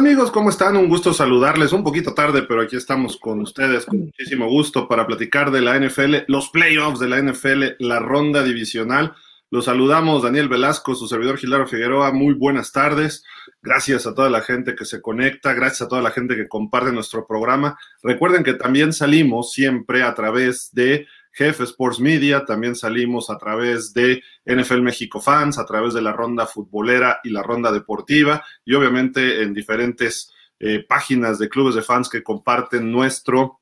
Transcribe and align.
amigos? 0.00 0.30
¿Cómo 0.30 0.48
están? 0.48 0.78
Un 0.78 0.88
gusto 0.88 1.12
saludarles. 1.12 1.74
Un 1.74 1.84
poquito 1.84 2.14
tarde, 2.14 2.42
pero 2.44 2.62
aquí 2.62 2.74
estamos 2.74 3.18
con 3.18 3.42
ustedes 3.42 3.84
con 3.84 4.06
muchísimo 4.06 4.48
gusto 4.48 4.88
para 4.88 5.06
platicar 5.06 5.50
de 5.50 5.60
la 5.60 5.78
NFL, 5.78 6.24
los 6.26 6.48
playoffs 6.48 7.00
de 7.00 7.08
la 7.08 7.20
NFL, 7.20 7.64
la 7.80 7.98
ronda 7.98 8.42
divisional. 8.42 9.12
Los 9.50 9.66
saludamos, 9.66 10.22
Daniel 10.22 10.48
Velasco, 10.48 10.94
su 10.94 11.06
servidor 11.06 11.36
Gilaro 11.36 11.66
Figueroa. 11.66 12.12
Muy 12.12 12.32
buenas 12.32 12.72
tardes. 12.72 13.24
Gracias 13.60 14.06
a 14.06 14.14
toda 14.14 14.30
la 14.30 14.40
gente 14.40 14.74
que 14.74 14.86
se 14.86 15.02
conecta, 15.02 15.52
gracias 15.52 15.82
a 15.82 15.88
toda 15.88 16.00
la 16.00 16.12
gente 16.12 16.34
que 16.34 16.48
comparte 16.48 16.92
nuestro 16.92 17.26
programa. 17.26 17.78
Recuerden 18.02 18.42
que 18.42 18.54
también 18.54 18.94
salimos 18.94 19.52
siempre 19.52 20.02
a 20.02 20.14
través 20.14 20.70
de 20.72 21.06
Jefe 21.32 21.64
Sports 21.64 22.00
Media, 22.00 22.44
también 22.44 22.74
salimos 22.74 23.30
a 23.30 23.38
través 23.38 23.94
de 23.94 24.22
NFL 24.44 24.82
México 24.82 25.20
Fans, 25.20 25.58
a 25.58 25.64
través 25.64 25.94
de 25.94 26.02
la 26.02 26.12
ronda 26.12 26.46
futbolera 26.46 27.20
y 27.22 27.30
la 27.30 27.42
ronda 27.42 27.70
deportiva 27.72 28.44
y 28.64 28.74
obviamente 28.74 29.42
en 29.42 29.54
diferentes 29.54 30.32
eh, 30.58 30.84
páginas 30.86 31.38
de 31.38 31.48
clubes 31.48 31.74
de 31.74 31.82
fans 31.82 32.08
que 32.08 32.22
comparten 32.22 32.90
nuestro 32.90 33.60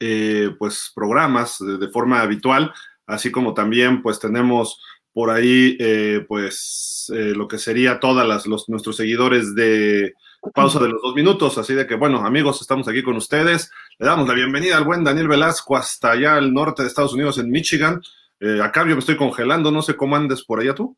eh, 0.00 0.50
pues 0.58 0.90
programas 0.94 1.58
de, 1.58 1.88
forma 1.88 2.22
habitual, 2.22 2.72
así 3.06 3.30
como 3.30 3.52
también 3.52 4.02
pues 4.02 4.18
tenemos 4.18 4.80
por 5.12 5.30
ahí 5.30 5.76
eh, 5.78 6.24
pues 6.26 7.12
lo 7.14 7.46
que 7.48 7.58
sería 7.58 8.00
todas 8.00 8.26
las 8.26 8.46
los, 8.46 8.68
nuestros 8.68 8.96
seguidores 8.96 9.54
de 9.54 10.14
pausa 10.50 10.80
de 10.80 10.88
los 10.88 11.00
dos 11.02 11.14
minutos. 11.14 11.58
Así 11.58 11.74
de 11.74 11.86
que, 11.86 11.94
bueno, 11.94 12.24
amigos, 12.24 12.60
estamos 12.60 12.88
aquí 12.88 13.02
con 13.02 13.16
ustedes. 13.16 13.70
Le 13.98 14.06
damos 14.06 14.26
la 14.26 14.34
bienvenida 14.34 14.76
al 14.76 14.84
buen 14.84 15.04
Daniel 15.04 15.28
Velasco 15.28 15.76
hasta 15.76 16.12
allá 16.12 16.34
al 16.34 16.52
norte 16.52 16.82
de 16.82 16.88
Estados 16.88 17.14
Unidos, 17.14 17.38
en 17.38 17.50
Michigan. 17.50 18.00
Eh, 18.40 18.60
acá 18.60 18.80
yo 18.80 18.94
me 18.94 18.98
estoy 18.98 19.16
congelando, 19.16 19.70
no 19.70 19.82
sé 19.82 19.96
cómo 19.96 20.16
andes 20.16 20.44
por 20.44 20.60
allá 20.60 20.74
tú. 20.74 20.96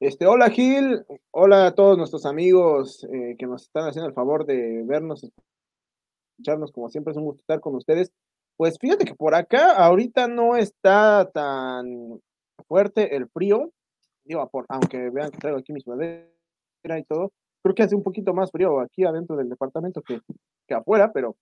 Este, 0.00 0.26
hola 0.26 0.48
Gil, 0.50 1.04
hola 1.30 1.66
a 1.66 1.74
todos 1.74 1.98
nuestros 1.98 2.24
amigos 2.24 3.04
eh, 3.04 3.36
que 3.38 3.46
nos 3.46 3.64
están 3.64 3.86
haciendo 3.86 4.08
el 4.08 4.14
favor 4.14 4.46
de 4.46 4.82
vernos, 4.84 5.30
escucharnos, 6.38 6.72
como 6.72 6.88
siempre 6.88 7.12
es 7.12 7.18
un 7.18 7.24
gusto 7.24 7.40
estar 7.40 7.60
con 7.60 7.74
ustedes. 7.74 8.10
Pues 8.56 8.78
fíjate 8.78 9.04
que 9.04 9.14
por 9.14 9.34
acá 9.34 9.72
ahorita 9.72 10.26
no 10.26 10.56
está 10.56 11.30
tan 11.32 12.20
fuerte 12.66 13.14
el 13.14 13.28
frío, 13.28 13.72
digo, 14.24 14.50
aunque 14.68 15.10
vean 15.10 15.30
que 15.30 15.38
traigo 15.38 15.58
aquí 15.58 15.72
mi 15.72 15.80
sudadera 15.80 16.28
y 16.98 17.04
todo, 17.04 17.32
creo 17.62 17.74
que 17.74 17.82
hace 17.82 17.96
un 17.96 18.02
poquito 18.02 18.34
más 18.34 18.50
frío 18.50 18.80
aquí 18.80 19.04
adentro 19.04 19.36
del 19.36 19.48
departamento 19.48 20.02
que, 20.02 20.20
que 20.66 20.74
afuera, 20.74 21.12
pero, 21.12 21.36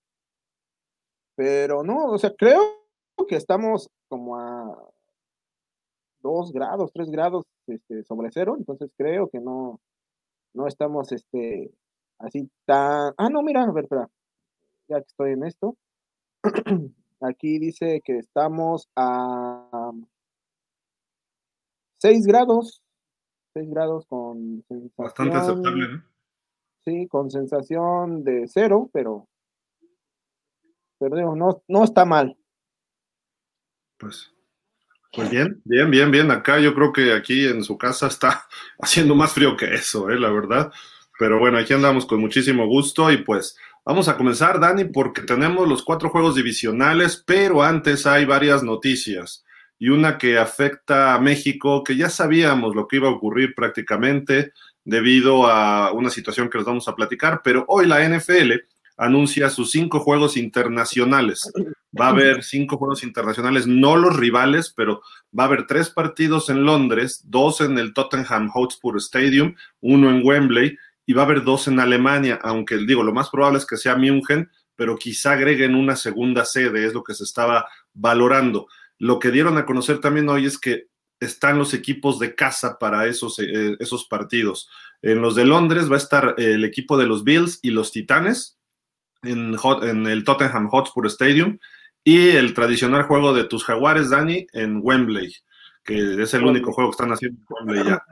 pero 1.34 1.83
no, 1.83 2.06
o 2.06 2.19
sea, 2.19 2.34
creo 2.36 2.61
que 3.28 3.36
estamos 3.36 3.88
como 4.08 4.36
a 4.36 4.91
dos 6.20 6.52
grados, 6.52 6.91
tres 6.92 7.11
grados 7.11 7.44
este, 7.66 8.02
sobre 8.05 8.30
cero, 8.33 8.56
entonces 8.58 8.91
creo 8.96 9.28
que 9.28 9.40
no, 9.40 9.80
no 10.55 10.67
estamos 10.67 11.12
este, 11.12 11.70
así 12.18 12.51
tan... 12.64 13.14
Ah, 13.17 13.28
no, 13.30 13.42
mira, 13.42 13.62
a 13.62 13.73
ver, 13.73 13.84
espera, 13.84 14.08
ya 14.89 15.01
que 15.01 15.07
estoy 15.07 15.33
en 15.33 15.45
esto. 15.45 15.77
Aquí 17.20 17.58
dice 17.58 18.01
que 18.05 18.18
estamos 18.18 18.89
a 18.95 19.90
6 21.98 22.27
grados, 22.27 22.83
6 23.58 23.70
grados 23.70 24.07
con 24.07 24.63
sensación, 24.69 24.92
Bastante 24.96 25.36
aceptable, 25.36 25.89
¿no? 25.89 26.05
Sí, 26.85 27.08
con 27.08 27.30
sensación 27.30 28.23
de 28.23 28.46
cero, 28.46 28.89
pero, 28.92 29.29
pero 30.98 31.35
no, 31.35 31.63
no 31.67 31.85
está 31.85 32.05
mal. 32.05 32.36
Pues, 33.98 34.33
pues 35.13 35.29
bien, 35.29 35.61
bien, 35.64 35.91
bien, 35.91 36.11
bien. 36.13 36.30
Acá 36.30 36.61
yo 36.61 36.73
creo 36.73 36.92
que 36.92 37.13
aquí 37.13 37.46
en 37.46 37.64
su 37.64 37.77
casa 37.77 38.07
está 38.07 38.46
haciendo 38.79 39.17
más 39.17 39.33
frío 39.33 39.57
que 39.57 39.75
eso, 39.75 40.08
¿eh? 40.08 40.19
la 40.19 40.30
verdad. 40.30 40.70
Pero 41.19 41.40
bueno, 41.40 41.58
aquí 41.58 41.75
andamos 41.75 42.07
con 42.07 42.20
muchísimo 42.20 42.69
gusto 42.69 43.11
y 43.11 43.25
pues 43.25 43.58
vamos 43.85 44.07
a 44.07 44.17
comenzar, 44.17 44.61
Dani, 44.61 44.85
porque 44.85 45.23
tenemos 45.23 45.69
los 45.69 45.83
cuatro 45.83 46.11
juegos 46.11 46.36
divisionales, 46.36 47.25
pero 47.27 47.64
antes 47.64 48.07
hay 48.07 48.25
varias 48.25 48.63
noticias 48.63 49.45
y 49.78 49.90
una 49.90 50.18
que 50.18 50.39
afecta 50.39 51.14
a 51.14 51.20
México, 51.20 51.84
que 51.84 51.96
ya 51.96 52.11
sabíamos 52.11 52.74
lo 52.74 52.89
que 52.89 52.96
iba 52.96 53.08
a 53.08 53.12
ocurrir 53.12 53.55
prácticamente 53.55 54.52
debido 54.84 55.46
a 55.46 55.92
una 55.92 56.11
situación 56.11 56.48
que 56.48 56.58
les 56.58 56.66
vamos 56.66 56.89
a 56.89 56.96
platicar, 56.96 57.42
pero 57.44 57.64
hoy 57.68 57.86
la 57.86 58.06
NFL 58.08 58.52
anuncia 58.96 59.48
sus 59.48 59.70
cinco 59.70 60.00
juegos 60.00 60.36
internacionales. 60.36 61.50
Va 61.98 62.06
a 62.06 62.11
haber 62.11 62.42
cinco 62.42 62.77
juegos 62.77 63.05
internacionales, 63.05 63.66
no 63.66 63.96
los 63.96 64.16
rivales, 64.16 64.72
pero 64.77 65.02
va 65.39 65.44
a 65.44 65.46
haber 65.46 65.66
tres 65.66 65.90
partidos 65.90 66.50
en 66.50 66.64
Londres, 66.64 67.22
dos 67.24 67.60
en 67.60 67.78
el 67.78 67.95
Tottenham 67.95 68.48
Hotspur 68.48 68.96
Stadium, 68.96 69.55
uno 69.80 70.10
en 70.10 70.27
Wembley 70.27 70.77
y 71.06 71.14
va 71.14 71.22
a 71.22 71.24
haber 71.24 71.42
dos 71.42 71.68
en 71.68 71.80
Alemania, 71.80 72.39
aunque 72.42 72.77
digo, 72.77 73.02
lo 73.02 73.14
más 73.14 73.30
probable 73.30 73.58
es 73.58 73.66
que 73.66 73.78
sea 73.78 73.96
München, 73.96 74.50
pero 74.77 74.96
quizá 74.96 75.33
agreguen 75.33 75.74
una 75.74 75.96
segunda 75.96 76.45
sede, 76.45 76.84
es 76.84 76.92
lo 76.92 77.02
que 77.02 77.14
se 77.14 77.24
estaba 77.24 77.66
valorando. 77.95 78.68
Lo 78.98 79.19
que 79.19 79.31
dieron 79.31 79.59
a 79.59 79.67
conocer 79.67 80.01
también 80.01 80.29
hoy 80.29 80.47
es 80.47 80.59
que 80.59 80.86
están 81.20 81.59
los 81.59 81.75
equipos 81.75 82.19
de 82.19 82.35
casa 82.35 82.79
para 82.79 83.07
esos, 83.07 83.39
eh, 83.39 83.77
esos 83.81 84.07
partidos. 84.07 84.69
En 85.03 85.20
los 85.20 85.35
de 85.35 85.45
Londres 85.45 85.91
va 85.91 85.95
a 85.95 85.98
estar 85.98 86.35
el 86.39 86.64
equipo 86.64 86.97
de 86.97 87.07
los 87.07 87.25
Bills 87.25 87.61
y 87.63 87.70
los 87.70 87.92
Titanes 87.92 88.58
en, 89.23 89.57
en 89.83 90.07
el 90.07 90.25
Tottenham 90.25 90.69
Hotspur 90.69 91.07
Stadium 91.07 91.58
y 92.05 92.31
el 92.31 92.55
tradicional 92.55 93.03
juego 93.05 93.35
de 93.35 93.45
tus 93.45 93.64
jaguares, 93.64 94.11
Dani, 94.11 94.47
en 94.53 94.81
Wembley, 94.83 95.35
que 95.85 96.23
es 96.23 96.35
el 96.35 96.45
único 96.45 96.73
juego 96.73 96.91
que 96.91 96.95
están 96.95 97.13
haciendo 97.13 97.41
en 97.41 97.69
Wembley 97.69 97.85
ya. 97.85 98.03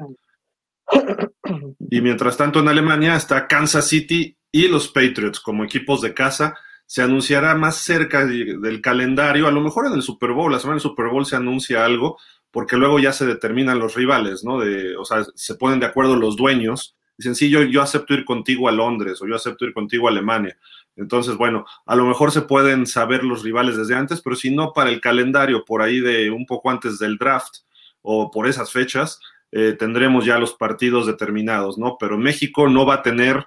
Y 1.90 2.00
mientras 2.00 2.36
tanto 2.36 2.60
en 2.60 2.68
Alemania 2.68 3.16
está 3.16 3.46
Kansas 3.46 3.88
City 3.88 4.36
y 4.50 4.68
los 4.68 4.88
Patriots 4.88 5.40
como 5.40 5.64
equipos 5.64 6.00
de 6.00 6.14
casa 6.14 6.54
se 6.86 7.02
anunciará 7.02 7.54
más 7.56 7.78
cerca 7.78 8.24
del 8.24 8.80
calendario, 8.80 9.48
a 9.48 9.50
lo 9.50 9.60
mejor 9.60 9.86
en 9.86 9.94
el 9.94 10.02
Super 10.02 10.30
Bowl, 10.30 10.52
la 10.52 10.60
semana 10.60 10.76
del 10.76 10.82
Super 10.82 11.08
Bowl 11.08 11.26
se 11.26 11.36
anuncia 11.36 11.84
algo, 11.84 12.16
porque 12.50 12.76
luego 12.76 12.98
ya 12.98 13.12
se 13.12 13.26
determinan 13.26 13.78
los 13.78 13.94
rivales, 13.94 14.44
¿no? 14.44 14.60
De, 14.60 14.96
o 14.96 15.04
sea, 15.04 15.24
se 15.34 15.56
ponen 15.56 15.80
de 15.80 15.86
acuerdo 15.86 16.16
los 16.16 16.36
dueños, 16.36 16.96
dicen, 17.18 17.34
sí, 17.34 17.50
yo, 17.50 17.82
acepto 17.82 18.14
ir 18.14 18.24
contigo 18.24 18.68
a 18.68 18.72
Londres 18.72 19.20
o 19.20 19.26
yo 19.26 19.34
acepto 19.34 19.64
ir 19.64 19.72
contigo 19.72 20.06
a 20.06 20.10
Alemania. 20.10 20.56
Entonces, 20.94 21.36
bueno, 21.36 21.66
a 21.84 21.96
lo 21.96 22.06
mejor 22.06 22.30
se 22.30 22.42
pueden 22.42 22.86
saber 22.86 23.24
los 23.24 23.42
rivales 23.42 23.76
desde 23.76 23.94
antes, 23.94 24.22
pero 24.22 24.36
si 24.36 24.54
no, 24.54 24.72
para 24.72 24.90
el 24.90 25.00
calendario, 25.00 25.64
por 25.64 25.82
ahí 25.82 26.00
de 26.00 26.30
un 26.30 26.46
poco 26.46 26.70
antes 26.70 26.98
del 26.98 27.18
draft 27.18 27.58
o 28.00 28.30
por 28.30 28.46
esas 28.46 28.70
fechas, 28.70 29.20
eh, 29.50 29.74
tendremos 29.78 30.24
ya 30.24 30.38
los 30.38 30.54
partidos 30.54 31.06
determinados, 31.06 31.78
¿no? 31.78 31.96
Pero 31.98 32.16
México 32.16 32.68
no 32.68 32.86
va 32.86 32.94
a 32.94 33.02
tener 33.02 33.46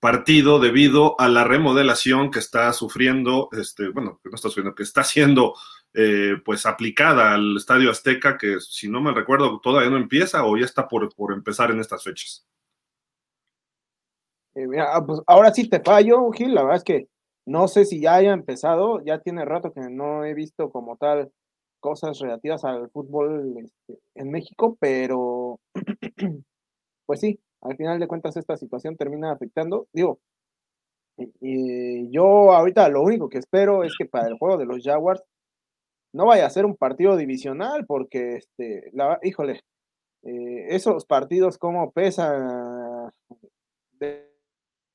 partido 0.00 0.60
debido 0.60 1.20
a 1.20 1.28
la 1.28 1.44
remodelación 1.44 2.30
que 2.30 2.38
está 2.38 2.72
sufriendo, 2.72 3.48
este, 3.52 3.88
bueno, 3.88 4.20
que 4.22 4.30
no 4.30 4.36
está 4.36 4.48
sufriendo, 4.48 4.74
que 4.74 4.82
está 4.82 5.02
siendo 5.04 5.54
eh, 5.94 6.36
pues 6.44 6.66
aplicada 6.66 7.34
al 7.34 7.56
Estadio 7.56 7.90
Azteca, 7.90 8.38
que 8.38 8.60
si 8.60 8.88
no 8.88 9.00
me 9.00 9.12
recuerdo 9.12 9.60
todavía 9.60 9.90
no 9.90 9.96
empieza 9.96 10.44
o 10.44 10.56
ya 10.56 10.64
está 10.64 10.86
por, 10.86 11.14
por 11.14 11.32
empezar 11.32 11.70
en 11.70 11.80
estas 11.80 12.04
fechas. 12.04 12.46
Eh, 14.54 14.66
ah, 14.80 15.02
pues 15.04 15.20
ahora 15.26 15.52
sí 15.52 15.68
te 15.68 15.80
fallo, 15.80 16.30
Gil, 16.30 16.54
la 16.54 16.62
verdad 16.62 16.78
es 16.78 16.84
que 16.84 17.08
no 17.46 17.66
sé 17.66 17.84
si 17.84 18.00
ya 18.00 18.14
haya 18.14 18.32
empezado, 18.32 19.02
ya 19.04 19.20
tiene 19.20 19.44
rato 19.44 19.72
que 19.72 19.80
no 19.88 20.24
he 20.24 20.34
visto 20.34 20.70
como 20.70 20.96
tal 20.96 21.32
cosas 21.80 22.18
relativas 22.18 22.64
al 22.64 22.90
fútbol 22.90 23.54
este, 23.64 24.00
en 24.14 24.30
México, 24.30 24.76
pero 24.80 25.60
pues 27.06 27.20
sí, 27.20 27.40
al 27.62 27.76
final 27.76 27.98
de 27.98 28.08
cuentas 28.08 28.36
esta 28.36 28.56
situación 28.56 28.96
termina 28.96 29.32
afectando. 29.32 29.88
Digo, 29.92 30.20
y, 31.40 32.10
yo 32.10 32.52
ahorita 32.52 32.88
lo 32.88 33.02
único 33.02 33.28
que 33.28 33.38
espero 33.38 33.84
es 33.84 33.94
que 33.98 34.06
para 34.06 34.28
el 34.28 34.38
juego 34.38 34.56
de 34.56 34.66
los 34.66 34.82
Jaguars 34.82 35.22
no 36.12 36.26
vaya 36.26 36.46
a 36.46 36.50
ser 36.50 36.64
un 36.64 36.76
partido 36.76 37.16
divisional, 37.16 37.84
porque, 37.86 38.36
este, 38.36 38.90
la, 38.92 39.18
híjole, 39.22 39.60
eh, 40.22 40.66
esos 40.70 41.04
partidos 41.04 41.58
como 41.58 41.92
pesan 41.92 43.10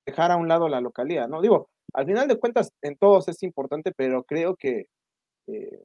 dejar 0.05 0.31
a 0.31 0.37
un 0.37 0.47
lado 0.47 0.67
la 0.67 0.81
localidad, 0.81 1.27
¿no? 1.27 1.41
Digo, 1.41 1.69
al 1.93 2.05
final 2.05 2.27
de 2.27 2.39
cuentas 2.39 2.71
en 2.81 2.97
todos 2.97 3.27
es 3.29 3.41
importante, 3.43 3.93
pero 3.95 4.23
creo 4.23 4.55
que 4.55 4.87
eh, 5.47 5.83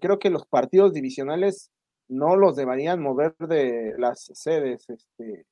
creo 0.00 0.18
que 0.18 0.30
los 0.30 0.46
partidos 0.46 0.92
divisionales 0.92 1.70
no 2.08 2.36
los 2.36 2.56
deberían 2.56 3.02
mover 3.02 3.34
de 3.38 3.94
las 3.98 4.30
sedes, 4.34 4.88
este, 4.88 5.44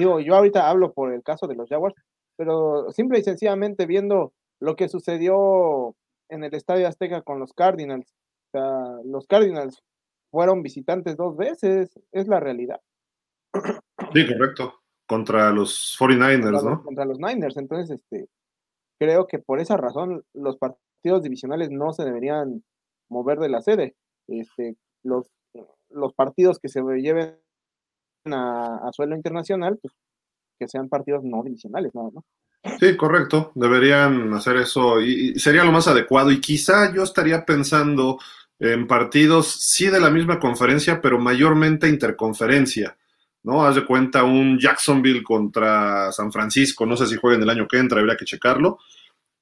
Digo, 0.00 0.18
yo 0.18 0.34
ahorita 0.34 0.70
hablo 0.70 0.94
por 0.94 1.12
el 1.12 1.22
caso 1.22 1.46
de 1.46 1.54
los 1.54 1.68
Jaguars, 1.68 1.94
pero 2.38 2.90
simple 2.90 3.18
y 3.18 3.22
sencillamente 3.22 3.84
viendo 3.84 4.32
lo 4.58 4.74
que 4.74 4.88
sucedió 4.88 5.94
en 6.30 6.42
el 6.42 6.54
Estadio 6.54 6.88
Azteca 6.88 7.20
con 7.20 7.38
los 7.38 7.52
Cardinals. 7.52 8.14
O 8.46 8.58
sea, 8.58 9.02
los 9.04 9.26
Cardinals 9.26 9.82
fueron 10.30 10.62
visitantes 10.62 11.18
dos 11.18 11.36
veces, 11.36 12.00
es 12.12 12.28
la 12.28 12.40
realidad. 12.40 12.80
Sí, 14.14 14.26
correcto. 14.26 14.80
Contra 15.06 15.50
los 15.50 15.94
49ers, 16.00 16.62
¿no? 16.62 16.82
Contra 16.82 17.04
los 17.04 17.18
Niners. 17.18 17.58
Entonces, 17.58 18.00
este, 18.00 18.30
creo 18.98 19.26
que 19.26 19.38
por 19.38 19.60
esa 19.60 19.76
razón 19.76 20.24
los 20.32 20.56
partidos 20.56 21.22
divisionales 21.22 21.70
no 21.70 21.92
se 21.92 22.04
deberían 22.06 22.64
mover 23.10 23.38
de 23.38 23.50
la 23.50 23.60
sede. 23.60 23.96
Este, 24.28 24.76
los, 25.02 25.30
los 25.90 26.14
partidos 26.14 26.58
que 26.58 26.70
se 26.70 26.80
lleven 26.80 27.38
a, 28.26 28.90
suelo 28.92 29.16
internacional, 29.16 29.78
pues 29.80 29.94
que 30.58 30.68
sean 30.68 30.88
partidos 30.88 31.24
no 31.24 31.42
divisionales, 31.42 31.94
¿no? 31.94 32.12
Sí, 32.78 32.96
correcto. 32.96 33.52
Deberían 33.54 34.32
hacer 34.34 34.56
eso 34.56 35.00
y, 35.00 35.38
sería 35.38 35.64
lo 35.64 35.72
más 35.72 35.88
adecuado. 35.88 36.30
Y 36.30 36.40
quizá 36.40 36.92
yo 36.92 37.02
estaría 37.02 37.44
pensando 37.46 38.18
en 38.58 38.86
partidos, 38.86 39.48
sí, 39.48 39.86
de 39.86 40.00
la 40.00 40.10
misma 40.10 40.38
conferencia, 40.38 41.00
pero 41.00 41.18
mayormente 41.18 41.88
interconferencia. 41.88 42.96
¿No? 43.42 43.64
Haz 43.64 43.76
de 43.76 43.86
cuenta 43.86 44.22
un 44.22 44.58
Jacksonville 44.58 45.22
contra 45.22 46.12
San 46.12 46.30
Francisco. 46.30 46.84
No 46.84 46.94
sé 46.94 47.06
si 47.06 47.16
jueguen 47.16 47.42
el 47.42 47.48
año 47.48 47.66
que 47.66 47.78
entra, 47.78 47.98
habría 47.98 48.18
que 48.18 48.26
checarlo. 48.26 48.78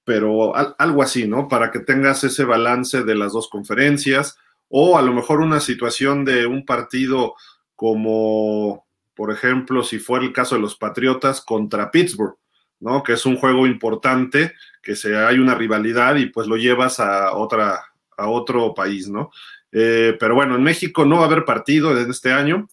Pero 0.04 0.54
algo 0.54 1.02
así, 1.02 1.26
¿no? 1.26 1.48
Para 1.48 1.72
que 1.72 1.80
tengas 1.80 2.22
ese 2.22 2.44
balance 2.44 3.02
de 3.02 3.16
las 3.16 3.32
dos 3.32 3.48
conferencias. 3.48 4.38
O 4.68 4.96
a 4.96 5.02
lo 5.02 5.12
mejor 5.12 5.40
una 5.40 5.58
situación 5.58 6.24
de 6.24 6.46
un 6.46 6.64
partido 6.64 7.34
como, 7.78 8.88
por 9.14 9.30
ejemplo, 9.30 9.84
si 9.84 10.00
fuera 10.00 10.24
el 10.24 10.32
caso 10.32 10.56
de 10.56 10.60
los 10.60 10.74
Patriotas 10.74 11.40
contra 11.40 11.92
Pittsburgh 11.92 12.36
¿no? 12.80 13.02
Que 13.02 13.14
es 13.14 13.26
un 13.26 13.36
juego 13.36 13.66
importante, 13.66 14.54
que 14.82 14.96
se, 14.96 15.16
hay 15.16 15.38
una 15.38 15.54
rivalidad 15.54 16.16
y 16.16 16.26
pues 16.26 16.46
lo 16.46 16.56
llevas 16.56 17.00
a, 17.00 17.32
otra, 17.34 17.84
a 18.16 18.28
otro 18.28 18.74
país, 18.74 19.08
¿no? 19.08 19.30
Eh, 19.72 20.16
pero 20.18 20.34
bueno, 20.34 20.54
en 20.56 20.62
México 20.62 21.04
no 21.04 21.16
va 21.16 21.22
a 21.22 21.26
haber 21.26 21.44
partido 21.44 21.96
en 21.98 22.10
este 22.10 22.32
año 22.32 22.68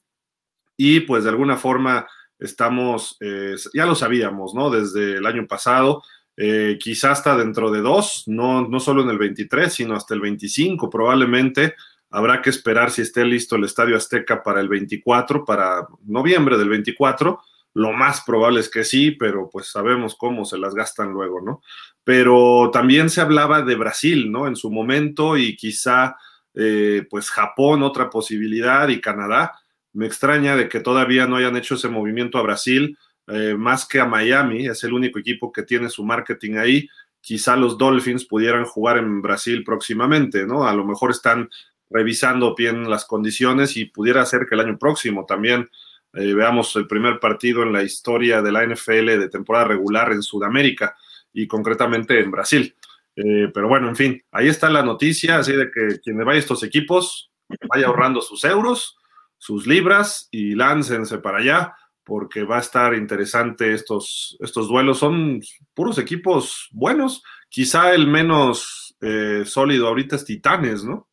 y 0.78 1.02
pues 1.02 1.24
de 1.24 1.30
alguna 1.30 1.58
forma 1.58 2.08
estamos, 2.40 3.18
eh, 3.20 3.56
ya 3.74 3.86
lo 3.86 3.96
sabíamos, 3.96 4.54
¿no? 4.54 4.70
Desde 4.70 5.18
el 5.18 5.26
año 5.26 5.48
pasado, 5.48 6.04
eh, 6.38 6.78
quizá 6.80 7.12
hasta 7.12 7.36
dentro 7.36 7.72
de 7.72 7.82
dos, 7.82 8.24
no, 8.28 8.68
no 8.68 8.80
solo 8.80 9.04
en 9.04 9.10
el 9.10 9.18
23, 9.18 9.74
sino 9.74 9.96
hasta 9.96 10.14
el 10.14 10.22
25 10.22 10.90
probablemente. 10.90 11.76
Habrá 12.16 12.42
que 12.42 12.50
esperar 12.50 12.92
si 12.92 13.02
esté 13.02 13.26
listo 13.26 13.56
el 13.56 13.66
Estadio 13.66 13.98
Azteca 13.98 14.42
para 14.42 14.62
el 14.62 14.70
24, 14.70 15.44
para 15.44 15.88
noviembre 16.06 16.58
del 16.58 16.70
24 16.70 17.40
lo 17.76 17.92
más 17.92 18.22
probable 18.22 18.62
es 18.62 18.70
que 18.70 18.86
sí, 18.86 19.12
pero 19.12 19.50
pues 19.52 19.68
sabemos 19.68 20.16
cómo 20.16 20.46
se 20.46 20.58
las 20.58 20.74
gastan 20.74 21.12
luego, 21.12 21.42
¿no? 21.42 21.62
Pero 22.06 22.70
también 22.72 23.10
se 23.10 23.20
hablaba 23.20 23.64
de 23.64 23.76
Brasil, 23.76 24.32
¿no? 24.32 24.48
En 24.48 24.56
su 24.56 24.72
momento 24.72 25.36
y 25.36 25.58
quizá 25.58 26.16
eh, 26.54 27.06
pues 27.10 27.30
Japón 27.30 27.84
otra 27.84 28.10
posibilidad 28.10 28.88
y 28.88 29.02
Canadá. 29.02 29.60
Me 29.92 30.06
extraña 30.06 30.56
de 30.56 30.70
que 30.70 30.80
todavía 30.80 31.28
no 31.28 31.36
hayan 31.36 31.58
hecho 31.58 31.76
ese 31.76 31.90
movimiento 31.90 32.38
a 32.38 32.44
Brasil, 32.44 32.98
eh, 33.28 33.56
más 33.58 33.86
que 33.86 34.00
a 34.00 34.06
Miami, 34.06 34.68
es 34.68 34.82
el 34.86 34.94
único 34.94 35.20
equipo 35.20 35.52
que 35.52 35.64
tiene 35.64 35.90
su 35.90 36.06
marketing 36.06 36.54
ahí. 36.56 36.88
Quizá 37.20 37.58
los 37.58 37.78
Dolphins 37.78 38.24
pudieran 38.24 38.64
jugar 38.64 39.00
en 39.00 39.22
Brasil 39.22 39.66
próximamente, 39.66 40.48
¿no? 40.48 40.66
A 40.66 40.74
lo 40.74 40.86
mejor 40.86 41.12
están 41.12 41.50
revisando 41.90 42.56
bien 42.56 42.90
las 42.90 43.06
condiciones 43.06 43.78
y 43.78 43.86
pudiera 43.86 44.26
ser 44.26 44.46
que 44.48 44.56
el 44.56 44.62
año 44.62 44.78
próximo 44.78 45.26
también 45.26 45.70
eh, 46.14 46.34
veamos 46.34 46.76
el 46.76 46.88
primer 46.88 47.20
partido 47.20 47.64
en 47.64 47.74
la 47.74 47.84
historia 47.84 48.42
de 48.42 48.52
la 48.52 48.66
NFL 48.66 49.20
de 49.20 49.30
temporada 49.30 49.66
regular 49.66 50.12
en 50.12 50.22
Sudamérica 50.22 50.96
y 51.34 51.48
concretamente 51.48 52.20
en 52.20 52.32
Brasil. 52.32 52.76
Eh, 53.16 53.50
pero 53.54 53.68
bueno, 53.68 53.88
en 53.90 53.96
fin, 53.96 54.24
ahí 54.32 54.48
está 54.48 54.70
la 54.70 54.84
noticia, 54.84 55.38
así 55.38 55.54
de 55.54 55.72
que 55.72 56.00
quien 56.04 56.18
vaya 56.18 56.38
a 56.38 56.40
estos 56.40 56.64
equipos 56.64 57.32
vaya 57.70 57.88
ahorrando 57.88 58.22
sus 58.22 58.44
euros, 58.44 58.98
sus 59.38 59.68
libras 59.68 60.28
y 60.32 60.56
láncense 60.56 61.20
para 61.20 61.38
allá 61.38 61.76
porque 62.06 62.44
va 62.44 62.58
a 62.58 62.62
estar 62.62 62.94
interesante 62.94 63.74
estos, 63.74 64.38
estos 64.40 64.70
duelos. 64.70 65.00
Son 65.00 65.42
puros 65.74 65.98
equipos 65.98 66.70
buenos. 66.72 67.24
Quizá 67.50 67.94
el 67.94 68.08
menos 68.08 68.96
eh, 69.02 69.44
sólido 69.46 69.88
ahorita 69.88 70.16
es 70.16 70.26
Titanes, 70.26 70.84
¿no? 70.84 71.10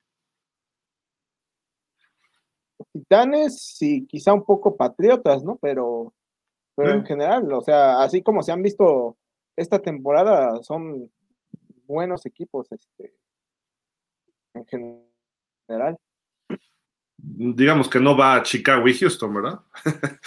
Titanes 2.92 3.76
y 3.80 4.06
quizá 4.06 4.32
un 4.32 4.44
poco 4.44 4.76
Patriotas, 4.76 5.42
¿no? 5.42 5.56
Pero, 5.56 6.12
pero 6.76 6.92
en 6.92 7.04
general, 7.04 7.52
o 7.52 7.60
sea, 7.60 8.02
así 8.02 8.22
como 8.22 8.42
se 8.42 8.52
han 8.52 8.62
visto 8.62 9.16
esta 9.56 9.78
temporada, 9.78 10.62
son 10.62 11.10
buenos 11.86 12.26
equipos, 12.26 12.70
este, 12.70 13.14
en 14.54 14.66
general. 14.66 15.98
Digamos 17.16 17.88
que 17.88 18.00
no 18.00 18.16
va 18.16 18.34
a 18.34 18.42
Chicago 18.42 18.88
y 18.88 18.94
Houston, 18.94 19.34
¿verdad? 19.34 19.60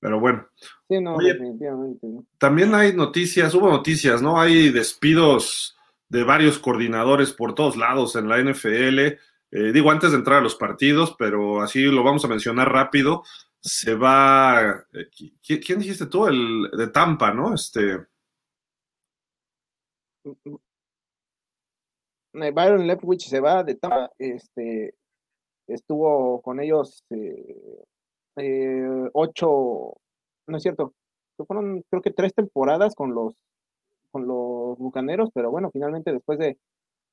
pero 0.00 0.20
bueno. 0.20 0.46
Sí, 0.88 1.00
no, 1.00 1.18
definitivamente. 1.18 2.06
También 2.38 2.74
hay 2.74 2.94
noticias, 2.94 3.54
hubo 3.54 3.68
noticias, 3.68 4.22
¿no? 4.22 4.40
Hay 4.40 4.70
despidos 4.70 5.76
de 6.08 6.24
varios 6.24 6.58
coordinadores 6.58 7.32
por 7.32 7.54
todos 7.54 7.76
lados 7.76 8.16
en 8.16 8.28
la 8.28 8.38
NFL. 8.38 9.18
Eh, 9.52 9.72
digo, 9.72 9.90
antes 9.90 10.12
de 10.12 10.18
entrar 10.18 10.38
a 10.38 10.42
los 10.42 10.54
partidos, 10.54 11.16
pero 11.18 11.60
así 11.60 11.82
lo 11.82 12.04
vamos 12.04 12.24
a 12.24 12.28
mencionar 12.28 12.70
rápido. 12.70 13.24
Se 13.60 13.94
va. 13.94 14.84
Eh, 14.92 15.10
¿Quién 15.42 15.80
dijiste 15.80 16.06
tú? 16.06 16.26
El 16.26 16.70
de 16.70 16.88
Tampa, 16.88 17.32
¿no? 17.32 17.54
Este. 17.54 18.06
Eh, 22.32 22.50
Byron 22.52 22.86
Leftwich 22.86 23.28
se 23.28 23.40
va 23.40 23.64
de 23.64 23.74
Tampa. 23.74 24.10
Este. 24.18 24.94
Estuvo 25.66 26.40
con 26.42 26.60
ellos 26.60 27.04
ocho. 29.12 29.94
No 30.46 30.56
es 30.56 30.62
cierto. 30.62 30.94
Fueron, 31.46 31.82
creo 31.88 32.02
que 32.02 32.10
tres 32.12 32.34
temporadas 32.34 32.94
con 32.94 33.14
los 33.14 33.34
con 34.10 34.26
los 34.26 34.76
bucaneros, 34.78 35.30
pero 35.32 35.50
bueno, 35.50 35.70
finalmente 35.72 36.12
después 36.12 36.38
de, 36.38 36.58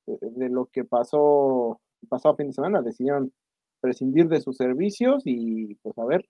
de 0.06 0.48
lo 0.48 0.66
que 0.66 0.84
pasó 0.84 1.80
pasado 2.06 2.36
fin 2.36 2.48
de 2.48 2.52
semana 2.52 2.82
decidieron 2.82 3.32
prescindir 3.80 4.28
de 4.28 4.40
sus 4.40 4.56
servicios 4.56 5.22
y 5.24 5.74
pues 5.76 5.96
a 5.98 6.04
ver, 6.04 6.28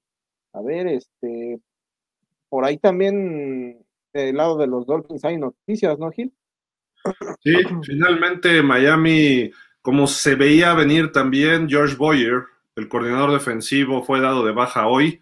a 0.52 0.62
ver, 0.62 0.86
este, 0.86 1.60
por 2.48 2.64
ahí 2.64 2.78
también 2.78 3.84
del 4.12 4.36
lado 4.36 4.56
de 4.56 4.66
los 4.66 4.86
Dolphins 4.86 5.24
hay 5.24 5.38
noticias, 5.38 5.98
¿no, 5.98 6.10
Gil? 6.10 6.32
Sí, 7.40 7.54
finalmente 7.82 8.62
Miami, 8.62 9.50
como 9.82 10.06
se 10.06 10.34
veía 10.34 10.74
venir 10.74 11.12
también, 11.12 11.68
George 11.68 11.96
Boyer, 11.96 12.44
el 12.76 12.88
coordinador 12.88 13.32
defensivo, 13.32 14.02
fue 14.02 14.20
dado 14.20 14.44
de 14.44 14.52
baja 14.52 14.86
hoy. 14.86 15.20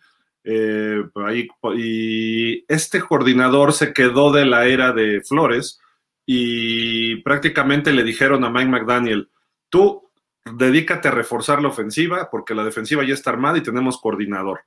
Eh, 0.49 1.03
ahí, 1.27 1.49
y 1.77 2.65
este 2.73 3.01
coordinador 3.01 3.73
se 3.73 3.93
quedó 3.93 4.31
de 4.31 4.47
la 4.47 4.67
era 4.67 4.93
de 4.93 5.21
Flores 5.21 5.81
y 6.25 7.17
prácticamente 7.23 7.93
le 7.93 8.05
dijeron 8.05 8.45
a 8.45 8.51
Mike 8.51 8.69
McDaniel, 8.69 9.29
tú 9.69 10.06
dedícate 10.53 11.09
a 11.09 11.13
reforzar 11.13 11.61
la 11.61 11.69
ofensiva 11.69 12.29
porque 12.31 12.55
la 12.55 12.65
defensiva 12.65 13.05
ya 13.05 13.15
está 13.15 13.31
armada 13.31 13.59
y 13.59 13.63
tenemos 13.63 14.01
coordinador. 14.01 14.61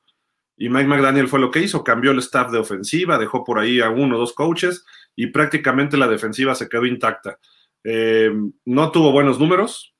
Y 0.57 0.69
Mike 0.69 0.87
McDaniel 0.87 1.29
fue 1.29 1.39
lo 1.39 1.51
que 1.51 1.61
hizo, 1.61 1.83
cambió 1.83 2.11
el 2.11 2.19
staff 2.19 2.51
de 2.51 2.59
ofensiva, 2.59 3.17
dejó 3.17 3.45
por 3.45 3.59
ahí 3.59 3.79
a 3.79 3.89
uno 3.89 4.17
o 4.17 4.19
dos 4.19 4.33
coaches 4.33 4.85
y 5.15 5.27
prácticamente 5.27 5.95
la 5.95 6.07
defensiva 6.07 6.53
se 6.53 6.67
quedó 6.67 6.85
intacta. 6.85 7.39
Eh, 7.83 8.31
no 8.65 8.91
tuvo 8.91 9.13
buenos 9.13 9.39
números, 9.39 9.95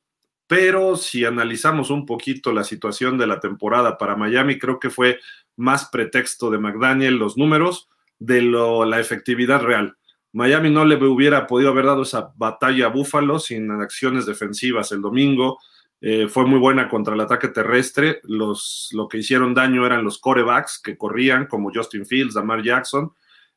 pero 0.47 0.97
si 0.97 1.23
analizamos 1.23 1.91
un 1.91 2.05
poquito 2.05 2.51
la 2.51 2.65
situación 2.65 3.17
de 3.17 3.27
la 3.27 3.39
temporada 3.39 3.97
para 3.97 4.17
Miami, 4.17 4.59
creo 4.59 4.79
que 4.79 4.89
fue 4.89 5.19
más 5.55 5.87
pretexto 5.89 6.49
de 6.49 6.57
McDaniel 6.57 7.15
los 7.15 7.37
números 7.37 7.87
de 8.17 8.41
la 8.41 8.99
efectividad 8.99 9.61
real. 9.61 9.95
Miami 10.31 10.69
no 10.69 10.85
le 10.85 10.95
hubiera 10.95 11.47
podido 11.47 11.71
haber 11.71 11.85
dado 11.85 12.03
esa 12.03 12.31
batalla 12.35 12.85
a 12.85 12.89
Buffalo 12.89 13.39
sin 13.39 13.71
acciones 13.71 14.25
defensivas 14.25 14.91
el 14.91 15.01
domingo. 15.01 15.59
Eh, 16.01 16.27
fue 16.29 16.45
muy 16.45 16.59
buena 16.59 16.87
contra 16.87 17.15
el 17.15 17.21
ataque 17.21 17.47
terrestre. 17.49 18.21
Los, 18.23 18.89
lo 18.93 19.07
que 19.07 19.17
hicieron 19.17 19.53
daño 19.53 19.85
eran 19.85 20.03
los 20.03 20.19
corebacks 20.19 20.79
que 20.81 20.97
corrían, 20.97 21.47
como 21.47 21.71
Justin 21.73 22.05
Fields, 22.05 22.35
Damar 22.35 22.63
Jackson. 22.63 23.11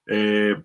Eh, 0.07 0.57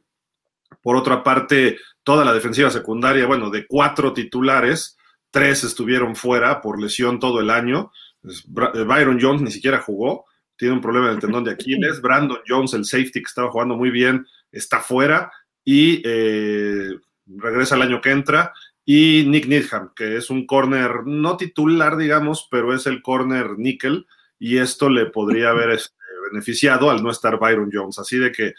por 0.81 0.95
otra 0.95 1.23
parte, 1.23 1.77
toda 2.03 2.23
la 2.23 2.33
defensiva 2.33 2.69
secundaria, 2.69 3.27
bueno, 3.27 3.49
de 3.49 3.67
cuatro 3.67 4.13
titulares, 4.13 4.97
tres 5.29 5.63
estuvieron 5.63 6.15
fuera 6.15 6.61
por 6.61 6.81
lesión 6.81 7.19
todo 7.19 7.41
el 7.41 7.49
año. 7.49 7.91
Eh, 8.23 8.83
Byron 8.83 9.19
Jones 9.21 9.41
ni 9.41 9.51
siquiera 9.51 9.79
jugó, 9.79 10.25
tiene 10.55 10.73
un 10.73 10.81
problema 10.81 11.07
en 11.07 11.15
el 11.15 11.19
tendón 11.19 11.43
de 11.43 11.51
Aquiles. 11.51 12.01
Brandon 12.01 12.39
Jones, 12.47 12.73
el 12.73 12.85
safety 12.85 13.19
que 13.19 13.27
estaba 13.27 13.51
jugando 13.51 13.75
muy 13.75 13.91
bien, 13.91 14.25
está 14.51 14.79
fuera 14.79 15.31
y 15.69 16.01
eh, 16.05 16.97
regresa 17.25 17.75
el 17.75 17.81
año 17.81 17.99
que 17.99 18.11
entra. 18.11 18.53
Y 18.85 19.25
Nick 19.27 19.47
Needham, 19.47 19.91
que 19.93 20.15
es 20.15 20.29
un 20.29 20.47
corner 20.47 21.05
no 21.05 21.35
titular, 21.35 21.97
digamos, 21.97 22.47
pero 22.49 22.73
es 22.73 22.87
el 22.87 23.01
corner 23.01 23.59
níquel, 23.59 24.07
y 24.39 24.59
esto 24.59 24.89
le 24.89 25.07
podría 25.07 25.49
haber 25.49 25.71
este, 25.71 25.93
beneficiado 26.31 26.89
al 26.89 27.03
no 27.03 27.11
estar 27.11 27.37
Byron 27.37 27.69
Jones. 27.69 27.99
Así 27.99 28.17
de 28.17 28.31
que 28.31 28.53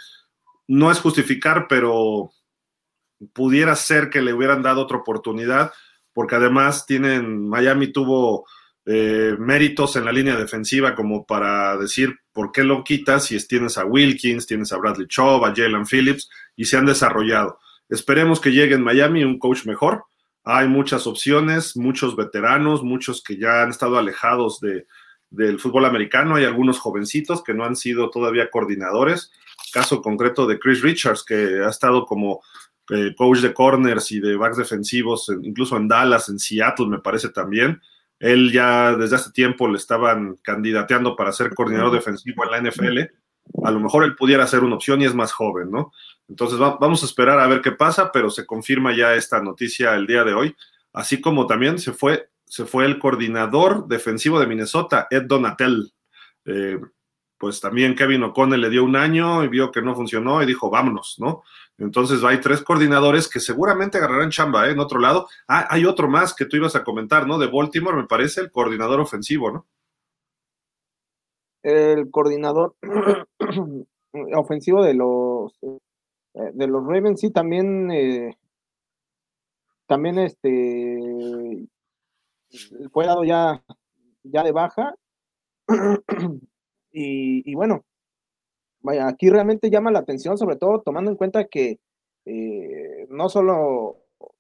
no 0.67 0.91
es 0.91 1.01
justificar, 1.01 1.65
pero 1.67 2.31
pudiera 3.33 3.75
ser 3.75 4.11
que 4.11 4.21
le 4.21 4.35
hubieran 4.35 4.61
dado 4.61 4.83
otra 4.83 4.99
oportunidad, 4.99 5.73
porque 6.13 6.35
además 6.35 6.85
tienen, 6.85 7.49
Miami 7.49 7.91
tuvo 7.91 8.45
eh, 8.85 9.35
méritos 9.39 9.97
en 9.97 10.05
la 10.05 10.13
línea 10.13 10.37
defensiva 10.37 10.95
como 10.95 11.25
para 11.25 11.79
decir 11.79 12.19
por 12.39 12.53
qué 12.53 12.63
lo 12.63 12.85
quitas 12.85 13.25
si 13.25 13.49
tienes 13.49 13.79
a 13.79 13.85
Wilkins, 13.85 14.47
tienes 14.47 14.73
a 14.73 14.77
Bradley 14.77 15.09
Chubb, 15.09 15.45
a 15.45 15.53
Jalen 15.53 15.85
Phillips 15.85 16.31
y 16.55 16.67
se 16.67 16.77
han 16.77 16.87
desarrollado. 16.87 17.59
Esperemos 17.89 18.39
que 18.39 18.53
llegue 18.53 18.77
en 18.77 18.85
Miami 18.85 19.25
un 19.25 19.41
coach 19.41 19.67
mejor. 19.67 20.05
Hay 20.45 20.69
muchas 20.69 21.09
opciones, 21.09 21.77
muchos 21.77 22.15
veteranos, 22.15 22.85
muchos 22.85 23.25
que 23.25 23.39
ya 23.39 23.65
han 23.65 23.71
estado 23.71 23.99
alejados 23.99 24.61
de, 24.61 24.87
del 25.31 25.59
fútbol 25.59 25.85
americano. 25.85 26.37
Hay 26.37 26.45
algunos 26.45 26.79
jovencitos 26.79 27.43
que 27.43 27.55
no 27.55 27.65
han 27.65 27.75
sido 27.75 28.09
todavía 28.09 28.51
coordinadores. 28.51 29.33
Caso 29.73 30.01
concreto 30.01 30.47
de 30.47 30.61
Chris 30.61 30.81
Richards, 30.81 31.25
que 31.25 31.65
ha 31.65 31.71
estado 31.71 32.07
como 32.07 32.41
eh, 32.91 33.17
coach 33.17 33.41
de 33.41 33.53
corners 33.53 34.13
y 34.13 34.21
de 34.21 34.37
backs 34.37 34.59
defensivos, 34.59 35.29
incluso 35.43 35.77
en 35.77 35.89
Dallas, 35.89 36.29
en 36.29 36.39
Seattle, 36.39 36.87
me 36.87 37.01
parece 37.01 37.31
también. 37.31 37.83
Él 38.21 38.53
ya 38.53 38.97
desde 38.97 39.17
hace 39.17 39.31
tiempo 39.31 39.69
le 39.69 39.77
estaban 39.77 40.37
candidateando 40.43 41.15
para 41.17 41.33
ser 41.33 41.55
coordinador 41.55 41.93
defensivo 41.93 42.45
en 42.45 42.51
la 42.51 42.71
NFL. 42.71 42.99
A 43.65 43.71
lo 43.71 43.81
mejor 43.81 44.05
él 44.05 44.17
pudiera 44.17 44.47
ser 44.47 44.65
una 44.65 44.75
opción 44.75 45.01
y 45.01 45.05
es 45.05 45.15
más 45.15 45.33
joven, 45.33 45.71
¿no? 45.71 45.93
Entonces 46.29 46.59
vamos 46.59 47.03
a 47.03 47.07
esperar 47.07 47.41
a 47.41 47.47
ver 47.47 47.63
qué 47.63 47.73
pasa, 47.73 48.13
pero 48.13 48.29
se 48.31 48.45
confirma 48.45 48.95
ya 48.95 49.15
esta 49.15 49.41
noticia 49.41 49.95
el 49.95 50.07
día 50.07 50.25
de 50.25 50.35
hoy. 50.35 50.57
Así 50.93 51.21
como 51.21 51.47
también 51.47 51.79
se 51.79 51.93
fue, 51.93 52.29
se 52.45 52.67
fue 52.67 52.85
el 52.85 52.99
coordinador 52.99 53.87
defensivo 53.89 54.39
de 54.41 54.47
Minnesota, 54.47 55.07
Ed 55.11 55.23
Donatel. 55.23 55.93
Eh, 56.45 56.79
pues 57.39 57.61
también 57.61 57.95
Kevin 57.95 58.25
O'Connell 58.25 58.61
le 58.61 58.71
dio 58.71 58.85
un 58.85 58.97
año 58.97 59.45
y 59.45 59.49
vio 59.49 59.71
que 59.71 59.81
no 59.81 59.95
funcionó 59.95 60.43
y 60.43 60.47
dijo, 60.47 60.71
vámonos, 60.71 61.17
¿no? 61.19 61.45
Entonces 61.79 62.25
hay 62.25 62.41
tres 62.41 62.63
coordinadores 62.63 63.29
que 63.29 63.39
seguramente 63.39 63.99
agarrarán 63.99 64.31
chamba 64.31 64.67
¿eh? 64.67 64.73
en 64.73 64.81
otro 64.81 64.99
lado. 64.99 65.29
Ah, 65.47 65.67
hay 65.71 65.85
otro 65.85 66.09
más 66.09 66.35
que 66.35 66.45
tú 66.45 66.57
ibas 66.57 66.75
a 66.75 66.83
comentar, 66.83 67.27
¿no? 67.27 67.39
De 67.39 67.47
Baltimore, 67.47 67.97
me 67.97 68.07
parece, 68.07 68.41
el 68.41 68.51
coordinador 68.51 69.01
ofensivo, 69.01 69.53
¿no? 69.53 69.67
El 71.63 72.11
coordinador 72.11 72.77
ofensivo 74.37 74.83
de 74.83 74.95
los 74.95 75.53
eh, 75.63 76.51
de 76.53 76.67
los 76.67 76.85
Ravens, 76.85 77.21
sí, 77.21 77.31
también 77.31 77.91
eh, 77.91 78.37
también 79.87 80.19
este 80.19 81.67
fue 82.93 83.07
dado 83.07 83.25
ya, 83.25 83.63
ya 84.25 84.43
de 84.43 84.53
baja. 84.53 84.95
y, 86.93 87.51
y 87.51 87.55
bueno, 87.55 87.85
aquí 88.97 89.31
realmente 89.31 89.71
llama 89.71 89.91
la 89.91 90.01
atención, 90.01 90.39
sobre 90.39 90.57
todo 90.57 90.81
tomando 90.83 91.11
en 91.11 91.17
cuenta 91.17 91.45
que 91.47 91.79
eh, 92.25 93.07
no 93.11 93.29
solo 93.29 93.99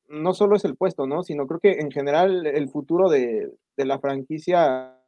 no 0.09 0.33
solo 0.33 0.57
es 0.57 0.64
el 0.64 0.76
puesto, 0.76 1.07
¿no? 1.07 1.23
Sino 1.23 1.47
creo 1.47 1.61
que 1.61 1.73
en 1.81 1.90
general 1.90 2.47
el 2.47 2.69
futuro 2.71 3.11
de, 3.11 3.52
la 3.76 3.99
franquicia 3.99 4.99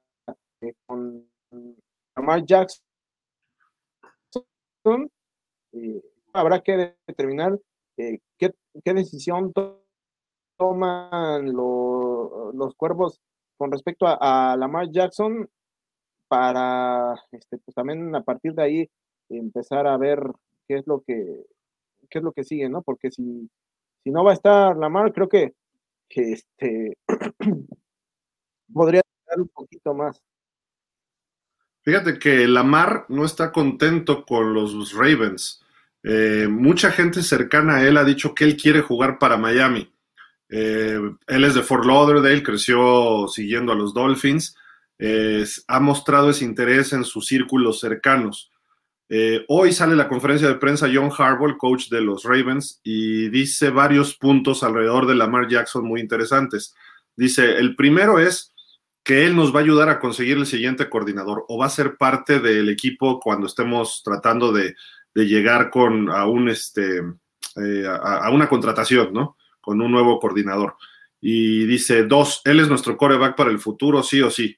eh, 0.60 0.74
con 0.86 1.26
Lamar 2.16 2.44
Jackson 2.44 2.82
eh, 5.72 6.02
habrá 6.32 6.60
que 6.60 6.94
determinar 7.06 7.58
qué, 7.96 8.20
qué, 8.38 8.94
decisión 8.94 9.52
toman 10.56 11.52
los 11.52 12.74
cuervos 12.76 13.20
con 13.56 13.72
respecto 13.72 14.06
a, 14.06 14.52
a 14.52 14.56
Lamar 14.56 14.90
Jackson 14.90 15.48
para 16.28 17.14
este, 17.32 17.58
pues 17.58 17.74
también 17.74 18.14
a 18.14 18.22
partir 18.22 18.54
de 18.54 18.62
ahí 18.62 18.90
empezar 19.38 19.86
a 19.86 19.96
ver 19.96 20.20
qué 20.66 20.78
es 20.78 20.86
lo 20.86 21.02
que, 21.02 21.44
qué 22.08 22.18
es 22.18 22.24
lo 22.24 22.32
que 22.32 22.44
sigue, 22.44 22.68
¿no? 22.68 22.82
Porque 22.82 23.10
si, 23.10 23.48
si 24.02 24.10
no 24.10 24.24
va 24.24 24.32
a 24.32 24.34
estar 24.34 24.76
Lamar, 24.76 25.12
creo 25.12 25.28
que, 25.28 25.54
que 26.08 26.32
este 26.32 26.96
podría 28.72 29.02
dar 29.26 29.40
un 29.40 29.48
poquito 29.48 29.94
más. 29.94 30.22
Fíjate 31.82 32.18
que 32.18 32.46
Lamar 32.46 33.06
no 33.08 33.24
está 33.24 33.52
contento 33.52 34.24
con 34.24 34.52
los 34.52 34.92
Ravens. 34.92 35.64
Eh, 36.02 36.46
mucha 36.48 36.90
gente 36.90 37.22
cercana 37.22 37.76
a 37.76 37.86
él 37.86 37.96
ha 37.96 38.04
dicho 38.04 38.34
que 38.34 38.44
él 38.44 38.56
quiere 38.56 38.80
jugar 38.80 39.18
para 39.18 39.36
Miami. 39.36 39.92
Eh, 40.48 41.00
él 41.26 41.44
es 41.44 41.54
de 41.54 41.62
Fort 41.62 41.84
Lauderdale, 41.84 42.42
creció 42.42 43.28
siguiendo 43.28 43.72
a 43.72 43.76
los 43.76 43.94
Dolphins, 43.94 44.56
ha 45.68 45.80
mostrado 45.80 46.28
ese 46.28 46.44
interés 46.44 46.92
en 46.92 47.04
sus 47.04 47.26
círculos 47.26 47.80
cercanos. 47.80 48.49
Eh, 49.12 49.44
hoy 49.48 49.72
sale 49.72 49.96
la 49.96 50.06
conferencia 50.06 50.46
de 50.46 50.54
prensa 50.54 50.88
John 50.92 51.10
Harbaugh, 51.10 51.58
coach 51.58 51.88
de 51.88 52.00
los 52.00 52.22
Ravens, 52.22 52.80
y 52.84 53.28
dice 53.28 53.70
varios 53.70 54.16
puntos 54.16 54.62
alrededor 54.62 55.08
de 55.08 55.16
Lamar 55.16 55.48
Jackson 55.48 55.84
muy 55.84 56.00
interesantes. 56.00 56.76
Dice, 57.16 57.56
el 57.56 57.74
primero 57.74 58.20
es 58.20 58.54
que 59.02 59.26
él 59.26 59.34
nos 59.34 59.52
va 59.52 59.58
a 59.58 59.62
ayudar 59.64 59.88
a 59.88 59.98
conseguir 59.98 60.36
el 60.36 60.46
siguiente 60.46 60.88
coordinador 60.88 61.44
o 61.48 61.58
va 61.58 61.66
a 61.66 61.70
ser 61.70 61.96
parte 61.96 62.38
del 62.38 62.68
equipo 62.68 63.18
cuando 63.18 63.48
estemos 63.48 64.02
tratando 64.04 64.52
de, 64.52 64.76
llegar 65.14 65.70
con 65.70 66.48
este 66.48 67.02
eh, 67.56 67.84
a, 67.86 68.30
una 68.30 68.48
contratación, 68.48 69.12
¿no? 69.12 69.36
Con 69.60 69.80
un 69.80 69.90
nuevo 69.90 70.20
coordinador. 70.20 70.76
Y 71.20 71.66
dice, 71.66 72.04
dos, 72.04 72.42
él 72.44 72.60
es 72.60 72.68
nuestro 72.68 72.96
coreback 72.96 73.36
para 73.36 73.50
el 73.50 73.58
futuro, 73.58 74.04
sí 74.04 74.22
o 74.22 74.30
sí. 74.30 74.56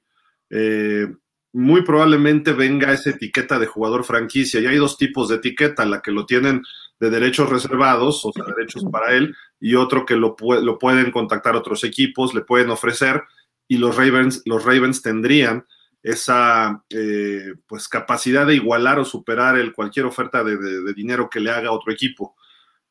Eh, 0.50 1.09
muy 1.52 1.82
probablemente 1.82 2.52
venga 2.52 2.92
esa 2.92 3.11
etiqueta 3.11 3.59
de 3.59 3.66
jugador 3.66 4.04
franquicia. 4.04 4.61
Y 4.61 4.66
hay 4.66 4.76
dos 4.76 4.97
tipos 4.97 5.28
de 5.28 5.37
etiqueta, 5.37 5.85
la 5.85 6.00
que 6.00 6.11
lo 6.11 6.26
tienen 6.26 6.62
de 6.99 7.11
derechos 7.11 7.50
reservados, 7.50 8.25
o 8.25 8.32
sea, 8.32 8.44
derechos 8.44 8.85
para 8.90 9.14
él, 9.14 9.35
y 9.61 9.75
otro 9.75 10.06
que 10.06 10.16
lo, 10.16 10.37
lo 10.38 10.78
pueden 10.78 11.11
contactar 11.11 11.56
otros 11.56 11.85
equipos, 11.85 12.32
le 12.32 12.42
pueden 12.42 12.71
ofrecer, 12.71 13.23
y 13.66 13.78
los 13.78 13.97
Ravens, 13.97 14.42
los 14.44 14.64
Ravens 14.64 15.02
tendrían 15.02 15.64
esa 16.02 16.85
eh, 16.90 17.54
pues 17.66 17.88
capacidad 17.88 18.47
de 18.47 18.56
igualar 18.56 18.99
o 18.99 19.04
superar 19.04 19.56
el, 19.56 19.73
cualquier 19.73 20.06
oferta 20.06 20.42
de, 20.42 20.92
dinero 20.94 21.30
que 21.30 21.40
le 21.40 21.50
haga 21.50 21.73
otro 21.73 21.92
equipo. 21.92 22.37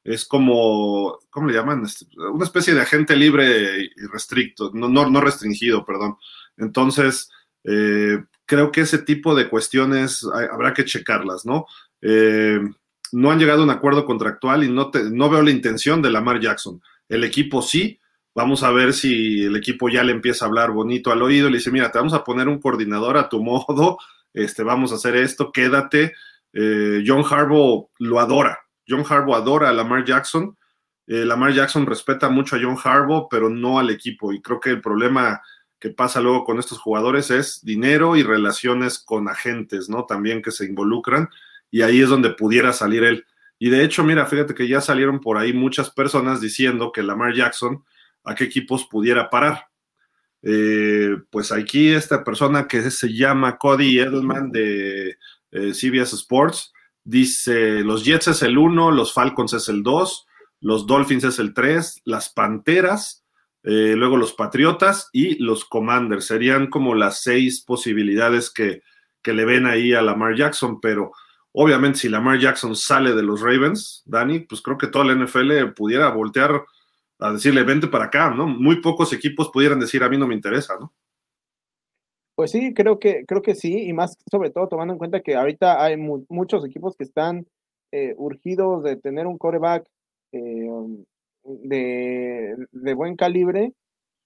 Es 0.03 0.25
como, 0.25 1.19
¿cómo 1.29 1.47
le 1.47 1.53
llaman? 1.53 1.83
Este, 1.85 2.05
una 2.17 2.45
especie 2.45 2.73
de 2.73 2.81
agente 2.81 3.15
libre 3.15 3.81
y 3.95 4.07
restricto, 4.11 4.71
no, 4.73 4.89
no, 4.89 5.09
no 5.09 5.21
restringido, 5.21 5.85
perdón. 5.85 6.17
Entonces, 6.57 7.29
eh, 7.63 8.23
creo 8.51 8.69
que 8.69 8.81
ese 8.81 8.97
tipo 8.97 9.33
de 9.33 9.47
cuestiones 9.47 10.27
habrá 10.51 10.73
que 10.73 10.83
checarlas, 10.83 11.45
¿no? 11.45 11.67
Eh, 12.01 12.59
no 13.13 13.31
han 13.31 13.39
llegado 13.39 13.61
a 13.61 13.63
un 13.63 13.69
acuerdo 13.69 14.03
contractual 14.03 14.65
y 14.65 14.69
no, 14.69 14.91
veo 14.91 15.41
la 15.41 15.51
intención 15.51 16.01
de 16.01 16.09
Lamar 16.09 16.41
Jackson. 16.41 16.81
El 17.07 17.23
equipo 17.23 17.61
sí, 17.61 17.97
vamos 18.35 18.63
a 18.63 18.71
ver 18.71 18.91
si 18.91 19.45
el 19.45 19.55
equipo 19.55 19.87
ya 19.87 20.03
le 20.03 20.11
empieza 20.11 20.43
a 20.43 20.49
hablar 20.49 20.71
bonito 20.71 21.13
al 21.13 21.21
oído, 21.21 21.49
le 21.49 21.59
dice, 21.59 21.71
mira, 21.71 21.93
te 21.93 21.99
vamos 21.99 22.13
a 22.13 22.25
poner 22.25 22.49
un 22.49 22.59
coordinador 22.59 23.15
a 23.15 23.29
tu 23.29 23.41
modo, 23.41 23.97
este, 24.33 24.63
vamos 24.63 24.91
a 24.91 24.95
hacer 24.95 25.15
esto, 25.15 25.53
quédate. 25.53 26.13
Eh, 26.51 27.05
John 27.07 27.23
Harbaugh 27.23 27.89
lo 27.99 28.19
adora, 28.19 28.59
John 28.85 29.05
Harbaugh 29.07 29.35
adora 29.35 29.69
a 29.69 29.73
Lamar 29.73 30.03
Jackson, 30.03 30.57
eh, 31.07 31.23
Lamar 31.23 31.53
Jackson 31.53 31.85
respeta 31.85 32.27
mucho 32.27 32.57
a 32.57 32.59
John 32.61 32.77
Harbaugh, 32.83 33.29
pero 33.29 33.49
no 33.49 33.79
al 33.79 33.91
equipo, 33.91 34.33
y 34.33 34.41
creo 34.41 34.59
que 34.59 34.71
el 34.71 34.81
problema 34.81 35.41
que 35.81 35.89
pasa 35.89 36.21
luego 36.21 36.45
con 36.45 36.59
estos 36.59 36.77
jugadores 36.77 37.31
es 37.31 37.65
dinero 37.65 38.15
y 38.15 38.21
relaciones 38.21 38.99
con 38.99 39.27
agentes, 39.27 39.89
¿no? 39.89 40.05
También 40.05 40.43
que 40.43 40.51
se 40.51 40.65
involucran 40.65 41.27
y 41.71 41.81
ahí 41.81 42.01
es 42.01 42.07
donde 42.07 42.29
pudiera 42.29 42.71
salir 42.71 43.03
él. 43.03 43.25
Y 43.57 43.71
de 43.71 43.83
hecho, 43.83 44.03
mira, 44.03 44.27
fíjate 44.27 44.53
que 44.53 44.67
ya 44.67 44.79
salieron 44.79 45.19
por 45.19 45.39
ahí 45.39 45.53
muchas 45.53 45.89
personas 45.89 46.39
diciendo 46.39 46.91
que 46.91 47.01
Lamar 47.01 47.33
Jackson 47.33 47.83
a 48.23 48.35
qué 48.35 48.43
equipos 48.43 48.85
pudiera 48.85 49.31
parar. 49.31 49.69
Eh, 50.43 51.17
pues 51.31 51.51
aquí 51.51 51.89
esta 51.89 52.23
persona 52.23 52.67
que 52.67 52.91
se 52.91 53.11
llama 53.11 53.57
Cody 53.57 53.99
Edelman 53.99 54.51
de 54.51 55.17
eh, 55.51 55.73
CBS 55.73 56.15
Sports 56.15 56.73
dice, 57.03 57.81
los 57.81 58.05
Jets 58.05 58.27
es 58.27 58.43
el 58.43 58.55
1, 58.55 58.91
los 58.91 59.13
Falcons 59.13 59.53
es 59.53 59.67
el 59.67 59.81
2, 59.81 60.27
los 60.59 60.85
Dolphins 60.85 61.23
es 61.23 61.39
el 61.39 61.55
3, 61.55 62.01
las 62.05 62.29
Panteras 62.29 63.20
eh, 63.63 63.93
luego 63.95 64.17
los 64.17 64.33
Patriotas 64.33 65.09
y 65.13 65.35
los 65.43 65.65
Commanders. 65.65 66.25
Serían 66.25 66.67
como 66.67 66.95
las 66.95 67.21
seis 67.21 67.61
posibilidades 67.61 68.51
que, 68.51 68.81
que, 69.21 69.33
le 69.33 69.45
ven 69.45 69.65
ahí 69.65 69.93
a 69.93 70.01
Lamar 70.01 70.35
Jackson, 70.35 70.79
pero 70.81 71.11
obviamente 71.51 71.99
si 71.99 72.09
Lamar 72.09 72.39
Jackson 72.39 72.75
sale 72.75 73.13
de 73.13 73.23
los 73.23 73.41
Ravens, 73.41 74.03
Dani, 74.05 74.39
pues 74.39 74.61
creo 74.61 74.77
que 74.77 74.87
toda 74.87 75.05
la 75.05 75.13
NFL 75.13 75.73
pudiera 75.75 76.09
voltear 76.09 76.63
a 77.19 77.33
decirle, 77.33 77.63
vente 77.63 77.87
para 77.87 78.05
acá, 78.05 78.31
¿no? 78.31 78.47
Muy 78.47 78.81
pocos 78.81 79.13
equipos 79.13 79.49
pudieran 79.49 79.79
decir, 79.79 80.03
a 80.03 80.09
mí 80.09 80.17
no 80.17 80.27
me 80.27 80.33
interesa, 80.33 80.75
¿no? 80.79 80.91
Pues 82.35 82.49
sí, 82.49 82.73
creo 82.73 82.97
que, 82.97 83.25
creo 83.27 83.43
que 83.43 83.53
sí, 83.53 83.87
y 83.87 83.93
más 83.93 84.17
sobre 84.31 84.49
todo 84.49 84.67
tomando 84.67 84.93
en 84.93 84.97
cuenta 84.97 85.21
que 85.21 85.35
ahorita 85.35 85.83
hay 85.83 85.97
muchos 85.97 86.65
equipos 86.65 86.95
que 86.95 87.03
están 87.03 87.45
eh, 87.91 88.15
urgidos 88.17 88.83
de 88.83 88.95
tener 88.95 89.27
un 89.27 89.37
coreback 89.37 89.85
eh, 90.31 90.67
de, 91.43 92.55
de 92.71 92.93
buen 92.93 93.15
calibre. 93.15 93.73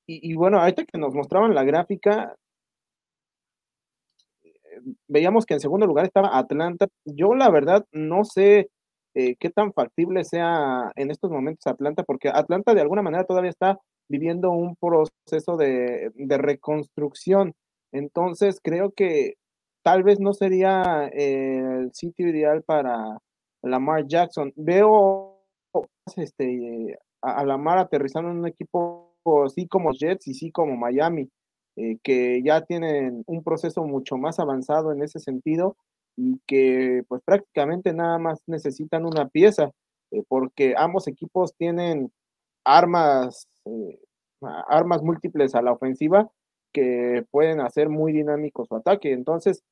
Y, 0.07 0.36
bueno, 0.36 0.60
ahorita 0.60 0.86
que 0.86 1.00
nos 1.00 1.15
mostraban 1.15 1.55
la 1.55 1.63
gráfica, 1.63 2.36
veíamos 5.07 5.45
que 5.45 5.55
en 5.55 5.60
segundo 5.60 5.88
lugar 5.88 6.05
estaba 6.05 6.38
Atlanta. 6.38 6.88
Yo 7.05 7.34
la 7.34 7.50
verdad 7.50 7.86
no 7.91 8.24
sé 8.24 8.69
eh, 9.15 9.36
qué 9.39 9.50
tan 9.50 9.74
factible 9.74 10.24
sea 10.24 10.91
en 10.95 11.10
estos 11.10 11.31
momentos 11.31 11.65
Atlanta, 11.65 12.03
porque 12.03 12.29
Atlanta 12.29 12.75
de 12.75 12.81
alguna 12.81 13.01
manera 13.01 13.24
todavía 13.24 13.50
está 13.50 13.79
viviendo 14.07 14.51
un 14.51 14.75
proceso 14.75 15.57
de, 15.57 16.12
de 16.13 16.38
reconstrucción. 16.38 17.55
Entonces 17.91 18.60
creo 18.62 18.91
que 18.91 19.38
tal 19.81 20.03
vez 20.03 20.19
no 20.19 20.34
sería 20.34 21.10
el 21.13 21.91
sitio 21.93 22.27
ideal 22.27 22.62
para 22.62 23.17
Lamar 23.63 24.05
Jackson. 24.05 24.53
Veo 24.55 25.35
este, 26.17 26.98
a, 27.22 27.46
la 27.46 27.58
mar 27.58 27.77
aterrizando 27.77 28.32
en 28.32 28.38
un 28.38 28.48
equipo 28.48 29.13
así 29.46 29.67
como 29.67 29.91
Jets 29.94 30.27
y 30.27 30.34
sí 30.34 30.51
como 30.51 30.75
Miami. 30.75 31.29
eh, 31.77 31.98
que 32.03 32.41
ya 32.44 32.62
tienen 32.62 33.24
un 33.27 33.44
proceso 33.44 33.84
mucho 33.84 34.17
más 34.17 34.39
avanzado 34.39 34.94
en 34.94 35.03
ese 35.03 35.20
sentido 35.20 35.75
y 36.15 36.39
que 36.48 37.03
pues 37.10 37.22
prácticamente 37.25 37.94
nada 37.94 38.17
más 38.17 38.41
necesitan 38.48 39.05
una 39.05 39.27
pieza, 39.27 39.72
eh, 40.12 40.24
porque 40.29 40.75
ambos 40.77 41.08
equipos 41.08 41.53
tienen 41.58 42.12
armas, 42.63 43.48
eh, 43.65 44.00
armas 44.70 45.01
múltiples 45.03 45.55
a 45.55 45.62
la 45.62 45.74
ofensiva 45.74 46.29
que 46.74 47.25
pueden 47.32 47.62
hacer 47.62 47.89
muy 47.89 48.13
dinámico 48.13 48.65
su 48.65 48.75
ataque. 48.75 49.12
Entonces, 49.13 49.63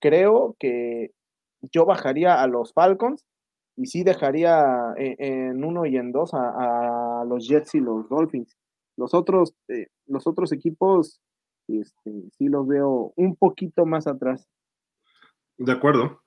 creo 0.00 0.56
que 0.58 1.12
yo 1.72 1.86
bajaría 1.86 2.42
a 2.42 2.46
los 2.46 2.72
Falcons 2.72 3.24
y 3.76 3.86
sí 3.86 4.04
dejaría 4.04 4.94
en, 4.96 5.64
uno 5.64 5.86
y 5.86 5.96
en 5.96 6.12
dos 6.12 6.30
a, 6.32 7.24
los 7.26 7.48
Jets 7.48 7.74
y 7.74 7.80
los 7.80 8.08
Dolphins. 8.08 8.56
Los 8.96 9.14
otros, 9.14 9.54
eh, 9.68 9.88
los 10.06 10.26
otros 10.26 10.52
equipos 10.52 11.20
este, 11.66 12.12
sí 12.36 12.48
los 12.48 12.66
veo 12.66 13.12
un 13.16 13.36
poquito 13.36 13.86
más 13.86 14.06
atrás. 14.06 14.46
De 15.56 15.72
acuerdo. 15.72 16.22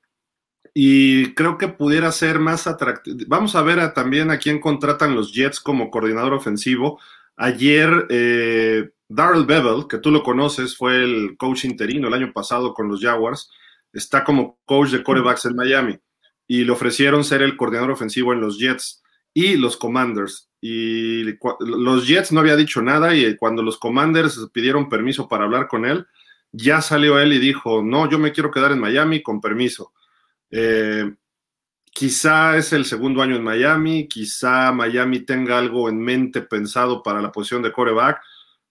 Y 0.74 1.34
creo 1.34 1.58
que 1.58 1.70
pudiera 1.70 2.12
ser 2.12 2.40
más 2.40 2.68
atractivo. 2.68 3.18
Vamos 3.28 3.56
a 3.56 3.62
ver 3.62 3.94
también 3.94 4.30
a 4.30 4.38
quién 4.38 4.60
contratan 4.60 5.16
los 5.16 5.34
Jets 5.34 5.60
como 5.60 5.90
coordinador 5.90 6.34
ofensivo. 6.34 7.00
Ayer, 7.38 8.08
eh, 8.10 8.90
Darrell 9.08 9.46
Bevel, 9.46 9.88
que 9.88 10.00
tú 10.00 10.12
lo 10.12 10.24
conoces, 10.24 10.76
fue 10.76 11.04
el 11.04 11.38
coach 11.38 11.66
interino 11.66 12.10
el 12.10 12.14
año 12.14 12.34
pasado 12.34 12.74
con 12.74 12.90
los 12.90 13.02
Jaguars, 13.02 13.50
está 13.94 14.24
como 14.24 14.60
coach 14.66 14.90
de 14.90 15.04
corebacks 15.04 15.46
en 15.46 15.56
Miami 15.56 16.00
y 16.48 16.64
le 16.64 16.72
ofrecieron 16.72 17.24
ser 17.24 17.42
el 17.42 17.58
coordinador 17.58 17.92
ofensivo 17.92 18.34
en 18.34 18.42
los 18.42 18.58
Jets 18.58 19.04
y 19.34 19.58
los 19.58 19.78
Commanders. 19.78 20.50
Y 20.62 21.24
los 21.60 22.08
Jets 22.08 22.32
no 22.32 22.40
había 22.40 22.56
dicho 22.56 22.82
nada 22.82 23.14
y 23.14 23.36
cuando 23.36 23.62
los 23.62 23.78
Commanders 23.78 24.50
pidieron 24.52 24.90
permiso 24.90 25.28
para 25.28 25.44
hablar 25.44 25.68
con 25.68 25.86
él, 25.86 26.08
ya 26.52 26.82
salió 26.82 27.20
él 27.20 27.34
y 27.34 27.40
dijo, 27.40 27.84
no, 27.84 28.10
yo 28.10 28.18
me 28.18 28.32
quiero 28.32 28.50
quedar 28.50 28.72
en 28.72 28.80
Miami 28.80 29.22
con 29.22 29.42
permiso. 29.42 29.94
Eh, 30.50 31.14
quizá 31.92 32.58
es 32.58 32.74
el 32.74 32.86
segundo 32.86 33.22
año 33.22 33.36
en 33.36 33.44
Miami, 33.44 34.08
quizá 34.08 34.72
Miami 34.72 35.20
tenga 35.20 35.58
algo 35.58 35.90
en 35.90 36.00
mente 36.00 36.42
pensado 36.42 37.04
para 37.04 37.22
la 37.22 37.32
posición 37.32 37.62
de 37.62 37.72
coreback, 37.72 38.22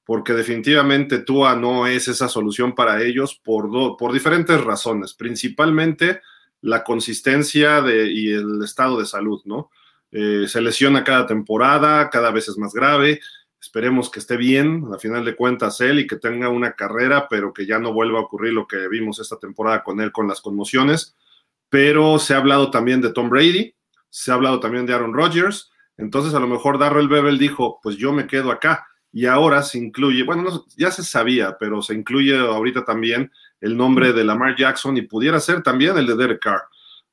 porque 0.05 0.33
definitivamente 0.33 1.19
Tua 1.19 1.55
no 1.57 1.87
es 1.87 2.09
esa 2.09 2.29
solución 2.29 2.75
para 2.75 3.03
ellos 3.03 3.41
por, 3.45 3.69
por 3.97 4.13
diferentes 4.13 4.61
razones, 4.63 5.15
principalmente 5.15 6.23
la 6.61 6.85
consistencia 6.85 7.81
de, 7.81 8.11
y 8.11 8.33
el 8.33 8.63
estado 8.63 8.99
de 8.99 9.07
salud, 9.07 9.41
¿no? 9.45 9.71
Eh, 10.11 10.47
se 10.49 10.61
lesiona 10.61 11.05
cada 11.05 11.27
temporada, 11.27 12.11
cada 12.11 12.31
vez 12.31 12.49
es 12.49 12.57
más 12.57 12.73
grave. 12.73 13.21
Esperemos 13.61 14.11
que 14.11 14.21
esté 14.21 14.37
bien, 14.37 14.85
a 14.95 14.99
final 14.99 15.25
de 15.25 15.35
cuentas, 15.35 15.81
él 15.81 15.99
y 15.99 16.07
que 16.07 16.17
tenga 16.17 16.49
una 16.49 16.73
carrera, 16.73 17.27
pero 17.29 17.53
que 17.53 17.67
ya 17.67 17.79
no 17.79 17.93
vuelva 17.93 18.19
a 18.19 18.23
ocurrir 18.23 18.53
lo 18.53 18.67
que 18.67 18.89
vimos 18.89 19.19
esta 19.19 19.39
temporada 19.39 19.83
con 19.83 20.01
él 20.01 20.13
con 20.13 20.29
las 20.29 20.41
conmociones. 20.41 21.17
Pero 21.69 22.19
se 22.19 22.35
ha 22.35 22.39
hablado 22.39 22.71
también 22.71 23.01
de 23.01 23.13
Tom 23.13 23.29
Brady, 23.29 23.75
se 24.09 24.31
ha 24.31 24.35
hablado 24.35 24.61
también 24.61 24.87
de 24.87 24.95
Aaron 24.95 25.15
Rodgers. 25.15 25.71
Entonces, 25.97 26.35
a 26.35 26.41
lo 26.41 26.47
mejor 26.47 26.79
Darrell 26.79 27.09
Bevel 27.09 27.39
dijo: 27.39 27.81
Pues 27.83 27.97
yo 27.97 28.13
me 28.13 28.27
quedo 28.27 28.51
acá. 28.51 28.87
Y 29.13 29.27
ahora 29.27 29.63
se 29.63 29.79
incluye, 29.79 30.23
bueno, 30.25 30.67
ya 30.77 30.91
se 30.91 31.03
sabía, 31.03 31.57
pero 31.59 31.81
se 31.81 31.95
incluye 31.95 32.37
ahorita 32.39 32.85
también 32.85 33.33
el 33.67 33.77
nombre 33.77 34.13
de 34.13 34.25
Lamar 34.25 34.57
Jackson 34.57 34.97
y 34.97 35.03
pudiera 35.03 35.41
ser 35.41 35.63
también 35.63 35.99
el 35.99 36.07
de 36.07 36.17
Derek 36.17 36.41
Carr, 36.41 36.63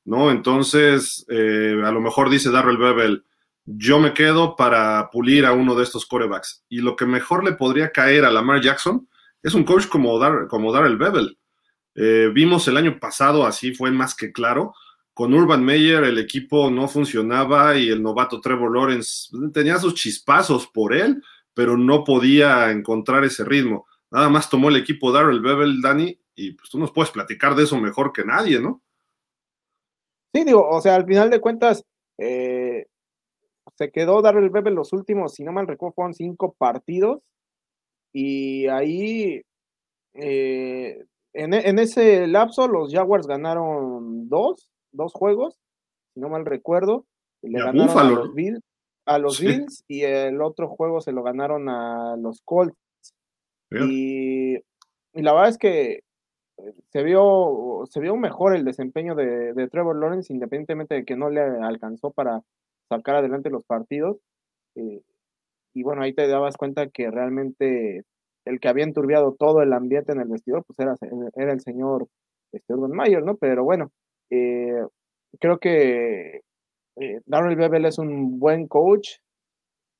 ¿no? 0.04 0.30
Entonces, 0.30 1.26
eh, 1.28 1.80
a 1.84 1.90
lo 1.90 2.00
mejor 2.00 2.30
dice 2.30 2.50
Darrell 2.50 2.78
Bevel, 2.78 3.24
yo 3.66 3.98
me 3.98 4.14
quedo 4.14 4.56
para 4.56 5.10
pulir 5.10 5.46
a 5.46 5.52
uno 5.52 5.74
de 5.74 5.82
estos 5.82 6.06
corebacks. 6.06 6.64
Y 6.68 6.80
lo 6.80 6.96
que 6.96 7.06
mejor 7.06 7.44
le 7.44 7.52
podría 7.52 7.90
caer 7.90 8.24
a 8.24 8.30
Lamar 8.30 8.60
Jackson 8.60 9.08
es 9.42 9.54
un 9.54 9.64
coach 9.64 9.86
como, 9.88 10.18
Dar, 10.18 10.46
como 10.48 10.72
Darrell 10.72 10.96
Bevel. 10.96 11.38
Eh, 11.94 12.30
vimos 12.32 12.68
el 12.68 12.76
año 12.76 12.98
pasado, 13.00 13.46
así 13.46 13.74
fue 13.74 13.90
más 13.90 14.14
que 14.14 14.32
claro, 14.32 14.74
con 15.12 15.32
Urban 15.32 15.64
Meyer 15.64 16.02
el 16.04 16.18
equipo 16.18 16.70
no 16.70 16.88
funcionaba 16.88 17.76
y 17.76 17.88
el 17.88 18.02
novato 18.02 18.40
Trevor 18.40 18.76
Lawrence 18.76 19.28
tenía 19.52 19.78
sus 19.78 19.94
chispazos 19.94 20.66
por 20.66 20.92
él, 20.92 21.22
pero 21.54 21.76
no 21.76 22.02
podía 22.02 22.70
encontrar 22.72 23.24
ese 23.24 23.44
ritmo. 23.44 23.86
Nada 24.10 24.28
más 24.28 24.50
tomó 24.50 24.68
el 24.68 24.76
equipo 24.76 25.12
Darrell 25.12 25.40
Bevel, 25.40 25.80
Dani, 25.80 26.18
y 26.34 26.52
pues 26.52 26.70
tú 26.70 26.78
nos 26.78 26.92
puedes 26.92 27.10
platicar 27.10 27.54
de 27.54 27.64
eso 27.64 27.78
mejor 27.78 28.12
que 28.12 28.24
nadie, 28.24 28.60
¿no? 28.60 28.82
Sí, 30.34 30.44
digo, 30.44 30.68
o 30.68 30.80
sea, 30.80 30.96
al 30.96 31.06
final 31.06 31.30
de 31.30 31.40
cuentas, 31.40 31.84
eh, 32.18 32.86
se 33.76 33.90
quedó 33.90 34.20
Darrell 34.20 34.50
Bevel 34.50 34.74
los 34.74 34.92
últimos, 34.92 35.34
si 35.34 35.44
no 35.44 35.52
mal 35.52 35.66
recuerdo, 35.66 35.94
fueron 35.94 36.14
cinco 36.14 36.54
partidos, 36.58 37.20
y 38.12 38.66
ahí, 38.68 39.42
eh, 40.14 41.04
en, 41.32 41.78
ese 41.78 42.26
lapso, 42.26 42.68
los 42.68 42.92
Jaguars 42.92 43.26
ganaron 43.26 44.28
dos, 44.28 44.68
dos 44.92 45.12
juegos, 45.12 45.58
si 46.14 46.20
no 46.20 46.28
mal 46.28 46.44
recuerdo, 46.44 47.06
y 47.42 47.50
le 47.50 47.60
ganaron 47.60 47.98
a 47.98 48.04
los 48.04 48.34
Bills, 48.34 48.60
a 49.06 49.18
los 49.18 49.40
Bills, 49.40 49.84
y 49.88 50.02
el 50.02 50.40
otro 50.42 50.68
juego 50.68 51.00
se 51.00 51.12
lo 51.12 51.22
ganaron 51.22 51.68
a 51.68 52.16
los 52.16 52.40
Colts. 52.42 52.76
Y, 53.70 54.54
y, 54.56 55.22
la 55.22 55.32
verdad 55.32 55.48
es 55.48 55.58
que 55.58 56.04
se 56.90 57.02
vio, 57.02 57.84
se 57.90 58.00
vio 58.00 58.16
mejor 58.16 58.54
el 58.54 58.64
desempeño 58.64 59.14
de, 59.14 59.68
Trevor 59.70 59.96
Lawrence, 59.96 60.32
independientemente 60.32 60.94
de 60.94 61.04
que 61.04 61.16
no 61.16 61.30
le 61.30 61.40
alcanzó 61.40 62.10
para 62.10 62.42
sacar 62.88 63.16
adelante 63.16 63.50
los 63.50 63.64
partidos. 63.64 64.18
Eh, 64.76 65.02
y 65.74 65.82
bueno, 65.82 66.02
ahí 66.02 66.14
te 66.14 66.28
dabas 66.28 66.56
cuenta 66.56 66.88
que 66.88 67.10
realmente 67.10 68.04
el 68.44 68.60
que 68.60 68.68
había 68.68 68.84
enturbiado 68.84 69.34
todo 69.38 69.62
el 69.62 69.72
ambiente 69.72 70.12
en 70.12 70.20
el 70.20 70.28
vestidor, 70.28 70.64
pues 70.66 70.78
era, 70.78 70.94
era 71.34 71.52
el 71.52 71.60
señor 71.60 72.06
este, 72.52 72.74
Mayer, 72.74 73.22
¿no? 73.24 73.36
Pero 73.36 73.64
bueno, 73.64 73.90
eh, 74.30 74.82
creo 75.40 75.58
que 75.58 76.42
eh, 76.96 77.20
Bevel 77.26 77.86
es 77.86 77.98
un 77.98 78.38
buen 78.38 78.68
coach. 78.68 79.18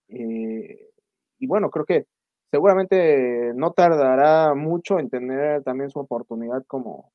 y 0.08 1.46
bueno, 1.46 1.70
creo 1.70 1.84
que 1.84 2.06
seguramente 2.54 3.52
no 3.56 3.72
tardará 3.72 4.54
mucho 4.54 5.00
en 5.00 5.10
tener 5.10 5.64
también 5.64 5.90
su 5.90 5.98
oportunidad 5.98 6.64
como, 6.68 7.10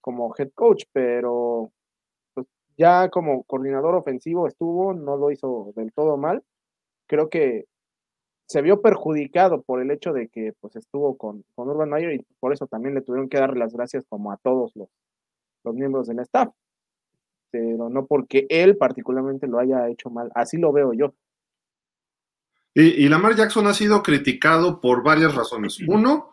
como 0.00 0.34
head 0.36 0.50
coach, 0.52 0.82
pero 0.92 1.70
pues, 2.34 2.48
ya 2.76 3.08
como 3.08 3.44
coordinador 3.44 3.94
ofensivo 3.94 4.48
estuvo, 4.48 4.92
no 4.92 5.16
lo 5.16 5.30
hizo 5.30 5.72
del 5.76 5.92
todo 5.92 6.16
mal. 6.16 6.42
Creo 7.06 7.28
que 7.28 7.66
se 8.48 8.62
vio 8.62 8.82
perjudicado 8.82 9.62
por 9.62 9.80
el 9.80 9.92
hecho 9.92 10.12
de 10.12 10.26
que 10.26 10.54
pues 10.60 10.74
estuvo 10.74 11.16
con, 11.16 11.44
con 11.54 11.68
Urban 11.68 11.90
Meyer 11.90 12.14
y 12.14 12.26
por 12.40 12.52
eso 12.52 12.66
también 12.66 12.96
le 12.96 13.02
tuvieron 13.02 13.28
que 13.28 13.38
dar 13.38 13.56
las 13.56 13.72
gracias 13.72 14.04
como 14.08 14.32
a 14.32 14.38
todos 14.38 14.74
los, 14.74 14.88
los 15.62 15.74
miembros 15.76 16.08
del 16.08 16.18
staff, 16.18 16.52
pero 17.52 17.88
no 17.90 18.06
porque 18.06 18.44
él 18.48 18.76
particularmente 18.76 19.46
lo 19.46 19.60
haya 19.60 19.88
hecho 19.88 20.10
mal, 20.10 20.32
así 20.34 20.56
lo 20.56 20.72
veo 20.72 20.92
yo. 20.94 21.14
Y, 22.74 23.08
Lamar 23.08 23.34
Jackson 23.34 23.66
ha 23.66 23.74
sido 23.74 24.02
criticado 24.02 24.80
por 24.80 25.02
varias 25.02 25.34
razones. 25.34 25.78
Uno, 25.86 26.30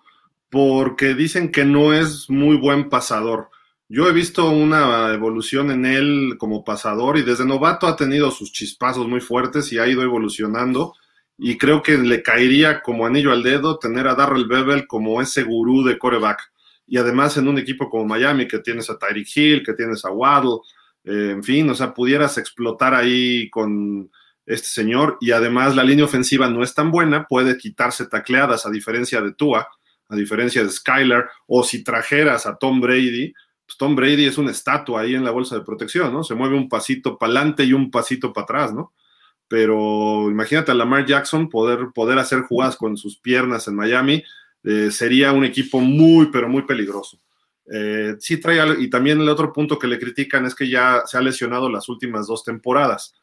porque 0.50 1.16
dicen 1.16 1.52
que 1.52 1.66
no 1.66 1.94
es 1.94 2.30
muy 2.30 2.58
buen 2.58 2.90
pasador. 2.90 3.50
Yo 3.90 4.08
he 4.08 4.14
visto 4.14 4.50
una 4.50 5.14
evolución 5.14 5.72
en 5.72 5.86
él 5.86 6.36
como 6.38 6.64
pasador 6.64 7.18
y 7.18 7.24
desde 7.24 7.46
novato 7.46 7.88
ha 7.88 7.96
tenido 7.96 8.32
sus 8.32 8.52
chispazos 8.52 9.08
muy 9.08 9.22
fuertes 9.22 9.72
y 9.72 9.80
ha 9.80 9.88
ido 9.88 10.04
evolucionando. 10.04 10.94
Y 11.40 11.58
creo 11.58 11.82
que 11.82 11.98
le 11.98 12.22
caería 12.22 12.82
como 12.82 13.06
anillo 13.06 13.32
al 13.32 13.44
dedo 13.44 13.80
tener 13.80 14.08
a 14.08 14.16
Darrell 14.16 14.48
Bevel 14.48 14.88
como 14.88 15.22
ese 15.22 15.44
gurú 15.44 15.84
de 15.84 15.98
coreback. 15.98 16.52
Y 16.86 16.98
además 16.98 17.38
en 17.38 17.48
un 17.48 17.58
equipo 17.58 17.90
como 17.90 18.06
Miami, 18.06 18.48
que 18.48 18.60
tienes 18.60 18.90
a 18.90 18.98
Tyreek 18.98 19.28
Hill, 19.36 19.64
que 19.64 19.74
tienes 19.74 20.06
a 20.06 20.12
Waddle, 20.12 20.60
eh, 21.04 21.32
en 21.32 21.44
fin, 21.44 21.70
o 21.70 21.76
sea, 21.76 21.94
pudieras 21.94 22.38
explotar 22.38 22.94
ahí 22.94 23.50
con 23.50 24.10
este 24.48 24.70
señor, 24.70 25.18
y 25.20 25.32
además 25.32 25.76
la 25.76 25.84
línea 25.84 26.06
ofensiva 26.06 26.50
no 26.50 26.64
es 26.64 26.74
tan 26.74 26.90
buena, 26.90 27.28
puede 27.28 27.58
quitarse 27.58 28.08
tacleadas 28.08 28.66
a 28.66 28.72
diferencia 28.72 29.22
de 29.22 29.34
Tua, 29.34 29.68
a 30.10 30.16
diferencia 30.16 30.64
de 30.64 30.70
Skyler, 30.70 31.26
o 31.48 31.64
si 31.64 31.84
trajeras 31.84 32.46
a 32.46 32.56
Tom 32.56 32.80
Brady, 32.80 33.34
pues 33.66 33.78
Tom 33.78 33.96
Brady 33.96 34.26
es 34.26 34.38
una 34.38 34.52
estatua 34.52 35.02
ahí 35.02 35.16
en 35.16 35.26
la 35.26 35.32
bolsa 35.32 35.56
de 35.56 35.66
protección, 35.66 36.14
¿no? 36.14 36.24
Se 36.24 36.34
mueve 36.34 36.56
un 36.56 36.70
pasito 36.70 37.18
para 37.18 37.34
adelante 37.34 37.66
y 37.66 37.74
un 37.74 37.92
pasito 37.92 38.32
para 38.32 38.46
atrás, 38.46 38.74
¿no? 38.74 38.94
Pero 39.50 40.32
imagínate 40.32 40.72
a 40.72 40.76
Lamar 40.76 41.06
Jackson 41.06 41.50
poder, 41.50 41.90
poder 41.94 42.18
hacer 42.18 42.42
jugadas 42.42 42.78
con 42.78 42.96
sus 42.96 43.20
piernas 43.20 43.68
en 43.68 43.76
Miami, 43.76 44.24
eh, 44.64 44.92
sería 44.92 45.34
un 45.34 45.44
equipo 45.44 45.82
muy, 45.82 46.32
pero 46.32 46.48
muy 46.48 46.62
peligroso. 46.62 47.20
Eh, 47.70 48.16
sí 48.20 48.38
trae, 48.38 48.82
y 48.82 48.90
también 48.90 49.20
el 49.20 49.28
otro 49.28 49.52
punto 49.52 49.78
que 49.78 49.88
le 49.88 50.00
critican 50.00 50.46
es 50.46 50.56
que 50.56 50.70
ya 50.70 51.02
se 51.06 51.18
ha 51.18 51.22
lesionado 51.22 51.70
las 51.70 51.90
últimas 51.90 52.28
dos 52.28 52.46
temporadas. 52.46 53.14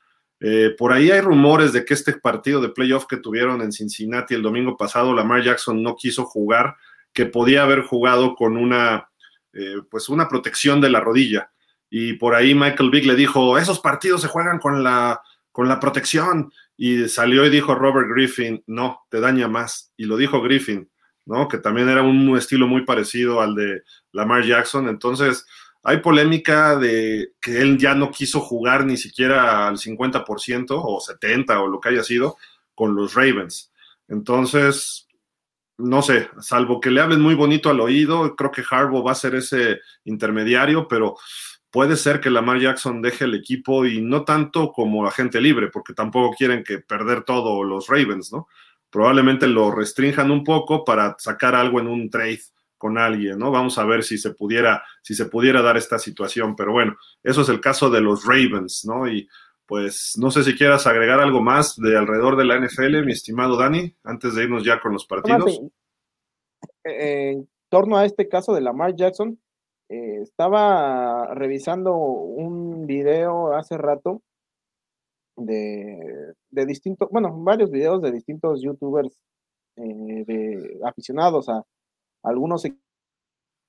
Eh, 0.47 0.75
por 0.77 0.93
ahí 0.93 1.11
hay 1.11 1.23
rumores 1.23 1.73
de 1.73 1.87
que 1.87 1.95
este 1.95 2.13
partido 2.13 2.61
de 2.61 2.69
playoff 2.69 3.07
que 3.07 3.17
tuvieron 3.17 3.63
en 3.63 3.73
Cincinnati 3.73 4.35
el 4.35 4.43
domingo 4.43 4.77
pasado, 4.77 5.15
Lamar 5.15 5.43
Jackson 5.43 5.83
no 5.83 5.97
quiso 5.97 6.27
jugar, 6.27 6.77
que 7.15 7.25
podía 7.25 7.63
haber 7.63 7.81
jugado 7.81 8.35
con 8.35 8.59
una, 8.59 9.09
eh, 9.55 9.77
pues 9.91 10.11
una 10.11 10.29
protección 10.29 10.83
de 10.83 10.91
la 10.91 11.01
rodilla. 11.01 11.51
Y 11.89 12.15
por 12.15 12.35
ahí 12.35 12.55
Michael 12.55 12.91
Vick 12.91 13.07
le 13.07 13.15
dijo, 13.15 13.57
esos 13.57 13.81
partidos 13.81 14.21
se 14.21 14.29
juegan 14.29 14.59
con 14.59 14.85
la, 14.85 15.23
con 15.51 15.67
la 15.67 15.81
protección. 15.81 16.53
Y 16.77 17.09
salió 17.09 17.47
y 17.47 17.51
dijo 17.51 17.75
Robert 17.75 18.09
Griffin, 18.11 18.63
no, 18.67 19.07
te 19.09 19.21
daña 19.21 19.49
más. 19.49 19.95
Y 19.97 20.05
lo 20.05 20.19
dijo 20.19 20.43
Griffin, 20.43 20.91
¿no? 21.25 21.49
Que 21.49 21.57
también 21.57 21.89
era 21.89 22.03
un 22.03 22.37
estilo 22.37 22.67
muy 22.67 22.85
parecido 22.85 23.41
al 23.41 23.55
de 23.55 23.83
Lamar 24.13 24.45
Jackson. 24.45 24.89
Entonces, 24.91 25.47
hay 25.85 25.99
polémica 25.99 26.77
de 26.77 27.33
que 27.41 27.61
él 27.61 27.77
ya 27.77 27.95
no 27.95 28.11
quiso 28.11 28.41
jugar 28.41 28.87
ni 28.87 28.97
siquiera 28.97 29.69
al 29.69 29.77
50% 29.77 30.67
o 30.71 30.99
70% 30.99 31.63
o 31.63 31.67
lo 31.69 31.79
que 31.79 31.91
haya 31.91 32.03
sido 32.03 32.39
con 32.75 32.97
los 32.97 33.15
Ravens. 33.15 33.71
Entonces, 34.09 35.07
no 35.77 36.01
sé, 36.01 36.31
salvo 36.41 36.81
que 36.81 36.91
le 36.91 37.03
hablen 37.03 37.21
muy 37.21 37.35
bonito 37.35 37.69
al 37.69 37.81
oído, 37.81 38.35
creo 38.35 38.51
que 38.51 38.65
Harbaugh 38.69 39.07
va 39.07 39.13
a 39.13 39.17
ser 39.17 39.35
ese 39.35 39.81
intermediario, 40.05 40.89
pero 40.89 41.17
puede 41.71 41.97
ser 41.97 42.19
que 42.19 42.31
Lamar 42.31 42.61
Jackson 42.61 43.03
deje 43.03 43.25
el 43.25 43.35
equipo 43.35 43.85
y 43.85 44.01
no 44.01 44.25
tanto 44.25 44.73
como 44.73 45.07
agente 45.07 45.39
libre, 45.39 45.69
porque 45.69 45.93
tampoco 45.93 46.35
quieren 46.35 46.65
que 46.65 46.79
perder 46.79 47.25
todo 47.25 47.63
los 47.63 47.89
Ravens, 47.89 48.33
¿no? 48.33 48.49
Probablemente 48.89 49.49
lo 49.49 49.71
restrinjan 49.71 50.31
un 50.31 50.45
poco 50.45 50.83
para 50.83 51.17
sacar 51.19 51.55
algo 51.55 51.79
en 51.81 51.89
un 51.89 52.09
trade 52.09 52.41
con 52.85 52.99
alguien, 52.99 53.39
¿no? 53.39 53.51
Vamos 53.51 53.79
a 53.79 53.87
ver 53.87 54.03
si 54.03 54.19
se 54.19 54.35
pudiera, 54.35 54.83
si 55.01 55.15
se 55.15 55.25
pudiera 55.25 55.63
dar 55.63 55.79
esta 55.79 55.99
situación, 55.99 56.55
pero 56.55 56.71
bueno, 56.71 56.97
eso 57.23 57.41
es 57.41 57.49
el 57.49 57.59
caso 57.59 57.89
de 57.89 58.03
los 58.03 58.27
Ravens, 58.27 58.85
¿no? 58.85 59.09
Y 59.09 59.27
pues 59.65 60.19
no 60.19 60.31
sé 60.31 60.45
si 60.45 60.55
quieras 60.55 60.87
agregar 60.87 61.19
algo 61.19 61.41
más 61.41 61.77
de 61.77 61.97
alrededor 61.97 62.37
de 62.37 62.45
la 62.45 62.61
NFL, 62.61 63.07
mi 63.07 63.13
estimado 63.13 63.57
Dani, 63.57 63.97
antes 64.05 64.35
de 64.35 64.43
irnos 64.43 64.67
ya 64.67 64.83
con 64.83 64.93
los 64.93 65.07
partidos. 65.07 65.63
En 66.85 67.49
torno 67.71 67.97
a 67.97 68.05
este 68.05 68.29
caso 68.29 68.53
de 68.53 68.61
Lamar 68.61 68.95
Jackson, 68.95 69.41
eh, 69.89 70.19
estaba 70.21 71.33
revisando 71.35 71.97
un 71.97 72.87
video 72.87 73.55
hace 73.55 73.79
rato 73.79 74.21
de, 75.37 76.35
de 76.51 76.67
distintos, 76.67 77.09
bueno, 77.11 77.35
varios 77.35 77.71
videos 77.71 78.03
de 78.03 78.13
distintos 78.13 78.61
youtubers 78.61 79.19
eh, 79.77 80.25
de 80.27 80.81
aficionados 80.85 81.49
a, 81.49 81.65
algunos 82.25 82.65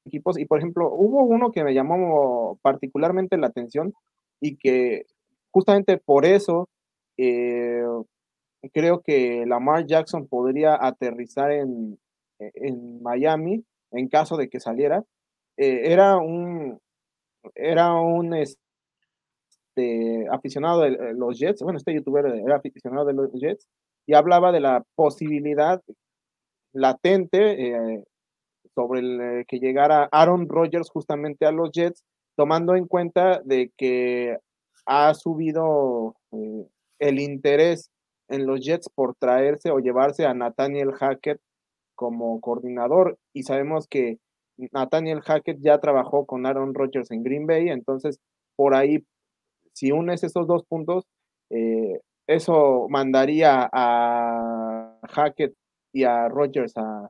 equipos. 0.06 0.40
Y 0.40 0.46
por 0.46 0.60
ejemplo 0.60 0.92
hubo 0.92 1.24
uno 1.24 1.52
que 1.52 1.64
me 1.64 1.74
llamó 1.74 2.58
particularmente 2.62 3.38
la 3.38 3.48
atención 3.48 3.94
y 4.42 4.58
que 4.58 5.06
justamente 5.52 5.98
por 5.98 6.26
eso 6.26 6.68
eh, 7.18 7.84
creo 8.74 9.02
que 9.02 9.46
Lamar 9.46 9.86
Jackson 9.86 10.28
podría 10.28 10.78
aterrizar 10.80 11.52
en, 11.52 12.00
en 12.40 13.02
Miami 13.02 13.64
en 13.92 14.08
caso 14.10 14.38
de 14.38 14.50
que 14.50 14.60
saliera. 14.60 15.04
Eh, 15.58 15.92
era 15.92 16.18
un, 16.18 16.80
era 17.56 17.94
un 17.94 18.34
este, 18.34 20.28
aficionado 20.32 20.82
de 20.82 21.14
los 21.14 21.40
Jets, 21.40 21.62
bueno, 21.62 21.78
este 21.78 21.94
youtuber 21.94 22.26
era 22.26 22.58
aficionado 22.58 23.06
de 23.06 23.14
los 23.14 23.32
Jets, 23.34 23.68
y 24.06 24.14
hablaba 24.14 24.52
de 24.52 24.60
la 24.60 24.84
posibilidad 24.96 25.82
latente 26.74 27.68
eh, 27.68 28.04
sobre 28.76 29.00
el, 29.00 29.46
que 29.48 29.60
llegara 29.60 30.10
Aaron 30.12 30.48
Rodgers 30.48 30.90
justamente 30.90 31.46
a 31.46 31.52
los 31.52 31.72
Jets, 31.72 32.04
tomando 32.36 32.76
en 32.76 32.86
cuenta 32.86 33.42
de 33.44 33.72
que 33.78 34.38
ha 34.86 35.14
subido 35.14 36.16
el 37.00 37.20
interés 37.20 37.90
en 38.28 38.46
los 38.46 38.60
Jets 38.62 38.90
por 38.94 39.16
traerse 39.16 39.72
o 39.72 39.80
llevarse 39.80 40.26
a 40.26 40.34
Nathaniel 40.34 40.92
Hackett 40.92 41.40
como 41.96 42.40
coordinador. 42.42 43.18
Y 43.34 43.44
sabemos 43.44 43.88
que 43.88 44.20
Nathaniel 44.58 45.22
Hackett 45.22 45.60
ya 45.62 45.80
trabajó 45.80 46.26
con 46.26 46.46
Aaron 46.46 46.74
Rodgers 46.74 47.12
en 47.12 47.24
Green 47.24 47.48
Bay, 47.48 47.70
entonces 47.70 48.20
por 48.56 48.74
ahí, 48.74 49.06
si 49.74 49.92
unes 49.92 50.24
esos 50.24 50.48
dos 50.48 50.64
puntos, 50.66 51.06
eh, 51.50 52.00
eso 52.28 52.88
mandaría 52.90 53.70
a 53.72 54.98
Hackett 55.10 55.54
y 55.94 56.04
a 56.04 56.28
Rodgers 56.30 56.74
a, 56.78 57.10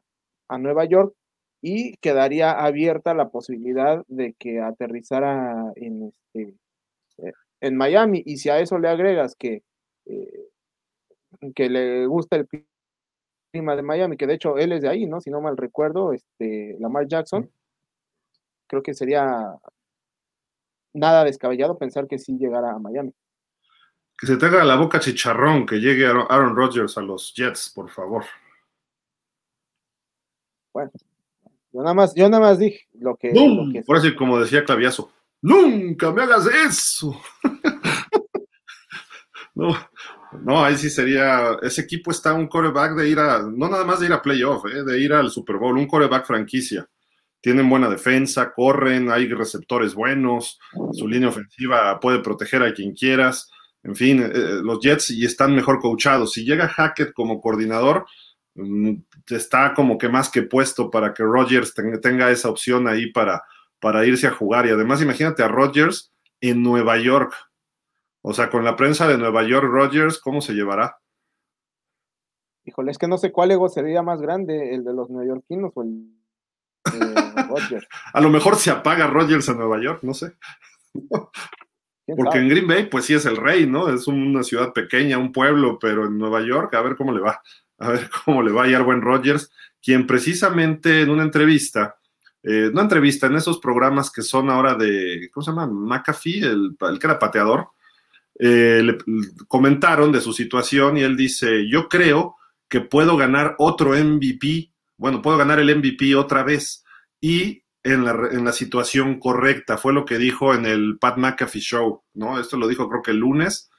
Nueva 0.59 0.85
York 0.85 1.13
y 1.67 1.97
quedaría 1.97 2.51
abierta 2.51 3.15
la 3.15 3.29
posibilidad 3.29 4.05
de 4.07 4.33
que 4.33 4.61
aterrizara 4.61 5.73
en, 5.75 6.03
este, 6.03 6.53
eh, 7.17 7.33
en 7.59 7.75
Miami. 7.75 8.21
Y 8.23 8.37
si 8.37 8.49
a 8.49 8.59
eso 8.59 8.77
le 8.77 8.87
agregas 8.87 9.35
que, 9.35 9.63
eh, 10.05 10.49
que 11.55 11.67
le 11.71 12.05
gusta 12.05 12.35
el 12.35 12.47
de 13.51 13.81
Miami, 13.81 14.15
que 14.15 14.27
de 14.27 14.35
hecho 14.35 14.59
él 14.59 14.73
es 14.73 14.83
de 14.83 14.89
ahí, 14.89 15.07
¿no? 15.07 15.21
Si 15.21 15.31
no 15.31 15.41
mal 15.41 15.57
recuerdo, 15.57 16.13
este, 16.13 16.77
Lamar 16.79 17.07
Jackson. 17.07 17.49
Creo 18.67 18.83
que 18.83 18.93
sería 18.93 19.55
nada 20.93 21.23
descabellado 21.23 21.79
pensar 21.79 22.07
que 22.07 22.19
sí 22.19 22.37
llegara 22.37 22.73
a 22.73 22.79
Miami. 22.79 23.11
Que 24.15 24.27
se 24.27 24.37
tenga 24.37 24.63
la 24.63 24.75
boca 24.75 24.99
chicharrón, 24.99 25.65
que 25.65 25.77
llegue 25.77 26.05
Aaron 26.05 26.55
Rodgers 26.55 26.95
a 26.99 27.01
los 27.01 27.33
Jets, 27.33 27.71
por 27.73 27.89
favor. 27.89 28.23
Bueno, 30.71 30.91
yo 31.75 31.81
nada 31.81 31.93
más, 31.93 32.15
yo 32.15 32.29
nada 32.29 32.41
más 32.41 32.57
dije 32.57 32.87
lo 32.93 33.17
que. 33.17 33.33
por 33.85 33.97
así 33.97 34.15
como 34.15 34.39
decía 34.39 34.63
Claviazo, 34.63 35.11
¡Nunca 35.41 36.11
me 36.11 36.23
hagas 36.23 36.47
eso! 36.47 37.21
no, 39.55 39.75
no, 40.43 40.63
ahí 40.63 40.77
sí 40.77 40.89
sería, 40.89 41.57
ese 41.61 41.81
equipo 41.81 42.11
está 42.11 42.33
un 42.33 42.47
coreback 42.47 42.95
de 42.95 43.09
ir 43.09 43.19
a, 43.19 43.41
no 43.41 43.69
nada 43.69 43.83
más 43.83 43.99
de 43.99 44.07
ir 44.07 44.13
a 44.13 44.21
playoff, 44.21 44.65
eh, 44.65 44.83
de 44.83 44.99
ir 44.99 45.11
al 45.11 45.29
Super 45.29 45.57
Bowl, 45.57 45.77
un 45.77 45.87
coreback 45.87 46.25
franquicia. 46.25 46.87
Tienen 47.41 47.69
buena 47.69 47.89
defensa, 47.89 48.53
corren, 48.53 49.11
hay 49.11 49.27
receptores 49.27 49.93
buenos, 49.93 50.57
su 50.93 51.07
línea 51.07 51.29
ofensiva 51.29 51.99
puede 51.99 52.19
proteger 52.19 52.63
a 52.63 52.73
quien 52.73 52.93
quieras. 52.93 53.51
En 53.83 53.95
fin, 53.95 54.23
eh, 54.23 54.31
eh, 54.33 54.61
los 54.63 54.79
Jets 54.79 55.11
y 55.11 55.25
están 55.25 55.53
mejor 55.53 55.79
coachados. 55.79 56.31
Si 56.31 56.43
llega 56.43 56.69
Hackett 56.69 57.13
como 57.13 57.39
coordinador, 57.39 58.07
está 59.27 59.73
como 59.73 59.97
que 59.97 60.09
más 60.09 60.29
que 60.29 60.43
puesto 60.43 60.89
para 60.89 61.13
que 61.13 61.23
Rodgers 61.23 61.73
tenga 62.01 62.31
esa 62.31 62.49
opción 62.49 62.87
ahí 62.87 63.11
para, 63.11 63.43
para 63.79 64.05
irse 64.05 64.27
a 64.27 64.31
jugar. 64.31 64.65
Y 64.65 64.69
además, 64.69 65.01
imagínate 65.01 65.43
a 65.43 65.47
Rodgers 65.47 66.13
en 66.41 66.63
Nueva 66.63 66.97
York 66.97 67.33
o 68.27 68.33
sea, 68.33 68.49
con 68.49 68.65
la 68.65 68.75
prensa 68.75 69.07
de 69.07 69.19
Nueva 69.19 69.43
York, 69.43 69.67
Rogers, 69.69 70.19
¿cómo 70.19 70.41
se 70.41 70.53
llevará? 70.53 70.97
Híjole, 72.63 72.89
es 72.89 72.97
que 72.97 73.07
no 73.07 73.19
sé 73.19 73.31
cuál 73.31 73.51
ego 73.51 73.69
sería 73.69 74.01
más 74.01 74.19
grande, 74.19 74.73
el 74.73 74.83
de 74.83 74.93
los 74.95 75.11
neoyorquinos 75.11 75.71
o 75.75 75.83
el 75.83 76.09
de 76.85 77.43
Rogers. 77.47 77.87
a 78.13 78.21
lo 78.21 78.31
mejor 78.31 78.55
se 78.55 78.71
apaga 78.71 79.05
Rogers 79.05 79.47
en 79.49 79.57
Nueva 79.57 79.79
York, 79.79 79.99
no 80.01 80.15
sé. 80.15 80.33
Porque 82.17 82.39
en 82.39 82.49
Green 82.49 82.67
Bay, 82.67 82.89
pues 82.89 83.05
sí 83.05 83.13
es 83.13 83.27
el 83.27 83.37
rey, 83.37 83.67
¿no? 83.67 83.93
Es 83.93 84.07
una 84.07 84.41
ciudad 84.41 84.73
pequeña, 84.73 85.19
un 85.19 85.31
pueblo, 85.31 85.77
pero 85.79 86.07
en 86.07 86.17
Nueva 86.17 86.41
York, 86.41 86.73
a 86.73 86.81
ver 86.81 86.95
cómo 86.95 87.11
le 87.11 87.21
va. 87.21 87.43
A 87.79 87.89
ver 87.89 88.09
cómo 88.25 88.41
le 88.41 88.51
va 88.51 88.65
a 88.65 88.81
buen 88.81 89.01
Rogers, 89.01 89.51
quien 89.81 90.07
precisamente 90.07 91.01
en 91.01 91.09
una 91.09 91.23
entrevista, 91.23 91.95
eh, 92.43 92.69
no 92.73 92.81
entrevista, 92.81 93.27
en 93.27 93.35
esos 93.35 93.59
programas 93.59 94.11
que 94.11 94.21
son 94.21 94.49
ahora 94.49 94.75
de, 94.75 95.29
¿cómo 95.31 95.43
se 95.43 95.51
llama? 95.51 95.67
McAfee, 95.67 96.39
el, 96.39 96.77
el 96.79 96.99
que 96.99 97.07
era 97.07 97.19
pateador, 97.19 97.69
eh, 98.37 98.81
le 98.83 98.97
comentaron 99.47 100.11
de 100.11 100.21
su 100.21 100.33
situación 100.33 100.97
y 100.97 101.03
él 101.03 101.15
dice, 101.15 101.69
yo 101.69 101.87
creo 101.87 102.35
que 102.67 102.81
puedo 102.81 103.15
ganar 103.15 103.55
otro 103.59 103.91
MVP, 103.91 104.71
bueno, 104.97 105.21
puedo 105.21 105.37
ganar 105.37 105.59
el 105.59 105.75
MVP 105.75 106.15
otra 106.15 106.43
vez 106.43 106.83
y 107.21 107.63
en 107.83 108.03
la, 108.03 108.11
en 108.31 108.43
la 108.43 108.51
situación 108.51 109.19
correcta, 109.19 109.77
fue 109.77 109.93
lo 109.93 110.05
que 110.05 110.17
dijo 110.17 110.53
en 110.53 110.65
el 110.65 110.97
Pat 110.99 111.17
McAfee 111.17 111.61
Show, 111.61 112.03
¿no? 112.15 112.39
Esto 112.39 112.57
lo 112.57 112.67
dijo 112.67 112.89
creo 112.89 113.01
que 113.01 113.11
el 113.11 113.17
lunes 113.17 113.69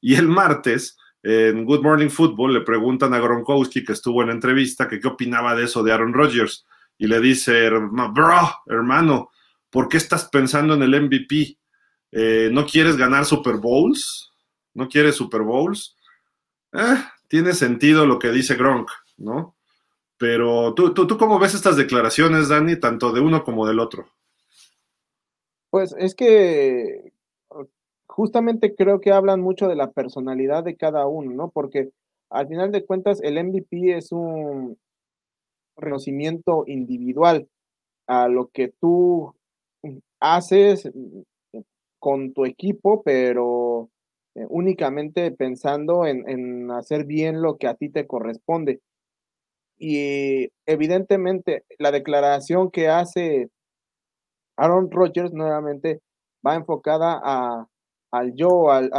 y 0.00 0.16
el 0.16 0.28
martes. 0.28 0.98
En 1.22 1.64
Good 1.64 1.82
Morning 1.82 2.08
Football 2.08 2.54
le 2.54 2.60
preguntan 2.62 3.14
a 3.14 3.20
Gronkowski, 3.20 3.84
que 3.84 3.92
estuvo 3.92 4.22
en 4.22 4.28
la 4.28 4.34
entrevista, 4.34 4.88
que 4.88 4.98
qué 4.98 5.08
opinaba 5.08 5.54
de 5.54 5.64
eso 5.64 5.82
de 5.82 5.92
Aaron 5.92 6.12
Rodgers. 6.12 6.66
Y 6.98 7.06
le 7.06 7.20
dice, 7.20 7.70
bro, 7.70 8.40
hermano, 8.66 9.30
¿por 9.70 9.88
qué 9.88 9.96
estás 9.96 10.28
pensando 10.28 10.74
en 10.74 10.82
el 10.82 11.00
MVP? 11.02 11.58
Eh, 12.10 12.50
¿No 12.52 12.66
quieres 12.66 12.96
ganar 12.96 13.24
Super 13.24 13.56
Bowls? 13.56 14.32
¿No 14.74 14.88
quieres 14.88 15.14
Super 15.14 15.42
Bowls? 15.42 15.96
Eh, 16.72 17.04
tiene 17.28 17.52
sentido 17.52 18.04
lo 18.04 18.18
que 18.18 18.30
dice 18.30 18.56
Gronk, 18.56 18.90
¿no? 19.16 19.56
Pero 20.18 20.74
¿tú, 20.74 20.92
tú, 20.92 21.06
tú 21.06 21.16
cómo 21.18 21.38
ves 21.38 21.54
estas 21.54 21.76
declaraciones, 21.76 22.48
Dani, 22.48 22.76
tanto 22.76 23.12
de 23.12 23.20
uno 23.20 23.44
como 23.44 23.66
del 23.66 23.80
otro? 23.80 24.08
Pues 25.70 25.94
es 25.98 26.14
que 26.14 27.11
justamente 28.12 28.74
creo 28.74 29.00
que 29.00 29.12
hablan 29.12 29.40
mucho 29.40 29.68
de 29.68 29.76
la 29.76 29.90
personalidad 29.90 30.64
de 30.64 30.76
cada 30.76 31.06
uno, 31.06 31.32
¿no? 31.32 31.50
Porque 31.50 31.90
al 32.30 32.48
final 32.48 32.70
de 32.72 32.84
cuentas 32.84 33.20
el 33.22 33.42
MVP 33.42 33.96
es 33.96 34.12
un 34.12 34.78
reconocimiento 35.76 36.64
individual 36.66 37.48
a 38.06 38.28
lo 38.28 38.48
que 38.48 38.68
tú 38.80 39.34
haces, 40.20 40.90
con 41.98 42.32
tu 42.34 42.44
equipo, 42.46 43.02
pero 43.04 43.88
eh, 44.34 44.44
únicamente 44.48 45.30
pensando 45.30 46.04
en, 46.04 46.70
hacer 46.72 47.04
bien 47.04 47.40
lo 47.42 47.58
que 47.58 47.68
a 47.68 47.74
ti 47.74 47.90
te 47.90 48.08
corresponde. 48.08 48.80
Y 49.78 50.50
evidentemente 50.66 51.64
la 51.78 51.92
declaración 51.92 52.70
que 52.70 52.88
hace 52.88 53.50
Aaron 54.56 54.90
Rodgers 54.90 55.32
nuevamente 55.32 56.00
va 56.44 56.56
enfocada 56.56 57.20
a, 57.22 57.68
al 58.12 58.34
yo, 58.34 58.70
al, 58.70 58.90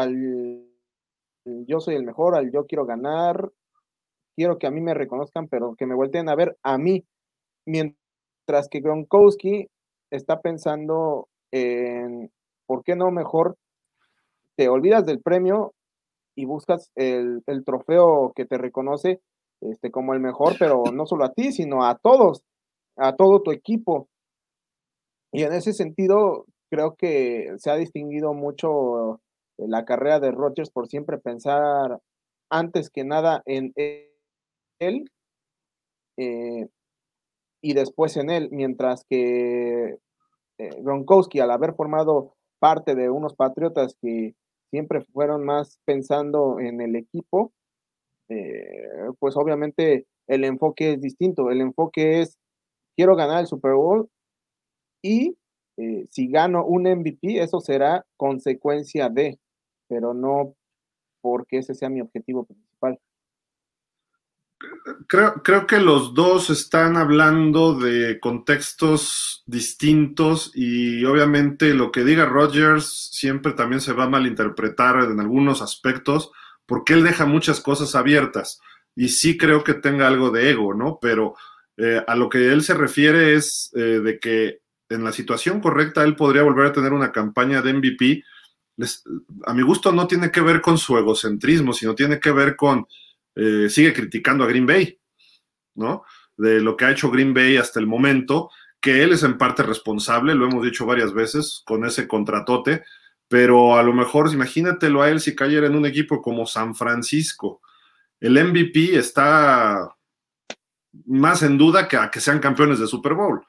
yo 1.45 1.79
soy 1.79 1.95
el 1.95 2.03
mejor, 2.03 2.35
al 2.35 2.51
yo 2.51 2.65
quiero 2.65 2.85
ganar, 2.85 3.51
quiero 4.35 4.57
que 4.57 4.67
a 4.67 4.71
mí 4.71 4.81
me 4.81 4.93
reconozcan, 4.93 5.47
pero 5.47 5.75
que 5.75 5.85
me 5.85 5.95
volteen 5.95 6.29
a 6.29 6.35
ver 6.35 6.57
a 6.63 6.77
mí. 6.77 7.05
mientras 7.65 8.67
que 8.69 8.81
Gronkowski 8.81 9.69
está 10.11 10.41
pensando 10.41 11.29
en, 11.51 12.31
¿por 12.65 12.83
qué 12.83 12.95
no 12.95 13.11
mejor 13.11 13.55
te 14.55 14.67
olvidas 14.67 15.05
del 15.05 15.21
premio 15.21 15.73
y 16.35 16.45
buscas 16.45 16.91
el, 16.95 17.43
trofeo 17.65 18.33
que 18.35 18.45
te 18.45 18.57
reconoce 18.57 19.21
este, 19.61 19.91
como 19.91 20.13
el 20.13 20.19
mejor, 20.19 20.55
pero 20.59 20.83
no 20.91 21.05
solo 21.05 21.25
a 21.25 21.31
ti, 21.31 21.51
sino 21.51 21.85
a 21.85 21.95
todos, 21.97 22.43
a 22.97 23.15
todo 23.15 23.41
tu 23.41 23.51
equipo. 23.51 24.07
Y 25.31 25.43
en 25.43 25.53
ese 25.53 25.73
sentido, 25.73 26.45
creo 26.73 26.95
que 26.95 27.53
se 27.57 27.69
ha 27.69 27.75
distinguido 27.75 28.33
mucho 28.33 29.21
la 29.57 29.85
carrera 29.85 30.19
de 30.19 30.31
Rogers 30.31 30.71
por 30.71 30.87
siempre 30.87 31.19
pensar 31.19 31.99
antes 32.49 32.89
que 32.89 33.03
nada 33.03 33.43
en 33.45 33.73
él 34.79 35.05
eh, 36.17 36.67
y 37.61 37.73
después 37.75 38.17
en 38.17 38.31
él, 38.31 38.49
mientras 38.51 39.05
que 39.07 39.99
eh, 40.57 40.69
Gronkowski, 40.79 41.41
al 41.41 41.51
haber 41.51 41.75
formado 41.75 42.33
parte 42.57 42.95
de 42.95 43.11
unos 43.11 43.35
Patriotas 43.35 43.95
que 44.01 44.33
siempre 44.71 45.01
fueron 45.01 45.45
más 45.45 45.79
pensando 45.85 46.59
en 46.59 46.81
el 46.81 46.95
equipo, 46.95 47.53
eh, 48.29 49.11
pues 49.19 49.37
obviamente 49.37 50.07
el 50.25 50.43
enfoque 50.43 50.93
es 50.93 51.01
distinto. 51.01 51.51
El 51.51 51.61
enfoque 51.61 52.21
es, 52.21 52.39
quiero 52.95 53.15
ganar 53.15 53.41
el 53.41 53.47
Super 53.47 53.75
Bowl 53.75 54.09
y 55.03 55.37
eh, 55.77 56.05
si 56.09 56.27
gano 56.27 56.65
un 56.65 56.83
MVP, 56.83 57.41
eso 57.41 57.59
será 57.59 58.05
consecuencia 58.17 59.09
de, 59.09 59.39
pero 59.87 60.13
no 60.13 60.55
porque 61.21 61.59
ese 61.59 61.73
sea 61.73 61.89
mi 61.89 62.01
objetivo 62.01 62.45
principal. 62.45 62.99
Creo, 65.07 65.41
creo, 65.43 65.67
que 65.67 65.79
los 65.79 66.13
dos 66.13 66.49
están 66.49 66.95
hablando 66.95 67.77
de 67.77 68.19
contextos 68.21 69.43
distintos 69.45 70.51
y 70.55 71.03
obviamente 71.03 71.73
lo 71.73 71.91
que 71.91 72.05
diga 72.05 72.25
Rogers 72.25 73.09
siempre 73.11 73.51
también 73.53 73.81
se 73.81 73.91
va 73.91 74.05
a 74.05 74.09
malinterpretar 74.09 75.03
en 75.03 75.19
algunos 75.19 75.61
aspectos 75.61 76.31
porque 76.65 76.93
él 76.93 77.03
deja 77.03 77.25
muchas 77.25 77.59
cosas 77.59 77.93
abiertas 77.93 78.61
y 78.95 79.09
sí 79.09 79.37
creo 79.37 79.63
que 79.63 79.73
tenga 79.73 80.07
algo 80.07 80.31
de 80.31 80.51
ego, 80.51 80.73
¿no? 80.73 80.99
Pero 81.01 81.35
eh, 81.77 82.03
a 82.05 82.15
lo 82.15 82.29
que 82.29 82.51
él 82.51 82.63
se 82.63 82.73
refiere 82.73 83.33
es 83.35 83.71
eh, 83.75 83.99
de 83.99 84.19
que 84.19 84.59
en 84.93 85.03
la 85.03 85.11
situación 85.11 85.59
correcta 85.59 86.03
él 86.03 86.15
podría 86.15 86.43
volver 86.43 86.67
a 86.67 86.73
tener 86.73 86.93
una 86.93 87.11
campaña 87.11 87.61
de 87.61 87.73
MVP. 87.73 88.23
a 89.45 89.53
mi 89.53 89.61
gusto 89.61 89.91
no 89.91 90.07
tiene 90.07 90.31
que 90.31 90.41
ver 90.41 90.61
con 90.61 90.77
su 90.77 90.97
egocentrismo, 90.97 91.73
sino 91.73 91.95
tiene 91.95 92.19
que 92.19 92.31
ver 92.31 92.55
con 92.55 92.87
eh, 93.35 93.67
sigue 93.69 93.93
criticando 93.93 94.43
a 94.43 94.47
Green 94.47 94.65
Bay, 94.65 94.99
¿no? 95.75 96.03
De 96.37 96.61
lo 96.61 96.77
que 96.77 96.85
ha 96.85 96.91
hecho 96.91 97.11
Green 97.11 97.33
Bay 97.33 97.57
hasta 97.57 97.79
el 97.79 97.87
momento, 97.87 98.49
que 98.79 99.03
él 99.03 99.13
es 99.13 99.23
en 99.23 99.37
parte 99.37 99.63
responsable, 99.63 100.35
lo 100.35 100.45
hemos 100.45 100.63
dicho 100.63 100.85
varias 100.85 101.13
veces, 101.13 101.63
con 101.65 101.85
ese 101.85 102.07
contratote, 102.07 102.83
pero 103.27 103.77
a 103.77 103.83
lo 103.83 103.93
mejor 103.93 104.31
imagínatelo 104.31 105.01
a 105.01 105.09
él 105.09 105.19
si 105.19 105.35
cayera 105.35 105.67
en 105.67 105.75
un 105.75 105.85
equipo 105.85 106.21
como 106.21 106.45
San 106.45 106.75
Francisco. 106.75 107.61
El 108.19 108.33
MVP 108.33 108.95
está 108.95 109.89
más 111.05 111.41
en 111.41 111.57
duda 111.57 111.87
que 111.87 111.97
a 111.97 112.11
que 112.11 112.19
sean 112.19 112.39
campeones 112.39 112.79
de 112.79 112.87
Super 112.87 113.13
Bowl. 113.13 113.43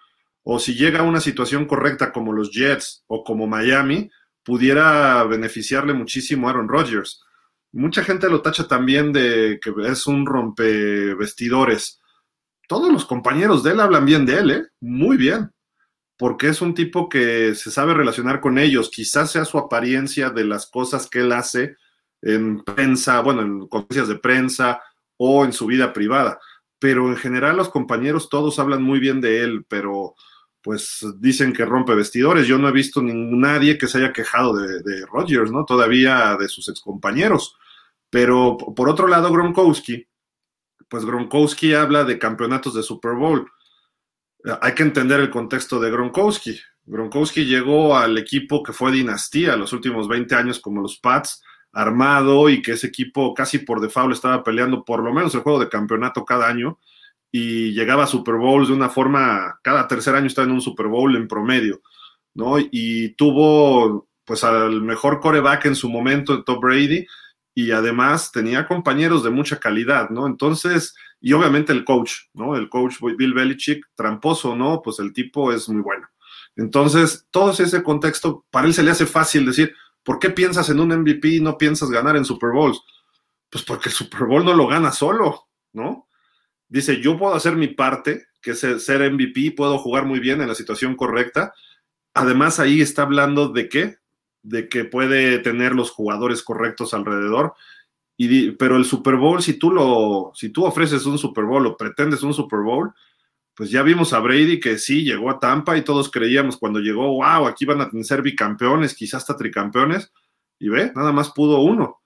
O 0.45 0.59
si 0.59 0.75
llega 0.75 1.01
a 1.01 1.05
una 1.05 1.21
situación 1.21 1.67
correcta 1.67 2.13
como 2.13 2.33
los 2.33 2.53
Jets 2.53 3.03
o 3.09 3.25
como 3.25 3.47
Miami, 3.47 4.11
pudiera 4.45 5.25
beneficiarle 5.25 5.95
muchísimo 5.95 6.47
a 6.47 6.51
Aaron 6.51 6.69
Rodgers 6.69 7.25
Mucha 7.75 8.05
gente 8.05 8.31
lo 8.31 8.41
tacha 8.41 8.69
también 8.69 9.13
de 9.13 9.59
que 9.61 9.73
es 9.89 10.07
un 10.07 10.27
rompevestidores. 10.27 12.01
Todos 12.69 12.93
los 12.93 13.05
compañeros 13.05 13.65
de 13.65 13.73
él 13.73 13.81
hablan 13.81 14.07
bien 14.07 14.25
de 14.25 14.39
él, 14.39 14.51
¿eh? 14.53 14.63
Muy 14.81 15.17
bien. 15.17 15.51
Porque 16.17 16.47
es 16.47 16.63
un 16.63 16.75
tipo 16.75 17.09
que 17.09 17.57
se 17.57 17.73
sabe 17.73 17.93
relacionar 17.93 18.41
con 18.41 18.59
ellos. 18.59 18.91
Quizás 18.91 19.33
sea 19.33 19.45
su 19.45 19.59
apariencia 19.59 20.31
de 20.31 20.45
las 20.45 20.71
cosas 20.71 21.11
que 21.11 21.19
él 21.19 21.33
hace 21.33 21.75
en 22.23 22.63
prensa, 22.63 23.21
bueno, 23.23 23.43
en 23.43 23.67
conferencias 23.67 24.07
de 24.07 24.21
prensa 24.21 24.81
o 25.17 25.45
en 25.45 25.53
su 25.53 25.67
vida 25.67 25.93
privada. 25.93 26.39
Pero 26.79 27.09
en 27.09 27.17
general 27.17 27.57
los 27.57 27.71
compañeros 27.71 28.29
todos 28.29 28.61
hablan 28.61 28.85
muy 28.85 29.01
bien 29.01 29.21
de 29.21 29.43
él, 29.43 29.65
pero 29.69 30.15
pues 30.65 31.07
dicen 31.19 31.53
que 31.53 31.67
rompe 31.67 31.95
vestidores. 31.95 32.47
Yo 32.47 32.57
no 32.57 32.69
he 32.71 32.73
visto 32.73 33.03
nadie 33.03 33.77
que 33.77 33.87
se 33.87 33.99
haya 33.99 34.15
quejado 34.15 34.57
de, 34.57 34.81
de 34.83 35.05
Rodgers, 35.05 35.53
¿no? 35.53 35.67
Todavía 35.67 36.39
de 36.41 36.49
sus 36.49 36.71
excompañeros. 36.71 37.55
Pero 38.09 38.57
por 38.57 38.89
otro 38.89 39.07
lado, 39.07 39.31
Gronkowski, 39.31 40.09
pues 40.89 41.05
Gronkowski 41.05 41.75
habla 41.75 42.05
de 42.05 42.19
campeonatos 42.19 42.75
de 42.75 42.83
Super 42.83 43.13
Bowl. 43.13 43.47
Hay 44.63 44.73
que 44.73 44.85
entender 44.85 45.21
el 45.21 45.29
contexto 45.29 45.79
de 45.79 45.91
Gronkowski. 45.91 46.59
Gronkowski 46.87 47.45
llegó 47.45 47.99
al 47.99 48.17
equipo 48.17 48.63
que 48.63 48.73
fue 48.73 48.91
dinastía 48.91 49.57
los 49.57 49.75
últimos 49.75 50.09
20 50.09 50.35
años 50.35 50.61
como 50.61 50.81
los 50.81 50.99
Pats, 50.99 51.43
armado 51.73 52.49
y 52.49 52.63
que 52.63 52.73
ese 52.73 52.87
equipo 52.87 53.35
casi 53.35 53.59
por 53.59 53.83
default 53.83 54.15
estaba 54.15 54.43
peleando 54.43 54.83
por 54.83 55.03
lo 55.03 55.13
menos 55.13 55.35
el 55.35 55.43
juego 55.43 55.61
de 55.61 55.69
campeonato 55.69 56.25
cada 56.25 56.49
año 56.49 56.79
y 57.37 57.73
llegaba 57.73 58.05
a 58.05 58.07
Super 58.07 58.37
Bowls 58.37 58.69
de 58.69 58.75
una 58.75 58.89
forma, 58.89 59.59
cada 59.61 59.89
tercer 59.89 60.15
año 60.15 60.29
estaba 60.29 60.47
en 60.47 60.53
un 60.53 60.61
Super 60.61 60.87
Bowl 60.87 61.17
en 61.17 61.27
promedio, 61.27 61.83
¿no? 62.33 62.59
Y 62.61 63.17
tuvo 63.17 64.07
pues 64.25 64.45
al 64.45 64.83
mejor 64.83 65.19
coreback 65.19 65.65
en 65.65 65.75
su 65.75 65.91
momento, 65.91 66.45
Tom 66.45 66.61
Brady, 66.61 67.05
y 67.53 67.73
además 67.73 68.31
tenía 68.31 68.69
compañeros 68.69 69.25
de 69.25 69.31
mucha 69.31 69.59
calidad, 69.59 70.11
¿no? 70.11 70.29
Entonces, 70.29 70.95
y 71.21 71.33
obviamente 71.33 71.73
el 71.73 71.85
coach, 71.85 72.13
¿no? 72.35 72.55
El 72.55 72.69
coach 72.69 73.01
Bill 73.01 73.35
Belichick, 73.35 73.85
tramposo, 73.97 74.55
¿no? 74.55 74.81
Pues 74.81 75.01
el 75.01 75.13
tipo 75.13 75.53
es 75.53 75.69
muy 75.69 75.83
bueno. 75.83 76.07
Entonces, 76.55 77.27
todo 77.33 77.51
ese 77.51 77.83
contexto, 77.83 78.47
para 78.49 78.69
él 78.69 78.75
se 78.75 78.85
le 78.85 78.93
hace 78.93 79.07
fácil 79.07 79.45
decir, 79.45 79.75
¿por 80.05 80.21
qué 80.21 80.31
piensas 80.31 80.71
en 80.71 80.79
un 80.79 80.97
MVP 81.01 81.29
y 81.31 81.41
no 81.41 81.59
piensas 81.59 81.91
ganar 81.91 82.17
en 82.17 82.25
Super 82.25 82.51
Bowls? 82.53 82.81
Pues 83.51 83.65
porque 83.65 83.89
el 83.89 83.95
Super 83.97 84.23
Bowl 84.23 84.45
no 84.45 84.55
lo 84.55 84.69
gana 84.69 84.93
solo, 84.93 85.49
¿no? 85.73 86.04
Dice, 86.69 87.01
yo 87.01 87.19
puedo 87.19 87.35
hacer 87.35 87.57
mi 87.57 87.69
parte, 87.69 88.27
que 88.41 88.53
es 88.53 88.61
ser 88.61 89.13
MVP, 89.13 89.53
puedo 89.57 89.79
jugar 89.79 90.07
muy 90.07 90.21
bien 90.21 90.41
en 90.41 90.49
la 90.49 90.55
situación 90.55 90.97
correcta. 90.97 91.55
Además, 92.15 92.61
ahí 92.61 92.81
está 92.81 93.03
hablando 93.03 93.49
de 93.49 93.69
qué? 93.69 93.99
de 94.45 94.69
que 94.69 94.85
puede 94.85 95.39
tener 95.39 95.75
los 95.75 95.91
jugadores 95.91 96.43
correctos 96.43 96.95
alrededor. 96.95 97.55
Y, 98.17 98.53
pero 98.53 98.77
el 98.77 98.85
Super 98.85 99.17
Bowl, 99.17 99.43
si 99.43 99.55
tú 99.55 99.73
lo, 99.73 100.31
si 100.35 100.51
tú 100.51 100.65
ofreces 100.65 101.05
un 101.07 101.19
Super 101.19 101.45
Bowl 101.45 101.67
o 101.67 101.77
pretendes 101.77 102.23
un 102.23 102.33
Super 102.33 102.61
Bowl, 102.61 102.93
pues 103.57 103.71
ya 103.71 103.83
vimos 103.83 104.13
a 104.13 104.21
Brady 104.21 104.61
que 104.61 104.79
sí 104.79 105.03
llegó 105.03 105.31
a 105.31 105.41
Tampa 105.41 105.77
y 105.77 105.83
todos 105.83 106.11
creíamos 106.11 106.59
cuando 106.59 106.79
llegó, 106.79 107.09
wow, 107.09 107.47
aquí 107.47 107.65
van 107.65 107.81
a 107.81 107.91
ser 108.03 108.23
bicampeones, 108.23 108.95
quizás 108.95 109.23
hasta 109.23 109.37
tricampeones, 109.37 110.13
y 110.59 110.69
ve, 110.69 110.93
nada 110.95 111.11
más 111.11 111.31
pudo 111.31 111.61
uno, 111.61 112.03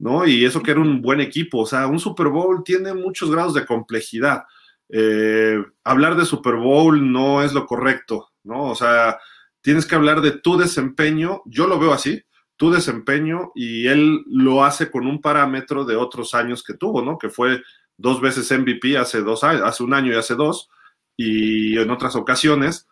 ¿no? 0.00 0.26
Y 0.26 0.44
eso 0.44 0.62
que 0.62 0.72
era 0.72 0.80
un 0.80 1.02
buen 1.02 1.20
equipo, 1.20 1.58
o 1.60 1.66
sea, 1.66 1.86
un 1.86 2.00
Super 2.00 2.28
Bowl 2.28 2.64
tiene 2.64 2.94
muchos 2.94 3.30
grados 3.30 3.54
de 3.54 3.66
complejidad. 3.66 4.44
Eh, 4.88 5.62
hablar 5.84 6.16
de 6.16 6.24
Super 6.24 6.56
Bowl 6.56 7.12
no 7.12 7.42
es 7.42 7.52
lo 7.52 7.66
correcto, 7.66 8.30
¿no? 8.42 8.64
O 8.64 8.74
sea, 8.74 9.18
tienes 9.60 9.86
que 9.86 9.94
hablar 9.94 10.22
de 10.22 10.32
tu 10.32 10.56
desempeño, 10.56 11.42
yo 11.44 11.66
lo 11.66 11.78
veo 11.78 11.92
así, 11.92 12.22
tu 12.56 12.70
desempeño, 12.70 13.52
y 13.54 13.86
él 13.88 14.24
lo 14.26 14.64
hace 14.64 14.90
con 14.90 15.06
un 15.06 15.20
parámetro 15.20 15.84
de 15.84 15.96
otros 15.96 16.34
años 16.34 16.64
que 16.64 16.74
tuvo, 16.74 17.02
¿no? 17.02 17.18
Que 17.18 17.28
fue 17.28 17.62
dos 17.98 18.22
veces 18.22 18.50
MVP 18.50 18.96
hace 18.96 19.20
dos 19.20 19.44
años, 19.44 19.62
hace 19.64 19.82
un 19.82 19.92
año 19.92 20.12
y 20.12 20.16
hace 20.16 20.34
dos, 20.34 20.70
y 21.14 21.78
en 21.78 21.90
otras 21.90 22.16
ocasiones. 22.16 22.88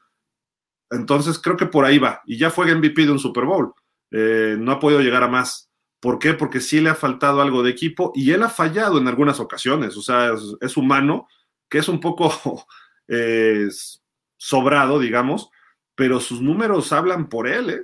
Entonces 0.90 1.38
creo 1.38 1.56
que 1.56 1.66
por 1.66 1.86
ahí 1.86 1.98
va. 1.98 2.20
Y 2.26 2.36
ya 2.36 2.50
fue 2.50 2.74
MVP 2.74 3.06
de 3.06 3.12
un 3.12 3.18
Super 3.18 3.44
Bowl. 3.46 3.72
Eh, 4.10 4.56
no 4.58 4.72
ha 4.72 4.78
podido 4.78 5.00
llegar 5.00 5.22
a 5.22 5.28
más. 5.28 5.67
¿Por 6.00 6.18
qué? 6.18 6.34
Porque 6.34 6.60
sí 6.60 6.80
le 6.80 6.90
ha 6.90 6.94
faltado 6.94 7.42
algo 7.42 7.62
de 7.62 7.70
equipo 7.70 8.12
y 8.14 8.30
él 8.30 8.42
ha 8.42 8.48
fallado 8.48 8.98
en 8.98 9.08
algunas 9.08 9.40
ocasiones. 9.40 9.96
O 9.96 10.02
sea, 10.02 10.32
es, 10.60 10.76
humano, 10.76 11.26
que 11.68 11.78
es 11.78 11.88
un 11.88 12.00
poco 12.00 12.32
eh, 13.08 13.68
sobrado, 14.36 14.98
digamos, 15.00 15.50
pero 15.94 16.20
sus 16.20 16.40
números 16.40 16.92
hablan 16.92 17.28
por 17.28 17.48
él, 17.48 17.70
¿eh? 17.70 17.82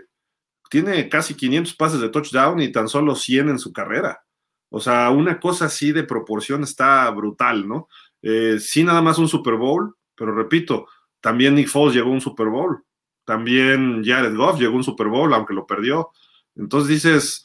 Tiene 0.70 1.08
casi 1.08 1.34
500 1.34 1.74
pases 1.74 2.00
de 2.00 2.08
touchdown 2.08 2.60
y 2.60 2.72
tan 2.72 2.88
solo 2.88 3.14
100 3.14 3.50
en 3.50 3.58
su 3.58 3.72
carrera. 3.72 4.24
O 4.70 4.80
sea, 4.80 5.10
una 5.10 5.38
cosa 5.38 5.66
así 5.66 5.92
de 5.92 6.04
proporción 6.04 6.62
está 6.64 7.08
brutal, 7.10 7.68
¿no? 7.68 7.88
Eh, 8.22 8.58
sí, 8.58 8.82
nada 8.82 9.02
más 9.02 9.18
un 9.18 9.28
Super 9.28 9.54
Bowl, 9.54 9.94
pero 10.16 10.34
repito, 10.34 10.86
también 11.20 11.54
Nick 11.54 11.68
Foles 11.68 11.94
llegó 11.94 12.10
un 12.10 12.20
Super 12.20 12.48
Bowl. 12.48 12.82
También 13.24 14.02
Jared 14.04 14.34
Goff 14.36 14.58
llegó 14.58 14.76
un 14.76 14.84
Super 14.84 15.08
Bowl, 15.08 15.32
aunque 15.32 15.54
lo 15.54 15.66
perdió. 15.66 16.10
Entonces 16.56 16.88
dices, 16.88 17.44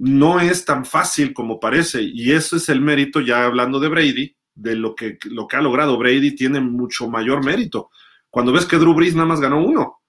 no 0.00 0.40
es 0.40 0.64
tan 0.64 0.86
fácil 0.86 1.34
como 1.34 1.60
parece. 1.60 2.00
Y 2.02 2.32
eso 2.32 2.56
es 2.56 2.70
el 2.70 2.80
mérito, 2.80 3.20
ya 3.20 3.44
hablando 3.44 3.78
de 3.78 3.88
Brady, 3.88 4.34
de 4.54 4.74
lo 4.74 4.94
que, 4.94 5.18
lo 5.24 5.46
que 5.46 5.56
ha 5.56 5.60
logrado 5.60 5.98
Brady 5.98 6.34
tiene 6.34 6.58
mucho 6.60 7.08
mayor 7.10 7.44
mérito. 7.44 7.90
Cuando 8.30 8.50
ves 8.50 8.64
que 8.64 8.78
Drew 8.78 8.94
Brees 8.94 9.14
nada 9.14 9.28
más 9.28 9.42
ganó 9.42 9.62
uno, 9.62 10.00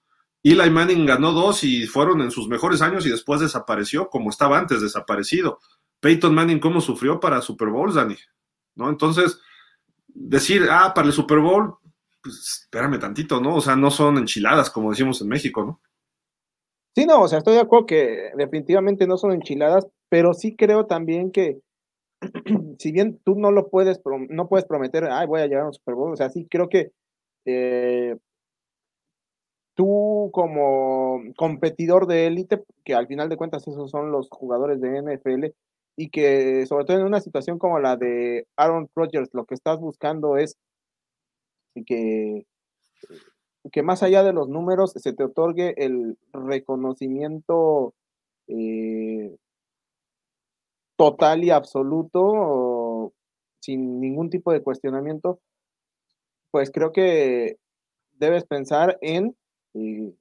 Eli 0.42 0.70
Manning 0.70 1.04
ganó 1.04 1.32
dos 1.32 1.62
y 1.62 1.86
fueron 1.86 2.22
en 2.22 2.30
sus 2.30 2.48
mejores 2.48 2.80
años 2.80 3.04
y 3.04 3.10
después 3.10 3.42
desapareció 3.42 4.08
como 4.08 4.30
estaba 4.30 4.58
antes, 4.58 4.80
desaparecido. 4.80 5.58
Peyton 6.00 6.34
Manning, 6.34 6.58
¿cómo 6.58 6.80
sufrió 6.80 7.20
para 7.20 7.42
Super 7.42 7.68
Bowl, 7.68 7.92
Dani? 7.92 8.16
¿No? 8.74 8.88
Entonces, 8.88 9.40
decir, 10.06 10.68
ah, 10.70 10.94
para 10.94 11.08
el 11.08 11.12
Super 11.12 11.38
Bowl, 11.40 11.74
pues 12.22 12.62
espérame 12.62 12.98
tantito, 12.98 13.42
¿no? 13.42 13.56
O 13.56 13.60
sea, 13.60 13.76
no 13.76 13.90
son 13.90 14.16
enchiladas 14.16 14.70
como 14.70 14.88
decimos 14.88 15.20
en 15.20 15.28
México, 15.28 15.66
¿no? 15.66 15.82
Sí, 16.94 17.06
no, 17.06 17.22
o 17.22 17.28
sea, 17.28 17.38
estoy 17.38 17.54
de 17.54 17.60
acuerdo 17.60 17.86
que 17.86 18.30
definitivamente 18.36 19.06
no 19.06 19.16
son 19.16 19.32
enchiladas, 19.32 19.86
pero 20.10 20.34
sí 20.34 20.54
creo 20.56 20.86
también 20.86 21.30
que 21.32 21.60
si 22.78 22.92
bien 22.92 23.18
tú 23.24 23.34
no 23.36 23.50
lo 23.50 23.68
puedes, 23.70 24.00
no 24.28 24.48
puedes 24.48 24.66
prometer, 24.66 25.04
ay, 25.10 25.26
voy 25.26 25.40
a 25.40 25.46
llegar 25.46 25.62
a 25.62 25.66
un 25.66 25.74
Super 25.74 25.94
Bowl, 25.94 26.12
o 26.12 26.16
sea, 26.16 26.30
sí 26.30 26.46
creo 26.50 26.68
que 26.68 26.92
eh, 27.46 28.16
tú 29.74 30.30
como 30.32 31.20
competidor 31.36 32.06
de 32.06 32.26
élite, 32.26 32.62
que 32.84 32.94
al 32.94 33.06
final 33.06 33.28
de 33.28 33.36
cuentas 33.36 33.66
esos 33.66 33.90
son 33.90 34.12
los 34.12 34.28
jugadores 34.30 34.80
de 34.80 34.98
NFL, 34.98 35.46
y 35.96 36.10
que 36.10 36.66
sobre 36.66 36.84
todo 36.84 36.98
en 36.98 37.04
una 37.04 37.20
situación 37.20 37.58
como 37.58 37.78
la 37.78 37.96
de 37.96 38.46
Aaron 38.56 38.88
Rodgers, 38.94 39.30
lo 39.32 39.44
que 39.44 39.54
estás 39.54 39.78
buscando 39.78 40.36
es 40.36 40.56
que, 41.86 42.46
que 43.70 43.82
más 43.82 44.02
allá 44.02 44.22
de 44.22 44.32
los 44.32 44.48
números 44.48 44.92
se 44.96 45.12
te 45.12 45.24
otorgue 45.24 45.74
el 45.76 46.18
reconocimiento 46.32 47.94
eh, 48.48 49.36
total 50.96 51.44
y 51.44 51.50
absoluto, 51.50 53.12
sin 53.60 54.00
ningún 54.00 54.30
tipo 54.30 54.52
de 54.52 54.62
cuestionamiento, 54.62 55.40
pues 56.50 56.70
creo 56.70 56.92
que 56.92 57.56
debes 58.18 58.44
pensar 58.44 58.98
en 59.00 59.36
eh, 59.74 60.12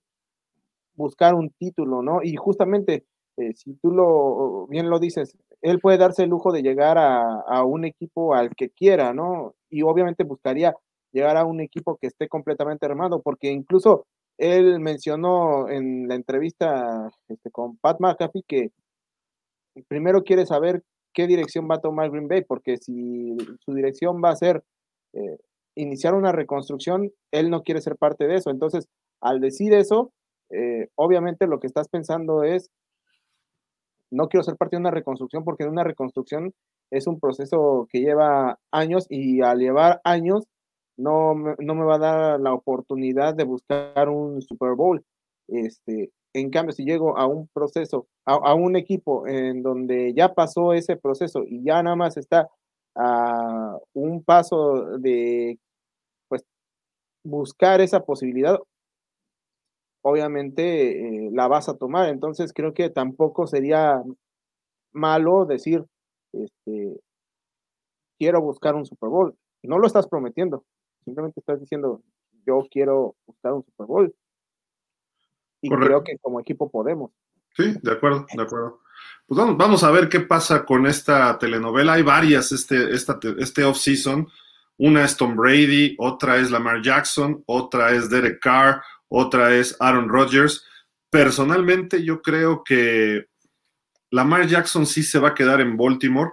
buscar 0.95 1.34
un 1.36 1.49
título, 1.49 2.01
¿no? 2.01 2.21
Y 2.23 2.36
justamente, 2.36 3.06
eh, 3.38 3.54
si 3.54 3.73
tú 3.75 3.91
lo 3.91 4.67
bien 4.67 4.89
lo 4.89 4.99
dices, 4.99 5.38
él 5.62 5.80
puede 5.80 5.97
darse 5.97 6.23
el 6.23 6.30
lujo 6.30 6.51
de 6.51 6.63
llegar 6.63 6.97
a, 6.97 7.63
un 7.63 7.86
equipo 7.86 8.34
al 8.34 8.56
que 8.56 8.69
quiera, 8.69 9.13
¿no? 9.13 9.56
Y 9.69 9.84
obviamente 9.84 10.23
buscaría 10.23 10.75
llegar 11.12 11.38
a 11.38 11.45
un 11.45 11.62
equipo 11.62 11.97
que 11.97 12.08
esté 12.08 12.28
completamente 12.28 12.86
armado, 12.86 13.21
porque 13.21 13.52
incluso 13.52 14.06
él 14.38 14.80
mencionó 14.80 15.69
en 15.69 16.08
la 16.08 16.15
entrevista 16.15 17.10
este, 17.28 17.52
con 17.52 17.78
Pat 17.78 18.00
McAfee 18.00 18.43
que 18.47 18.71
primero 19.88 20.24
quiere 20.24 20.45
saber 20.45 20.84
qué 21.13 21.28
dirección 21.28 21.67
va 21.69 21.76
a 21.76 21.82
tomar 21.82 22.10
Green 22.10 22.28
Bay, 22.28 22.43
porque 22.43 22.78
si 22.78 23.36
su 23.60 23.74
dirección 23.74 24.21
va 24.24 24.30
a 24.30 24.36
ser 24.36 24.63
eh, 25.13 25.38
iniciar 25.76 26.15
una 26.15 26.32
reconstrucción, 26.32 27.12
él 27.32 27.50
no 27.50 27.63
quiere 27.63 27.82
ser 27.82 27.97
parte 27.97 28.28
de 28.28 28.36
eso. 28.36 28.50
Entonces, 28.50 28.88
al 29.21 29.39
decir 29.39 29.74
eso, 29.74 30.12
eh, 30.50 30.88
obviamente 30.95 31.47
lo 31.47 31.60
que 31.60 31.67
estás 31.67 31.88
pensando 31.88 32.43
es, 32.43 32.69
no 34.10 34.28
quiero 34.28 34.43
ser 34.43 34.58
parte 34.58 34.76
de 34.76 34.82
una 34.82 34.91
reconstrucción 34.91 35.43
porque 35.43 35.65
una 35.65 35.84
reconstrucción 35.84 36.54
es 36.91 37.08
un 37.08 37.19
proceso 37.19 37.88
que 37.89 38.02
lleva 38.02 38.60
años 38.71 39.06
y 39.10 39.41
al 39.41 39.60
llevar 39.60 40.02
años 40.04 40.45
no, 41.01 41.35
no 41.35 41.75
me 41.75 41.85
va 41.85 41.95
a 41.95 41.99
dar 41.99 42.39
la 42.39 42.53
oportunidad 42.53 43.33
de 43.35 43.43
buscar 43.43 44.09
un 44.09 44.41
Super 44.41 44.75
Bowl. 44.75 45.03
Este, 45.47 46.11
en 46.33 46.49
cambio, 46.49 46.73
si 46.73 46.85
llego 46.85 47.17
a 47.17 47.25
un 47.27 47.47
proceso, 47.53 48.07
a, 48.25 48.53
un 48.53 48.75
equipo 48.75 49.27
en 49.27 49.63
donde 49.63 50.13
ya 50.13 50.33
pasó 50.33 50.73
ese 50.73 50.95
proceso 50.95 51.43
y 51.45 51.63
ya 51.63 51.83
nada 51.83 51.95
más 51.95 52.17
está 52.17 52.49
a 52.95 53.77
un 53.93 54.23
paso 54.23 54.97
de 54.99 55.59
pues 56.29 56.43
buscar 57.23 57.81
esa 57.81 58.01
posibilidad, 58.05 58.59
obviamente 60.03 61.25
eh, 61.25 61.29
la 61.33 61.47
vas 61.47 61.69
a 61.69 61.77
tomar. 61.77 62.09
Entonces 62.09 62.53
creo 62.53 62.73
que 62.73 62.89
tampoco 62.89 63.47
sería 63.47 64.01
malo 64.93 65.45
decir, 65.45 65.85
este, 66.33 66.99
quiero 68.17 68.41
buscar 68.41 68.75
un 68.75 68.85
Super 68.85 69.09
Bowl. 69.09 69.35
No 69.63 69.77
lo 69.77 69.87
estás 69.87 70.07
prometiendo, 70.07 70.63
simplemente 71.03 71.39
estás 71.39 71.59
diciendo, 71.59 72.01
yo 72.45 72.67
quiero 72.71 73.15
buscar 73.25 73.53
un 73.53 73.63
Super 73.63 73.87
Bowl. 73.87 74.15
Y 75.61 75.69
creo 75.69 76.03
que 76.03 76.17
como 76.17 76.39
equipo 76.39 76.69
podemos. 76.69 77.11
Sí, 77.55 77.75
de 77.81 77.91
acuerdo, 77.91 78.25
de 78.33 78.41
acuerdo. 78.41 78.79
Pues 79.27 79.39
vamos, 79.57 79.83
a 79.83 79.91
ver 79.91 80.09
qué 80.09 80.21
pasa 80.21 80.65
con 80.65 80.87
esta 80.87 81.37
telenovela. 81.37 81.93
Hay 81.93 82.01
varias 82.01 82.51
este, 82.51 82.93
esta, 82.93 83.19
este 83.37 83.63
off-season. 83.63 84.27
Una 84.77 85.05
es 85.05 85.15
Tom 85.15 85.35
Brady, 85.35 85.95
otra 85.99 86.37
es 86.37 86.49
Lamar 86.49 86.81
Jackson, 86.81 87.43
otra 87.45 87.91
es 87.91 88.09
Derek 88.09 88.39
Carr, 88.41 88.81
otra 89.09 89.55
es 89.55 89.75
Aaron 89.79 90.09
Rodgers. 90.09 90.65
Personalmente 91.09 92.03
yo 92.03 92.21
creo 92.21 92.63
que 92.63 93.27
Lamar 94.09 94.47
Jackson 94.47 94.85
sí 94.85 95.03
se 95.03 95.19
va 95.19 95.29
a 95.29 95.35
quedar 95.35 95.61
en 95.61 95.77
Baltimore. 95.77 96.31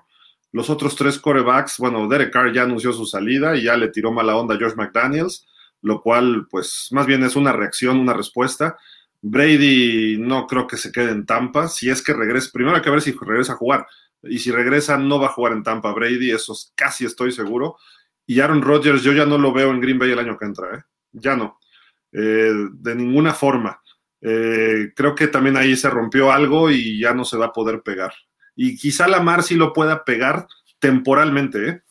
Los 0.53 0.71
otros 0.71 0.97
tres 0.97 1.19
corebacks, 1.19 1.77
bueno, 1.79 2.09
Derek 2.09 2.33
Carr 2.33 2.53
ya 2.53 2.63
anunció 2.63 2.93
su 2.93 3.05
salida 3.05 3.57
y 3.57 3.65
ya 3.65 3.77
le 3.77 3.89
tiró 3.89 4.13
mala 4.13 4.37
onda 4.37 4.55
a 4.55 4.59
George 4.59 4.77
McDaniels, 4.77 5.47
lo 5.83 6.01
cual 6.01 6.47
pues 6.51 6.89
más 6.91 7.07
bien 7.07 7.23
es 7.23 7.37
una 7.37 7.53
reacción, 7.53 7.99
una 7.99 8.15
respuesta. 8.15 8.77
Brady 9.21 10.17
no 10.19 10.47
creo 10.47 10.67
que 10.67 10.77
se 10.77 10.93
quede 10.93 11.11
en 11.11 11.27
Tampa. 11.27 11.69
Si 11.69 11.91
es 11.91 12.03
que 12.03 12.15
regresa, 12.15 12.51
primero 12.53 12.77
hay 12.77 12.83
que 12.83 12.91
ver 12.91 13.03
si 13.03 13.13
regresa 13.13 13.55
a 13.55 13.57
jugar. 13.57 13.87
Y 14.23 14.39
si 14.39 14.51
regresa, 14.51 14.99
no 14.99 15.21
va 15.21 15.27
a 15.27 15.33
jugar 15.33 15.53
en 15.53 15.63
Tampa 15.63 15.93
Brady, 15.93 16.31
eso 16.31 16.55
casi 16.75 17.05
estoy 17.05 17.33
seguro. 17.33 17.77
Y 18.27 18.41
Aaron 18.41 18.63
Rodgers, 18.63 19.03
yo 19.03 19.13
ya 19.13 19.27
no 19.27 19.39
lo 19.39 19.53
veo 19.53 19.71
en 19.71 19.81
Green 19.81 19.99
Bay 19.99 20.11
el 20.11 20.19
año 20.19 20.37
que 20.37 20.45
entra, 20.45 20.77
¿eh? 20.77 20.83
ya 21.13 21.37
no. 21.37 21.59
Eh, 22.13 22.53
de 22.73 22.95
ninguna 22.95 23.33
forma. 23.35 23.81
Eh, 24.21 24.93
creo 24.95 25.15
que 25.15 25.29
también 25.29 25.57
ahí 25.57 25.77
se 25.77 25.89
rompió 25.91 26.33
algo 26.33 26.71
y 26.71 26.99
ya 27.01 27.15
no 27.15 27.25
se 27.25 27.37
va 27.37 27.47
a 27.47 27.53
poder 27.53 27.83
pegar. 27.83 28.13
Y 28.61 28.77
quizá 28.77 29.07
Lamar 29.07 29.45
sí 29.45 29.55
lo 29.55 29.73
pueda 29.73 30.05
pegar 30.05 30.49
temporalmente. 30.81 31.69
¿eh? 31.69 31.83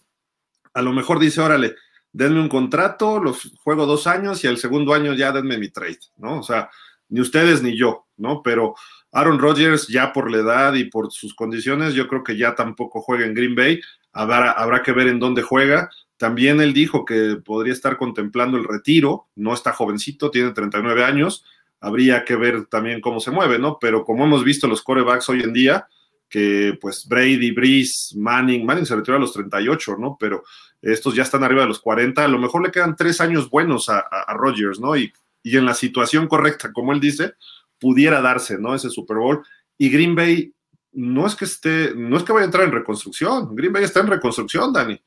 A 0.74 0.82
lo 0.82 0.92
mejor 0.92 1.18
dice, 1.18 1.40
órale, 1.40 1.76
denme 2.12 2.42
un 2.42 2.50
contrato, 2.50 3.24
los 3.24 3.54
juego 3.64 3.86
dos 3.86 4.06
años 4.06 4.44
y 4.44 4.48
al 4.48 4.58
segundo 4.58 4.94
año 4.94 5.14
ya 5.14 5.32
denme 5.32 5.58
mi 5.58 5.70
trade, 5.70 6.00
¿no? 6.18 6.40
O 6.40 6.44
sea, 6.44 6.70
ni 7.08 7.22
ustedes 7.22 7.64
ni 7.64 7.78
yo, 7.78 8.08
¿no? 8.18 8.44
Pero 8.44 8.76
Aaron 9.14 9.40
Rodgers 9.40 9.88
ya 9.88 10.12
por 10.12 10.30
la 10.30 10.40
edad 10.40 10.74
y 10.74 10.84
por 10.84 11.10
sus 11.10 11.34
condiciones, 11.34 11.94
yo 11.94 12.10
creo 12.10 12.22
que 12.22 12.36
ya 12.36 12.54
tampoco 12.54 13.00
juega 13.00 13.26
en 13.26 13.34
Green 13.34 13.56
Bay. 13.56 13.80
Habrá, 14.12 14.52
habrá 14.52 14.84
que 14.84 14.92
ver 14.92 15.08
en 15.08 15.20
dónde 15.20 15.44
juega. 15.44 15.90
También 16.18 16.60
él 16.60 16.74
dijo 16.74 17.06
que 17.06 17.38
podría 17.46 17.72
estar 17.72 17.96
contemplando 17.96 18.58
el 18.58 18.66
retiro, 18.66 19.30
no 19.36 19.54
está 19.54 19.72
jovencito, 19.72 20.32
tiene 20.32 20.52
39 20.52 21.06
años, 21.06 21.46
habría 21.80 22.26
que 22.26 22.36
ver 22.36 22.66
también 22.66 23.00
cómo 23.00 23.22
se 23.22 23.32
mueve, 23.32 23.58
¿no? 23.58 23.78
Pero 23.80 24.04
como 24.04 24.26
hemos 24.26 24.44
visto 24.44 24.68
los 24.68 24.82
corebacks 24.82 25.30
hoy 25.30 25.44
en 25.44 25.54
día, 25.54 25.88
que 26.30 26.78
pues 26.80 27.08
Brady, 27.08 27.52
Breeze, 27.52 28.18
Manning, 28.18 28.66
Manning 28.66 28.86
se 28.86 28.96
retiró 28.96 29.18
a 29.18 29.20
los 29.20 29.34
38, 29.34 29.98
¿no? 29.98 30.18
Pero 30.20 30.44
estos 30.82 31.16
ya 31.16 31.24
están 31.24 31.44
arriba 31.44 31.62
de 31.62 31.70
los 31.70 31.80
40, 31.80 32.24
a 32.24 32.28
lo 32.28 32.40
mejor 32.40 32.64
le 32.64 32.72
quedan 32.72 32.96
tres 32.96 33.22
años 33.22 33.50
buenos 33.50 33.90
a, 33.90 34.00
a, 34.00 34.34
Rodgers, 34.34 34.80
¿no? 34.80 34.96
Y, 34.96 35.12
y, 35.44 35.58
en 35.58 35.66
la 35.66 35.74
situación 35.74 36.28
correcta, 36.28 36.72
como 36.72 36.94
él 36.94 37.00
dice, 37.00 37.34
pudiera 37.80 38.22
darse, 38.22 38.58
¿no? 38.58 38.76
Ese 38.76 38.90
Super 38.90 39.18
Bowl. 39.18 39.44
Y 39.78 39.90
Green 39.90 40.16
Bay 40.16 40.54
no 40.92 41.26
es 41.26 41.36
que 41.36 41.46
esté, 41.46 41.94
no 41.96 42.18
es 42.18 42.24
que 42.24 42.34
vaya 42.34 42.44
a 42.44 42.46
entrar 42.46 42.64
en 42.66 42.72
reconstrucción, 42.72 43.56
Green 43.56 43.74
Bay 43.74 43.84
está 43.84 44.00
en 44.02 44.08
reconstrucción, 44.08 44.74
Dani 44.74 45.00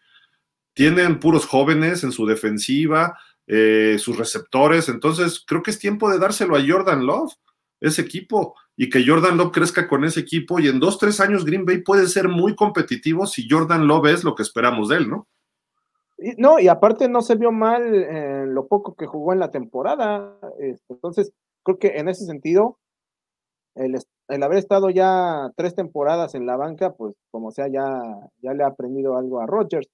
tienen 0.74 1.18
puros 1.18 1.46
jóvenes 1.46 2.04
en 2.04 2.12
su 2.12 2.26
defensiva, 2.26 3.18
eh, 3.46 3.96
sus 3.98 4.16
receptores, 4.16 4.88
entonces 4.88 5.42
creo 5.46 5.62
que 5.62 5.70
es 5.70 5.78
tiempo 5.78 6.10
de 6.10 6.18
dárselo 6.18 6.56
a 6.56 6.62
Jordan 6.66 7.04
Love, 7.04 7.32
ese 7.80 8.02
equipo, 8.02 8.54
y 8.76 8.88
que 8.88 9.04
Jordan 9.06 9.36
Love 9.36 9.52
crezca 9.52 9.88
con 9.88 10.04
ese 10.04 10.20
equipo 10.20 10.58
y 10.58 10.68
en 10.68 10.80
dos, 10.80 10.98
tres 10.98 11.20
años 11.20 11.44
Green 11.44 11.64
Bay 11.64 11.82
puede 11.82 12.06
ser 12.06 12.28
muy 12.28 12.54
competitivo 12.54 13.26
si 13.26 13.48
Jordan 13.48 13.86
Love 13.86 14.06
es 14.06 14.24
lo 14.24 14.34
que 14.34 14.42
esperamos 14.42 14.88
de 14.88 14.96
él, 14.96 15.10
¿no? 15.10 15.26
No, 16.36 16.58
y 16.58 16.68
aparte 16.68 17.08
no 17.08 17.22
se 17.22 17.34
vio 17.34 17.50
mal 17.50 17.94
en 17.94 18.54
lo 18.54 18.66
poco 18.68 18.94
que 18.94 19.06
jugó 19.06 19.32
en 19.32 19.38
la 19.38 19.50
temporada. 19.50 20.36
Este, 20.58 20.92
entonces, 20.92 21.32
creo 21.62 21.78
que 21.78 21.98
en 21.98 22.08
ese 22.08 22.26
sentido, 22.26 22.78
el, 23.74 23.98
el, 24.28 24.42
haber 24.42 24.58
estado 24.58 24.90
ya 24.90 25.50
tres 25.56 25.74
temporadas 25.74 26.34
en 26.34 26.44
la 26.44 26.56
banca, 26.56 26.92
pues 26.92 27.14
como 27.30 27.50
sea, 27.50 27.68
ya, 27.68 28.02
ya 28.42 28.52
le 28.52 28.64
ha 28.64 28.68
aprendido 28.68 29.16
algo 29.16 29.40
a 29.40 29.46
Rodgers. 29.46 29.88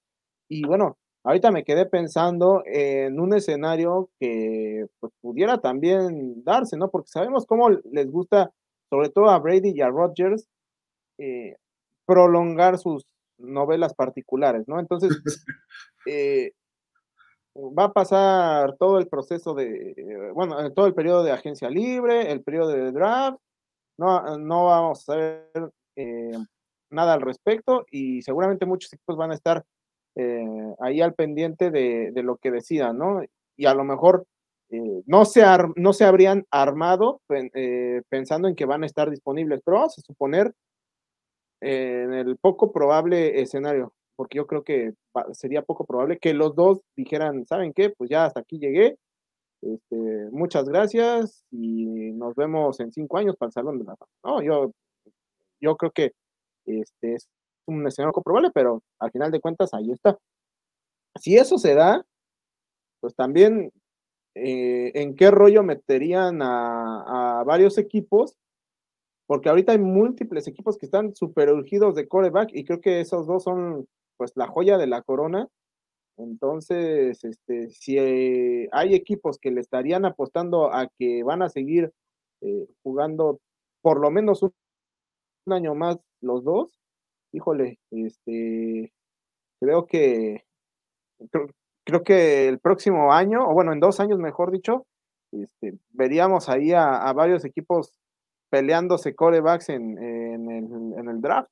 Y 0.48 0.66
bueno, 0.66 0.96
ahorita 1.26 1.50
me 1.50 1.64
quedé 1.64 1.86
pensando 1.86 2.62
en 2.66 3.18
un 3.18 3.34
escenario 3.34 4.10
que 4.20 4.86
pues, 5.00 5.12
pudiera 5.20 5.58
también 5.58 6.44
darse, 6.44 6.76
¿no? 6.76 6.88
Porque 6.88 7.08
sabemos 7.08 7.46
cómo 7.46 7.68
les 7.68 8.08
gusta, 8.08 8.52
sobre 8.88 9.08
todo 9.08 9.28
a 9.30 9.38
Brady 9.40 9.72
y 9.74 9.80
a 9.80 9.88
Rodgers, 9.88 10.46
eh, 11.18 11.56
prolongar 12.06 12.78
sus 12.78 13.04
novelas 13.38 13.92
particulares, 13.92 14.68
¿no? 14.68 14.78
Entonces, 14.78 15.10
eh, 16.06 16.52
va 17.56 17.84
a 17.86 17.92
pasar 17.92 18.76
todo 18.76 18.98
el 18.98 19.08
proceso 19.08 19.52
de, 19.54 20.30
bueno, 20.32 20.72
todo 20.74 20.86
el 20.86 20.94
periodo 20.94 21.24
de 21.24 21.32
agencia 21.32 21.68
libre, 21.68 22.30
el 22.30 22.42
periodo 22.42 22.68
de 22.68 22.92
draft, 22.92 23.38
no, 23.98 24.38
no 24.38 24.66
vamos 24.66 25.00
a 25.00 25.02
saber 25.02 25.72
eh, 25.96 26.38
nada 26.90 27.14
al 27.14 27.22
respecto 27.22 27.84
y 27.90 28.22
seguramente 28.22 28.64
muchos 28.64 28.92
equipos 28.92 29.16
van 29.16 29.32
a 29.32 29.34
estar 29.34 29.64
eh, 30.16 30.74
ahí 30.80 31.00
al 31.02 31.14
pendiente 31.14 31.70
de, 31.70 32.10
lo 32.22 32.36
que 32.38 32.50
decidan, 32.50 32.98
¿no? 32.98 33.22
Y 33.56 33.66
a 33.66 33.74
lo 33.74 33.84
mejor 33.84 34.26
eh, 34.70 35.02
no, 35.06 35.24
se 35.26 35.44
no 35.76 35.92
se 35.92 36.04
habrían 36.04 36.46
armado 36.50 37.20
eh, 37.28 38.02
pensando 38.08 38.48
en 38.48 38.56
que 38.56 38.64
van 38.64 38.82
a 38.82 38.86
estar 38.86 39.10
disponibles, 39.10 39.60
pero 39.64 39.76
vamos 39.76 39.98
a 39.98 40.02
suponer 40.02 40.52
en 41.60 42.12
el 42.12 42.36
poco 42.38 42.72
probable 42.72 43.40
escenario. 43.40 43.92
porque 44.16 44.38
yo 44.38 44.46
creo 44.46 44.62
que 44.64 44.94
sería 45.32 45.62
poco 45.62 45.84
probable 45.84 46.18
que 46.18 46.34
los 46.34 46.54
dos 46.54 46.80
dijeran, 46.96 47.46
¿saben 47.46 47.72
qué? 47.74 47.90
Pues 47.90 48.10
ya 48.10 48.24
hasta 48.26 48.40
aquí 48.40 48.58
llegué, 48.58 48.96
este, 49.62 50.30
muchas 50.30 50.68
gracias 50.68 51.44
y 51.50 52.12
nos 52.12 52.34
vemos 52.34 52.80
en 52.80 52.92
cinco 52.92 53.18
años 53.18 53.36
para 53.36 53.48
el 53.48 53.52
Salón 53.52 53.78
de 53.78 53.84
la 53.84 53.96
Fama. 53.96 54.10
No, 54.24 54.42
yo, 54.42 54.72
yo 55.60 55.76
creo 55.76 55.90
que 55.92 56.12
este 56.66 57.14
es 57.14 57.28
un 57.66 57.86
escenario 57.86 58.12
poco 58.12 58.32
pero 58.54 58.82
al 58.98 59.10
final 59.10 59.30
de 59.30 59.40
cuentas 59.40 59.74
ahí 59.74 59.90
está. 59.90 60.18
Si 61.20 61.36
eso 61.36 61.58
se 61.58 61.74
da, 61.74 62.04
pues 63.00 63.14
también 63.14 63.72
eh, 64.34 64.92
en 64.94 65.16
qué 65.16 65.30
rollo 65.30 65.62
meterían 65.62 66.40
a, 66.42 67.42
varios 67.46 67.78
equipos, 67.78 68.36
porque 69.26 69.48
ahorita 69.48 69.72
hay 69.72 69.78
múltiples 69.78 70.46
equipos 70.46 70.76
que 70.76 70.86
están 70.86 71.16
super 71.16 71.50
urgidos 71.52 71.94
de 71.94 72.06
coreback 72.06 72.50
y 72.52 72.64
creo 72.64 72.80
que 72.80 73.00
esos 73.00 73.26
dos 73.26 73.44
son 73.44 73.86
pues 74.18 74.32
la 74.36 74.46
joya 74.46 74.78
de 74.78 74.86
la 74.86 75.02
corona. 75.02 75.48
Entonces, 76.18 77.24
este, 77.24 77.70
si 77.70 77.98
eh, 77.98 78.68
hay 78.72 78.94
equipos 78.94 79.38
que 79.38 79.50
le 79.50 79.60
estarían 79.60 80.04
apostando 80.04 80.72
a 80.72 80.88
que 80.98 81.22
van 81.22 81.42
a 81.42 81.48
seguir 81.48 81.92
eh, 82.42 82.66
jugando 82.82 83.40
por 83.82 84.00
lo 84.00 84.10
menos 84.10 84.42
un, 84.42 84.52
año 85.48 85.74
más 85.74 85.98
los 86.20 86.44
dos, 86.44 86.78
híjole, 87.36 87.78
este, 87.90 88.92
creo 89.60 89.86
que 89.86 90.44
creo, 91.84 92.02
que 92.02 92.48
el 92.48 92.58
próximo 92.58 93.12
año, 93.12 93.46
o 93.46 93.52
bueno, 93.52 93.72
en 93.72 93.80
dos 93.80 94.00
años 94.00 94.18
mejor 94.18 94.50
dicho, 94.50 94.86
este, 95.32 95.74
veríamos 95.90 96.48
ahí 96.48 96.72
a, 96.72 97.12
varios 97.12 97.44
equipos 97.44 97.92
peleándose 98.50 99.14
corebacks 99.14 99.68
en, 99.68 99.98
en, 99.98 101.08
el, 101.08 101.20
draft. 101.20 101.50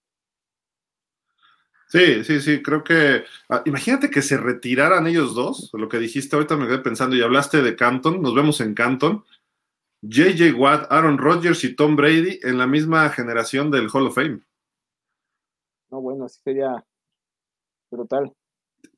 Sí, 1.88 2.24
sí, 2.24 2.40
sí, 2.40 2.62
creo 2.62 2.82
que. 2.82 3.24
Ah, 3.48 3.62
imagínate 3.66 4.10
que 4.10 4.22
se 4.22 4.36
retiraran 4.36 5.06
ellos 5.06 5.34
dos, 5.34 5.70
lo 5.74 5.88
que 5.88 5.98
dijiste 5.98 6.34
ahorita 6.34 6.56
me 6.56 6.66
quedé 6.66 6.78
pensando 6.78 7.14
y 7.14 7.22
hablaste 7.22 7.62
de 7.62 7.76
Canton, 7.76 8.22
nos 8.22 8.34
vemos 8.34 8.60
en 8.60 8.74
Canton. 8.74 9.24
JJ 10.02 10.54
Watt, 10.54 10.90
Aaron 10.90 11.16
Rodgers 11.16 11.64
y 11.64 11.74
Tom 11.74 11.96
Brady 11.96 12.38
en 12.42 12.58
la 12.58 12.66
misma 12.66 13.08
generación 13.08 13.70
del 13.70 13.88
Hall 13.90 14.06
of 14.08 14.14
Fame. 14.14 14.40
No, 15.94 16.00
bueno, 16.00 16.24
así 16.24 16.40
sería 16.42 16.84
brutal. 17.88 18.32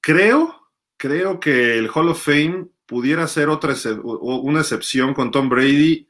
Creo, 0.01 0.55
creo 0.97 1.38
que 1.38 1.76
el 1.76 1.90
Hall 1.94 2.09
of 2.09 2.24
Fame 2.24 2.68
pudiera 2.86 3.26
ser 3.26 3.51
otra 3.51 3.74
una 4.03 4.61
excepción 4.61 5.12
con 5.12 5.30
Tom 5.30 5.51
Brady 5.51 6.09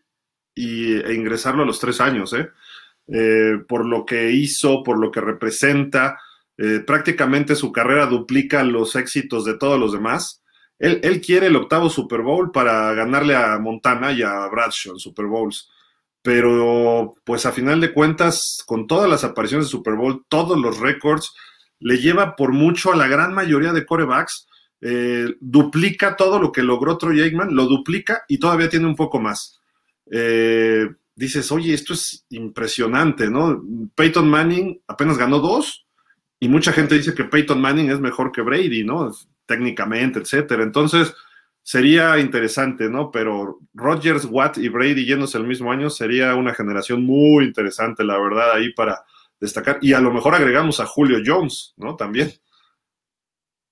y, 0.54 0.94
e 0.94 1.12
ingresarlo 1.12 1.64
a 1.64 1.66
los 1.66 1.80
tres 1.80 2.00
años, 2.00 2.32
¿eh? 2.34 2.50
¿eh? 3.08 3.58
por 3.66 3.84
lo 3.84 4.06
que 4.06 4.30
hizo, 4.30 4.84
por 4.84 5.00
lo 5.00 5.10
que 5.10 5.20
representa 5.20 6.20
eh, 6.56 6.78
prácticamente 6.86 7.56
su 7.56 7.72
carrera 7.72 8.06
duplica 8.06 8.62
los 8.62 8.94
éxitos 8.94 9.44
de 9.44 9.58
todos 9.58 9.80
los 9.80 9.90
demás. 9.90 10.44
Él, 10.78 11.00
él, 11.02 11.20
quiere 11.20 11.48
el 11.48 11.56
octavo 11.56 11.90
Super 11.90 12.20
Bowl 12.20 12.52
para 12.52 12.94
ganarle 12.94 13.34
a 13.34 13.58
Montana 13.58 14.12
y 14.12 14.22
a 14.22 14.46
Bradshaw 14.46 14.92
en 14.92 15.00
Super 15.00 15.26
Bowls. 15.26 15.68
Pero, 16.26 17.14
pues 17.22 17.46
a 17.46 17.52
final 17.52 17.80
de 17.80 17.92
cuentas, 17.92 18.60
con 18.66 18.88
todas 18.88 19.08
las 19.08 19.22
apariciones 19.22 19.66
de 19.66 19.70
Super 19.70 19.94
Bowl, 19.94 20.24
todos 20.28 20.58
los 20.58 20.80
récords, 20.80 21.32
le 21.78 21.98
lleva 21.98 22.34
por 22.34 22.50
mucho 22.50 22.92
a 22.92 22.96
la 22.96 23.06
gran 23.06 23.32
mayoría 23.32 23.72
de 23.72 23.86
corebacks. 23.86 24.48
Eh, 24.80 25.36
duplica 25.38 26.16
todo 26.16 26.40
lo 26.40 26.50
que 26.50 26.64
logró 26.64 26.98
Troy 26.98 27.22
Aikman, 27.22 27.54
lo 27.54 27.66
duplica 27.66 28.24
y 28.26 28.38
todavía 28.38 28.68
tiene 28.68 28.86
un 28.86 28.96
poco 28.96 29.20
más. 29.20 29.60
Eh, 30.10 30.88
dices, 31.14 31.52
oye, 31.52 31.72
esto 31.72 31.92
es 31.92 32.26
impresionante, 32.30 33.30
¿no? 33.30 33.62
Peyton 33.94 34.28
Manning 34.28 34.82
apenas 34.88 35.18
ganó 35.18 35.38
dos 35.38 35.86
y 36.40 36.48
mucha 36.48 36.72
gente 36.72 36.96
dice 36.96 37.14
que 37.14 37.22
Peyton 37.22 37.60
Manning 37.60 37.92
es 37.92 38.00
mejor 38.00 38.32
que 38.32 38.42
Brady, 38.42 38.82
¿no? 38.82 39.14
Técnicamente, 39.46 40.18
etcétera. 40.18 40.64
Entonces, 40.64 41.14
sería 41.66 42.16
interesante, 42.20 42.88
¿no? 42.88 43.10
Pero 43.10 43.58
Rodgers, 43.74 44.24
Watt 44.30 44.56
y 44.56 44.68
Brady 44.68 45.04
yéndose 45.04 45.36
el 45.36 45.48
mismo 45.48 45.72
año 45.72 45.90
sería 45.90 46.36
una 46.36 46.54
generación 46.54 47.04
muy 47.04 47.44
interesante, 47.44 48.04
la 48.04 48.16
verdad, 48.18 48.52
ahí 48.52 48.72
para 48.72 49.04
destacar. 49.40 49.78
Y 49.82 49.92
a 49.92 50.00
lo 50.00 50.12
mejor 50.12 50.36
agregamos 50.36 50.78
a 50.78 50.86
Julio 50.86 51.18
Jones, 51.26 51.74
¿no? 51.76 51.96
También. 51.96 52.30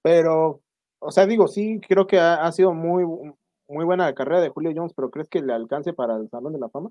Pero, 0.03 0.61
o 0.99 1.13
sea, 1.13 1.25
digo, 1.25 1.47
sí, 1.47 1.81
creo 1.87 2.05
que 2.05 2.19
ha, 2.19 2.51
sido 2.51 2.75
muy, 2.75 3.05
muy 3.69 3.85
buena 3.85 4.07
la 4.07 4.15
carrera 4.15 4.41
de 4.41 4.49
Julio 4.49 4.73
Jones, 4.75 4.93
pero 4.97 5.13
¿crees 5.13 5.29
que 5.29 5.41
le 5.41 5.53
alcance 5.53 5.93
para 5.93 6.17
el 6.17 6.29
Salón 6.29 6.53
de 6.53 6.59
la 6.59 6.71
Fama? 6.71 6.91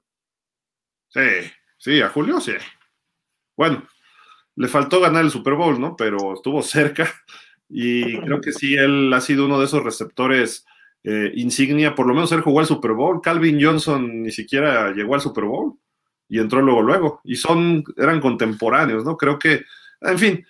Sí, 1.09 1.51
sí, 1.79 2.01
a 2.01 2.07
Julio 2.07 2.39
sí. 2.39 2.53
Bueno, 3.57 3.83
le 4.55 4.69
faltó 4.69 5.01
ganar 5.01 5.25
el 5.25 5.31
Super 5.31 5.55
Bowl, 5.55 5.81
¿no? 5.81 5.97
Pero 5.97 6.33
estuvo 6.33 6.61
cerca 6.63 7.11
y 7.67 8.21
creo 8.21 8.39
que 8.39 8.53
sí, 8.53 8.75
él 8.75 9.11
ha 9.13 9.19
sido 9.19 9.47
uno 9.47 9.59
de 9.59 9.65
esos 9.65 9.83
receptores 9.83 10.65
eh, 11.03 11.31
insignia, 11.35 11.95
por 11.95 12.07
lo 12.07 12.13
menos 12.13 12.31
él 12.31 12.41
jugó 12.41 12.59
al 12.59 12.65
Super 12.65 12.93
Bowl. 12.93 13.21
Calvin 13.21 13.59
Johnson 13.61 14.23
ni 14.23 14.31
siquiera 14.31 14.91
llegó 14.91 15.15
al 15.15 15.21
Super 15.21 15.45
Bowl 15.45 15.77
y 16.29 16.39
entró 16.39 16.61
luego, 16.61 16.81
luego. 16.81 17.21
Y 17.23 17.35
son, 17.35 17.83
eran 17.97 18.21
contemporáneos, 18.21 19.03
¿no? 19.03 19.17
Creo 19.17 19.37
que, 19.37 19.63
en 20.01 20.19
fin, 20.19 20.45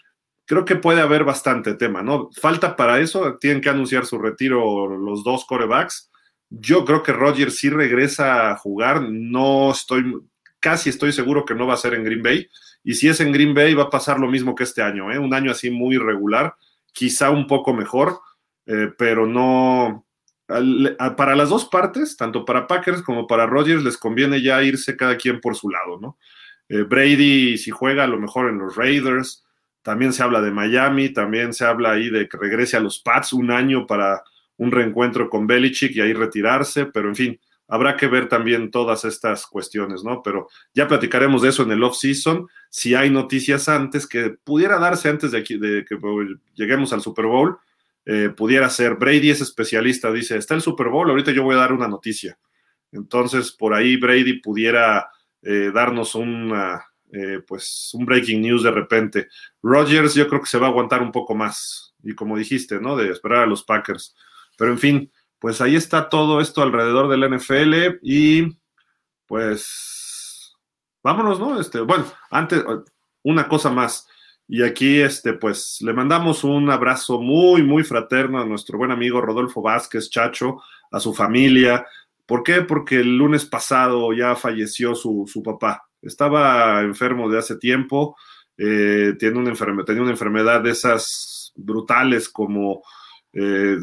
creo 0.46 0.66
que 0.66 0.76
puede 0.76 1.02
haber 1.02 1.24
bastante 1.24 1.74
tema, 1.76 2.04
¿no? 2.04 2.30
Falta 2.40 2.76
para 2.76 3.00
eso, 3.00 3.38
tienen 3.40 3.62
que 3.62 3.70
anunciar 3.70 4.06
su 4.06 4.18
retiro 4.18 4.88
los 4.98 5.24
dos 5.24 5.46
corebacks. 5.46 6.12
Yo 6.50 6.86
creo 6.86 7.02
que 7.02 7.14
Roger 7.14 7.52
sí 7.52 7.70
regresa 7.70 8.52
a 8.52 8.58
jugar, 8.58 9.02
no 9.10 9.72
estoy, 9.72 10.22
casi 10.60 10.90
estoy 10.90 11.12
seguro 11.12 11.46
que 11.46 11.56
no 11.56 11.66
va 11.66 11.74
a 11.74 11.78
ser 11.78 11.96
en 11.96 12.04
Green 12.04 12.22
Bay 12.22 12.48
y 12.84 12.96
si 12.96 13.08
es 13.08 13.20
en 13.22 13.32
Green 13.32 13.54
Bay, 13.54 13.74
va 13.74 13.84
a 13.84 13.90
pasar 13.90 14.20
lo 14.20 14.28
mismo 14.28 14.56
que 14.56 14.64
este 14.64 14.82
año, 14.82 15.12
¿eh? 15.12 15.18
un 15.18 15.34
año 15.34 15.52
así 15.52 15.72
muy 15.72 15.96
irregular, 15.96 16.56
quizá 16.92 17.30
un 17.30 17.48
poco 17.48 17.74
mejor, 17.74 18.20
eh, 18.66 18.90
pero 18.98 19.26
no. 19.26 20.06
Para 20.46 21.36
las 21.36 21.50
dos 21.50 21.66
partes, 21.66 22.18
tanto 22.18 22.46
para 22.46 22.68
Packers 22.68 23.02
como 23.02 23.28
para 23.28 23.46
Rodgers, 23.46 23.84
les 23.84 23.98
conviene 23.98 24.42
ya 24.42 24.62
irse 24.64 24.98
cada 24.98 25.18
quien 25.18 25.40
por 25.40 25.56
su 25.56 25.70
lado, 25.70 26.00
¿no? 26.00 26.18
Eh, 26.70 26.84
Brady, 26.84 27.58
si 27.58 27.72
juega 27.72 28.04
a 28.04 28.08
lo 28.08 28.20
mejor 28.20 28.50
en 28.50 28.58
los 28.58 28.76
Raiders, 28.76 29.46
también 29.82 30.14
se 30.14 30.24
habla 30.24 30.42
de 30.42 30.52
Miami, 30.52 31.10
también 31.10 31.54
se 31.54 31.66
habla 31.66 31.92
ahí 31.92 32.10
de 32.10 32.28
que 32.28 32.38
regrese 32.38 32.78
a 32.78 32.80
los 32.80 33.00
Pats 33.00 33.34
un 33.34 33.52
año 33.52 33.86
para 33.86 34.24
un 34.58 34.72
reencuentro 34.72 35.30
con 35.30 35.48
Belichick 35.48 35.96
y 35.96 36.02
ahí 36.02 36.14
retirarse, 36.14 36.86
pero 36.86 37.10
en 37.10 37.16
fin, 37.16 37.40
habrá 37.68 37.98
que 37.98 38.08
ver 38.08 38.30
también 38.30 38.72
todas 38.72 39.04
estas 39.06 39.46
cuestiones, 39.48 40.04
¿no? 40.04 40.22
Pero 40.24 40.48
ya 40.74 40.88
platicaremos 40.88 41.42
de 41.42 41.50
eso 41.50 41.64
en 41.64 41.72
el 41.72 41.84
off-season. 41.84 42.48
Si 42.70 42.96
hay 42.96 43.10
noticias 43.10 43.68
antes, 43.68 44.08
que 44.08 44.30
pudiera 44.44 44.80
darse 44.80 45.10
antes 45.10 45.32
de, 45.32 45.40
aquí, 45.40 45.58
de 45.58 45.86
que 45.86 45.98
lleguemos 46.54 46.94
al 46.94 47.02
Super 47.02 47.26
Bowl, 47.26 47.58
eh, 48.06 48.30
pudiera 48.36 48.70
ser. 48.70 48.96
Brady 48.96 49.30
es 49.30 49.42
especialista, 49.42 50.12
dice, 50.12 50.38
está 50.38 50.56
el 50.56 50.62
Super 50.62 50.90
Bowl, 50.90 51.10
ahorita 51.10 51.32
yo 51.32 51.44
voy 51.44 51.56
a 51.56 51.60
dar 51.60 51.74
una 51.74 51.88
noticia. 51.88 52.38
Entonces, 52.92 53.52
por 53.52 53.74
ahí 53.74 53.98
Brady 53.98 54.40
pudiera 54.40 55.10
eh, 55.42 55.72
darnos 55.74 56.16
una, 56.16 56.86
eh, 57.12 57.42
pues, 57.48 57.92
un 57.94 58.06
breaking 58.06 58.42
news 58.42 58.64
de 58.64 58.72
repente. 58.72 59.28
Rogers 59.62 60.14
yo 60.14 60.28
creo 60.28 60.42
que 60.42 60.48
se 60.48 60.58
va 60.58 60.68
a 60.68 60.70
aguantar 60.70 61.02
un 61.02 61.12
poco 61.12 61.36
más, 61.36 61.94
y 62.04 62.14
como 62.14 62.38
dijiste, 62.38 62.80
¿no? 62.80 62.96
De 62.96 63.10
esperar 63.10 63.44
a 63.44 63.48
los 63.48 63.64
Packers. 63.64 64.16
Pero 64.58 64.72
en 64.72 64.80
fin, 64.80 65.12
pues 65.40 65.60
ahí 65.62 65.76
está 65.76 66.10
todo 66.10 66.40
esto 66.40 66.62
alrededor 66.62 67.10
del 67.10 67.38
NFL 67.38 68.00
y 68.02 68.58
pues 69.26 70.56
vámonos, 71.04 71.40
¿no? 71.40 71.60
Este, 71.60 71.80
bueno, 71.82 72.06
antes, 72.30 72.64
una 73.24 73.48
cosa 73.48 73.70
más. 73.70 74.08
Y 74.48 74.62
aquí, 74.64 75.00
este, 75.00 75.34
pues, 75.34 75.78
le 75.82 75.94
mandamos 75.94 76.44
un 76.44 76.70
abrazo 76.70 77.20
muy, 77.20 77.64
muy 77.64 77.84
fraterno 77.84 78.40
a 78.40 78.46
nuestro 78.46 78.78
buen 78.78 78.92
amigo 78.92 79.22
Rodolfo 79.22 79.62
Vázquez 79.62 80.10
Chacho, 80.10 80.62
a 80.92 81.00
su 81.00 81.14
familia. 81.14 81.86
¿Por 82.26 82.44
qué? 82.44 82.62
Porque 82.62 82.98
el 82.98 83.18
lunes 83.18 83.46
pasado 83.46 84.14
ya 84.14 84.36
falleció 84.36 84.96
su, 84.96 85.42
papá. 85.44 85.86
Estaba 86.02 86.82
enfermo 86.82 87.30
de 87.30 87.40
hace 87.40 87.58
tiempo, 87.58 88.16
eh, 88.58 89.14
tiene 89.18 89.40
una 89.40 89.54
tenía 89.86 90.02
una 90.02 90.12
enfermedad 90.12 90.62
de 90.62 90.72
esas 90.72 91.54
brutales 91.56 92.30
como 92.30 92.84
eh, 93.34 93.78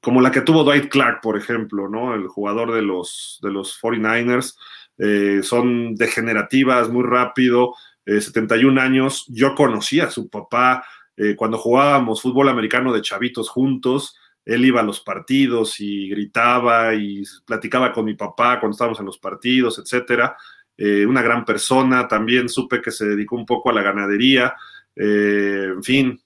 como 0.00 0.20
la 0.20 0.30
que 0.30 0.40
tuvo 0.40 0.62
Dwight 0.62 0.88
Clark, 0.88 1.20
por 1.20 1.36
ejemplo, 1.36 1.88
¿no? 1.88 2.14
El 2.14 2.28
jugador 2.28 2.72
de 2.72 2.82
los, 2.82 3.40
de 3.42 3.50
los 3.50 3.76
49ers. 3.82 4.54
Eh, 4.98 5.40
son 5.42 5.96
degenerativas 5.96 6.88
muy 6.88 7.02
rápido, 7.02 7.74
71 8.06 8.80
eh, 8.80 8.84
años. 8.84 9.26
Yo 9.28 9.54
conocí 9.54 10.00
a 10.00 10.10
su 10.10 10.28
papá 10.28 10.84
eh, 11.16 11.34
cuando 11.34 11.58
jugábamos 11.58 12.22
fútbol 12.22 12.48
americano 12.48 12.92
de 12.92 13.02
chavitos 13.02 13.48
juntos. 13.48 14.16
Él 14.44 14.64
iba 14.64 14.80
a 14.80 14.84
los 14.84 15.00
partidos 15.00 15.80
y 15.80 16.08
gritaba 16.08 16.94
y 16.94 17.24
platicaba 17.44 17.92
con 17.92 18.04
mi 18.04 18.14
papá 18.14 18.60
cuando 18.60 18.74
estábamos 18.74 19.00
en 19.00 19.06
los 19.06 19.18
partidos, 19.18 19.78
etcétera. 19.78 20.36
una 20.78 21.20
gran 21.20 21.44
persona. 21.44 22.06
También 22.06 22.48
supe 22.48 22.80
que 22.80 22.92
se 22.92 23.06
dedicó 23.06 23.34
un 23.34 23.44
poco 23.44 23.70
a 23.70 23.72
la 23.72 23.82
ganadería. 23.82 24.54
en 24.94 25.82
fin, 25.82 26.20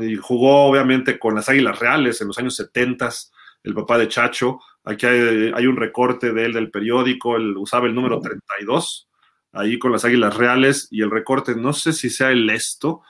y 0.00 0.16
jugó 0.16 0.64
obviamente 0.64 1.18
con 1.18 1.34
las 1.34 1.50
Águilas 1.50 1.78
Reales 1.78 2.20
en 2.22 2.28
los 2.28 2.38
años 2.38 2.56
70, 2.56 3.10
el 3.64 3.74
papá 3.74 3.98
de 3.98 4.08
Chacho. 4.08 4.60
Aquí 4.84 5.04
hay, 5.04 5.66
un 5.66 5.76
recorte 5.76 6.32
de 6.32 6.46
él 6.46 6.54
del 6.54 6.70
periódico, 6.70 7.36
él 7.36 7.54
usaba 7.58 7.86
el 7.86 7.94
número 7.94 8.18
32 8.18 9.08
ahí 9.52 9.78
con 9.78 9.92
las 9.92 10.04
Águilas 10.04 10.36
Reales 10.36 10.88
y 10.90 11.02
el 11.02 11.10
recorte, 11.10 11.54
no 11.54 11.72
sé 11.72 11.92
si 11.92 12.10
sea 12.10 12.30
el 12.30 12.48
esto, 12.50 13.02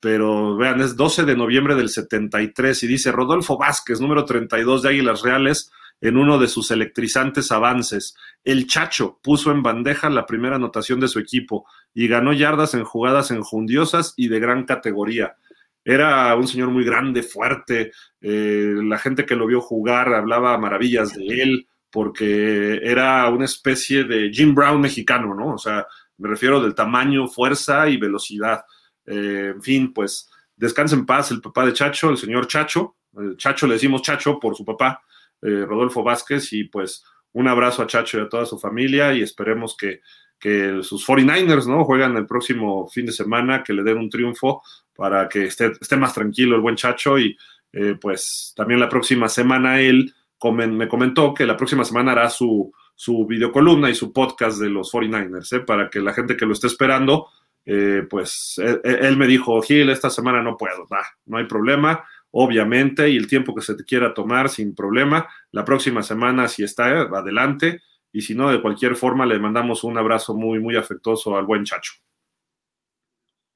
pero 0.00 0.56
vean, 0.56 0.80
es 0.80 0.96
12 0.96 1.24
de 1.24 1.36
noviembre 1.36 1.74
del 1.74 1.88
73 1.88 2.82
y 2.82 2.86
dice 2.86 3.12
Rodolfo 3.12 3.58
Vázquez, 3.58 4.00
número 4.00 4.24
32 4.24 4.82
de 4.82 4.88
Águilas 4.90 5.22
Reales, 5.22 5.70
en 6.00 6.16
uno 6.16 6.38
de 6.38 6.46
sus 6.46 6.70
electrizantes 6.70 7.50
avances. 7.50 8.14
El 8.44 8.66
Chacho 8.68 9.18
puso 9.22 9.50
en 9.50 9.62
bandeja 9.62 10.08
la 10.08 10.26
primera 10.26 10.56
anotación 10.56 11.00
de 11.00 11.08
su 11.08 11.18
equipo 11.18 11.66
y 11.92 12.06
ganó 12.06 12.32
yardas 12.32 12.74
en 12.74 12.84
jugadas 12.84 13.32
enjundiosas 13.32 14.14
y 14.16 14.28
de 14.28 14.38
gran 14.38 14.64
categoría. 14.64 15.36
Era 15.84 16.34
un 16.36 16.46
señor 16.46 16.70
muy 16.70 16.84
grande, 16.84 17.22
fuerte, 17.22 17.92
eh, 18.20 18.74
la 18.82 18.98
gente 18.98 19.24
que 19.24 19.36
lo 19.36 19.46
vio 19.46 19.60
jugar 19.60 20.12
hablaba 20.14 20.56
maravillas 20.58 21.14
de 21.14 21.42
él, 21.42 21.68
porque 21.90 22.80
era 22.82 23.28
una 23.28 23.44
especie 23.44 24.04
de 24.04 24.30
Jim 24.32 24.54
Brown 24.54 24.80
mexicano, 24.80 25.34
¿no? 25.34 25.54
O 25.54 25.58
sea, 25.58 25.86
me 26.18 26.28
refiero 26.28 26.60
del 26.60 26.74
tamaño, 26.74 27.28
fuerza 27.28 27.88
y 27.88 27.96
velocidad. 27.96 28.64
Eh, 29.06 29.52
en 29.54 29.62
fin, 29.62 29.92
pues 29.92 30.28
descansa 30.56 30.96
en 30.96 31.06
paz 31.06 31.30
el 31.30 31.40
papá 31.40 31.64
de 31.64 31.72
Chacho, 31.72 32.10
el 32.10 32.18
señor 32.18 32.46
Chacho. 32.46 32.96
Chacho 33.36 33.66
le 33.66 33.74
decimos 33.74 34.02
Chacho 34.02 34.38
por 34.38 34.54
su 34.54 34.64
papá, 34.64 35.02
eh, 35.42 35.64
Rodolfo 35.66 36.02
Vázquez, 36.02 36.52
y 36.52 36.64
pues 36.64 37.04
un 37.32 37.48
abrazo 37.48 37.82
a 37.82 37.86
Chacho 37.86 38.18
y 38.18 38.22
a 38.22 38.28
toda 38.28 38.44
su 38.44 38.58
familia 38.58 39.14
y 39.14 39.22
esperemos 39.22 39.76
que, 39.76 40.00
que 40.38 40.82
sus 40.82 41.06
49ers, 41.06 41.66
¿no? 41.66 41.84
Juegan 41.84 42.16
el 42.16 42.26
próximo 42.26 42.88
fin 42.88 43.06
de 43.06 43.12
semana, 43.12 43.62
que 43.62 43.72
le 43.72 43.82
den 43.82 43.98
un 43.98 44.10
triunfo 44.10 44.62
para 44.94 45.28
que 45.28 45.44
esté, 45.44 45.72
esté 45.80 45.96
más 45.96 46.14
tranquilo 46.14 46.56
el 46.56 46.62
buen 46.62 46.76
Chacho 46.76 47.18
y 47.18 47.36
eh, 47.72 47.96
pues 48.00 48.52
también 48.56 48.80
la 48.80 48.88
próxima 48.88 49.28
semana 49.28 49.80
él 49.80 50.12
me 50.52 50.88
comentó 50.88 51.34
que 51.34 51.46
la 51.46 51.56
próxima 51.56 51.84
semana 51.84 52.12
hará 52.12 52.30
su, 52.30 52.72
su 52.94 53.26
videocolumna 53.26 53.90
y 53.90 53.94
su 53.94 54.12
podcast 54.12 54.58
de 54.58 54.70
los 54.70 54.92
49ers, 54.92 55.56
¿eh? 55.56 55.60
para 55.60 55.88
que 55.90 56.00
la 56.00 56.12
gente 56.12 56.36
que 56.36 56.46
lo 56.46 56.52
esté 56.52 56.66
esperando, 56.66 57.28
eh, 57.64 58.06
pues 58.08 58.58
él, 58.58 59.16
me 59.16 59.26
dijo, 59.26 59.60
Gil, 59.62 59.90
esta 59.90 60.10
semana 60.10 60.42
no 60.42 60.56
puedo, 60.56 60.86
no 61.26 61.38
hay 61.38 61.44
problema, 61.44 62.04
obviamente, 62.30 63.08
y 63.08 63.16
el 63.16 63.26
tiempo 63.26 63.54
que 63.54 63.62
se 63.62 63.74
te 63.74 63.84
quiera 63.84 64.14
tomar 64.14 64.48
sin 64.48 64.74
problema, 64.74 65.28
la 65.52 65.64
próxima 65.64 66.02
semana 66.02 66.48
si 66.48 66.64
está, 66.64 67.02
adelante, 67.02 67.82
y 68.12 68.22
si 68.22 68.34
no, 68.34 68.50
de 68.50 68.62
cualquier 68.62 68.96
forma 68.96 69.26
le 69.26 69.38
mandamos 69.38 69.84
un 69.84 69.98
abrazo 69.98 70.34
muy, 70.34 70.60
muy 70.60 70.76
afectuoso 70.76 71.36
al 71.36 71.46
buen 71.46 71.64
Chacho. 71.64 71.92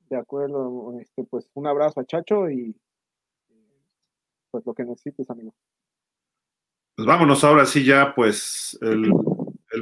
De 0.09 0.17
acuerdo, 0.17 0.95
este, 1.01 1.25
pues 1.25 1.49
un 1.55 1.67
abrazo 1.67 2.01
a 2.01 2.05
Chacho 2.05 2.51
y 2.51 2.77
pues 4.51 4.65
lo 4.67 4.75
que 4.75 4.85
necesites, 4.85 5.31
amigo. 5.31 5.55
Pues 6.95 7.07
vámonos 7.07 7.43
ahora 7.43 7.65
sí 7.65 7.85
ya, 7.85 8.15
pues 8.15 8.79
el, 8.83 9.13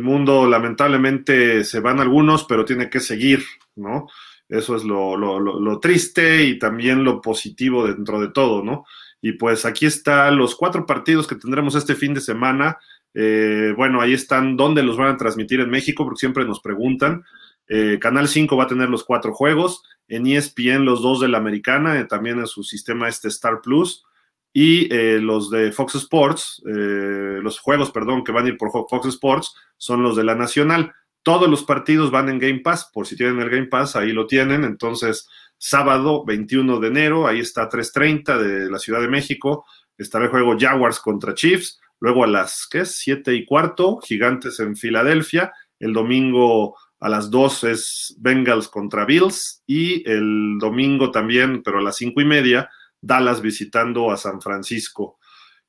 mundo 0.01 0.47
lamentablemente 0.47 1.65
se 1.65 1.81
van 1.81 1.99
algunos, 1.99 2.45
pero 2.45 2.65
tiene 2.65 2.89
que 2.89 3.01
seguir, 3.01 3.45
¿no? 3.75 4.07
Eso 4.49 4.77
es 4.77 4.85
lo, 4.85 5.17
lo, 5.17 5.81
triste 5.81 6.45
y 6.45 6.59
también 6.59 7.03
lo 7.03 7.21
positivo 7.21 7.87
dentro 7.87 8.21
de 8.21 8.29
todo, 8.29 8.63
¿no? 8.63 8.85
Y 9.21 9.33
pues 9.33 9.65
aquí 9.65 9.87
están 9.87 10.37
los 10.37 10.55
cuatro 10.55 10.87
partidos 10.87 11.27
que 11.27 11.35
tendremos 11.35 11.75
este 11.75 11.97
fin 11.97 12.15
de 12.15 12.21
semana. 12.21 12.79
Eh, 13.15 13.75
bueno, 13.77 14.01
ahí 14.01 14.13
están 14.13 14.57
dónde 14.57 14.85
los 14.85 14.97
van 14.97 15.15
a 15.15 15.17
transmitir 15.17 15.61
en 15.61 15.71
México, 15.71 16.05
porque 16.05 16.21
siempre 16.21 16.45
nos 16.45 16.61
preguntan. 16.61 17.25
Eh, 17.69 17.99
Canal 18.01 18.29
5 18.29 18.57
va 18.57 18.65
a 18.65 18.69
tener 18.69 18.89
los 18.89 19.05
cuatro 19.05 19.33
juegos, 19.33 19.83
en 20.09 20.27
ESPN 20.27 20.85
los 20.85 21.03
dos 21.03 21.21
de 21.21 21.29
la 21.29 21.39
americana, 21.39 21.99
eh, 21.99 22.05
también 22.05 22.39
en 22.39 22.47
su 22.47 22.63
sistema 22.63 23.09
este 23.09 23.29
Star 23.29 23.61
Plus 23.61 24.05
y 24.53 24.93
eh, 24.93 25.21
los 25.21 25.51
de 25.51 25.71
Fox 25.73 25.95
Sports, 25.95 26.63
eh, 26.67 27.41
los 27.43 27.61
juegos, 27.61 27.91
perdón, 27.91 28.25
que 28.25 28.33
van 28.33 28.47
a 28.47 28.49
ir 28.49 28.57
por 28.57 28.71
Fox 28.71 29.07
Sports 29.07 29.55
son 29.77 30.03
los 30.03 30.17
de 30.17 30.25
la 30.25 30.35
Nacional. 30.35 30.93
Todos 31.23 31.49
los 31.49 31.63
partidos 31.63 32.11
van 32.11 32.29
en 32.29 32.39
Game 32.39 32.61
Pass, 32.61 32.91
por 32.93 33.07
si 33.07 33.17
tienen 33.17 33.41
el 33.41 33.51
Game 33.51 33.67
Pass, 33.67 33.95
ahí 33.95 34.13
lo 34.13 34.27
tienen. 34.27 34.65
Entonces, 34.65 35.29
sábado 35.57 36.25
21 36.25 36.81
de 36.81 36.89
enero, 36.89 37.29
ahí 37.29 37.41
está 37.41 37.69
3.30 37.69 38.39
de 38.39 38.71
la 38.71 38.79
Ciudad 38.79 39.01
de 39.01 39.09
México, 39.09 39.65
estará 39.97 40.25
el 40.25 40.31
juego 40.31 40.57
Jaguars 40.59 40.99
contra 40.99 41.35
Chiefs. 41.35 41.81
Luego 42.01 42.25
a 42.25 42.27
las, 42.27 42.67
¿qué 42.69 42.81
es? 42.81 42.99
7 42.99 43.35
y 43.35 43.45
cuarto, 43.45 43.99
Gigantes 43.99 44.59
en 44.59 44.75
Filadelfia. 44.75 45.53
El 45.79 45.93
domingo 45.93 46.77
a 46.99 47.09
las 47.11 47.31
2 47.31 47.65
es 47.65 48.17
Bengals 48.19 48.69
contra 48.69 49.05
Bills. 49.05 49.63
Y 49.67 50.09
el 50.11 50.57
domingo 50.59 51.11
también, 51.11 51.63
pero 51.63 51.79
a 51.79 51.83
las 51.83 51.97
5 51.97 52.19
y 52.23 52.25
media, 52.25 52.71
Dallas 53.01 53.41
visitando 53.41 54.11
a 54.11 54.17
San 54.17 54.41
Francisco. 54.41 55.19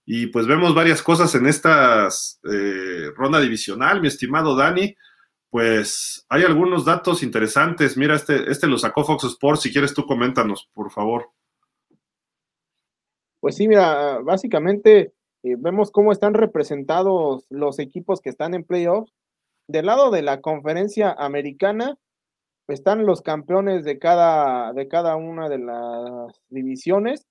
Y 0.05 0.27
pues 0.27 0.47
vemos 0.47 0.73
varias 0.73 1.01
cosas 1.01 1.33
en 1.35 1.47
esta 1.47 2.07
eh, 2.51 3.11
ronda 3.15 3.39
divisional, 3.39 4.01
mi 4.01 4.07
estimado 4.07 4.55
Dani. 4.55 4.95
Pues 5.49 6.25
hay 6.29 6.43
algunos 6.43 6.85
datos 6.85 7.23
interesantes. 7.23 7.97
Mira, 7.97 8.15
este, 8.15 8.49
este 8.49 8.67
lo 8.67 8.77
sacó 8.77 9.03
Fox 9.03 9.25
Sports. 9.25 9.61
Si 9.61 9.71
quieres, 9.71 9.93
tú 9.93 10.05
coméntanos, 10.05 10.69
por 10.73 10.91
favor. 10.91 11.29
Pues 13.41 13.55
sí, 13.55 13.67
mira, 13.67 14.19
básicamente 14.19 15.13
eh, 15.43 15.55
vemos 15.57 15.91
cómo 15.91 16.11
están 16.11 16.35
representados 16.35 17.45
los 17.49 17.79
equipos 17.79 18.21
que 18.21 18.29
están 18.29 18.53
en 18.53 18.63
playoffs. 18.63 19.13
Del 19.67 19.87
lado 19.87 20.11
de 20.11 20.21
la 20.21 20.41
conferencia 20.41 21.11
americana, 21.11 21.97
están 22.71 23.05
los 23.05 23.21
campeones 23.21 23.83
de 23.83 23.99
cada, 23.99 24.73
de 24.73 24.87
cada 24.87 25.15
una 25.15 25.49
de 25.49 25.59
las 25.59 26.41
divisiones. 26.49 27.25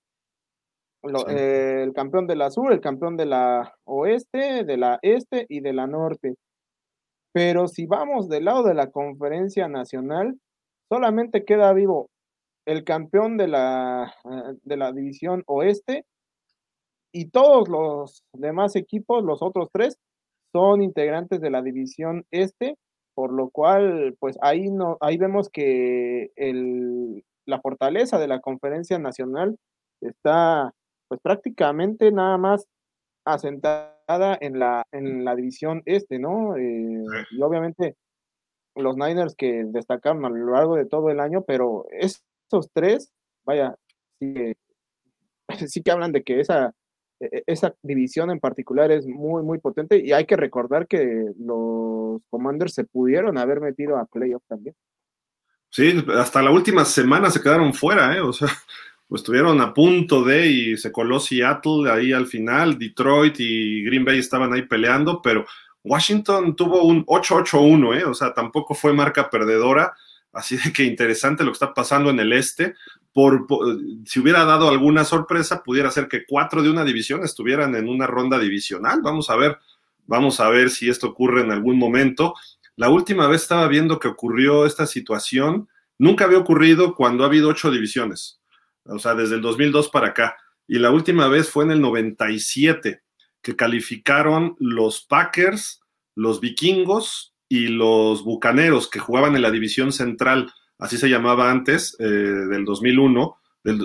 Eh, 1.29 1.83
el 1.83 1.95
campeón 1.95 2.27
de 2.27 2.37
la 2.37 2.51
sur, 2.51 2.73
el 2.73 2.81
campeón 2.81 3.17
de 3.17 3.25
la 3.25 3.75
oeste, 3.85 4.65
de 4.65 4.77
la 4.77 4.99
este 5.03 5.47
y 5.49 5.61
de 5.61 5.73
la 5.73 5.87
norte. 5.87 6.35
Pero 7.33 7.69
si 7.69 7.87
vamos 7.87 8.29
del 8.29 8.45
lado 8.45 8.65
de 8.65 8.75
la 8.75 8.91
conferencia 8.91 9.69
nacional, 9.69 10.39
solamente 10.91 11.45
queda 11.45 11.73
vivo 11.73 12.11
el 12.67 12.85
campeón 12.85 13.37
de 13.39 13.49
la, 13.49 14.13
eh, 14.25 14.57
de 14.63 14.77
la 14.77 14.93
división 14.93 15.43
oeste 15.47 16.05
y 17.13 17.31
todos 17.31 17.69
los 17.69 18.23
demás 18.35 18.77
equipos, 18.77 19.25
los 19.25 19.43
otros 19.43 19.69
tres, 19.73 19.97
son 20.53 20.83
integrantes 20.83 21.41
de 21.41 21.51
la 21.51 21.63
división 21.63 22.25
este 22.31 22.77
por 23.21 23.35
lo 23.35 23.51
cual, 23.51 24.17
pues 24.19 24.39
ahí, 24.41 24.71
no, 24.71 24.97
ahí 25.03 25.19
vemos 25.19 25.51
que 25.51 26.31
el, 26.37 27.23
la 27.45 27.61
fortaleza 27.61 28.19
de 28.19 28.27
la 28.27 28.41
conferencia 28.41 28.99
nacional 28.99 29.59
está 30.01 30.73
pues 31.07 31.21
prácticamente 31.21 32.13
nada 32.13 32.39
más 32.39 32.67
asentada 33.27 34.39
en 34.41 34.59
la, 34.59 34.85
en 34.91 35.27
la 35.27 35.37
división 35.37 35.83
este, 35.85 36.19
¿no? 36.19 36.57
Eh, 36.57 37.05
y 37.31 37.43
obviamente 37.43 37.95
los 38.75 38.97
Niners 38.97 39.35
que 39.37 39.65
destacaron 39.67 40.25
a 40.25 40.31
lo 40.31 40.53
largo 40.55 40.77
de 40.77 40.87
todo 40.87 41.11
el 41.11 41.21
año, 41.21 41.43
pero 41.43 41.85
esos 41.91 42.71
tres, 42.73 43.13
vaya, 43.45 43.77
sí, 44.19 44.55
sí 45.69 45.83
que 45.83 45.91
hablan 45.91 46.13
de 46.13 46.23
que 46.23 46.41
esa 46.41 46.73
esa 47.47 47.75
división 47.83 48.31
en 48.31 48.41
particular 48.41 48.91
es 48.91 49.07
muy, 49.07 49.43
muy 49.43 49.59
potente 49.59 49.99
y 49.99 50.13
hay 50.13 50.25
que 50.25 50.37
recordar 50.37 50.87
que 50.87 51.27
los 51.39 52.23
Commanders 52.31 52.75
se 52.75 52.85
pudieron 52.85 53.39
haber 53.39 53.61
metido 53.61 53.99
a 53.99 54.07
playoff 54.07 54.43
también. 54.49 54.75
Sí, 55.69 56.05
hasta 56.17 56.43
la 56.43 56.51
última 56.51 56.85
semana 56.85 57.31
se 57.31 57.41
quedaron 57.41 57.73
fuera, 57.75 58.17
¿eh? 58.17 58.21
O 58.21 58.33
sea, 58.33 58.49
pues 59.07 59.21
estuvieron 59.21 59.61
a 59.61 59.73
punto 59.73 60.25
de 60.25 60.47
y 60.47 60.77
se 60.77 60.91
coló 60.91 61.21
Seattle 61.21 61.91
ahí 61.91 62.13
al 62.13 62.27
final, 62.27 62.79
Detroit 62.79 63.37
y 63.39 63.85
Green 63.85 64.05
Bay 64.05 64.19
estaban 64.19 64.53
ahí 64.53 64.63
peleando, 64.63 65.21
pero 65.23 65.45
Washington 65.85 66.57
tuvo 66.57 66.83
un 66.83 67.05
8-8-1, 67.07 68.01
¿eh? 68.01 68.05
O 68.05 68.15
sea, 68.15 68.35
tampoco 68.35 68.75
fue 68.75 68.93
marca 68.93 69.31
perdedora. 69.31 69.95
Así 70.33 70.57
de 70.57 70.73
que 70.73 70.85
interesante 70.85 71.43
lo 71.43 71.51
que 71.51 71.55
está 71.55 71.75
pasando 71.75 72.11
en 72.11 72.21
el 72.21 72.33
este 72.33 72.75
por, 73.13 73.47
si 74.07 74.21
hubiera 74.21 74.45
dado 74.45 74.69
alguna 74.69 75.05
sorpresa, 75.05 75.63
pudiera 75.63 75.91
ser 75.91 76.09
que 76.09 76.25
cuatro 76.27 76.63
de 76.63 76.71
una 76.71 76.85
división 76.85 77.25
estuvieran 77.25 77.75
en 77.75 77.89
una 77.89 78.07
ronda 78.07 78.39
divisional. 78.39 79.01
Vamos 79.03 79.31
a 79.31 79.37
ver, 79.37 79.59
vamos 80.07 80.41
a 80.41 80.49
ver 80.49 80.71
si 80.71 80.89
esto 80.89 81.09
ocurre 81.09 81.43
en 81.43 81.51
algún 81.51 81.79
momento. 81.79 82.35
La 82.77 82.89
última 82.89 83.27
vez 83.27 83.43
estaba 83.43 83.67
viendo 83.69 83.99
que 83.99 84.09
ocurrió 84.09 84.65
esta 84.65 84.87
situación. 84.87 85.69
Nunca 85.99 86.25
había 86.25 86.39
ocurrido 86.39 86.95
cuando 86.95 87.25
ha 87.25 87.27
habido 87.27 87.49
ocho 87.49 87.71
divisiones, 87.71 88.41
o 88.85 88.99
sea, 88.99 89.15
desde 89.15 89.35
el 89.35 89.43
2002 89.43 89.91
para 89.91 90.09
acá. 90.09 90.37
Y 90.67 90.79
la 90.79 90.91
última 90.93 91.27
vez 91.27 91.51
fue 91.51 91.65
en 91.65 91.73
el 91.73 91.81
97, 91.81 93.03
que 93.43 93.57
calificaron 93.57 94.55
los 94.61 95.03
Packers, 95.03 95.83
los 96.15 96.41
Vikingos 96.41 97.35
y 97.49 97.67
los 97.67 98.23
Bucaneros, 98.23 98.89
que 98.89 99.01
jugaban 99.01 99.35
en 99.35 99.43
la 99.43 99.51
división 99.51 99.93
central 99.93 100.53
así 100.81 100.99
se 100.99 101.09
llamaba 101.09 101.51
antes, 101.51 101.97
eh, 101.99 102.05
del 102.05 102.65
2001, 102.65 103.37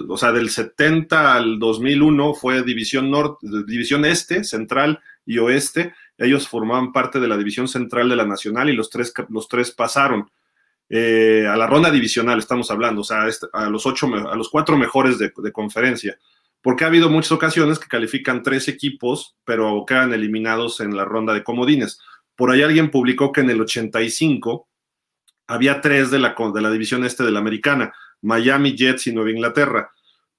o 0.07 0.17
sea, 0.17 0.31
del 0.31 0.49
70 0.49 1.35
al 1.35 1.59
2001 1.59 2.33
fue 2.33 2.63
división 2.63 3.11
norte, 3.11 3.45
división 3.67 4.05
este, 4.05 4.43
central 4.45 5.01
y 5.25 5.37
oeste. 5.37 5.93
Ellos 6.17 6.47
formaban 6.47 6.93
parte 6.93 7.19
de 7.19 7.27
la 7.27 7.37
división 7.37 7.67
central 7.67 8.07
de 8.07 8.15
la 8.15 8.25
nacional 8.25 8.69
y 8.69 8.73
los 8.73 8.89
tres, 8.89 9.13
los 9.29 9.49
tres 9.49 9.71
pasaron 9.71 10.29
eh, 10.89 11.45
a 11.49 11.57
la 11.57 11.67
ronda 11.67 11.91
divisional, 11.91 12.39
estamos 12.39 12.71
hablando, 12.71 13.01
o 13.01 13.03
sea, 13.03 13.27
a 13.51 13.69
los 13.69 13.85
ocho, 13.85 14.07
a 14.07 14.35
los 14.35 14.49
cuatro 14.49 14.77
mejores 14.77 15.19
de, 15.19 15.33
de 15.35 15.51
conferencia. 15.51 16.17
Porque 16.61 16.83
ha 16.85 16.87
habido 16.87 17.09
muchas 17.09 17.33
ocasiones 17.33 17.77
que 17.77 17.87
califican 17.87 18.43
tres 18.43 18.67
equipos, 18.69 19.35
pero 19.43 19.83
quedan 19.85 20.13
eliminados 20.13 20.79
en 20.79 20.95
la 20.95 21.03
ronda 21.03 21.33
de 21.33 21.43
comodines. 21.43 21.99
Por 22.35 22.49
ahí 22.49 22.63
alguien 22.63 22.91
publicó 22.91 23.31
que 23.31 23.41
en 23.41 23.49
el 23.49 23.61
85 23.61 24.67
había 25.47 25.81
tres 25.81 26.11
de 26.11 26.19
la, 26.19 26.35
de 26.53 26.61
la 26.61 26.71
división 26.71 27.05
este 27.05 27.23
de 27.23 27.31
la 27.31 27.39
americana, 27.39 27.93
Miami, 28.21 28.75
Jets 28.75 29.07
y 29.07 29.13
Nueva 29.13 29.31
Inglaterra, 29.31 29.91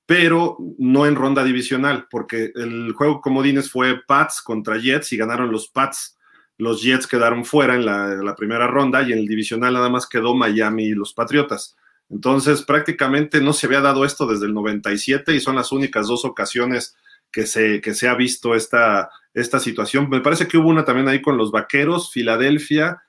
pero 0.07 0.57
no 0.79 1.07
en 1.07 1.17
ronda 1.17 1.43
divisional, 1.43 2.07
porque 2.11 2.53
el 2.55 2.93
juego 2.93 3.21
comodines 3.21 3.71
fue 3.71 4.01
Pats 4.07 4.41
contra 4.41 4.79
Jets 4.79 5.13
y 5.13 5.17
ganaron 5.17 5.51
los 5.51 5.69
Pats. 5.69 6.17
Los 6.59 6.83
Jets 6.83 7.07
quedaron 7.07 7.45
fuera 7.45 7.75
en 7.75 7.85
la, 7.85 8.35
primera 8.37 8.67
ronda 8.67 9.03
y 9.03 9.13
en 9.13 9.19
el 9.19 9.27
divisional 9.27 9.75
nada 9.75 9.89
más 9.89 10.07
quedó 10.07 10.35
Miami 10.35 10.85
y 10.85 10.95
los 10.95 11.13
Patriotas. 11.13 11.77
Entonces, 12.09 12.63
prácticamente 12.63 13.41
no 13.41 13.53
se 13.53 13.67
había 13.67 13.81
dado 13.81 14.05
esto 14.05 14.27
desde 14.27 14.47
el 14.47 14.55
97 14.55 15.35
y 15.35 15.41
son 15.41 15.57
las 15.57 15.73
únicas 15.73 16.07
dos 16.07 16.25
ocasiones 16.25 16.97
que 17.33 17.47
se, 17.47 17.81
que 17.81 17.93
se 17.93 18.09
ha 18.09 18.15
visto 18.15 18.55
esta, 18.55 19.11
esta 19.35 19.59
situación. 19.59 20.09
Me 20.09 20.21
parece 20.21 20.47
que 20.47 20.57
hubo 20.57 20.69
una 20.69 20.85
también 20.85 21.09
ahí 21.09 21.21
con 21.21 21.37
los 21.37 21.51
Vaqueros, 21.51 22.13
Filadelfia 22.13 23.03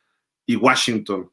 y 0.47 0.55
Washington. 0.55 1.29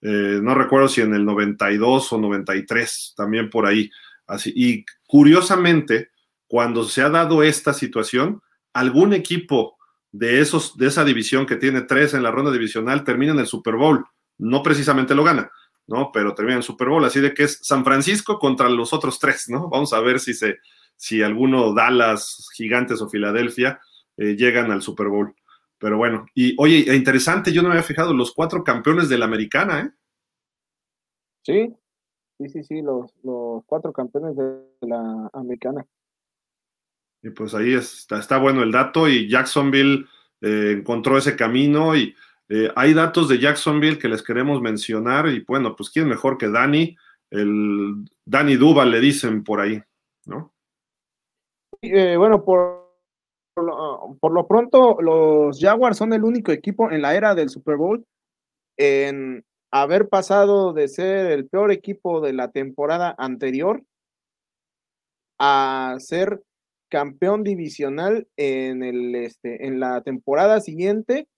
Eh, 0.00 0.40
no 0.42 0.54
recuerdo 0.54 0.88
si 0.88 1.00
en 1.00 1.14
el 1.14 1.24
92 1.24 2.12
o 2.12 2.18
93, 2.18 3.14
también 3.16 3.50
por 3.50 3.66
ahí. 3.66 3.90
Así, 4.26 4.52
y 4.54 4.84
curiosamente, 5.06 6.10
cuando 6.46 6.84
se 6.84 7.02
ha 7.02 7.08
dado 7.08 7.42
esta 7.42 7.72
situación, 7.72 8.42
algún 8.72 9.12
equipo 9.12 9.76
de, 10.12 10.40
esos, 10.40 10.76
de 10.76 10.86
esa 10.86 11.04
división 11.04 11.46
que 11.46 11.56
tiene 11.56 11.82
tres 11.82 12.14
en 12.14 12.22
la 12.22 12.30
ronda 12.30 12.50
divisional 12.50 13.04
termina 13.04 13.32
en 13.32 13.40
el 13.40 13.46
Super 13.46 13.74
Bowl. 13.76 14.04
No 14.38 14.62
precisamente 14.62 15.14
lo 15.14 15.24
gana, 15.24 15.50
¿no? 15.86 16.10
Pero 16.12 16.34
termina 16.34 16.54
en 16.54 16.58
el 16.58 16.64
Super 16.64 16.88
Bowl, 16.88 17.04
así 17.04 17.20
de 17.20 17.34
que 17.34 17.44
es 17.44 17.58
San 17.62 17.84
Francisco 17.84 18.38
contra 18.38 18.68
los 18.68 18.92
otros 18.92 19.18
tres, 19.18 19.48
¿no? 19.48 19.68
Vamos 19.68 19.92
a 19.92 20.00
ver 20.00 20.20
si 20.20 20.34
se, 20.34 20.58
si 20.96 21.22
alguno 21.22 21.74
Dallas, 21.74 22.48
Gigantes 22.54 23.00
o 23.00 23.08
Filadelfia 23.08 23.80
eh, 24.16 24.36
llegan 24.36 24.70
al 24.70 24.82
Super 24.82 25.08
Bowl. 25.08 25.34
Pero 25.78 25.96
bueno, 25.96 26.26
y 26.34 26.54
oye, 26.58 26.94
interesante, 26.94 27.52
yo 27.52 27.62
no 27.62 27.68
me 27.68 27.74
había 27.74 27.84
fijado, 27.86 28.12
los 28.12 28.32
cuatro 28.32 28.64
campeones 28.64 29.08
de 29.08 29.18
la 29.18 29.26
americana, 29.26 29.80
¿eh? 29.80 29.90
Sí, 31.42 31.74
sí, 32.38 32.48
sí, 32.48 32.62
sí, 32.64 32.82
los, 32.82 33.14
los 33.22 33.64
cuatro 33.64 33.92
campeones 33.92 34.36
de 34.36 34.86
la 34.86 35.30
americana. 35.32 35.86
Y 37.22 37.30
pues 37.30 37.54
ahí 37.54 37.74
está, 37.74 38.18
está 38.18 38.38
bueno 38.38 38.62
el 38.62 38.72
dato 38.72 39.08
y 39.08 39.28
Jacksonville 39.28 40.06
eh, 40.40 40.76
encontró 40.78 41.18
ese 41.18 41.36
camino 41.36 41.96
y 41.96 42.14
eh, 42.48 42.70
hay 42.76 42.94
datos 42.94 43.28
de 43.28 43.38
Jacksonville 43.38 43.98
que 43.98 44.08
les 44.08 44.22
queremos 44.22 44.60
mencionar 44.60 45.28
y 45.28 45.40
bueno, 45.40 45.74
pues 45.76 45.90
quién 45.90 46.08
mejor 46.08 46.38
que 46.38 46.48
Dani, 46.48 46.96
el 47.30 48.04
Dani 48.24 48.56
Duval 48.56 48.90
le 48.90 49.00
dicen 49.00 49.42
por 49.42 49.60
ahí, 49.60 49.82
¿no? 50.26 50.54
Eh, 51.82 52.16
bueno, 52.16 52.44
por, 52.44 52.87
por 52.87 52.87
lo, 53.62 54.16
por, 54.20 54.32
lo, 54.32 54.46
pronto 54.46 55.00
los 55.00 55.60
Jaguars 55.60 55.96
son 55.96 56.12
el 56.12 56.24
único 56.24 56.52
equipo 56.52 56.90
en 56.90 57.02
la 57.02 57.14
era 57.14 57.34
del 57.34 57.48
Super 57.48 57.76
Bowl 57.76 58.04
en 58.76 59.44
haber 59.70 60.08
pasado 60.08 60.72
de 60.72 60.88
ser 60.88 61.32
el 61.32 61.48
peor 61.48 61.72
equipo 61.72 62.20
de 62.20 62.32
la 62.32 62.50
temporada 62.50 63.14
anterior 63.18 63.82
a 65.38 65.96
ser 65.98 66.42
campeón 66.88 67.44
divisional 67.44 68.26
en, 68.36 68.82
el, 68.82 69.14
este, 69.14 69.66
en 69.66 69.78
la 69.78 70.02
temporada 70.02 70.60
siguiente 70.60 71.28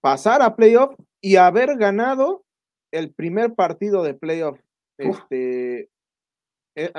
pasar 0.00 0.42
a 0.42 0.54
playoff 0.54 0.94
y 1.20 1.36
haber 1.36 1.76
ganado 1.76 2.44
el 2.92 3.12
primer 3.12 3.54
partido 3.54 4.02
de 4.02 4.14
playoff. 4.14 4.60
Este, 4.98 5.90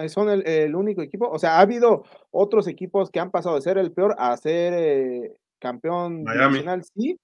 son 0.10 0.30
el, 0.30 0.48
el, 0.48 0.76
único 0.76 1.02
equipo, 1.02 1.30
o 1.30 1.38
sea, 1.38 1.58
ha 1.58 1.62
habido 1.62 2.04
otros 2.32 2.68
equipos 2.68 3.12
que 3.12 3.20
han 3.20 3.32
pasado 3.32 3.56
de 3.56 3.62
ser 3.62 3.78
el 3.78 3.92
peor 3.92 4.16
a 4.18 4.36
ser 4.38 4.74
eh, 4.74 5.36
campeón 5.60 6.24
nacional, 6.24 6.84
sí, 6.84 7.20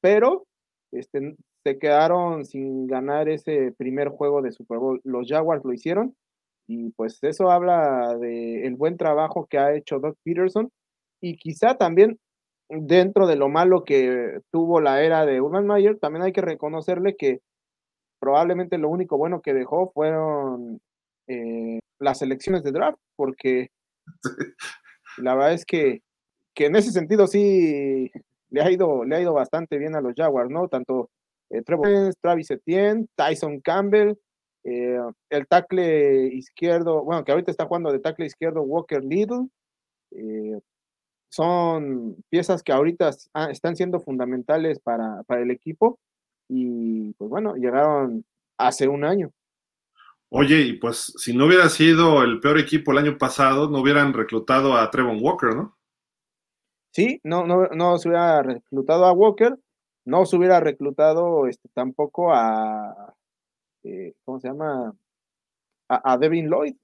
pero 0.00 0.44
este, 0.92 1.36
se 1.64 1.78
quedaron 1.78 2.44
sin 2.44 2.86
ganar 2.86 3.28
ese 3.28 3.72
primer 3.72 4.08
juego 4.08 4.42
de 4.42 4.52
Super 4.52 4.78
Bowl. 4.78 5.00
Los 5.04 5.28
Jaguars 5.28 5.64
lo 5.64 5.72
hicieron 5.72 6.14
y 6.66 6.90
pues 6.90 7.18
eso 7.22 7.50
habla 7.50 8.16
del 8.18 8.64
el 8.64 8.76
buen 8.76 8.96
trabajo 8.96 9.46
que 9.46 9.58
ha 9.58 9.74
hecho 9.74 9.98
Doug 9.98 10.16
Peterson 10.24 10.70
y 11.20 11.36
quizá 11.36 11.76
también 11.76 12.18
dentro 12.68 13.26
de 13.26 13.36
lo 13.36 13.48
malo 13.48 13.84
que 13.84 14.40
tuvo 14.50 14.80
la 14.80 15.02
era 15.02 15.26
de 15.26 15.40
Urban 15.40 15.66
Meyer, 15.66 15.98
también 15.98 16.24
hay 16.24 16.32
que 16.32 16.40
reconocerle 16.40 17.16
que 17.16 17.40
probablemente 18.20 18.78
lo 18.78 18.88
único 18.88 19.18
bueno 19.18 19.42
que 19.42 19.54
dejó 19.54 19.90
fueron 19.92 20.80
eh, 21.28 21.80
las 21.98 22.22
elecciones 22.22 22.62
de 22.62 22.72
draft, 22.72 22.98
porque 23.16 23.70
la 25.18 25.34
verdad 25.34 25.52
es 25.52 25.64
que, 25.64 26.02
que, 26.54 26.66
en 26.66 26.76
ese 26.76 26.90
sentido 26.92 27.26
sí 27.26 28.10
le 28.50 28.62
ha 28.62 28.70
ido, 28.70 29.04
le 29.04 29.16
ha 29.16 29.20
ido 29.20 29.32
bastante 29.32 29.78
bien 29.78 29.96
a 29.96 30.00
los 30.00 30.14
Jaguars, 30.14 30.50
¿no? 30.50 30.68
Tanto 30.68 31.10
eh, 31.50 31.62
Trevor 31.62 32.14
Travis 32.20 32.50
Etienne, 32.50 33.06
Tyson 33.16 33.60
Campbell, 33.60 34.14
eh, 34.64 34.98
el 35.30 35.46
tackle 35.46 36.28
izquierdo, 36.28 37.04
bueno, 37.04 37.24
que 37.24 37.32
ahorita 37.32 37.50
está 37.50 37.66
jugando 37.66 37.92
de 37.92 37.98
tackle 37.98 38.26
izquierdo 38.26 38.62
Walker 38.62 39.04
Little, 39.04 39.48
eh, 40.12 40.58
son 41.28 42.16
piezas 42.30 42.62
que 42.62 42.72
ahorita 42.72 43.10
están 43.50 43.76
siendo 43.76 44.00
fundamentales 44.00 44.78
para, 44.78 45.22
para, 45.24 45.42
el 45.42 45.50
equipo 45.50 45.98
y 46.48 47.12
pues 47.14 47.28
bueno, 47.28 47.56
llegaron 47.56 48.24
hace 48.56 48.86
un 48.88 49.04
año. 49.04 49.32
Oye, 50.36 50.60
y 50.62 50.72
pues 50.74 51.12
si 51.16 51.36
no 51.36 51.46
hubiera 51.46 51.68
sido 51.68 52.22
el 52.24 52.40
peor 52.40 52.58
equipo 52.58 52.90
el 52.92 52.98
año 52.98 53.16
pasado, 53.16 53.70
no 53.70 53.78
hubieran 53.78 54.12
reclutado 54.12 54.76
a 54.76 54.90
Trevon 54.90 55.18
Walker, 55.20 55.54
¿no? 55.54 55.76
Sí, 56.90 57.20
no, 57.22 57.46
no, 57.46 57.68
no 57.68 57.98
se 57.98 58.08
hubiera 58.08 58.42
reclutado 58.42 59.04
a 59.04 59.12
Walker, 59.12 59.56
no 60.04 60.26
se 60.26 60.36
hubiera 60.36 60.60
reclutado 60.60 61.46
este, 61.46 61.68
tampoco 61.72 62.32
a, 62.34 63.14
eh, 63.84 64.14
¿cómo 64.24 64.40
se 64.40 64.48
llama? 64.48 64.92
A, 65.88 66.12
a 66.12 66.18
Devin 66.18 66.48
Lloyd 66.48 66.74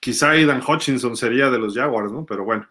quizá 0.00 0.30
Aidan 0.30 0.62
Hutchinson 0.66 1.16
sería 1.16 1.50
de 1.50 1.58
los 1.58 1.74
Jaguars, 1.74 2.10
¿no? 2.10 2.24
Pero 2.24 2.44
bueno, 2.44 2.66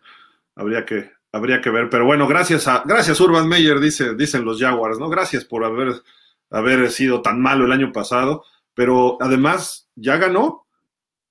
habría 0.55 0.85
que, 0.85 1.11
habría 1.31 1.61
que 1.61 1.69
ver. 1.69 1.89
Pero 1.89 2.05
bueno, 2.05 2.27
gracias 2.27 2.67
a, 2.67 2.83
gracias 2.85 3.21
Urban 3.21 3.47
Meyer, 3.47 3.79
dice, 3.79 4.15
dicen 4.15 4.43
los 4.43 4.59
Jaguars, 4.59 4.99
¿no? 4.99 5.09
Gracias 5.09 5.45
por 5.45 5.63
haber, 5.63 6.01
haber 6.49 6.89
sido 6.91 7.21
tan 7.21 7.41
malo 7.41 7.65
el 7.65 7.71
año 7.71 7.91
pasado, 7.91 8.43
pero 8.73 9.17
además 9.21 9.89
ya 9.95 10.17
ganó 10.17 10.65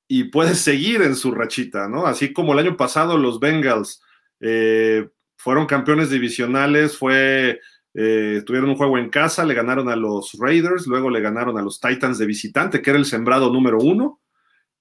y 0.07 0.25
puede 0.25 0.55
seguir 0.55 1.03
en 1.03 1.17
su 1.17 1.33
rachita, 1.33 1.89
¿no? 1.89 2.07
Así 2.07 2.33
como 2.33 2.53
el 2.53 2.61
año 2.61 2.77
pasado 2.77 3.19
los 3.19 3.41
Bengals 3.41 4.03
eh, 4.41 5.09
fueron 5.37 5.67
campeones 5.67 6.11
divisionales, 6.11 6.97
fue, 6.97 7.61
eh, 7.95 8.43
tuvieron 8.47 8.71
un 8.71 8.77
juego 8.77 8.99
en 8.99 9.11
casa, 9.11 9.45
le 9.45 9.55
ganaron 9.55 9.89
a 9.89 9.97
los 9.97 10.37
Raiders, 10.39 10.87
luego 10.87 11.11
le 11.11 11.21
ganaron 11.21 11.59
a 11.59 11.63
los 11.63 11.81
Titans 11.81 12.19
de 12.19 12.27
visitante, 12.27 12.81
que 12.81 12.91
era 12.91 12.99
el 12.99 13.05
sembrado 13.05 13.53
número 13.53 13.79
uno 13.79 14.21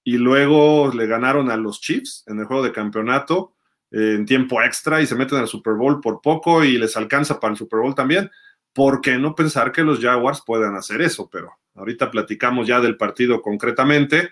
y 0.03 0.17
luego 0.17 0.89
le 0.93 1.05
ganaron 1.05 1.51
a 1.51 1.57
los 1.57 1.81
Chiefs 1.81 2.23
en 2.27 2.39
el 2.39 2.45
juego 2.45 2.63
de 2.63 2.71
campeonato 2.71 3.55
eh, 3.91 4.15
en 4.15 4.25
tiempo 4.25 4.61
extra 4.61 5.01
y 5.01 5.05
se 5.05 5.15
meten 5.15 5.39
al 5.39 5.49
Super 5.49 5.73
Bowl 5.73 5.99
por 5.99 6.21
poco 6.21 6.63
y 6.63 6.77
les 6.77 6.95
alcanza 6.95 7.41
para 7.41 7.51
el 7.51 7.57
Super 7.57 7.81
Bowl 7.81 7.93
también. 7.93 8.31
¿Por 8.77 9.01
qué 9.01 9.17
no 9.17 9.33
pensar 9.33 9.71
que 9.71 9.81
los 9.81 9.99
Jaguars 9.99 10.43
puedan 10.45 10.75
hacer 10.75 11.01
eso? 11.01 11.27
Pero 11.31 11.51
ahorita 11.73 12.11
platicamos 12.11 12.67
ya 12.67 12.79
del 12.79 12.95
partido 12.95 13.41
concretamente 13.41 14.29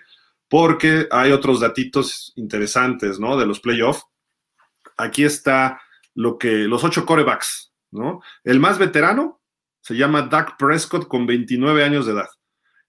porque 0.48 1.08
hay 1.10 1.32
otros 1.32 1.58
datitos 1.58 2.32
interesantes, 2.36 3.18
¿no? 3.18 3.36
De 3.36 3.44
los 3.44 3.58
playoffs. 3.58 4.04
Aquí 4.96 5.24
está 5.24 5.80
lo 6.14 6.38
que 6.38 6.68
los 6.68 6.84
ocho 6.84 7.04
corebacks, 7.04 7.72
¿no? 7.90 8.22
El 8.44 8.60
más 8.60 8.78
veterano 8.78 9.40
se 9.80 9.96
llama 9.96 10.22
Dak 10.22 10.56
Prescott 10.56 11.08
con 11.08 11.26
29 11.26 11.82
años 11.82 12.06
de 12.06 12.12
edad. 12.12 12.28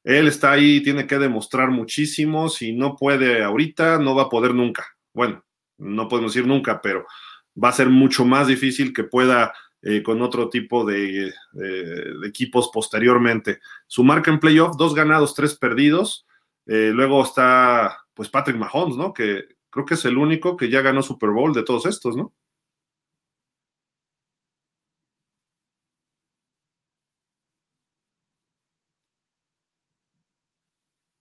Él 0.03 0.28
está 0.28 0.51
ahí, 0.51 0.84
tiene 0.84 1.08
que 1.08 1.18
demostrar 1.18 1.72
muchísimo. 1.72 2.49
Si 2.49 2.72
no 2.72 2.95
puede 2.95 3.43
ahorita, 3.43 3.97
no 3.97 4.14
va 4.14 4.26
a 4.26 4.30
poder 4.30 4.53
nunca. 4.53 4.86
Bueno, 5.12 5.43
no 5.80 6.08
podemos 6.08 6.36
decir 6.36 6.47
nunca, 6.47 6.84
pero 6.84 7.08
va 7.55 7.70
a 7.70 7.74
ser 7.74 7.89
mucho 7.89 8.26
más 8.26 8.45
difícil 8.45 8.93
que 8.93 9.05
pueda 9.05 9.55
eh, 9.82 10.01
con 10.03 10.21
otro 10.21 10.49
tipo 10.49 10.86
de, 10.86 11.34
de, 11.53 12.28
equipos 12.28 12.69
posteriormente. 12.73 13.59
Su 13.88 14.03
marca 14.03 14.32
en 14.32 14.39
playoff, 14.39 14.75
dos 14.78 14.95
ganados, 14.95 15.36
tres 15.36 15.55
perdidos. 15.55 16.25
Eh, 16.65 16.91
luego 16.93 17.23
está, 17.23 17.97
pues, 18.13 18.30
Patrick 18.30 18.57
Mahomes, 18.57 18.97
¿no? 18.97 19.13
Que 19.13 19.45
creo 19.69 19.86
que 19.86 19.93
es 19.95 20.05
el 20.05 20.17
único 20.17 20.57
que 20.57 20.69
ya 20.69 20.82
ganó 20.82 21.01
Super 21.03 21.30
Bowl 21.30 21.53
de 21.53 21.63
todos 21.63 21.86
estos, 21.86 22.15
¿no? 22.17 22.34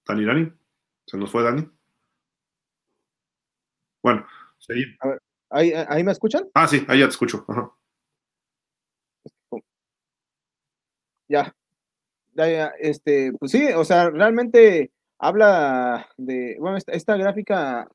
Dani, 0.07 0.25
Dani. 0.25 0.53
Se 1.07 1.17
nos 1.19 1.31
fue 1.31 1.43
Dani. 1.43 1.69
Bueno, 4.03 4.27
seguimos. 4.59 4.97
¿ahí, 5.51 5.73
¿ahí, 5.73 6.05
me 6.05 6.13
escuchan? 6.13 6.49
Ah, 6.55 6.69
sí, 6.69 6.85
ahí 6.89 7.01
ya 7.01 7.07
te 7.07 7.11
escucho. 7.11 7.45
Ajá. 7.49 7.76
Ya. 11.29 11.55
ya. 12.35 12.49
Ya, 12.49 12.73
este, 12.79 13.33
pues 13.39 13.53
sí, 13.53 13.67
o 13.75 13.85
sea, 13.85 14.11
realmente 14.11 14.93
habla 15.19 16.07
de, 16.17 16.57
bueno, 16.61 16.79
esta, 16.87 17.17
gráfica 17.17 17.89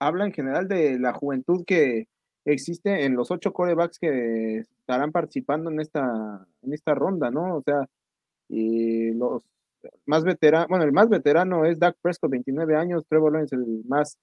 habla 0.00 0.26
en 0.26 0.32
general 0.32 0.68
de 0.68 0.98
la 0.98 1.12
juventud 1.12 1.64
que 1.66 2.08
existe 2.44 3.04
en 3.04 3.16
los 3.16 3.30
ocho 3.30 3.52
corebacks 3.52 3.98
que 3.98 4.58
estarán 4.58 5.12
participando 5.12 5.70
en 5.70 5.80
esta, 5.80 6.46
en 6.62 6.72
esta 6.72 6.94
ronda, 6.94 7.30
¿no? 7.30 7.56
O 7.56 7.62
sea, 7.62 7.86
y 8.48 9.12
los 9.12 9.44
más 10.06 10.24
veterano, 10.24 10.66
bueno, 10.68 10.84
el 10.84 10.92
más 10.92 11.08
veterano 11.08 11.64
es 11.64 11.78
Dak 11.78 11.96
Prescott, 12.02 12.30
29 12.30 12.76
años, 12.76 13.06
Trevor 13.08 13.32
Lawrence 13.32 13.56
el 13.56 13.84
más 13.86 14.18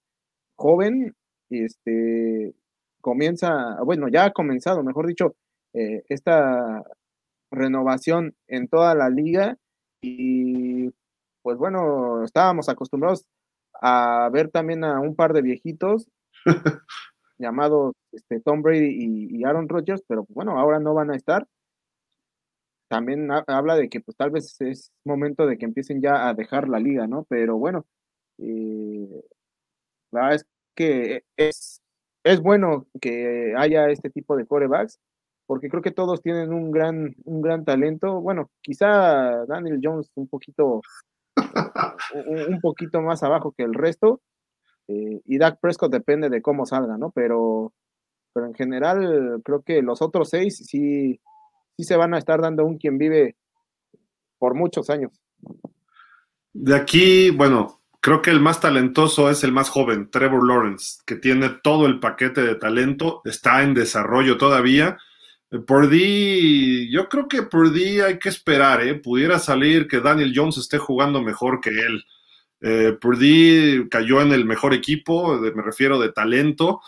joven, 0.55 1.15
y 1.49 1.63
este 1.65 2.53
comienza, 3.01 3.81
bueno, 3.83 4.07
ya 4.09 4.25
ha 4.25 4.31
comenzado, 4.31 4.83
mejor 4.83 5.07
dicho, 5.07 5.35
eh, 5.73 6.03
esta 6.09 6.83
renovación 7.51 8.35
en 8.47 8.67
toda 8.67 8.95
la 8.95 9.09
liga 9.09 9.57
y 10.01 10.89
pues 11.41 11.57
bueno, 11.57 12.23
estábamos 12.23 12.69
acostumbrados 12.69 13.25
a 13.81 14.29
ver 14.31 14.49
también 14.49 14.83
a 14.83 14.99
un 14.99 15.15
par 15.15 15.33
de 15.33 15.41
viejitos 15.41 16.07
llamados 17.37 17.93
este, 18.11 18.39
Tom 18.39 18.61
Brady 18.61 19.29
y, 19.31 19.43
Aaron 19.43 19.69
Rodgers, 19.69 20.03
pero 20.07 20.25
bueno, 20.29 20.57
ahora 20.59 20.79
no 20.79 20.93
van 20.93 21.11
a 21.11 21.15
estar. 21.15 21.47
También 22.87 23.29
habla 23.47 23.75
de 23.75 23.89
que 23.89 23.99
pues 23.99 24.15
tal 24.15 24.31
vez 24.31 24.59
es 24.61 24.91
momento 25.03 25.45
de 25.47 25.57
que 25.57 25.65
empiecen 25.65 26.01
ya 26.01 26.27
a 26.27 26.33
dejar 26.33 26.69
la 26.69 26.79
liga, 26.79 27.07
¿no? 27.07 27.25
Pero 27.29 27.57
bueno, 27.57 27.85
eh, 28.37 29.23
la 30.11 30.21
verdad 30.21 30.35
es 30.35 30.45
que 30.75 31.23
es, 31.37 31.81
es 32.23 32.41
bueno 32.41 32.87
que 33.01 33.53
haya 33.57 33.89
este 33.89 34.09
tipo 34.09 34.37
de 34.37 34.45
corebacks, 34.45 34.99
porque 35.45 35.69
creo 35.69 35.81
que 35.81 35.91
todos 35.91 36.21
tienen 36.21 36.53
un 36.53 36.71
gran, 36.71 37.15
un 37.23 37.41
gran 37.41 37.65
talento. 37.65 38.19
Bueno, 38.21 38.49
quizá 38.61 39.45
Daniel 39.45 39.79
Jones 39.81 40.11
un 40.15 40.27
poquito, 40.27 40.81
un, 42.49 42.59
poquito 42.61 43.01
más 43.01 43.23
abajo 43.23 43.53
que 43.55 43.63
el 43.63 43.73
resto, 43.73 44.21
eh, 44.87 45.21
y 45.25 45.37
Dak 45.37 45.59
Prescott 45.59 45.91
depende 45.91 46.29
de 46.29 46.41
cómo 46.41 46.65
salga, 46.65 46.97
¿no? 46.97 47.11
Pero, 47.11 47.73
pero 48.33 48.47
en 48.47 48.53
general 48.53 49.41
creo 49.43 49.61
que 49.61 49.81
los 49.81 50.01
otros 50.01 50.29
seis 50.29 50.57
sí, 50.57 51.19
sí 51.77 51.83
se 51.83 51.95
van 51.95 52.13
a 52.13 52.17
estar 52.17 52.41
dando 52.41 52.65
un 52.65 52.77
quien 52.77 52.97
vive 52.97 53.35
por 54.37 54.55
muchos 54.55 54.89
años. 54.89 55.11
De 56.53 56.75
aquí, 56.75 57.31
bueno, 57.31 57.81
creo 57.99 58.21
que 58.21 58.31
el 58.31 58.39
más 58.39 58.61
talentoso 58.61 59.29
es 59.29 59.43
el 59.43 59.51
más 59.51 59.69
joven, 59.69 60.09
Trevor 60.09 60.47
Lawrence, 60.47 61.01
que 61.05 61.15
tiene 61.15 61.49
todo 61.63 61.85
el 61.85 61.99
paquete 61.99 62.41
de 62.41 62.55
talento, 62.55 63.21
está 63.25 63.63
en 63.63 63.73
desarrollo 63.73 64.37
todavía. 64.37 64.97
Purdy, 65.59 66.89
yo 66.91 67.07
creo 67.07 67.27
que 67.27 67.43
Purdy 67.43 68.01
hay 68.01 68.19
que 68.19 68.29
esperar, 68.29 68.81
¿eh? 68.81 68.95
Pudiera 68.95 69.39
salir 69.39 69.87
que 69.87 69.99
Daniel 69.99 70.33
Jones 70.35 70.57
esté 70.57 70.77
jugando 70.77 71.21
mejor 71.21 71.61
que 71.61 71.69
él. 71.69 72.03
Eh, 72.61 72.97
Purdy 72.99 73.87
cayó 73.89 74.21
en 74.21 74.31
el 74.31 74.45
mejor 74.45 74.73
equipo, 74.73 75.39
me 75.39 75.61
refiero 75.61 75.99
de 75.99 76.11
talento. 76.11 76.81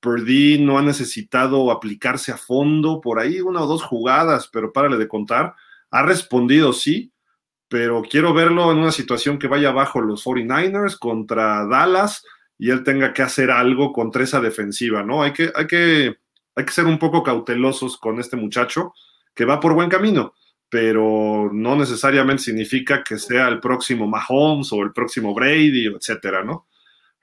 Purdy 0.00 0.58
no 0.58 0.78
ha 0.78 0.82
necesitado 0.82 1.70
aplicarse 1.70 2.32
a 2.32 2.36
fondo, 2.36 3.00
por 3.00 3.20
ahí 3.20 3.40
una 3.40 3.62
o 3.62 3.66
dos 3.66 3.82
jugadas, 3.82 4.48
pero 4.52 4.72
párale 4.72 4.96
de 4.96 5.08
contar. 5.08 5.54
Ha 5.90 6.02
respondido, 6.02 6.72
sí, 6.72 7.12
pero 7.68 8.02
quiero 8.02 8.34
verlo 8.34 8.72
en 8.72 8.78
una 8.78 8.92
situación 8.92 9.38
que 9.38 9.48
vaya 9.48 9.68
abajo 9.68 10.00
los 10.00 10.24
49ers 10.24 10.98
contra 10.98 11.66
Dallas 11.66 12.24
y 12.58 12.70
él 12.70 12.82
tenga 12.82 13.12
que 13.12 13.22
hacer 13.22 13.50
algo 13.50 13.92
contra 13.92 14.24
esa 14.24 14.40
defensiva, 14.40 15.02
¿no? 15.02 15.22
Hay 15.22 15.32
que, 15.32 15.52
hay 15.54 15.66
que, 15.66 16.16
hay 16.54 16.64
que 16.64 16.72
ser 16.72 16.86
un 16.86 16.98
poco 16.98 17.22
cautelosos 17.22 17.96
con 17.98 18.20
este 18.20 18.36
muchacho 18.36 18.94
que 19.34 19.44
va 19.44 19.60
por 19.60 19.74
buen 19.74 19.88
camino 19.88 20.34
pero 20.72 21.50
no 21.52 21.76
necesariamente 21.76 22.44
significa 22.44 23.04
que 23.04 23.18
sea 23.18 23.46
el 23.48 23.60
próximo 23.60 24.08
Mahomes 24.08 24.72
o 24.72 24.80
el 24.80 24.90
próximo 24.94 25.34
Brady, 25.34 25.84
etcétera, 25.84 26.42
¿no? 26.44 26.66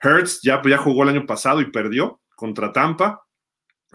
Hertz 0.00 0.38
ya, 0.40 0.62
ya 0.64 0.78
jugó 0.78 1.02
el 1.02 1.08
año 1.08 1.26
pasado 1.26 1.60
y 1.60 1.68
perdió 1.72 2.20
contra 2.36 2.72
Tampa, 2.72 3.24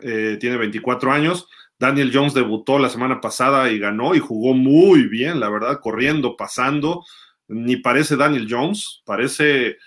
eh, 0.02 0.36
tiene 0.42 0.58
24 0.58 1.10
años. 1.10 1.48
Daniel 1.80 2.12
Jones 2.14 2.34
debutó 2.34 2.80
la 2.80 2.90
semana 2.90 3.22
pasada 3.22 3.72
y 3.72 3.80
ganó 3.80 4.14
y 4.14 4.20
jugó 4.20 4.54
muy 4.54 5.08
bien, 5.08 5.40
la 5.40 5.50
verdad, 5.50 5.80
corriendo, 5.82 6.36
pasando. 6.36 7.06
Ni 7.48 7.78
parece 7.78 8.18
Daniel 8.18 8.48
Jones, 8.50 9.04
parece, 9.06 9.78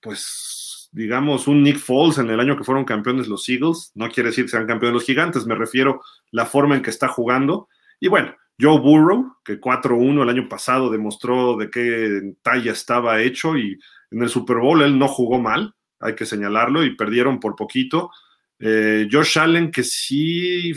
pues, 0.00 0.67
digamos, 0.90 1.46
un 1.46 1.62
Nick 1.62 1.78
Foles 1.78 2.18
en 2.18 2.30
el 2.30 2.40
año 2.40 2.56
que 2.56 2.64
fueron 2.64 2.84
campeones 2.84 3.28
los 3.28 3.48
Eagles. 3.48 3.92
No 3.94 4.08
quiere 4.08 4.30
decir 4.30 4.44
que 4.44 4.50
sean 4.50 4.66
campeones 4.66 4.94
los 4.94 5.04
gigantes, 5.04 5.46
me 5.46 5.54
refiero 5.54 6.02
la 6.30 6.46
forma 6.46 6.76
en 6.76 6.82
que 6.82 6.90
está 6.90 7.08
jugando. 7.08 7.68
Y 8.00 8.08
bueno, 8.08 8.34
Joe 8.60 8.80
Burrow, 8.80 9.36
que 9.44 9.60
4-1 9.60 10.22
el 10.22 10.28
año 10.28 10.48
pasado 10.48 10.90
demostró 10.90 11.56
de 11.56 11.70
qué 11.70 12.34
talla 12.42 12.72
estaba 12.72 13.20
hecho 13.20 13.56
y 13.56 13.78
en 14.10 14.22
el 14.22 14.28
Super 14.28 14.56
Bowl 14.56 14.82
él 14.82 14.98
no 14.98 15.08
jugó 15.08 15.38
mal, 15.38 15.74
hay 16.00 16.14
que 16.14 16.26
señalarlo, 16.26 16.84
y 16.84 16.96
perdieron 16.96 17.40
por 17.40 17.54
poquito. 17.54 18.10
Eh, 18.58 19.08
Josh 19.10 19.38
Allen, 19.38 19.70
que 19.70 19.84
sí 19.84 20.72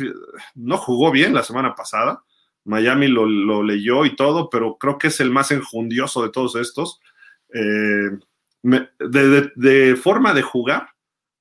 no 0.55 0.77
jugó 0.77 1.11
bien 1.11 1.33
la 1.33 1.43
semana 1.43 1.73
pasada, 1.73 2.23
Miami 2.63 3.07
lo, 3.07 3.63
leyó 3.63 4.05
y 4.05 4.15
todo, 4.15 4.49
pero 4.49 4.77
creo 4.77 4.97
que 4.97 5.07
es 5.07 5.19
el 5.19 5.31
más 5.31 5.51
enjundioso 5.51 6.21
de 6.23 6.29
todos 6.29 6.55
estos. 6.55 6.99
Eh, 7.53 8.19
de 8.63 9.95
forma 9.95 10.33
de 10.33 10.41
jugar, 10.41 10.87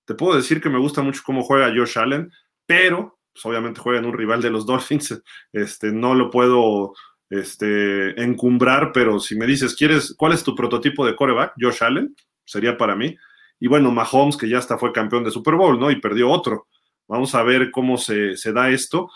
te 0.04 0.14
puedo 0.14 0.36
decir 0.36 0.60
que 0.60 0.70
me 0.70 0.78
gusta 0.78 1.02
mucho 1.02 1.22
cómo 1.24 1.42
juega 1.42 1.72
Josh 1.74 1.98
Allen, 1.98 2.32
pero 2.66 3.20
pues, 3.32 3.46
obviamente 3.46 3.80
juega 3.80 4.00
en 4.00 4.06
un 4.06 4.16
rival 4.16 4.42
de 4.42 4.50
los 4.50 4.66
Dolphins, 4.66 5.22
este, 5.52 5.92
no 5.92 6.14
lo 6.14 6.30
puedo 6.30 6.94
este, 7.28 8.20
encumbrar, 8.20 8.92
pero 8.92 9.20
si 9.20 9.36
me 9.36 9.46
dices, 9.46 9.74
¿quieres, 9.74 10.14
¿cuál 10.16 10.32
es 10.32 10.42
tu 10.42 10.54
prototipo 10.54 11.06
de 11.06 11.14
coreback? 11.14 11.54
Josh 11.60 11.82
Allen, 11.82 12.14
sería 12.44 12.76
para 12.76 12.96
mí. 12.96 13.16
Y 13.60 13.68
bueno, 13.68 13.92
Mahomes, 13.92 14.36
que 14.36 14.48
ya 14.48 14.58
hasta 14.58 14.78
fue 14.78 14.92
campeón 14.92 15.22
de 15.22 15.30
Super 15.30 15.54
Bowl, 15.54 15.78
¿no? 15.78 15.90
Y 15.90 16.00
perdió 16.00 16.30
otro. 16.30 16.66
Vamos 17.06 17.34
a 17.34 17.42
ver 17.42 17.70
cómo 17.70 17.98
se, 17.98 18.36
se 18.36 18.52
da 18.52 18.70
esto. 18.70 19.10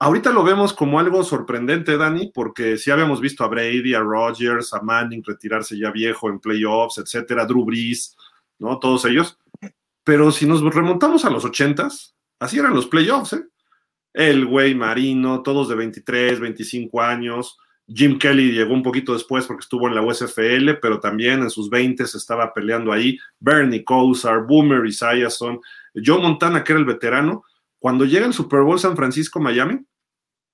Ahorita 0.00 0.30
lo 0.30 0.44
vemos 0.44 0.72
como 0.72 1.00
algo 1.00 1.24
sorprendente, 1.24 1.96
Dani, 1.96 2.30
porque 2.32 2.78
sí 2.78 2.90
habíamos 2.90 3.20
visto 3.20 3.42
a 3.42 3.48
Brady, 3.48 3.94
a 3.94 4.00
Rodgers, 4.00 4.72
a 4.72 4.80
Manning 4.80 5.24
retirarse 5.24 5.76
ya 5.76 5.90
viejo 5.90 6.28
en 6.28 6.38
playoffs, 6.38 6.98
etcétera, 6.98 7.46
Drew 7.46 7.64
Brees, 7.64 8.16
¿no? 8.58 8.78
Todos 8.78 9.04
ellos. 9.06 9.38
Pero 10.04 10.30
si 10.30 10.46
nos 10.46 10.62
remontamos 10.62 11.24
a 11.24 11.30
los 11.30 11.44
ochentas, 11.44 12.14
Así 12.40 12.58
eran 12.58 12.74
los 12.74 12.86
playoffs, 12.86 13.32
¿eh? 13.32 13.44
El 14.12 14.46
güey 14.46 14.74
Marino, 14.74 15.42
todos 15.42 15.68
de 15.68 15.74
23, 15.74 16.40
25 16.40 17.02
años. 17.02 17.58
Jim 17.86 18.18
Kelly 18.18 18.52
llegó 18.52 18.74
un 18.74 18.82
poquito 18.82 19.12
después 19.12 19.46
porque 19.46 19.62
estuvo 19.62 19.88
en 19.88 19.94
la 19.94 20.02
USFL, 20.02 20.74
pero 20.80 21.00
también 21.00 21.42
en 21.42 21.50
sus 21.50 21.70
20 21.70 22.06
se 22.06 22.18
estaba 22.18 22.52
peleando 22.52 22.92
ahí. 22.92 23.18
Bernie 23.40 23.84
Kosar, 23.84 24.46
Boomer 24.46 24.84
Esiason, 24.86 25.60
Joe 25.94 26.20
Montana, 26.20 26.64
que 26.64 26.72
era 26.72 26.80
el 26.80 26.86
veterano. 26.86 27.44
Cuando 27.78 28.04
llega 28.04 28.26
el 28.26 28.34
Super 28.34 28.60
Bowl 28.60 28.78
San 28.78 28.96
Francisco-Miami, 28.96 29.80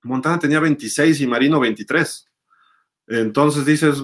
Montana 0.05 0.39
tenía 0.39 0.59
26 0.59 1.21
y 1.21 1.27
Marino 1.27 1.59
23. 1.59 2.29
Entonces 3.07 3.65
dices, 3.65 4.01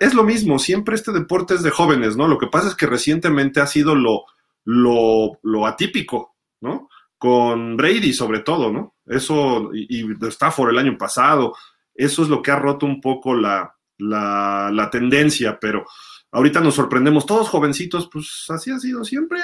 es 0.00 0.14
lo 0.14 0.24
mismo, 0.24 0.58
siempre 0.58 0.96
este 0.96 1.12
deporte 1.12 1.54
es 1.54 1.62
de 1.62 1.70
jóvenes, 1.70 2.16
¿no? 2.16 2.26
Lo 2.26 2.38
que 2.38 2.48
pasa 2.48 2.68
es 2.68 2.74
que 2.74 2.86
recientemente 2.86 3.60
ha 3.60 3.66
sido 3.66 3.94
lo, 3.94 4.24
lo, 4.64 5.38
lo 5.42 5.66
atípico, 5.66 6.34
¿no? 6.60 6.88
Con 7.18 7.76
Brady 7.76 8.12
sobre 8.12 8.40
todo, 8.40 8.72
¿no? 8.72 8.96
Eso, 9.06 9.70
y, 9.72 10.00
y 10.00 10.26
Stafford 10.28 10.70
el 10.70 10.78
año 10.78 10.98
pasado, 10.98 11.54
eso 11.94 12.22
es 12.22 12.28
lo 12.28 12.42
que 12.42 12.50
ha 12.50 12.56
roto 12.56 12.86
un 12.86 13.00
poco 13.00 13.34
la, 13.34 13.76
la, 14.00 14.88
tendencia, 14.90 15.58
pero 15.60 15.86
ahorita 16.32 16.60
nos 16.60 16.74
sorprendemos 16.74 17.26
todos 17.26 17.48
jovencitos, 17.48 18.08
pues 18.10 18.46
así 18.48 18.70
ha 18.70 18.78
sido 18.78 19.04
siempre. 19.04 19.40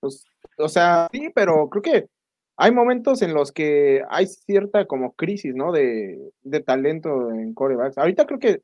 Pues, 0.00 0.24
o 0.58 0.68
sea, 0.68 1.08
sí, 1.12 1.30
pero 1.34 1.68
creo 1.68 1.82
que 1.82 2.08
hay 2.56 2.72
momentos 2.72 3.22
en 3.22 3.34
los 3.34 3.52
que 3.52 4.02
hay 4.10 4.26
cierta 4.26 4.86
como 4.86 5.12
crisis, 5.14 5.54
¿no? 5.54 5.72
De, 5.72 6.32
de 6.42 6.60
talento 6.60 7.30
en 7.30 7.54
corebacks. 7.54 7.98
Ahorita 7.98 8.26
creo 8.26 8.38
que 8.40 8.62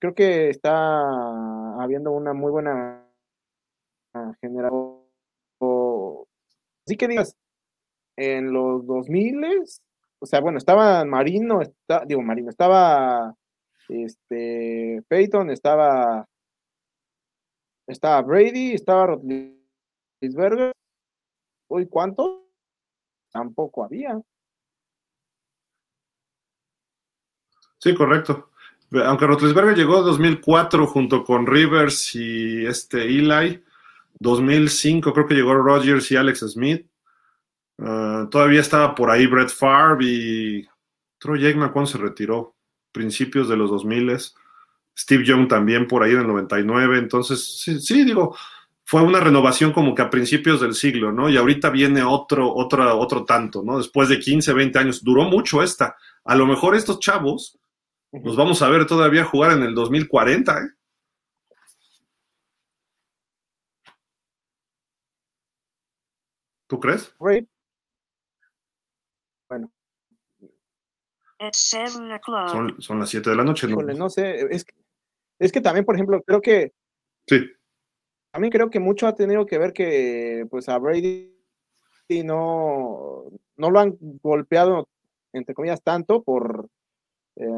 creo 0.00 0.14
que 0.14 0.48
está 0.50 1.80
habiendo 1.80 2.10
una 2.10 2.32
muy 2.32 2.50
buena 2.50 3.06
generado, 4.40 5.06
así 6.86 6.96
que 6.96 7.06
digas, 7.06 7.36
en 8.16 8.52
los 8.52 8.84
2000 8.86 9.64
o 10.22 10.26
sea, 10.26 10.40
bueno, 10.40 10.58
estaba 10.58 11.04
Marino, 11.04 11.62
está, 11.62 12.04
digo 12.04 12.20
Marino, 12.22 12.50
estaba 12.50 13.34
este 13.88 15.02
Peyton, 15.08 15.50
estaba 15.50 16.26
estaba 17.86 18.22
Brady, 18.22 18.74
estaba 18.74 19.06
Rotlisberger. 19.06 20.72
Uy, 21.70 21.88
¿cuánto? 21.88 22.48
Tampoco 23.30 23.84
había. 23.84 24.20
Sí, 27.78 27.94
correcto. 27.94 28.50
Aunque 28.92 29.26
Rotlisberger 29.26 29.76
llegó 29.76 29.98
en 29.98 30.04
2004 30.06 30.86
junto 30.88 31.22
con 31.22 31.46
Rivers 31.46 32.16
y 32.16 32.66
este 32.66 33.04
Eli, 33.04 33.62
2005 34.18 35.12
creo 35.12 35.26
que 35.28 35.34
llegó 35.34 35.54
Rogers 35.54 36.10
y 36.10 36.16
Alex 36.16 36.40
Smith. 36.40 36.90
Ah, 37.78 38.26
todavía 38.28 38.60
estaba 38.60 38.92
por 38.92 39.08
ahí 39.08 39.26
Brett 39.26 39.50
Favre 39.50 40.04
y 40.04 40.68
Troy 41.18 41.46
Aikman 41.46 41.70
cuando 41.70 41.92
se 41.92 41.98
retiró, 41.98 42.56
principios 42.90 43.48
de 43.48 43.56
los 43.56 43.70
2000 43.70 44.18
Steve 44.98 45.24
Young 45.24 45.46
también 45.46 45.86
por 45.86 46.02
ahí 46.02 46.12
en 46.12 46.20
el 46.20 46.26
99. 46.26 46.98
Entonces, 46.98 47.62
sí, 47.62 48.04
digo, 48.04 48.36
fue 48.90 49.02
una 49.02 49.20
renovación 49.20 49.72
como 49.72 49.94
que 49.94 50.02
a 50.02 50.10
principios 50.10 50.60
del 50.60 50.74
siglo, 50.74 51.12
¿no? 51.12 51.30
Y 51.30 51.36
ahorita 51.36 51.70
viene 51.70 52.02
otro, 52.02 52.52
otro, 52.52 52.98
otro 52.98 53.24
tanto, 53.24 53.62
¿no? 53.62 53.78
Después 53.78 54.08
de 54.08 54.18
15, 54.18 54.52
20 54.52 54.78
años, 54.80 55.04
duró 55.04 55.22
mucho 55.22 55.62
esta. 55.62 55.96
a 56.24 56.34
lo 56.34 56.44
mejor 56.44 56.74
estos 56.74 56.98
chavos 56.98 57.56
los 58.10 58.34
vamos 58.34 58.62
a 58.62 58.68
ver 58.68 58.88
todavía 58.88 59.24
jugar 59.24 59.52
en 59.52 59.62
el 59.62 59.76
2040, 59.76 60.58
¿eh? 60.58 60.70
¿Tú 66.66 66.80
crees? 66.80 67.14
Bueno. 69.48 69.70
Son, 72.48 72.82
son, 72.82 72.98
las 72.98 73.08
7 73.08 73.30
de 73.30 73.36
la 73.36 73.44
noche, 73.44 73.68
¿no? 73.68 73.80
no 73.82 74.10
sé, 74.10 74.48
es 74.50 74.64
que, 74.64 74.74
es 75.38 75.52
que 75.52 75.60
también, 75.60 75.84
por 75.84 75.94
ejemplo, 75.94 76.20
creo 76.26 76.40
que. 76.40 76.72
Sí. 77.28 77.38
También 78.32 78.52
creo 78.52 78.70
que 78.70 78.80
mucho 78.80 79.06
ha 79.06 79.14
tenido 79.14 79.46
que 79.46 79.58
ver 79.58 79.72
que, 79.72 80.46
pues, 80.50 80.68
a 80.68 80.78
Brady 80.78 81.34
no, 82.24 83.24
no 83.56 83.70
lo 83.70 83.78
han 83.78 83.96
golpeado, 84.22 84.88
entre 85.32 85.54
comillas, 85.54 85.82
tanto 85.82 86.22
por, 86.22 86.68
eh, 87.36 87.48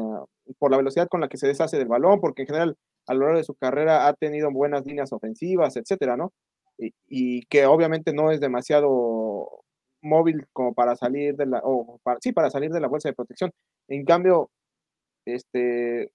por 0.59 0.71
la 0.71 0.77
velocidad 0.77 1.07
con 1.07 1.21
la 1.21 1.27
que 1.27 1.37
se 1.37 1.47
deshace 1.47 1.77
del 1.77 1.87
balón, 1.87 2.19
porque 2.19 2.43
en 2.43 2.47
general 2.47 2.77
a 3.07 3.13
lo 3.13 3.21
largo 3.21 3.37
de 3.37 3.43
su 3.43 3.55
carrera 3.55 4.07
ha 4.07 4.13
tenido 4.13 4.51
buenas 4.51 4.85
líneas 4.85 5.11
ofensivas, 5.11 5.75
etcétera, 5.75 6.17
¿no? 6.17 6.31
Y, 6.77 7.45
que 7.47 7.65
obviamente 7.65 8.13
no 8.13 8.31
es 8.31 8.39
demasiado 8.39 9.63
móvil 10.01 10.47
como 10.53 10.73
para 10.73 10.95
salir 10.95 11.35
de 11.35 11.45
la, 11.45 11.61
o 11.63 11.99
para, 12.03 12.19
sí, 12.21 12.33
para 12.33 12.49
salir 12.49 12.71
de 12.71 12.81
la 12.81 12.87
bolsa 12.87 13.09
de 13.09 13.15
protección. 13.15 13.51
En 13.87 14.05
cambio, 14.05 14.49
este, 15.25 16.11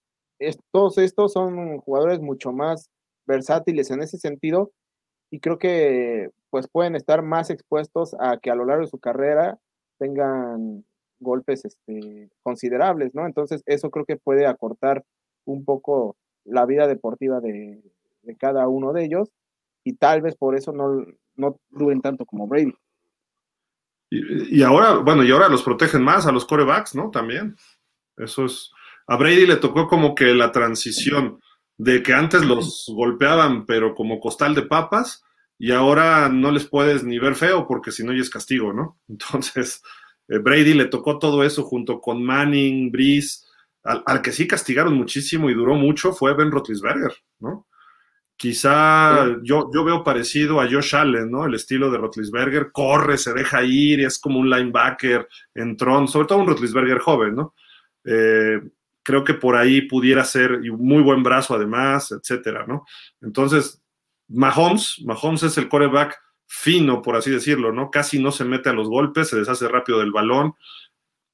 todos 0.73 0.99
estos 0.99 1.33
son 1.33 1.79
jugadores 1.79 2.21
mucho 2.21 2.53
más 2.53 2.91
versátiles 3.29 3.91
en 3.91 4.03
ese 4.03 4.18
sentido 4.18 4.72
y 5.31 5.39
creo 5.39 5.59
que 5.59 6.31
pues 6.51 6.66
pueden 6.66 6.97
estar 6.97 7.22
más 7.22 7.51
expuestos 7.51 8.16
a 8.18 8.39
que 8.39 8.51
a 8.51 8.55
lo 8.55 8.64
largo 8.64 8.83
de 8.83 8.91
su 8.91 8.99
carrera 8.99 9.59
tengan 9.99 10.85
golpes 11.20 11.64
este, 11.64 12.31
considerables, 12.43 13.14
¿no? 13.14 13.26
Entonces 13.26 13.62
eso 13.66 13.91
creo 13.91 14.07
que 14.07 14.16
puede 14.16 14.47
acortar 14.47 15.05
un 15.45 15.64
poco 15.64 16.16
la 16.45 16.64
vida 16.64 16.87
deportiva 16.87 17.41
de, 17.41 17.83
cada 18.39 18.68
uno 18.68 18.93
de 18.93 19.05
ellos 19.05 19.31
y 19.85 19.95
tal 19.95 20.22
vez 20.22 20.37
por 20.37 20.55
eso 20.55 20.72
no, 20.72 21.05
no 21.37 21.61
tanto 22.03 22.24
como 22.24 22.47
Brady. 22.47 22.74
Y, 24.11 24.59
y, 24.59 24.62
ahora, 24.62 24.99
bueno, 24.99 25.22
y 25.22 25.31
ahora 25.31 25.49
los 25.49 25.62
protegen 25.62 26.03
más 26.03 26.26
a 26.26 26.33
los 26.33 26.47
corebacks, 26.47 26.95
¿no? 26.95 27.11
También. 27.11 27.57
Eso 28.16 28.47
es. 28.47 28.70
A 29.07 29.16
Brady 29.16 29.47
le 29.47 29.57
tocó 29.57 29.87
como 29.87 30.14
que 30.14 30.35
la 30.35 30.51
transición 30.53 31.41
de 31.79 32.03
que 32.03 32.12
antes 32.12 32.45
los 32.45 32.87
golpeaban, 32.95 33.64
pero 33.64 33.95
como 33.95 34.20
costal 34.20 34.55
de 34.55 34.62
papas, 34.62 35.24
y 35.59 35.72
ahora 35.72 36.29
no 36.29 36.51
les 36.51 36.66
puedes 36.66 37.03
ni 37.03 37.18
ver 37.18 37.35
feo 37.35 37.66
porque 37.66 37.93
si 37.93 38.05
no 38.05 38.12
ya 38.12 38.20
es 38.20 38.31
castigo, 38.31 38.72
¿no? 38.72 39.01
Entonces, 39.09 39.83
eh, 40.29 40.39
Brady 40.39 40.74
le 40.74 40.87
tocó 40.87 41.18
todo 41.18 41.43
eso 41.43 41.64
junto 41.64 42.01
con 42.01 42.22
Manning, 42.22 42.91
Breeze, 42.91 43.47
al, 43.85 44.20
que 44.20 44.33
sí 44.33 44.47
castigaron 44.47 44.95
muchísimo 44.95 45.49
y 45.49 45.55
duró 45.55 45.74
mucho 45.74 46.12
fue 46.12 46.35
Ben 46.35 46.51
Roethlisberger, 46.51 47.14
¿no? 47.41 47.66
Quizá 48.37 49.37
yo, 49.43 49.68
yo 49.74 49.83
veo 49.83 50.05
parecido 50.05 50.61
a 50.61 50.68
Josh 50.70 50.95
Allen, 50.95 51.31
¿no? 51.31 51.47
El 51.47 51.55
estilo 51.55 51.91
de 51.91 51.99
Roethlisberger, 51.99 52.70
corre, 52.70 53.18
se 53.18 53.33
deja 53.33 53.64
ir, 53.64 54.05
es 54.05 54.18
como 54.18 54.39
un 54.39 54.49
linebacker 54.49 55.26
en 55.55 55.76
tron, 55.76 56.07
sobre 56.07 56.29
todo 56.29 56.39
un 56.39 56.47
Roethlisberger 56.47 56.99
joven, 56.99 57.35
¿no? 57.35 57.55
Eh, 58.05 58.61
creo 59.09 59.25
que 59.25 59.33
por 59.33 59.57
ahí 59.57 59.81
pudiera 59.81 60.23
ser, 60.23 60.61
y 60.63 60.71
muy 60.71 61.03
buen 61.03 61.23
brazo 61.23 61.55
además, 61.55 62.13
etcétera, 62.13 62.67
¿no? 62.69 62.85
Entonces, 63.23 63.83
Mahomes, 64.29 65.03
Mahomes 65.03 65.45
es 65.45 65.57
el 65.57 65.71
coreback 65.71 66.15
fino, 66.47 67.01
por 67.01 67.17
así 67.17 67.31
decirlo, 67.31 67.73
¿no? 67.73 67.91
Casi 67.91 68.23
no 68.23 68.33
se 68.33 68.45
mete 68.45 68.69
a 68.69 68.75
los 68.75 68.87
golpes, 68.87 69.31
se 69.31 69.39
deshace 69.39 69.67
rápido 69.67 70.01
del 70.01 70.13
balón, 70.13 70.53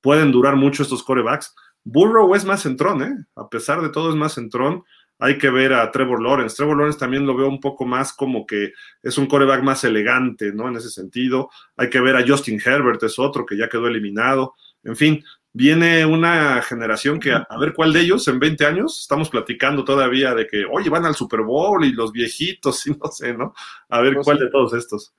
pueden 0.01 0.31
durar 0.31 0.55
mucho 0.55 0.85
estos 0.85 1.03
corebacks. 1.03 1.53
Burrow 1.83 2.33
es 2.37 2.45
más 2.45 2.63
centrón, 2.63 3.03
¿eh? 3.03 3.13
A 3.35 3.49
pesar 3.49 3.83
de 3.83 3.89
todo 3.89 4.11
es 4.11 4.15
más 4.15 4.35
centrón. 4.35 4.85
Hay 5.19 5.37
que 5.37 5.51
ver 5.51 5.73
a 5.73 5.91
Trevor 5.91 6.23
Lawrence. 6.23 6.55
Trevor 6.55 6.77
Lawrence 6.77 7.01
también 7.01 7.27
lo 7.27 7.35
veo 7.35 7.49
un 7.49 7.59
poco 7.59 7.87
más 7.87 8.13
como 8.13 8.47
que 8.47 8.73
es 9.03 9.19
un 9.19 9.27
coreback 9.27 9.65
más 9.65 9.83
elegante, 9.83 10.53
¿no? 10.53 10.69
En 10.69 10.77
ese 10.77 10.91
sentido. 10.91 11.51
Hay 11.77 11.91
que 11.91 12.01
ver 12.01 12.15
a 12.15 12.25
Justin 12.25 12.61
Herbert, 12.65 13.03
es 13.03 13.19
otro 13.19 13.45
que 13.45 13.57
ya 13.57 13.69
quedó 13.69 13.89
eliminado. 13.89 14.55
En 14.85 14.95
fin, 14.95 15.25
viene 15.55 16.05
una 16.05 16.61
generación 16.63 17.21
que, 17.21 17.33
a, 17.33 17.47
ver 17.59 17.73
cuál 17.73 17.93
de 17.93 18.01
ellos 18.01 18.27
en 18.27 18.41
20 18.41 18.67
años, 18.67 19.01
estamos 19.01 19.31
platicando 19.31 19.85
todavía 19.85 20.35
de 20.35 20.49
que, 20.49 20.65
oye, 20.67 20.91
van 20.91 21.07
al 21.07 21.15
Super 21.15 21.43
Bowl 21.43 21.85
y 21.85 21.93
los 21.93 22.13
viejitos 22.13 22.87
y 22.89 22.91
no 22.91 23.11
sé, 23.11 23.33
¿no? 23.33 23.55
A 23.89 24.01
ver 24.01 24.17
cuál 24.23 24.39
de 24.39 24.51
todos 24.51 24.75
estos. 24.75 25.15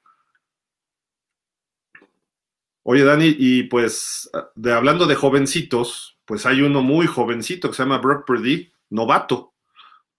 Oye, 2.83 3.03
Dani, 3.03 3.33
y 3.39 3.63
pues, 3.63 4.29
de, 4.55 4.73
hablando 4.73 5.07
de 5.07 5.15
jovencitos, 5.15 6.19
pues 6.25 6.45
hay 6.45 6.61
uno 6.61 6.81
muy 6.81 7.07
jovencito 7.07 7.69
que 7.69 7.75
se 7.75 7.83
llama 7.83 7.97
Brock 7.97 8.27
Purdy, 8.27 8.71
novato, 8.89 9.53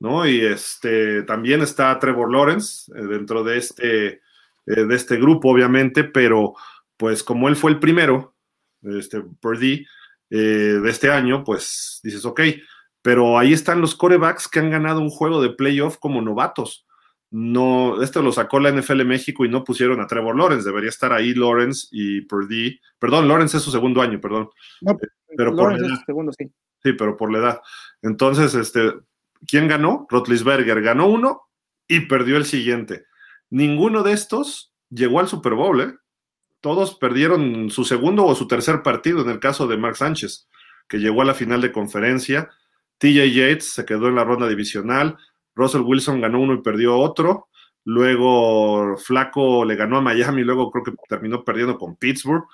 ¿no? 0.00 0.26
Y 0.26 0.40
este, 0.40 1.22
también 1.24 1.60
está 1.60 1.96
Trevor 1.98 2.32
Lawrence 2.32 2.90
eh, 2.96 3.02
dentro 3.02 3.44
de 3.44 3.58
este, 3.58 4.06
eh, 4.06 4.20
de 4.64 4.94
este 4.96 5.16
grupo, 5.18 5.50
obviamente, 5.50 6.04
pero 6.04 6.54
pues 6.96 7.22
como 7.22 7.48
él 7.48 7.56
fue 7.56 7.70
el 7.70 7.78
primero, 7.78 8.34
este, 8.82 9.20
Purdy, 9.40 9.86
eh, 10.30 10.36
de 10.82 10.90
este 10.90 11.10
año, 11.10 11.44
pues 11.44 12.00
dices, 12.02 12.24
ok, 12.24 12.40
pero 13.02 13.38
ahí 13.38 13.52
están 13.52 13.80
los 13.80 13.94
corebacks 13.94 14.48
que 14.48 14.58
han 14.58 14.70
ganado 14.70 15.00
un 15.00 15.10
juego 15.10 15.40
de 15.40 15.50
playoff 15.50 15.98
como 15.98 16.20
novatos. 16.20 16.86
No, 17.30 18.02
esto 18.02 18.22
lo 18.22 18.32
sacó 18.32 18.60
la 18.60 18.70
NFL 18.70 19.04
México 19.04 19.44
y 19.44 19.48
no 19.48 19.64
pusieron 19.64 20.00
a 20.00 20.06
Trevor 20.06 20.36
Lawrence, 20.36 20.66
debería 20.66 20.88
estar 20.88 21.12
ahí 21.12 21.34
Lawrence 21.34 21.88
y 21.90 22.22
Purdy. 22.22 22.80
Perdón, 22.98 23.28
Lawrence 23.28 23.56
es 23.56 23.62
su 23.62 23.70
segundo 23.70 24.00
año, 24.00 24.20
perdón. 24.20 24.48
pero 25.36 25.54
por. 25.54 25.76
Segundo, 26.06 26.32
sí, 26.32 26.92
pero 26.92 27.16
por 27.16 27.32
la 27.32 27.38
edad. 27.38 27.60
Entonces, 28.02 28.54
este, 28.54 28.94
¿quién 29.46 29.68
ganó? 29.68 30.06
Rotlisberger 30.08 30.82
ganó 30.82 31.08
uno 31.08 31.42
y 31.88 32.00
perdió 32.00 32.36
el 32.36 32.44
siguiente. 32.44 33.06
Ninguno 33.50 34.02
de 34.02 34.12
estos 34.12 34.72
llegó 34.90 35.20
al 35.20 35.28
Super 35.28 35.54
Bowl, 35.54 35.80
¿eh? 35.80 35.94
Todos 36.61 36.96
perdieron 36.96 37.70
su 37.70 37.84
segundo 37.84 38.24
o 38.24 38.34
su 38.34 38.46
tercer 38.46 38.82
partido, 38.82 39.22
en 39.22 39.30
el 39.30 39.40
caso 39.40 39.66
de 39.66 39.76
Mark 39.76 39.96
Sánchez, 39.96 40.48
que 40.88 40.98
llegó 40.98 41.22
a 41.22 41.26
la 41.26 41.34
final 41.34 41.61
de 41.61 41.72
conferencia. 41.72 42.50
TJ 42.98 43.32
Yates 43.32 43.72
se 43.72 43.84
quedó 43.84 44.09
en 44.09 44.14
la 44.16 44.24
ronda 44.24 44.48
divisional. 44.48 45.16
Russell 45.54 45.82
Wilson 45.82 46.20
ganó 46.20 46.40
uno 46.40 46.54
y 46.54 46.62
perdió 46.62 46.96
otro. 46.98 47.48
Luego 47.84 48.96
Flaco 48.96 49.64
le 49.64 49.76
ganó 49.76 49.98
a 49.98 50.00
Miami, 50.02 50.42
luego 50.42 50.70
creo 50.70 50.84
que 50.84 50.92
terminó 51.09 51.44
perdiendo 51.44 51.78
con 51.78 51.96
Pittsburgh. 51.96 52.44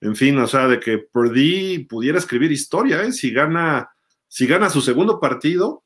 En 0.00 0.16
fin, 0.16 0.38
o 0.38 0.46
sea, 0.46 0.68
de 0.68 0.80
que 0.80 0.98
Purdy 0.98 1.80
pudiera 1.84 2.18
escribir 2.18 2.52
historia, 2.52 3.02
¿eh? 3.02 3.12
Si 3.12 3.32
gana, 3.32 3.90
si 4.28 4.46
gana 4.46 4.70
su 4.70 4.80
segundo 4.80 5.20
partido, 5.20 5.84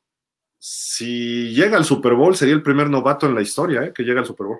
si 0.57 1.53
llega 1.53 1.75
al 1.75 1.83
Super 1.83 2.13
Bowl, 2.13 2.35
sería 2.35 2.53
el 2.53 2.63
primer 2.63 2.89
novato 2.89 3.27
en 3.27 3.35
la 3.35 3.41
historia, 3.41 3.83
¿eh? 3.83 3.91
Que 3.93 4.03
llega 4.03 4.21
al 4.21 4.25
Super 4.25 4.47
Bowl. 4.47 4.59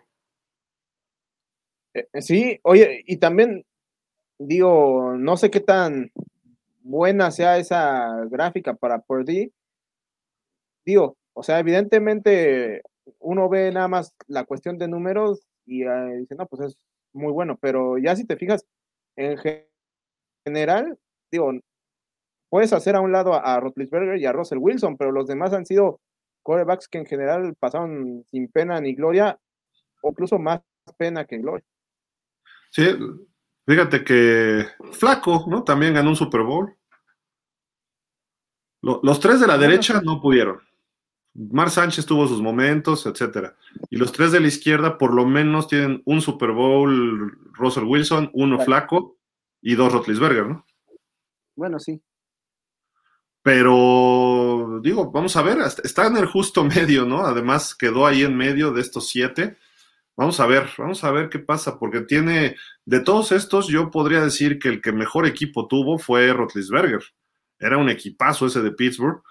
Eh, 1.94 2.08
eh, 2.14 2.22
sí, 2.22 2.60
oye, 2.64 3.04
y 3.06 3.18
también 3.18 3.66
digo, 4.40 5.16
no 5.18 5.38
sé 5.38 5.52
qué 5.52 5.60
tan 5.60 6.12
buena 6.82 7.32
sea 7.32 7.58
esa 7.58 8.26
gráfica 8.30 8.74
para 8.76 9.00
Purdy. 9.00 9.52
Digo, 10.86 11.18
o 11.34 11.44
sea, 11.44 11.60
evidentemente 11.60 12.82
uno 13.20 13.50
ve 13.50 13.72
nada 13.72 13.88
más 13.88 14.14
la 14.28 14.46
cuestión 14.46 14.78
de 14.78 14.88
números 14.88 15.46
y 15.66 15.84
eh, 15.84 16.18
dice, 16.20 16.36
no, 16.36 16.46
pues 16.48 16.62
es 16.72 16.78
muy 17.14 17.32
bueno, 17.32 17.58
pero 17.62 17.98
ya 17.98 18.16
si 18.16 18.26
te 18.26 18.38
fijas, 18.38 18.66
en 19.16 19.38
general, 20.46 20.98
digo, 21.32 21.52
puedes 22.50 22.74
hacer 22.74 22.96
a 22.96 23.02
un 23.02 23.12
lado 23.12 23.34
a, 23.34 23.56
a 23.56 23.60
Rotlisberger 23.60 24.18
y 24.18 24.26
a 24.26 24.34
Russell 24.34 24.58
Wilson, 24.60 24.98
pero 24.98 25.12
los 25.12 25.28
demás 25.28 25.54
han 25.54 25.66
sido 25.66 26.02
quarterbacks 26.44 26.88
que 26.88 27.00
en 27.00 27.06
general 27.06 27.56
pasaron 27.60 28.26
sin 28.32 28.50
pena 28.50 28.80
ni 28.82 28.96
gloria, 28.96 29.40
o 30.02 30.10
incluso 30.10 30.40
más 30.40 30.62
pena 30.98 31.26
que 31.26 31.38
gloria. 31.38 31.66
Sí, 32.74 32.84
fíjate 33.68 34.04
que 34.04 34.66
Flaco, 34.94 35.46
¿no? 35.48 35.64
También 35.64 35.94
ganó 35.94 36.10
un 36.10 36.16
Super 36.16 36.42
Bowl. 36.42 36.76
Los 38.82 39.20
tres 39.20 39.40
de 39.40 39.46
la 39.48 39.60
derecha 39.60 40.02
no 40.02 40.20
pudieron. 40.20 40.60
Mar 41.36 41.70
Sánchez 41.70 42.06
tuvo 42.08 42.28
sus 42.28 42.42
momentos, 42.42 43.06
etcétera. 43.06 43.56
Y 43.92 43.98
los 43.98 44.12
tres 44.12 44.32
de 44.32 44.40
la 44.40 44.48
izquierda, 44.48 44.98
por 44.98 45.14
lo 45.14 45.26
menos, 45.26 45.68
tienen 45.68 46.02
un 46.06 46.22
Super 46.22 46.52
Bowl 46.52 47.38
Russell 47.54 47.86
Wilson, 47.86 48.32
uno 48.34 48.60
Flaco 48.60 49.18
y 49.62 49.76
dos 49.76 49.94
Rotlisberger, 49.94 50.48
¿no? 50.48 50.66
Bueno, 51.56 51.80
sí. 51.80 52.02
Pero, 53.44 54.80
digo, 54.82 55.12
vamos 55.12 55.36
a 55.36 55.44
ver, 55.44 55.60
está 55.84 56.08
en 56.08 56.18
el 56.18 56.26
justo 56.26 56.64
medio, 56.64 57.06
¿no? 57.06 57.24
Además, 57.24 57.76
quedó 57.76 58.08
ahí 58.08 58.24
en 58.24 58.36
medio 58.36 58.72
de 58.72 58.82
estos 58.82 59.10
siete. 59.10 59.58
Vamos 60.16 60.40
a 60.40 60.46
ver, 60.46 60.70
vamos 60.78 61.04
a 61.04 61.12
ver 61.12 61.30
qué 61.30 61.40
pasa, 61.40 61.80
porque 61.80 62.02
tiene, 62.02 62.56
de 62.86 63.00
todos 63.00 63.32
estos, 63.32 63.68
yo 63.68 63.90
podría 63.90 64.22
decir 64.22 64.60
que 64.60 64.70
el 64.70 64.82
que 64.82 64.92
mejor 64.92 65.26
equipo 65.26 65.68
tuvo 65.68 65.98
fue 65.98 66.32
Rotlisberger. 66.32 67.02
Era 67.60 67.78
un 67.78 67.90
equipazo 67.90 68.46
ese 68.46 68.62
de 68.62 68.72
Pittsburgh 68.72 69.24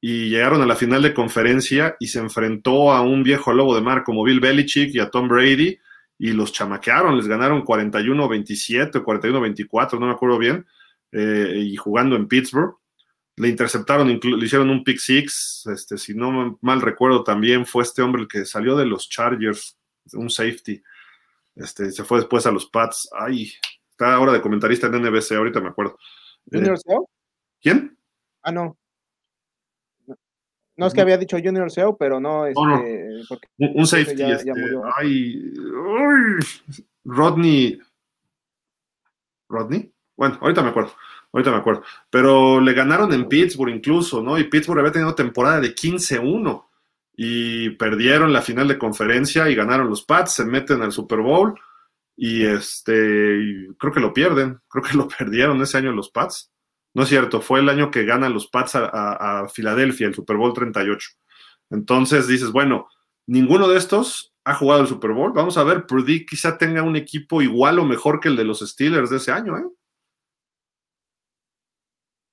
y 0.00 0.30
llegaron 0.30 0.62
a 0.62 0.66
la 0.66 0.76
final 0.76 1.02
de 1.02 1.14
conferencia 1.14 1.96
y 2.00 2.08
se 2.08 2.18
enfrentó 2.18 2.92
a 2.92 3.02
un 3.02 3.22
viejo 3.22 3.52
lobo 3.52 3.74
de 3.74 3.82
mar 3.82 4.04
como 4.04 4.24
Bill 4.24 4.40
Belichick 4.40 4.94
y 4.94 5.00
a 5.00 5.10
Tom 5.10 5.28
Brady 5.28 5.78
y 6.18 6.32
los 6.32 6.52
chamaquearon, 6.52 7.16
les 7.16 7.26
ganaron 7.26 7.64
41-27 7.64 8.96
o 8.96 9.04
41-24, 9.04 9.98
no 9.98 10.06
me 10.06 10.12
acuerdo 10.12 10.38
bien, 10.38 10.64
eh, 11.10 11.62
y 11.66 11.76
jugando 11.76 12.16
en 12.16 12.28
Pittsburgh. 12.28 12.76
Le 13.36 13.48
interceptaron, 13.48 14.08
le 14.08 14.44
hicieron 14.44 14.70
un 14.70 14.84
pick 14.84 14.98
six. 14.98 15.64
Este, 15.72 15.98
si 15.98 16.14
no 16.14 16.58
mal 16.60 16.80
recuerdo, 16.80 17.24
también 17.24 17.66
fue 17.66 17.82
este 17.82 18.02
hombre 18.02 18.22
el 18.22 18.28
que 18.28 18.44
salió 18.44 18.76
de 18.76 18.86
los 18.86 19.08
Chargers, 19.08 19.78
un 20.12 20.30
safety. 20.30 20.82
Este, 21.54 21.90
se 21.90 22.04
fue 22.04 22.18
después 22.18 22.46
a 22.46 22.50
los 22.50 22.66
Pats. 22.66 23.08
Ay, 23.12 23.52
está 23.90 24.14
ahora 24.14 24.32
de 24.32 24.40
comentarista 24.40 24.86
en 24.86 25.02
NBC, 25.02 25.32
ahorita 25.32 25.60
me 25.60 25.68
acuerdo. 25.68 25.98
¿Junior 26.50 26.76
eh, 26.76 26.96
¿Quién? 27.60 27.96
Ah, 28.42 28.52
no. 28.52 28.76
No 30.76 30.86
es 30.86 30.94
que 30.94 31.00
había 31.02 31.18
dicho 31.18 31.36
Junior 31.42 31.70
SEO, 31.70 31.96
pero 31.96 32.18
no, 32.18 32.46
este, 32.46 32.60
un, 33.58 33.86
safety. 33.86 34.22
Este, 34.22 34.50
ay, 34.96 35.52
Rodney. 37.04 37.78
¿Rodney? 39.48 39.92
Bueno, 40.16 40.38
ahorita 40.40 40.62
me 40.62 40.70
acuerdo. 40.70 40.92
Ahorita 41.30 41.50
me 41.50 41.58
acuerdo. 41.58 41.82
Pero 42.10 42.60
le 42.60 42.72
ganaron 42.72 43.12
en 43.12 43.28
Pittsburgh 43.28 43.72
incluso, 43.72 44.22
¿no? 44.22 44.38
Y 44.38 44.44
Pittsburgh 44.44 44.80
había 44.80 44.92
tenido 44.92 45.14
temporada 45.14 45.60
de 45.60 45.74
15-1 45.74 46.64
y 47.24 47.70
perdieron 47.70 48.32
la 48.32 48.42
final 48.42 48.66
de 48.66 48.78
conferencia 48.78 49.48
y 49.48 49.54
ganaron 49.54 49.88
los 49.88 50.04
Pats, 50.04 50.32
se 50.32 50.44
meten 50.44 50.82
al 50.82 50.90
Super 50.90 51.20
Bowl 51.20 51.54
y 52.16 52.44
este 52.44 53.68
creo 53.78 53.92
que 53.92 54.00
lo 54.00 54.12
pierden, 54.12 54.58
creo 54.68 54.82
que 54.82 54.96
lo 54.96 55.06
perdieron 55.06 55.62
ese 55.62 55.78
año 55.78 55.92
los 55.92 56.10
Pats. 56.10 56.50
No 56.94 57.04
es 57.04 57.08
cierto, 57.08 57.40
fue 57.40 57.60
el 57.60 57.68
año 57.68 57.92
que 57.92 58.04
ganan 58.04 58.34
los 58.34 58.48
Pats 58.48 58.72
a, 58.74 59.46
Filadelfia, 59.54 60.08
el 60.08 60.14
Super 60.14 60.36
Bowl 60.36 60.52
38. 60.52 61.10
Entonces 61.70 62.26
dices, 62.26 62.50
bueno, 62.50 62.88
ninguno 63.28 63.68
de 63.68 63.78
estos 63.78 64.34
ha 64.44 64.54
jugado 64.54 64.80
el 64.80 64.88
Super 64.88 65.12
Bowl. 65.12 65.32
Vamos 65.32 65.56
a 65.56 65.62
ver, 65.62 65.86
Purdy 65.86 66.26
quizá 66.26 66.58
tenga 66.58 66.82
un 66.82 66.96
equipo 66.96 67.40
igual 67.40 67.78
o 67.78 67.84
mejor 67.84 68.18
que 68.18 68.30
el 68.30 68.36
de 68.36 68.44
los 68.44 68.58
Steelers 68.68 69.10
de 69.10 69.18
ese 69.18 69.30
año, 69.30 69.56
¿eh? 69.56 69.64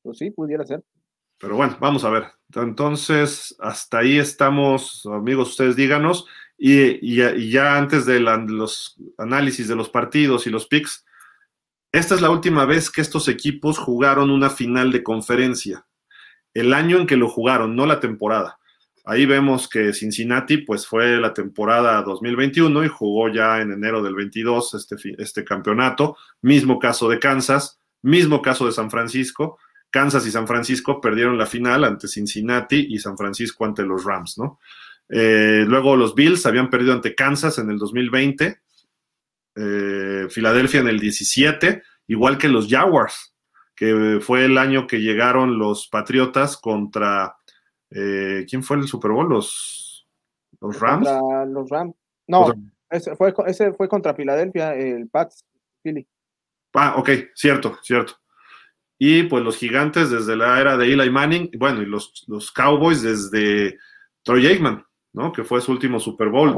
Pues 0.02 0.18
sí, 0.18 0.32
pudiera 0.32 0.66
ser. 0.66 0.84
Pero 1.40 1.56
bueno, 1.56 1.78
vamos 1.80 2.04
a 2.04 2.10
ver. 2.10 2.28
Entonces, 2.54 3.56
hasta 3.60 4.00
ahí 4.00 4.18
estamos, 4.18 5.08
amigos, 5.12 5.52
ustedes 5.52 5.76
díganos. 5.76 6.26
Y, 6.58 7.16
ya, 7.50 7.78
antes 7.78 8.06
de, 8.06 8.20
los 8.20 8.98
análisis 9.18 9.68
de 9.68 9.76
los 9.76 9.90
partidos 9.90 10.46
y 10.46 10.50
los 10.50 10.68
picks, 10.68 11.06
esta 11.92 12.16
es 12.16 12.22
la 12.22 12.30
última 12.30 12.66
vez 12.66 12.92
que 12.92 13.02
estos 13.02 13.30
equipos 13.30 13.78
jugaron 13.78 14.30
una 14.30 14.50
final 14.50 14.92
de 14.92 15.02
conferencia. 15.02 15.86
El 16.54 16.74
año 16.74 16.98
en 16.98 17.08
que 17.08 17.16
lo 17.16 17.30
jugaron, 17.30 17.76
no 17.76 17.86
la 17.86 18.02
temporada. 18.02 18.60
Ahí 19.06 19.26
vemos 19.26 19.70
que 19.70 19.94
Cincinnati, 19.94 20.58
pues 20.58 20.86
fue 20.86 21.18
la 21.18 21.34
temporada 21.34 22.02
2021 22.02 22.84
y 22.84 22.88
jugó 22.90 23.30
ya 23.30 23.62
en 23.62 23.72
enero 23.72 24.04
del 24.04 24.14
22 24.14 24.74
este, 24.74 24.96
este 25.18 25.44
campeonato. 25.46 26.18
Mismo 26.42 26.78
caso 26.78 27.08
de 27.08 27.18
Kansas, 27.18 27.80
mismo 28.02 28.42
caso 28.42 28.66
de 28.66 28.74
San 28.74 28.92
Francisco 28.92 29.58
Kansas 29.90 30.26
y 30.28 30.32
San 30.32 30.48
Francisco 30.48 31.02
perdieron 31.02 31.38
la 31.38 31.46
final 31.46 31.84
ante 31.84 32.08
Cincinnati 32.08 32.88
y 32.90 33.00
San 33.00 33.18
Francisco 33.18 33.66
ante 33.66 33.84
los 33.84 34.06
Rams, 34.06 34.38
¿no? 34.38 34.60
Eh, 35.10 35.64
luego 35.68 35.96
los 35.96 36.14
Bills 36.14 36.46
habían 36.46 36.70
perdido 36.70 36.94
ante 36.94 37.16
Kansas 37.16 37.58
en 37.58 37.72
el 37.72 37.80
2020, 37.80 38.60
eh, 39.56 40.28
Filadelfia 40.30 40.82
en 40.82 40.88
el 40.88 41.00
17, 41.00 41.82
igual 42.08 42.38
que 42.38 42.48
los 42.48 42.68
Jaguars, 42.68 43.34
que 43.76 44.20
fue 44.22 44.46
el 44.46 44.58
año 44.58 44.86
que 44.86 45.02
llegaron 45.02 45.58
los 45.58 45.88
Patriotas 45.88 46.58
contra, 46.58 47.38
eh, 47.90 48.46
¿quién 48.48 48.62
fue 48.62 48.78
el 48.78 48.88
Super 48.88 49.12
Bowl? 49.12 49.30
Los, 49.30 50.08
los 50.62 50.80
Rams. 50.80 51.10
los 51.48 51.68
Rams. 51.70 51.96
No, 52.28 52.54
ese 52.92 53.16
fue, 53.16 53.34
ese 53.48 53.74
fue 53.74 53.90
contra 53.90 54.14
Filadelfia, 54.14 54.76
el 54.76 55.10
Pats, 55.10 55.44
Philly. 55.82 56.08
Ah, 56.76 56.94
ok, 56.98 57.10
cierto, 57.34 57.80
cierto 57.82 58.20
y 59.02 59.24
pues 59.24 59.44
los 59.44 59.56
gigantes 59.56 60.12
desde 60.12 60.36
la 60.36 60.60
era 60.60 60.76
de 60.76 60.92
Eli 60.92 61.10
Manning, 61.10 61.52
bueno, 61.58 61.82
y 61.82 61.86
los, 61.86 62.26
los 62.28 62.52
Cowboys 62.52 63.02
desde 63.02 63.80
Troy 64.24 64.46
Aikman, 64.46 64.86
¿no? 65.14 65.32
Que 65.32 65.46
fue 65.46 65.62
su 65.62 65.72
último 65.72 66.02
Super 66.02 66.28
Bowl, 66.28 66.54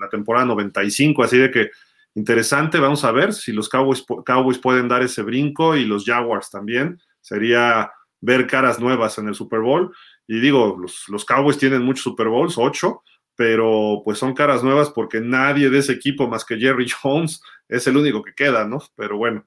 la 0.00 0.08
temporada 0.08 0.46
95, 0.46 1.24
así 1.24 1.36
de 1.36 1.50
que 1.50 1.70
interesante, 2.14 2.78
vamos 2.78 3.04
a 3.04 3.10
ver 3.10 3.34
si 3.34 3.52
los 3.52 3.68
Cowboys, 3.68 4.04
Cowboys 4.24 4.58
pueden 4.58 4.86
dar 4.86 5.02
ese 5.02 5.22
brinco 5.22 5.74
y 5.74 5.84
los 5.84 6.04
Jaguars 6.04 6.48
también, 6.48 7.00
sería 7.20 7.90
ver 8.20 8.46
caras 8.46 8.78
nuevas 8.78 9.18
en 9.18 9.26
el 9.26 9.34
Super 9.34 9.60
Bowl, 9.60 9.92
y 10.28 10.38
digo, 10.38 10.76
los, 10.80 11.08
los 11.08 11.24
Cowboys 11.24 11.58
tienen 11.58 11.82
muchos 11.82 12.04
Super 12.04 12.28
Bowls, 12.28 12.56
ocho, 12.56 13.02
pero 13.34 14.00
pues 14.04 14.18
son 14.18 14.32
caras 14.32 14.62
nuevas 14.62 14.90
porque 14.90 15.20
nadie 15.20 15.70
de 15.70 15.78
ese 15.78 15.92
equipo 15.92 16.28
más 16.28 16.44
que 16.44 16.56
Jerry 16.56 16.88
Jones 17.02 17.42
es 17.68 17.84
el 17.88 17.96
único 17.96 18.22
que 18.22 18.34
queda, 18.34 18.64
¿no? 18.64 18.78
Pero 18.94 19.16
bueno, 19.16 19.44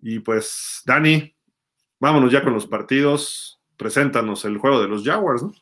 y 0.00 0.20
pues, 0.20 0.82
Dani, 0.86 1.34
vámonos 2.00 2.32
ya 2.32 2.42
con 2.42 2.52
los 2.52 2.66
partidos. 2.66 3.60
Preséntanos 3.76 4.44
el 4.44 4.58
juego 4.58 4.80
de 4.80 4.88
los 4.88 5.04
Jaguars, 5.04 5.42
¿no? 5.42 5.52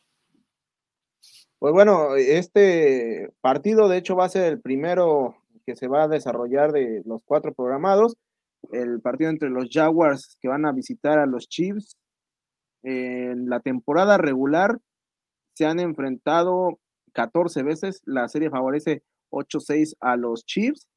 Pues 1.59 1.73
bueno, 1.73 2.15
este 2.15 3.31
partido 3.41 3.89
de 3.89 3.97
hecho 3.97 4.15
va 4.15 4.25
a 4.25 4.29
ser 4.29 4.51
el 4.51 4.61
primero 4.61 5.35
que 5.65 5.75
se 5.75 5.87
va 5.87 6.03
a 6.03 6.07
desarrollar 6.07 6.71
de 6.71 7.01
los 7.05 7.21
cuatro 7.25 7.53
programados. 7.53 8.15
El 8.71 9.01
partido 9.01 9.29
entre 9.29 9.49
los 9.49 9.69
Jaguars 9.71 10.37
que 10.39 10.47
van 10.47 10.65
a 10.65 10.71
visitar 10.71 11.17
a 11.19 11.25
los 11.25 11.49
Chiefs. 11.49 11.97
En 12.83 13.49
la 13.49 13.59
temporada 13.59 14.17
regular 14.17 14.77
se 15.55 15.65
han 15.65 15.79
enfrentado 15.79 16.79
14 17.13 17.63
veces. 17.63 18.01
La 18.05 18.27
serie 18.27 18.51
favorece 18.51 19.03
8-6 19.31 19.95
a 19.99 20.15
los 20.15 20.45
Chiefs. 20.45 20.87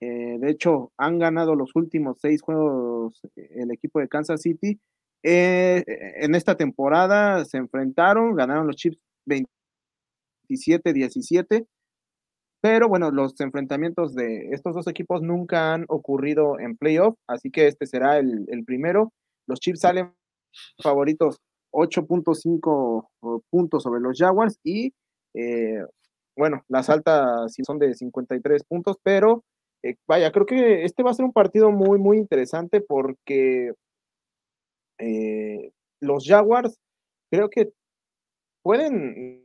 Eh, 0.00 0.36
de 0.38 0.50
hecho, 0.50 0.92
han 0.98 1.18
ganado 1.18 1.54
los 1.54 1.74
últimos 1.74 2.18
seis 2.20 2.42
juegos 2.42 3.22
eh, 3.36 3.48
el 3.56 3.70
equipo 3.70 4.00
de 4.00 4.08
Kansas 4.08 4.42
City. 4.42 4.78
Eh, 5.22 5.84
en 6.16 6.34
esta 6.34 6.56
temporada 6.56 7.44
se 7.44 7.56
enfrentaron, 7.56 8.34
ganaron 8.36 8.66
los 8.66 8.76
Chiefs 8.76 9.00
27-17, 10.48 11.66
pero 12.60 12.88
bueno, 12.88 13.10
los 13.10 13.40
enfrentamientos 13.40 14.14
de 14.14 14.50
estos 14.50 14.74
dos 14.74 14.86
equipos 14.86 15.22
nunca 15.22 15.72
han 15.72 15.84
ocurrido 15.88 16.60
en 16.60 16.76
playoff, 16.76 17.16
así 17.26 17.50
que 17.50 17.66
este 17.66 17.86
será 17.86 18.18
el, 18.18 18.46
primero. 18.66 19.12
Los 19.46 19.60
Chiefs 19.60 19.80
salen 19.80 20.12
favoritos 20.82 21.38
8.5 21.72 23.08
puntos 23.50 23.82
sobre 23.82 24.00
los 24.00 24.18
Jaguars 24.18 24.58
y 24.62 24.92
bueno, 26.36 26.62
las 26.68 26.90
altas 26.90 27.54
son 27.64 27.78
de 27.78 27.94
53 27.94 28.64
puntos, 28.64 28.98
pero 29.02 29.42
eh, 29.86 29.96
vaya, 30.06 30.32
creo 30.32 30.46
que 30.46 30.84
este 30.84 31.02
va 31.02 31.10
a 31.10 31.14
ser 31.14 31.24
un 31.24 31.32
partido 31.32 31.70
muy, 31.70 31.98
muy 31.98 32.18
interesante 32.18 32.80
porque 32.80 33.72
eh, 34.98 35.70
los 36.00 36.24
Jaguars 36.26 36.78
creo 37.30 37.48
que 37.48 37.70
pueden 38.62 39.44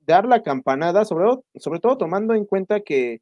dar 0.00 0.26
la 0.26 0.42
campanada, 0.42 1.04
sobre, 1.04 1.26
sobre 1.54 1.78
todo 1.78 1.98
tomando 1.98 2.34
en 2.34 2.46
cuenta 2.46 2.80
que 2.80 3.20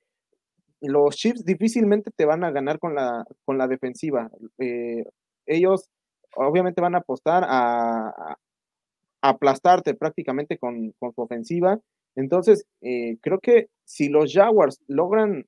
los 0.80 1.16
Chiefs 1.16 1.44
difícilmente 1.44 2.10
te 2.16 2.24
van 2.24 2.44
a 2.44 2.50
ganar 2.50 2.78
con 2.78 2.94
la, 2.94 3.24
con 3.44 3.58
la 3.58 3.68
defensiva. 3.68 4.30
Eh, 4.58 5.04
ellos 5.44 5.90
obviamente 6.34 6.80
van 6.80 6.94
a 6.94 6.98
apostar 6.98 7.44
a, 7.46 8.38
aplastarte 9.22 9.92
prácticamente 9.92 10.56
con, 10.56 10.92
con, 10.98 11.12
su 11.12 11.20
ofensiva. 11.20 11.78
Entonces, 12.16 12.64
creo 12.80 13.38
que 13.40 13.68
si 13.84 14.08
los 14.08 14.32
Jaguars 14.32 14.80
logran 14.86 15.44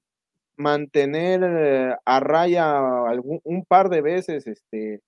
mantener 0.57 1.43
eh, 1.43 1.97
a 2.05 2.21
raya 2.21 3.07
algún, 3.07 3.41
un 3.45 3.65
par 3.65 3.89
de 3.89 4.03
veces 4.03 4.47
este, 4.47 4.95
eh, 4.95 5.01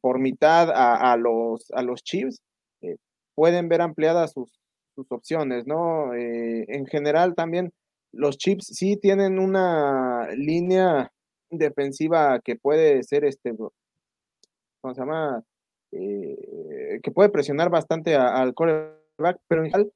por 0.00 0.18
mitad 0.18 0.70
a, 0.70 1.16
los, 1.16 1.70
a 1.72 1.82
los 1.82 2.02
Chiefs, 2.02 2.40
eh, 2.82 2.96
pueden 3.34 3.68
ver 3.68 3.82
ampliadas 3.82 4.32
sus, 4.32 4.58
sus 4.94 5.10
opciones, 5.10 5.66
¿no? 5.66 6.14
en 6.14 6.86
general 6.86 7.34
también 7.34 7.70
los 8.12 8.38
Chiefs 8.38 8.68
sí 8.68 8.96
tienen 8.96 9.38
una 9.38 10.28
línea 10.34 11.12
defensiva 11.50 12.40
que 12.40 12.56
puede 12.56 13.02
ser 13.02 13.26
este, 13.26 13.54
¿cómo 13.54 14.94
se 14.94 15.00
llama? 15.00 15.42
que 15.90 17.10
puede 17.14 17.28
presionar 17.28 17.68
bastante 17.68 18.16
al 18.16 18.54
quarterback, 18.54 19.38
pero 19.48 19.64
en 19.64 19.70
general, 19.70 19.92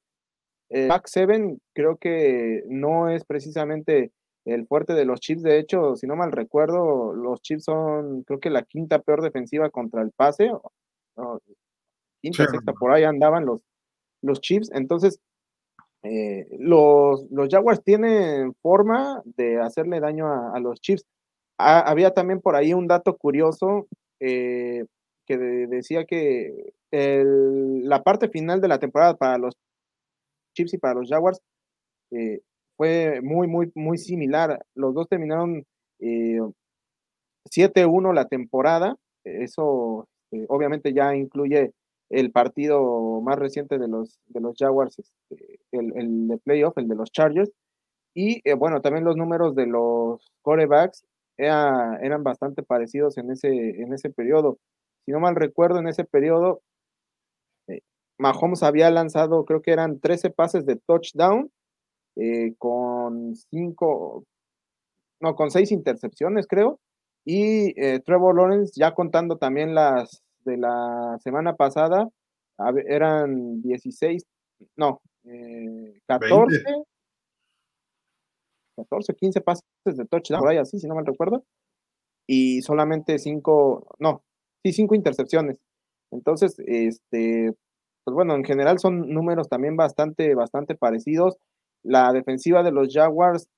back 0.88 1.06
seven 1.06 1.60
creo 1.74 1.96
que 1.96 2.62
no 2.68 3.08
es 3.08 3.24
precisamente 3.24 4.12
el 4.44 4.66
fuerte 4.66 4.94
de 4.94 5.04
los 5.04 5.20
Chiefs. 5.20 5.42
De 5.42 5.58
hecho, 5.58 5.96
si 5.96 6.06
no 6.06 6.16
mal 6.16 6.32
recuerdo, 6.32 7.12
los 7.14 7.40
Chiefs 7.42 7.64
son, 7.64 8.22
creo 8.22 8.40
que 8.40 8.50
la 8.50 8.62
quinta 8.62 8.98
peor 9.00 9.22
defensiva 9.22 9.70
contra 9.70 10.02
el 10.02 10.10
pase. 10.12 10.50
quinta, 12.20 12.46
sexta, 12.46 12.72
por 12.72 12.92
ahí 12.92 13.04
andaban 13.04 13.46
los, 13.46 13.62
los 14.22 14.40
Chiefs. 14.40 14.70
Entonces, 14.72 15.20
eh, 16.02 16.46
los, 16.58 17.30
los 17.30 17.48
Jaguars 17.50 17.82
tienen 17.84 18.54
forma 18.62 19.22
de 19.24 19.60
hacerle 19.60 20.00
daño 20.00 20.26
a, 20.26 20.58
los 20.60 20.80
Chiefs. 20.80 21.04
había 21.58 22.12
también 22.12 22.40
por 22.40 22.56
ahí 22.56 22.72
un 22.72 22.86
dato 22.86 23.16
curioso 23.16 23.86
eh, 24.20 24.84
que 25.26 25.36
decía 25.36 26.04
que 26.06 26.72
la 26.90 28.02
parte 28.02 28.28
final 28.28 28.60
de 28.60 28.68
la 28.68 28.78
temporada 28.78 29.16
para 29.16 29.38
los 29.38 29.54
Chiefs 30.54 30.74
y 30.74 30.78
para 30.78 30.94
los 30.94 31.08
Jaguars 31.08 31.40
eh, 32.10 32.40
fue 32.80 33.20
muy, 33.20 33.46
muy, 33.46 33.70
muy 33.74 33.98
similar. 33.98 34.64
Los 34.74 34.94
dos 34.94 35.06
terminaron 35.06 35.66
eh, 35.98 36.40
7-1 37.44 38.14
la 38.14 38.26
temporada. 38.26 38.96
Eso 39.22 40.08
eh, 40.30 40.46
obviamente 40.48 40.94
ya 40.94 41.14
incluye 41.14 41.72
el 42.08 42.32
partido 42.32 43.20
más 43.20 43.38
reciente 43.38 43.78
de 43.78 43.86
los, 43.86 44.18
de 44.28 44.40
los 44.40 44.56
Jaguars, 44.58 44.98
este, 44.98 45.60
el, 45.72 45.92
el, 45.94 46.28
de 46.28 46.38
playoff, 46.38 46.78
el 46.78 46.88
de 46.88 46.94
los 46.94 47.12
Chargers. 47.12 47.52
Y 48.14 48.40
eh, 48.48 48.54
bueno, 48.54 48.80
también 48.80 49.04
los 49.04 49.18
números 49.18 49.54
de 49.54 49.66
los 49.66 50.32
corebacks 50.40 51.04
era, 51.36 51.98
eran 52.00 52.24
bastante 52.24 52.62
parecidos 52.62 53.18
en 53.18 53.30
ese, 53.30 53.82
en 53.82 53.92
ese 53.92 54.08
periodo. 54.08 54.56
Si 55.04 55.12
no 55.12 55.20
mal 55.20 55.36
recuerdo, 55.36 55.80
en 55.80 55.88
ese 55.88 56.04
periodo, 56.04 56.62
eh, 57.68 57.82
Mahomes 58.16 58.62
había 58.62 58.90
lanzado, 58.90 59.44
creo 59.44 59.60
que 59.60 59.72
eran 59.72 60.00
13 60.00 60.30
pases 60.30 60.64
de 60.64 60.76
touchdown, 60.76 61.50
eh, 62.16 62.54
con 62.58 63.34
5, 63.34 64.24
no, 65.20 65.34
con 65.34 65.50
6 65.50 65.72
intercepciones, 65.72 66.46
creo. 66.46 66.80
Y 67.24 67.74
Trevor 68.02 68.36
Lawrence, 68.36 68.72
ya 68.76 68.94
contando 68.94 69.36
también 69.36 69.74
las 69.74 70.22
de 70.44 70.56
la 70.56 71.18
semana 71.22 71.54
pasada, 71.54 72.08
eran 72.86 73.60
16, 73.60 74.24
no, 74.76 75.00
14. 76.06 76.64
14, 78.76 79.14
15 79.14 79.40
pases 79.42 79.62
de 79.84 80.06
touchdown, 80.06 80.40
por 80.40 80.48
ahí 80.48 80.56
así, 80.56 80.78
si 80.78 80.86
no 80.88 80.94
mal 80.94 81.04
recuerdo, 81.04 81.44
y 82.26 82.62
solamente 82.62 83.18
5, 83.18 83.96
no, 83.98 84.22
sí, 84.64 84.72
5 84.72 84.94
intercepciones. 84.94 85.58
Entonces, 86.10 86.56
este, 86.66 87.52
pues 88.04 88.14
bueno, 88.14 88.34
en 88.34 88.44
general 88.44 88.78
son 88.78 89.10
números 89.12 89.48
también 89.48 89.76
bastante, 89.76 90.34
bastante 90.34 90.74
parecidos. 90.74 91.36
La 91.82 92.12
defensiva 92.12 92.62
de 92.62 92.72
los 92.72 92.88
Jaguars 92.92 93.48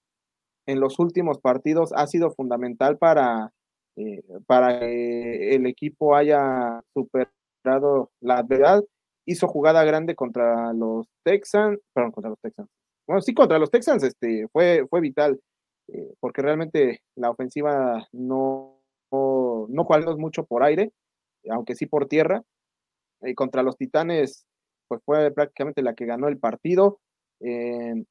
en 0.67 0.81
los 0.81 0.99
últimos 0.99 1.39
partidos 1.41 1.93
ha 1.95 2.07
sido 2.07 2.31
fundamental 2.31 2.99
para, 2.99 3.53
eh, 3.97 4.23
para 4.47 4.81
que 4.81 5.55
el 5.55 5.67
equipo 5.67 6.15
haya 6.15 6.81
superado 6.95 8.11
la 8.21 8.39
adversidad. 8.39 8.85
Hizo 9.27 9.49
jugada 9.49 9.85
grande 9.85 10.15
contra 10.15 10.73
los 10.73 11.07
Texans, 11.25 11.79
perdón, 11.95 12.13
contra 12.13 12.31
los 12.31 12.41
Texans, 12.41 12.69
bueno, 13.07 13.21
sí, 13.21 13.35
contra 13.35 13.59
los 13.59 13.71
Texans 13.71 14.03
este, 14.05 14.47
fue, 14.53 14.87
fue 14.89 15.01
vital, 15.01 15.41
eh, 15.89 16.15
porque 16.21 16.43
realmente 16.43 17.03
la 17.17 17.31
ofensiva 17.31 18.07
no, 18.13 18.81
no, 19.11 19.67
no 19.69 19.87
mucho 20.19 20.45
por 20.45 20.63
aire, 20.63 20.93
aunque 21.51 21.75
sí 21.75 21.87
por 21.87 22.07
tierra. 22.07 22.43
Y 23.23 23.35
contra 23.35 23.63
los 23.63 23.77
Titanes, 23.77 24.47
pues 24.89 25.01
fue 25.05 25.31
prácticamente 25.33 25.83
la 25.83 25.95
que 25.95 26.07
ganó 26.07 26.29
el 26.29 26.39
partido. 26.39 27.01
Eh, 27.41 28.05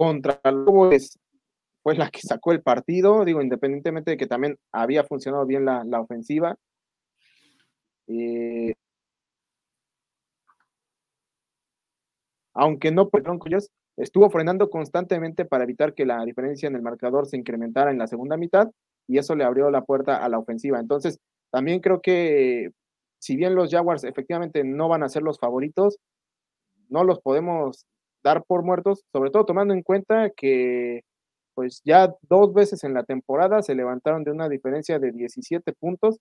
contra 0.00 0.40
los 0.50 1.18
fue 1.82 1.94
la 1.94 2.08
que 2.08 2.20
sacó 2.22 2.52
el 2.52 2.62
partido, 2.62 3.22
digo, 3.22 3.42
independientemente 3.42 4.12
de 4.12 4.16
que 4.16 4.26
también 4.26 4.56
había 4.72 5.04
funcionado 5.04 5.44
bien 5.44 5.66
la, 5.66 6.00
ofensiva. 6.00 6.56
Eh, 8.06 8.72
aunque 12.54 12.90
no 12.90 13.10
por 13.10 13.22
Broncos, 13.22 13.70
Estuvo 13.98 14.30
frenando 14.30 14.70
constantemente 14.70 15.44
para 15.44 15.64
evitar 15.64 15.92
que 15.92 16.06
la 16.06 16.24
diferencia 16.24 16.66
en 16.66 16.76
el 16.76 16.80
marcador 16.80 17.26
se 17.26 17.36
incrementara 17.36 17.90
en 17.90 17.98
la 17.98 18.06
segunda 18.06 18.38
mitad 18.38 18.70
y 19.06 19.18
eso 19.18 19.34
le 19.34 19.44
abrió 19.44 19.70
la 19.70 19.84
puerta 19.84 20.16
a 20.16 20.30
la 20.30 20.38
ofensiva. 20.38 20.80
Entonces, 20.80 21.18
también 21.50 21.80
creo 21.80 22.00
que 22.00 22.70
si 23.18 23.36
bien 23.36 23.54
los 23.54 23.70
Jaguars 23.70 24.04
efectivamente 24.04 24.64
no 24.64 24.88
van 24.88 25.02
a 25.02 25.10
ser 25.10 25.22
los 25.22 25.38
favoritos, 25.38 25.98
no 26.88 27.04
los 27.04 27.20
podemos 27.20 27.84
dar 28.22 28.44
por 28.44 28.64
muertos, 28.64 29.04
sobre 29.12 29.30
todo 29.30 29.44
tomando 29.44 29.74
en 29.74 29.82
cuenta 29.82 30.30
que 30.30 31.02
pues 31.54 31.82
ya 31.84 32.14
dos 32.22 32.54
veces 32.54 32.84
en 32.84 32.94
la 32.94 33.04
temporada 33.04 33.62
se 33.62 33.74
levantaron 33.74 34.24
de 34.24 34.30
una 34.30 34.48
diferencia 34.48 34.98
de 34.98 35.12
17 35.12 35.72
puntos 35.74 36.18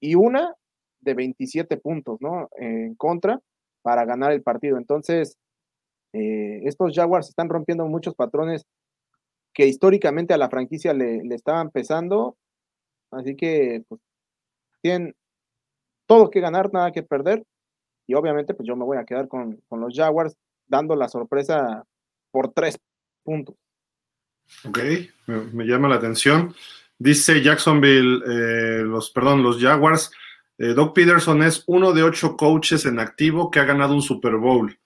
y 0.00 0.14
una 0.14 0.54
de 1.00 1.14
27 1.14 1.76
puntos, 1.78 2.18
¿no? 2.20 2.48
En 2.56 2.94
contra 2.94 3.40
para 3.82 4.04
ganar 4.04 4.32
el 4.32 4.42
partido. 4.42 4.76
Entonces, 4.78 5.36
eh, 6.12 6.60
estos 6.64 6.94
Jaguars 6.94 7.28
están 7.28 7.48
rompiendo 7.48 7.86
muchos 7.86 8.14
patrones 8.14 8.64
que 9.54 9.66
históricamente 9.66 10.34
a 10.34 10.38
la 10.38 10.50
franquicia 10.50 10.92
le, 10.94 11.22
estaban 11.34 11.70
pesando. 11.70 12.36
Así 13.10 13.36
que 13.36 13.82
pues, 13.88 14.00
tienen 14.82 15.14
todo 16.06 16.30
que 16.30 16.40
ganar, 16.40 16.72
nada 16.72 16.92
que 16.92 17.02
perder. 17.02 17.44
Y 18.08 18.14
obviamente, 18.14 18.54
pues 18.54 18.66
yo 18.66 18.74
me 18.74 18.84
voy 18.84 18.96
a 18.96 19.04
quedar 19.04 19.28
con, 19.28 19.62
los 19.70 19.94
Jaguars 19.94 20.34
dando 20.66 20.96
la 20.96 21.08
sorpresa 21.08 21.84
por 22.32 22.52
tres 22.52 22.76
puntos. 23.22 23.54
Ok, 24.64 24.78
me, 25.26 25.66
llama 25.66 25.88
la 25.88 25.96
atención. 25.96 26.54
Dice 26.98 27.42
Jacksonville, 27.42 28.22
eh, 28.26 28.82
los, 28.82 29.10
perdón, 29.10 29.42
los 29.42 29.60
Jaguars. 29.60 30.10
Eh, 30.56 30.68
Doug 30.68 30.94
Peterson 30.94 31.42
es 31.42 31.62
uno 31.66 31.92
de 31.92 32.02
ocho 32.02 32.36
coaches 32.36 32.86
en 32.86 32.98
activo 32.98 33.50
que 33.50 33.60
ha 33.60 33.64
ganado 33.64 33.94
un 33.94 34.02
Super 34.02 34.36
Bowl 34.36 34.76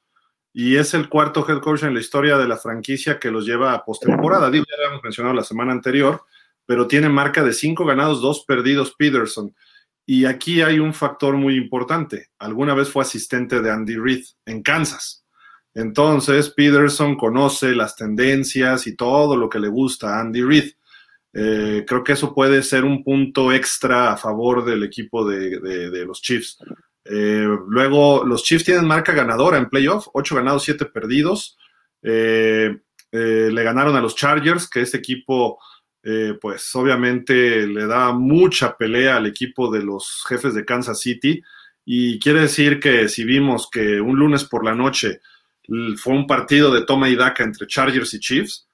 y 0.53 0.77
es 0.77 0.93
el 0.95 1.09
cuarto 1.09 1.47
head 1.49 1.61
coach 1.61 1.83
en 1.83 1.95
la 1.95 2.01
historia 2.01 2.37
de 2.37 2.47
la 2.47 2.57
franquicia 2.57 3.19
que 3.19 3.31
los 3.31 3.47
lleva 3.47 3.73
a 3.73 3.85
postemporada. 3.85 4.51
Digo, 4.51 4.65
ya 4.69 4.77
lo 4.77 4.83
habíamos 4.83 5.03
mencionado 5.03 5.35
la 5.35 5.45
semana 5.45 5.73
anterior, 5.73 6.25
pero 6.67 6.87
tiene 6.87 7.09
marca 7.09 7.43
de 7.43 7.53
cinco 7.53 7.87
ganados, 7.87 8.21
dos 8.21 8.45
perdidos 8.45 8.95
Peterson. 8.97 9.55
Y 10.05 10.25
aquí 10.25 10.63
hay 10.63 10.79
un 10.79 10.95
factor 10.95 11.37
muy 11.37 11.57
importante. 11.57 12.31
Alguna 12.39 12.75
vez 12.75 12.89
fue 12.89 13.03
asistente 13.03 13.61
de 13.61 13.71
Andy 13.71 13.97
Reid 13.97 14.25
en 14.47 14.63
Kansas. 14.63 15.25
Entonces, 15.75 16.51
Peterson 16.51 17.17
conoce 17.17 17.75
las 17.75 17.97
tendencias 17.97 18.87
y 18.87 18.97
todo 18.97 19.37
lo 19.37 19.49
que 19.49 19.59
le 19.59 19.69
gusta 19.69 20.17
a 20.17 20.21
Andy 20.21 20.43
Reid. 20.43 20.73
Eh, 21.35 21.85
creo 21.87 22.05
que 22.05 22.13
eso 22.13 22.35
puede 22.35 22.63
ser 22.63 22.85
un 22.85 23.03
punto 23.03 23.53
extra 23.53 24.13
a 24.13 24.17
favor 24.17 24.65
del 24.65 24.83
equipo 24.83 25.27
de, 25.27 26.05
los 26.07 26.21
Chiefs. 26.21 26.59
Eh, 27.05 27.47
luego, 27.69 28.25
los 28.25 28.43
Chiefs 28.43 28.65
tienen 28.65 28.87
marca 28.87 29.13
ganadora 29.13 29.57
en 29.57 29.69
playoff, 29.69 30.09
8 30.13 30.37
ganados, 30.37 30.65
7 30.65 30.87
perdidos. 30.87 31.59
Eh, 32.03 32.77
le 33.11 33.63
ganaron 33.63 33.97
a 33.97 34.01
los 34.01 34.15
Chargers, 34.15 34.69
que 34.69 34.81
este 34.83 34.99
equipo, 34.99 35.59
pues 36.41 36.75
obviamente 36.75 37.67
le 37.67 37.87
da 37.87 38.13
mucha 38.13 38.77
pelea 38.77 39.17
al 39.17 39.27
equipo 39.27 39.71
de 39.71 39.83
los 39.83 40.25
jefes 40.29 40.55
de 40.55 40.65
Kansas 40.65 41.01
City. 41.01 41.43
Y 41.85 42.19
quiere 42.19 42.41
decir 42.41 42.81
que 42.81 43.09
si 43.09 43.25
vimos 43.25 43.69
que 43.71 44.01
un 44.01 44.19
lunes 44.19 44.45
por 44.45 44.65
la 44.65 44.75
noche 44.75 45.21
fue 45.97 46.15
un 46.15 46.27
partido 46.27 46.73
de 46.73 46.85
toma 46.85 47.09
y 47.09 47.17
daca 47.17 47.45
entre 47.45 47.67
Chargers 47.67 48.15
y 48.15 48.21
Chiefs, 48.21 48.67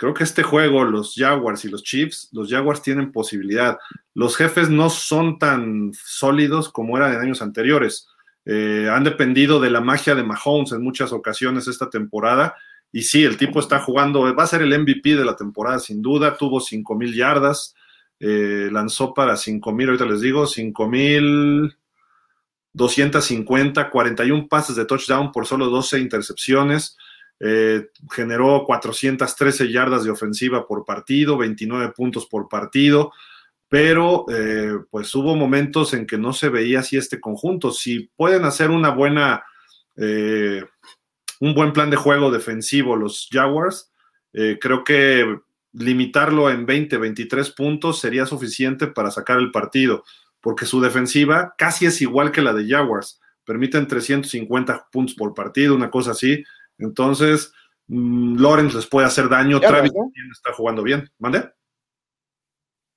Creo 0.00 0.14
que 0.14 0.24
este 0.24 0.42
juego, 0.42 0.84
los 0.84 1.12
Jaguars 1.14 1.66
y 1.66 1.68
los 1.68 1.82
Chiefs, 1.82 2.30
los 2.32 2.48
Jaguars 2.50 2.80
tienen 2.80 3.12
posibilidad. 3.12 3.76
Los 4.14 4.34
jefes 4.34 4.70
no 4.70 4.88
son 4.88 5.38
tan 5.38 5.92
sólidos 5.92 6.70
como 6.70 6.96
eran 6.96 7.12
en 7.12 7.20
años 7.20 7.42
anteriores. 7.42 8.08
Eh, 8.46 8.88
han 8.90 9.04
dependido 9.04 9.60
de 9.60 9.68
la 9.68 9.82
magia 9.82 10.14
de 10.14 10.24
Mahomes 10.24 10.72
en 10.72 10.82
muchas 10.82 11.12
ocasiones 11.12 11.68
esta 11.68 11.90
temporada. 11.90 12.54
Y 12.92 13.02
sí, 13.02 13.24
el 13.24 13.36
tipo 13.36 13.60
está 13.60 13.80
jugando, 13.80 14.34
va 14.34 14.42
a 14.42 14.46
ser 14.46 14.62
el 14.62 14.78
MVP 14.78 15.16
de 15.16 15.24
la 15.24 15.36
temporada 15.36 15.78
sin 15.78 16.02
duda. 16.02 16.36
Tuvo 16.36 16.60
5 16.60 16.94
mil 16.96 17.14
yardas, 17.14 17.74
eh, 18.18 18.68
lanzó 18.72 19.14
para 19.14 19.36
5 19.36 19.72
mil, 19.72 19.88
ahorita 19.88 20.06
les 20.06 20.20
digo, 20.20 20.46
5 20.46 20.88
mil 20.88 21.76
250, 22.72 23.90
41 23.90 24.48
pases 24.48 24.76
de 24.76 24.84
touchdown 24.84 25.32
por 25.32 25.46
solo 25.46 25.66
12 25.66 25.98
intercepciones. 25.98 26.96
Eh, 27.42 27.88
generó 28.10 28.64
413 28.66 29.72
yardas 29.72 30.04
de 30.04 30.10
ofensiva 30.10 30.66
por 30.66 30.84
partido, 30.84 31.38
29 31.38 31.92
puntos 31.96 32.26
por 32.26 32.50
partido, 32.50 33.12
pero 33.66 34.26
eh, 34.28 34.74
pues 34.90 35.14
hubo 35.14 35.34
momentos 35.36 35.94
en 35.94 36.06
que 36.06 36.18
no 36.18 36.34
se 36.34 36.50
veía 36.50 36.80
así 36.80 36.98
este 36.98 37.18
conjunto. 37.18 37.70
Si 37.70 38.10
pueden 38.14 38.44
hacer 38.44 38.70
una 38.70 38.90
buena, 38.90 39.42
eh, 39.96 40.62
un 41.40 41.54
buen 41.54 41.72
plan 41.72 41.90
de 41.90 41.96
juego 41.96 42.30
defensivo 42.30 42.96
los 42.96 43.28
Jaguars, 43.30 43.92
creo 44.32 44.84
que 44.84 45.40
limitarlo 45.72 46.50
en 46.50 46.66
20, 46.66 46.96
23 46.98 47.50
puntos 47.50 48.00
sería 48.00 48.26
suficiente 48.26 48.86
para 48.86 49.10
sacar 49.10 49.38
el 49.38 49.50
partido, 49.50 50.04
porque 50.40 50.66
su 50.66 50.80
defensiva 50.80 51.54
casi 51.58 51.86
es 51.86 52.00
igual 52.00 52.30
que 52.30 52.42
la 52.42 52.52
de 52.52 52.68
Jaguars. 52.68 53.20
Permiten 53.44 53.88
350 53.88 54.88
puntos 54.92 55.16
por 55.16 55.34
partido, 55.34 55.74
una 55.74 55.90
cosa 55.90 56.12
así 56.12 56.44
entonces, 56.80 57.52
mm, 57.88 58.40
Lawrence 58.40 58.76
les 58.76 58.86
puede 58.86 59.06
hacer 59.06 59.28
daño. 59.28 59.60
Travis 59.60 59.92
está 60.32 60.52
jugando 60.52 60.82
bien. 60.82 61.08
¿Mande? 61.18 61.50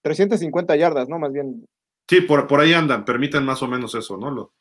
350 0.02 0.76
yardas, 0.76 1.08
¿no? 1.08 1.20
Más 1.20 1.32
bien. 1.32 1.66
Sí, 2.10 2.22
por, 2.22 2.48
por 2.48 2.60
ahí 2.60 2.74
andan, 2.74 3.06
permiten 3.06 3.46
más 3.46 3.64
o 3.64 3.68
menos 3.68 3.96
eso, 3.96 4.18
¿no? 4.18 4.52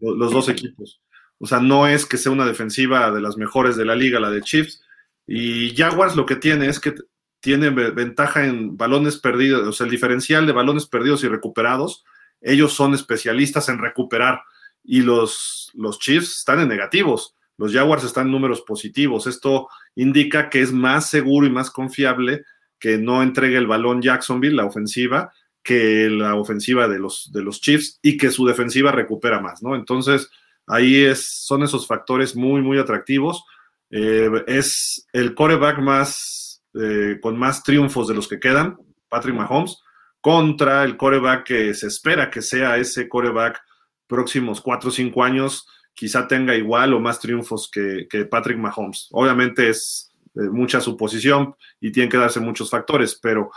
los 0.00 0.32
dos 0.32 0.48
equipos. 0.48 1.02
O 1.38 1.46
sea, 1.46 1.60
no 1.60 1.86
es 1.86 2.06
que 2.06 2.16
sea 2.16 2.32
una 2.32 2.46
defensiva 2.46 3.10
de 3.10 3.20
las 3.20 3.36
mejores 3.36 3.76
de 3.76 3.84
la 3.84 3.94
liga, 3.94 4.20
la 4.20 4.30
de 4.30 4.42
Chiefs. 4.42 4.82
Y 5.26 5.74
Jaguars 5.76 6.16
lo 6.16 6.26
que 6.26 6.36
tiene 6.36 6.68
es 6.68 6.80
que 6.80 6.94
tiene 7.40 7.70
ventaja 7.70 8.46
en 8.46 8.76
balones 8.76 9.16
perdidos, 9.18 9.66
o 9.66 9.72
sea, 9.72 9.84
el 9.84 9.90
diferencial 9.90 10.46
de 10.46 10.52
balones 10.52 10.86
perdidos 10.86 11.22
y 11.22 11.28
recuperados, 11.28 12.04
ellos 12.40 12.72
son 12.72 12.94
especialistas 12.94 13.68
en 13.68 13.78
recuperar. 13.78 14.42
Y 14.82 15.02
los, 15.02 15.70
los 15.74 15.98
Chiefs 15.98 16.38
están 16.38 16.60
en 16.60 16.68
negativos. 16.68 17.36
Los 17.56 17.72
Jaguars 17.72 18.04
están 18.04 18.26
en 18.26 18.32
números 18.32 18.62
positivos. 18.62 19.26
Esto 19.26 19.68
indica 19.96 20.48
que 20.48 20.62
es 20.62 20.72
más 20.72 21.10
seguro 21.10 21.46
y 21.46 21.50
más 21.50 21.70
confiable 21.70 22.44
que 22.78 22.96
no 22.96 23.22
entregue 23.22 23.58
el 23.58 23.66
balón 23.66 24.00
Jacksonville, 24.00 24.54
la 24.54 24.64
ofensiva, 24.64 25.32
que 25.62 26.08
la 26.08 26.36
ofensiva 26.36 26.88
de 26.88 26.98
los, 26.98 27.30
de 27.32 27.42
los 27.42 27.60
Chiefs 27.60 27.98
y 28.02 28.16
que 28.16 28.30
su 28.30 28.46
defensiva 28.46 28.92
recupera 28.92 29.40
más, 29.40 29.62
¿no? 29.62 29.74
Entonces, 29.74 30.30
ahí 30.68 31.10
son 31.14 31.62
esos 31.62 31.86
factores 31.86 32.36
muy, 32.36 32.60
muy 32.60 32.78
atractivos. 32.78 33.44
Eh, 33.90 34.30
es 34.46 35.06
el 35.12 35.34
coreback 35.34 35.78
más, 35.78 36.62
eh, 36.74 37.18
con 37.20 37.38
más 37.38 37.62
triunfos 37.62 38.08
de 38.08 38.14
los 38.14 38.28
que 38.28 38.38
quedan, 38.38 38.76
Patrick 39.08 39.34
Mahomes, 39.34 39.78
contra 40.20 40.84
el 40.84 40.96
coreback 40.96 41.44
que 41.44 41.74
se 41.74 41.86
espera 41.86 42.30
que 42.30 42.42
sea 42.42 42.76
ese 42.76 43.08
coreback 43.08 43.60
próximos 44.06 44.60
cuatro 44.60 44.90
o 44.90 44.92
cinco 44.92 45.24
años, 45.24 45.66
quizá 45.94 46.28
tenga 46.28 46.54
igual 46.54 46.92
o 46.94 47.00
más 47.00 47.18
triunfos 47.18 47.70
que, 47.70 48.06
que 48.08 48.24
Patrick 48.26 48.58
Mahomes. 48.58 49.08
Obviamente 49.12 49.70
es 49.70 50.12
eh, 50.34 50.48
mucha 50.50 50.80
suposición 50.80 51.54
y 51.80 51.92
tienen 51.92 52.10
que 52.10 52.18
darse 52.18 52.40
muchos 52.40 52.70
factores, 52.70 53.18
pero 53.20 53.50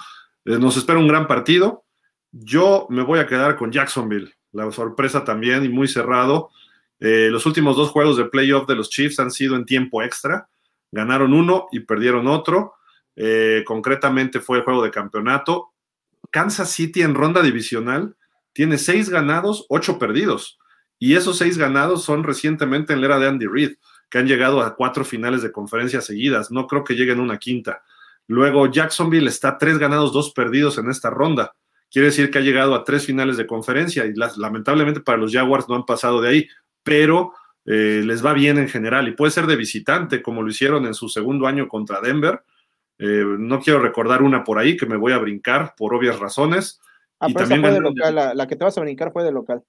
nos 0.44 0.76
espera 0.76 0.98
un 0.98 1.08
gran 1.08 1.28
partido. 1.28 1.86
Yo 2.32 2.88
me 2.90 3.04
voy 3.04 3.20
a 3.20 3.28
quedar 3.28 3.58
con 3.58 3.72
Jacksonville, 3.72 4.34
la 4.54 4.72
sorpresa 4.72 5.24
también 5.24 5.64
y 5.66 5.70
muy 5.70 5.88
cerrado. 5.88 6.50
Eh, 7.02 7.30
los 7.32 7.48
últimos 7.48 7.76
dos 7.76 7.90
juegos 7.90 8.16
de 8.16 8.26
playoff 8.26 8.68
de 8.68 8.76
los 8.76 8.90
Chiefs 8.90 9.20
han 9.20 9.32
sido 9.32 9.56
en 9.56 9.66
tiempo 9.66 10.04
extra. 10.04 10.48
Ganaron 10.92 11.34
uno 11.34 11.68
y 11.72 11.82
perdieron 11.82 12.28
otro. 12.28 12.76
Eh, 13.16 13.64
concretamente 13.66 14.40
fue 14.40 14.60
el 14.60 14.64
juego 14.64 14.84
de 14.84 14.92
campeonato. 14.92 15.74
Kansas 16.30 16.70
City 16.72 17.02
en 17.02 17.16
ronda 17.16 17.42
divisional 17.42 18.16
tiene 18.54 18.78
seis 18.78 19.10
ganados, 19.10 19.66
ocho 19.68 19.98
perdidos. 19.98 20.60
Y 21.00 21.16
esos 21.16 21.40
seis 21.40 21.58
ganados 21.58 22.04
son 22.04 22.24
recientemente 22.24 22.94
en 22.94 23.02
la 23.02 23.08
era 23.08 23.20
de 23.20 23.28
Andy 23.28 23.48
Reid, 23.48 23.72
que 24.10 24.20
han 24.20 24.28
llegado 24.28 24.62
a 24.62 24.76
cuatro 24.76 25.04
finales 25.04 25.42
de 25.42 25.52
conferencia 25.52 26.02
seguidas. 26.02 26.52
No 26.52 26.68
creo 26.68 26.84
que 26.84 26.94
lleguen 26.94 27.20
una 27.20 27.40
quinta. 27.40 27.82
Luego 28.28 28.72
Jacksonville 28.72 29.28
está 29.28 29.58
tres 29.58 29.80
ganados, 29.80 30.14
dos 30.14 30.32
perdidos 30.32 30.78
en 30.78 30.92
esta 30.92 31.10
ronda 31.10 31.56
quiere 31.92 32.08
decir 32.08 32.32
que 32.32 32.40
ha 32.40 32.42
llegado 32.42 32.74
a 32.74 32.84
tres 32.84 33.06
finales 33.06 33.38
de 33.38 33.46
conferencia 33.46 34.06
y 34.06 34.14
lamentablemente 34.38 35.02
para 35.02 35.18
los 35.18 35.34
Jaguars 35.34 35.68
no 35.68 35.76
han 35.76 35.86
pasado 35.86 36.22
de 36.22 36.30
ahí, 36.30 36.48
pero 36.84 37.34
eh, 37.66 38.02
les 38.04 38.26
va 38.26 38.34
bien 38.34 38.58
en 38.58 38.68
general 38.68 39.08
y 39.08 39.12
puede 39.12 39.32
ser 39.32 39.46
de 39.46 39.56
visitante 39.56 40.22
como 40.22 40.42
lo 40.42 40.50
hicieron 40.50 40.86
en 40.86 40.94
su 40.94 41.10
segundo 41.10 41.48
año 41.48 41.68
contra 41.68 42.02
Denver. 42.02 42.44
Eh, 42.98 43.24
no 43.38 43.60
quiero 43.60 43.80
recordar 43.80 44.22
una 44.22 44.44
por 44.44 44.60
ahí 44.60 44.78
que 44.78 44.86
me 44.86 44.98
voy 44.98 45.14
a 45.14 45.18
brincar 45.18 45.74
por 45.78 45.94
obvias 45.94 46.20
razones. 46.20 46.82
Ah, 47.20 47.28
y 47.30 47.34
también 47.34 47.62
fue 47.62 47.72
de 47.72 47.80
local, 47.80 48.16
la, 48.36 48.48
que 48.48 48.56
te 48.56 48.64
vas 48.64 48.78
a 48.78 48.82
brincar 48.82 49.12
fue 49.12 49.24
de 49.24 49.32
local. 49.32 49.64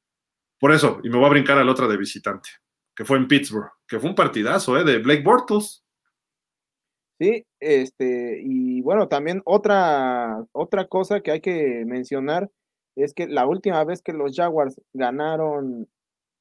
Por 0.58 0.72
eso, 0.72 1.00
y 1.02 1.10
me 1.10 1.16
voy 1.16 1.26
a 1.26 1.30
brincar 1.30 1.58
a 1.58 1.64
la 1.64 1.72
otra 1.72 1.86
de 1.86 1.96
visitante, 1.96 2.48
que 2.94 3.04
fue 3.04 3.18
en 3.18 3.28
Pittsburgh, 3.28 3.70
que 3.86 3.98
fue 3.98 4.10
un 4.10 4.16
partidazo, 4.16 4.78
¿eh? 4.78 4.84
De 4.84 4.98
Blake 4.98 5.22
Bortles. 5.22 5.84
Sí, 7.18 7.44
este, 7.60 8.40
y 8.42 8.80
bueno, 8.80 9.08
también 9.08 9.42
otra, 9.44 10.44
otra 10.52 10.86
cosa 10.86 11.20
que 11.20 11.30
hay 11.30 11.40
que 11.40 11.84
mencionar 11.86 12.50
es 12.96 13.12
que 13.12 13.26
la 13.26 13.46
última 13.46 13.84
vez 13.84 14.02
que 14.02 14.12
los 14.12 14.34
Jaguars 14.34 14.80
ganaron 14.92 15.88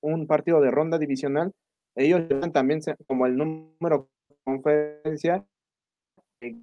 un 0.01 0.27
partido 0.27 0.61
de 0.61 0.71
ronda 0.71 0.97
divisional, 0.97 1.53
ellos 1.95 2.23
también 2.53 2.81
como 3.07 3.25
el 3.25 3.37
número 3.37 4.09
de 4.29 4.35
conferencia 4.43 5.45
eh, 6.41 6.55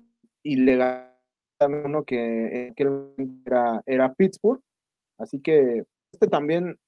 y 0.42 0.56
le 0.56 0.76
ganaron 0.76 1.86
uno 1.86 2.04
que, 2.04 2.72
era, 2.76 3.82
era, 3.86 4.14
Pittsburgh, 4.14 4.60
así 5.18 5.40
que 5.40 5.84
este 6.12 6.28
también 6.28 6.78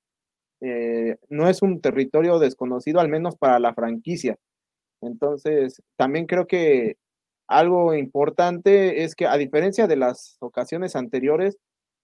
eh, 0.60 1.16
no 1.28 1.48
es 1.48 1.62
un 1.62 1.80
territorio 1.80 2.38
desconocido, 2.38 3.00
al 3.00 3.08
menos 3.08 3.36
para 3.36 3.58
la 3.58 3.74
franquicia. 3.74 4.36
Entonces, 5.02 5.82
también 5.96 6.26
creo 6.26 6.46
que 6.46 6.96
algo 7.48 7.94
importante 7.94 9.02
es 9.02 9.14
que 9.14 9.26
a 9.26 9.36
diferencia 9.36 9.86
de 9.86 9.96
las 9.96 10.36
ocasiones 10.40 10.94
anteriores, 10.96 11.58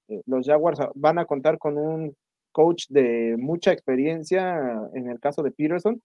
eh, 0.09 0.23
los 0.27 0.47
Jaguars 0.47 0.81
van 0.95 1.19
a 1.19 1.27
contar 1.27 1.59
con 1.59 1.79
un 1.79 2.17
coach 2.57 2.87
de 2.89 3.37
mucha 3.39 3.71
experiencia, 3.71 4.59
en 4.95 5.11
el 5.11 5.21
caso 5.21 5.43
de 5.43 5.51
Peterson, 5.51 6.01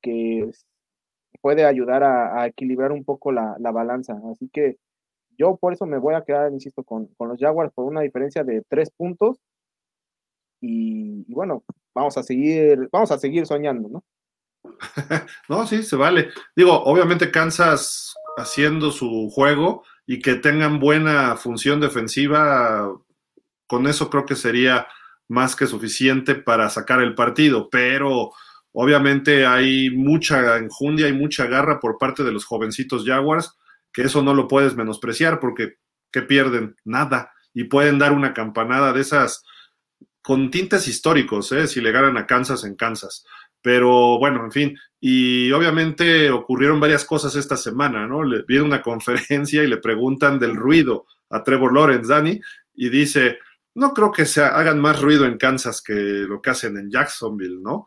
que 0.00 0.48
puede 1.40 1.64
ayudar 1.64 2.04
a, 2.04 2.46
equilibrar 2.46 2.92
un 2.92 3.04
poco 3.04 3.32
la, 3.32 3.56
balanza. 3.58 4.16
Así 4.30 4.48
que 4.48 4.76
yo 5.36 5.56
por 5.56 5.72
eso 5.72 5.84
me 5.84 5.98
voy 5.98 6.14
a 6.14 6.22
quedar, 6.22 6.52
insisto, 6.52 6.84
con, 6.84 7.10
los 7.18 7.40
Jaguars 7.40 7.72
por 7.74 7.84
una 7.84 8.02
diferencia 8.02 8.44
de 8.44 8.62
tres 8.68 8.90
puntos. 8.96 9.38
Y, 10.60 11.24
y, 11.26 11.34
bueno, 11.34 11.64
vamos 11.92 12.16
a 12.16 12.22
seguir, 12.22 12.88
vamos 12.92 13.10
a 13.10 13.18
seguir 13.18 13.44
soñando, 13.44 13.88
¿no? 13.88 14.04
no, 15.48 15.66
sí, 15.66 15.82
se 15.82 15.96
vale. 15.96 16.28
Digo, 16.54 16.80
obviamente 16.84 17.32
Kansas 17.32 18.14
haciendo 18.36 18.92
su 18.92 19.30
juego 19.30 19.82
y 20.06 20.20
que 20.20 20.36
tengan 20.36 20.78
buena 20.78 21.34
función 21.34 21.80
defensiva, 21.80 22.88
con 23.66 23.88
eso 23.88 24.08
creo 24.10 24.24
que 24.24 24.36
sería 24.36 24.86
más 25.28 25.56
que 25.56 25.66
suficiente 25.66 26.34
para 26.34 26.70
sacar 26.70 27.02
el 27.02 27.14
partido, 27.14 27.68
pero 27.70 28.32
obviamente 28.72 29.46
hay 29.46 29.90
mucha 29.90 30.58
enjundia 30.58 31.08
y 31.08 31.12
mucha 31.12 31.46
garra 31.46 31.80
por 31.80 31.98
parte 31.98 32.22
de 32.22 32.32
los 32.32 32.44
jovencitos 32.44 33.04
Jaguars, 33.04 33.56
que 33.92 34.02
eso 34.02 34.22
no 34.22 34.34
lo 34.34 34.48
puedes 34.48 34.76
menospreciar 34.76 35.40
porque 35.40 35.76
¿qué 36.12 36.22
pierden? 36.22 36.76
Nada. 36.84 37.32
Y 37.52 37.64
pueden 37.64 37.98
dar 37.98 38.12
una 38.12 38.34
campanada 38.34 38.92
de 38.92 39.00
esas 39.00 39.44
con 40.22 40.50
tintes 40.50 40.88
históricos, 40.88 41.52
¿eh? 41.52 41.66
si 41.66 41.80
le 41.80 41.92
ganan 41.92 42.16
a 42.16 42.26
Kansas 42.26 42.64
en 42.64 42.74
Kansas. 42.74 43.24
Pero 43.62 44.18
bueno, 44.18 44.44
en 44.44 44.52
fin, 44.52 44.78
y 45.00 45.50
obviamente 45.52 46.30
ocurrieron 46.30 46.80
varias 46.80 47.04
cosas 47.04 47.36
esta 47.36 47.56
semana, 47.56 48.06
¿no? 48.06 48.22
Le 48.22 48.42
viene 48.46 48.64
una 48.64 48.82
conferencia 48.82 49.62
y 49.62 49.66
le 49.66 49.76
preguntan 49.76 50.38
del 50.38 50.56
ruido 50.56 51.06
a 51.30 51.42
Trevor 51.42 51.72
Lawrence, 51.74 52.08
Dani, 52.08 52.40
y 52.74 52.88
dice, 52.88 53.38
no 53.76 53.92
creo 53.92 54.10
que 54.10 54.24
se 54.24 54.42
hagan 54.42 54.80
más 54.80 55.00
ruido 55.00 55.26
en 55.26 55.36
Kansas 55.36 55.82
que 55.82 55.92
lo 55.92 56.40
que 56.40 56.50
hacen 56.50 56.78
en 56.78 56.90
Jacksonville, 56.90 57.60
¿no? 57.60 57.86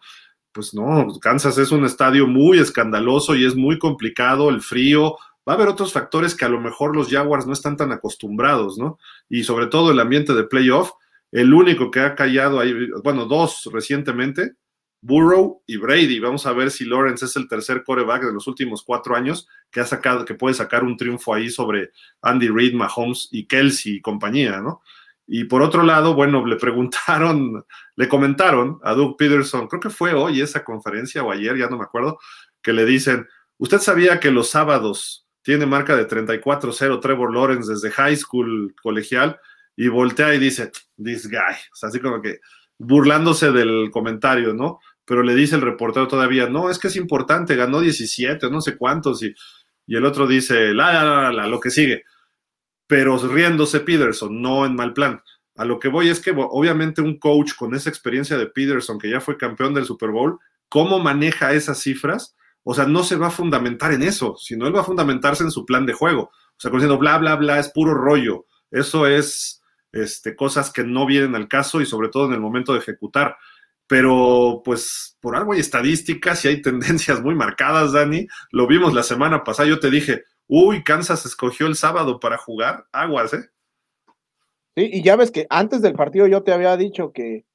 Pues 0.51 0.73
no, 0.73 1.07
Kansas 1.19 1.57
es 1.57 1.71
un 1.71 1.83
estadio 1.83 2.27
muy 2.27 2.59
escandaloso 2.59 3.35
y 3.35 3.43
es 3.43 3.55
muy 3.55 3.79
complicado, 3.79 4.49
el 4.49 4.61
frío, 4.61 5.17
va 5.47 5.53
a 5.53 5.55
haber 5.55 5.67
otros 5.67 5.91
factores 5.91 6.35
que 6.35 6.45
a 6.45 6.49
lo 6.49 6.61
mejor 6.61 6.95
los 6.95 7.09
Jaguars 7.09 7.47
no 7.47 7.53
están 7.53 7.75
tan 7.75 7.91
acostumbrados, 7.91 8.77
¿no? 8.77 8.99
Y 9.29 9.43
sobre 9.43 9.65
todo 9.65 9.91
el 9.91 9.99
ambiente 9.99 10.33
de 10.33 10.43
playoff, 10.43 10.91
el 11.31 11.53
único 11.53 11.89
que 11.89 12.01
ha 12.01 12.13
callado 12.13 12.59
ahí, 12.59 12.73
bueno, 13.03 13.25
dos 13.25 13.67
recientemente, 13.73 14.53
Burrow 15.01 15.63
y 15.65 15.77
Brady. 15.77 16.19
Vamos 16.19 16.45
a 16.45 16.53
ver 16.53 16.69
si 16.69 16.85
Lawrence 16.85 17.25
es 17.25 17.35
el 17.35 17.47
tercer 17.47 17.83
coreback 17.83 18.25
de 18.25 18.33
los 18.33 18.45
últimos 18.45 18.83
cuatro 18.83 19.15
años 19.15 19.47
que 19.71 19.79
ha 19.79 19.85
sacado, 19.85 20.23
que 20.23 20.35
puede 20.35 20.53
sacar 20.53 20.83
un 20.83 20.97
triunfo 20.97 21.33
ahí 21.33 21.49
sobre 21.49 21.91
Andy 22.21 22.49
Reid, 22.49 22.75
Mahomes 22.75 23.27
y 23.31 23.47
Kelsey 23.47 23.95
y 23.95 24.01
compañía, 24.01 24.61
¿no? 24.61 24.81
Y 25.31 25.43
por 25.43 25.61
otro 25.61 25.83
lado, 25.83 26.15
bueno, 26.15 26.43
le 26.43 26.55
preguntaron, 26.55 27.63
le 27.95 28.09
comentaron 28.09 28.79
a 28.83 28.95
Doug 28.95 29.15
Peterson, 29.15 29.67
creo 29.67 29.79
que 29.79 29.91
fue 29.91 30.13
hoy 30.13 30.41
esa 30.41 30.63
conferencia 30.63 31.23
o 31.23 31.31
ayer, 31.31 31.55
ya 31.55 31.69
no 31.69 31.77
me 31.77 31.83
acuerdo, 31.83 32.17
que 32.63 32.73
le 32.73 32.83
dicen, 32.83 33.27
¿usted 33.59 33.77
sabía 33.77 34.19
que 34.19 34.31
los 34.31 34.49
sábados 34.49 35.27
tiene 35.43 35.67
marca 35.67 35.95
de 35.95 36.07
34-0 36.07 36.99
Trevor 36.99 37.31
Lawrence 37.31 37.71
desde 37.71 37.91
high 37.91 38.15
school 38.15 38.73
colegial? 38.81 39.39
Y 39.75 39.87
voltea 39.87 40.33
y 40.33 40.39
dice, 40.39 40.71
this 40.97 41.29
guy, 41.29 41.55
o 41.71 41.75
sea, 41.75 41.89
así 41.89 41.99
como 41.99 42.23
que 42.23 42.39
burlándose 42.79 43.51
del 43.51 43.91
comentario, 43.91 44.55
¿no? 44.55 44.79
Pero 45.05 45.21
le 45.21 45.35
dice 45.35 45.55
el 45.55 45.61
reportero 45.61 46.07
todavía, 46.07 46.49
no, 46.49 46.71
es 46.71 46.79
que 46.79 46.87
es 46.87 46.95
importante, 46.95 47.55
ganó 47.55 47.81
17, 47.81 48.49
no 48.49 48.61
sé 48.61 48.77
cuántos, 48.77 49.21
y, 49.21 49.35
y 49.85 49.95
el 49.95 50.05
otro 50.05 50.25
dice, 50.25 50.73
la, 50.73 51.03
la, 51.03 51.31
la, 51.31 51.47
lo 51.47 51.59
que 51.59 51.69
sigue. 51.69 52.03
Pero 52.89 53.19
riéndose 53.19 53.81
Peterson, 53.81 54.41
no 54.41 54.65
en 54.65 54.73
mal 54.73 54.93
plan. 54.93 55.21
A 55.55 55.63
lo 55.63 55.77
que 55.77 55.89
voy 55.89 56.09
es 56.09 56.19
que 56.19 56.33
obviamente 56.35 57.03
un 57.03 57.19
coach 57.19 57.53
con 57.55 57.75
esa 57.75 57.87
experiencia 57.87 58.35
de 58.35 58.47
Peterson, 58.47 58.97
que 58.97 59.11
ya 59.11 59.21
fue 59.21 59.37
campeón 59.37 59.75
del 59.75 59.85
Super 59.85 60.09
Bowl, 60.09 60.39
¿cómo 60.69 60.97
maneja 60.97 61.53
esas 61.53 61.79
cifras? 61.79 62.35
O 62.63 62.73
sea, 62.73 62.85
no 62.85 63.03
se 63.03 63.15
va 63.15 63.27
a 63.27 63.31
fundamentar 63.31 63.91
en 63.91 64.01
eso, 64.01 64.37
sino 64.37 64.65
él 64.65 64.75
va 64.75 64.81
a 64.81 64.85
fundamentarse 64.85 65.43
en 65.43 65.51
su 65.51 65.67
plan 65.67 65.85
de 65.85 65.93
juego. 65.93 66.31
O 66.31 66.55
sea, 66.57 66.71
diciendo 66.71 66.97
bla, 66.97 67.19
bla, 67.19 67.35
bla, 67.35 67.59
es 67.59 67.69
puro 67.69 67.93
rollo. 67.93 68.45
Eso 68.71 69.05
es 69.05 69.61
este, 69.91 70.35
cosas 70.35 70.73
que 70.73 70.83
no 70.83 71.05
vienen 71.05 71.35
al 71.35 71.47
caso 71.47 71.81
y 71.81 71.85
sobre 71.85 72.09
todo 72.09 72.25
en 72.25 72.33
el 72.33 72.41
momento 72.41 72.73
de 72.73 72.79
ejecutar. 72.79 73.37
Pero 73.85 74.63
pues 74.65 75.15
por 75.19 75.35
algo 75.35 75.53
hay 75.53 75.59
estadísticas 75.59 76.43
y 76.43 76.47
hay 76.47 76.61
tendencias 76.63 77.21
muy 77.21 77.35
marcadas, 77.35 77.91
Dani. 77.91 78.25
Lo 78.51 78.65
vimos 78.65 78.95
la 78.95 79.03
semana 79.03 79.43
pasada, 79.43 79.69
yo 79.69 79.79
te 79.79 79.91
dije, 79.91 80.23
uy, 80.49 80.83
Kansas 80.83 81.25
escogió 81.25 81.67
el 81.67 81.75
sábado 81.75 82.19
para 82.19 82.37
jugar, 82.37 82.87
aguas, 82.91 83.33
¿eh? 83.33 83.49
Sí, 84.75 84.89
y 84.91 85.03
ya 85.03 85.15
ves 85.15 85.31
que 85.31 85.47
antes 85.49 85.81
del 85.81 85.93
partido 85.93 86.27
yo 86.27 86.43
te 86.43 86.51
había 86.51 86.75
dicho 86.75 87.13
que 87.13 87.45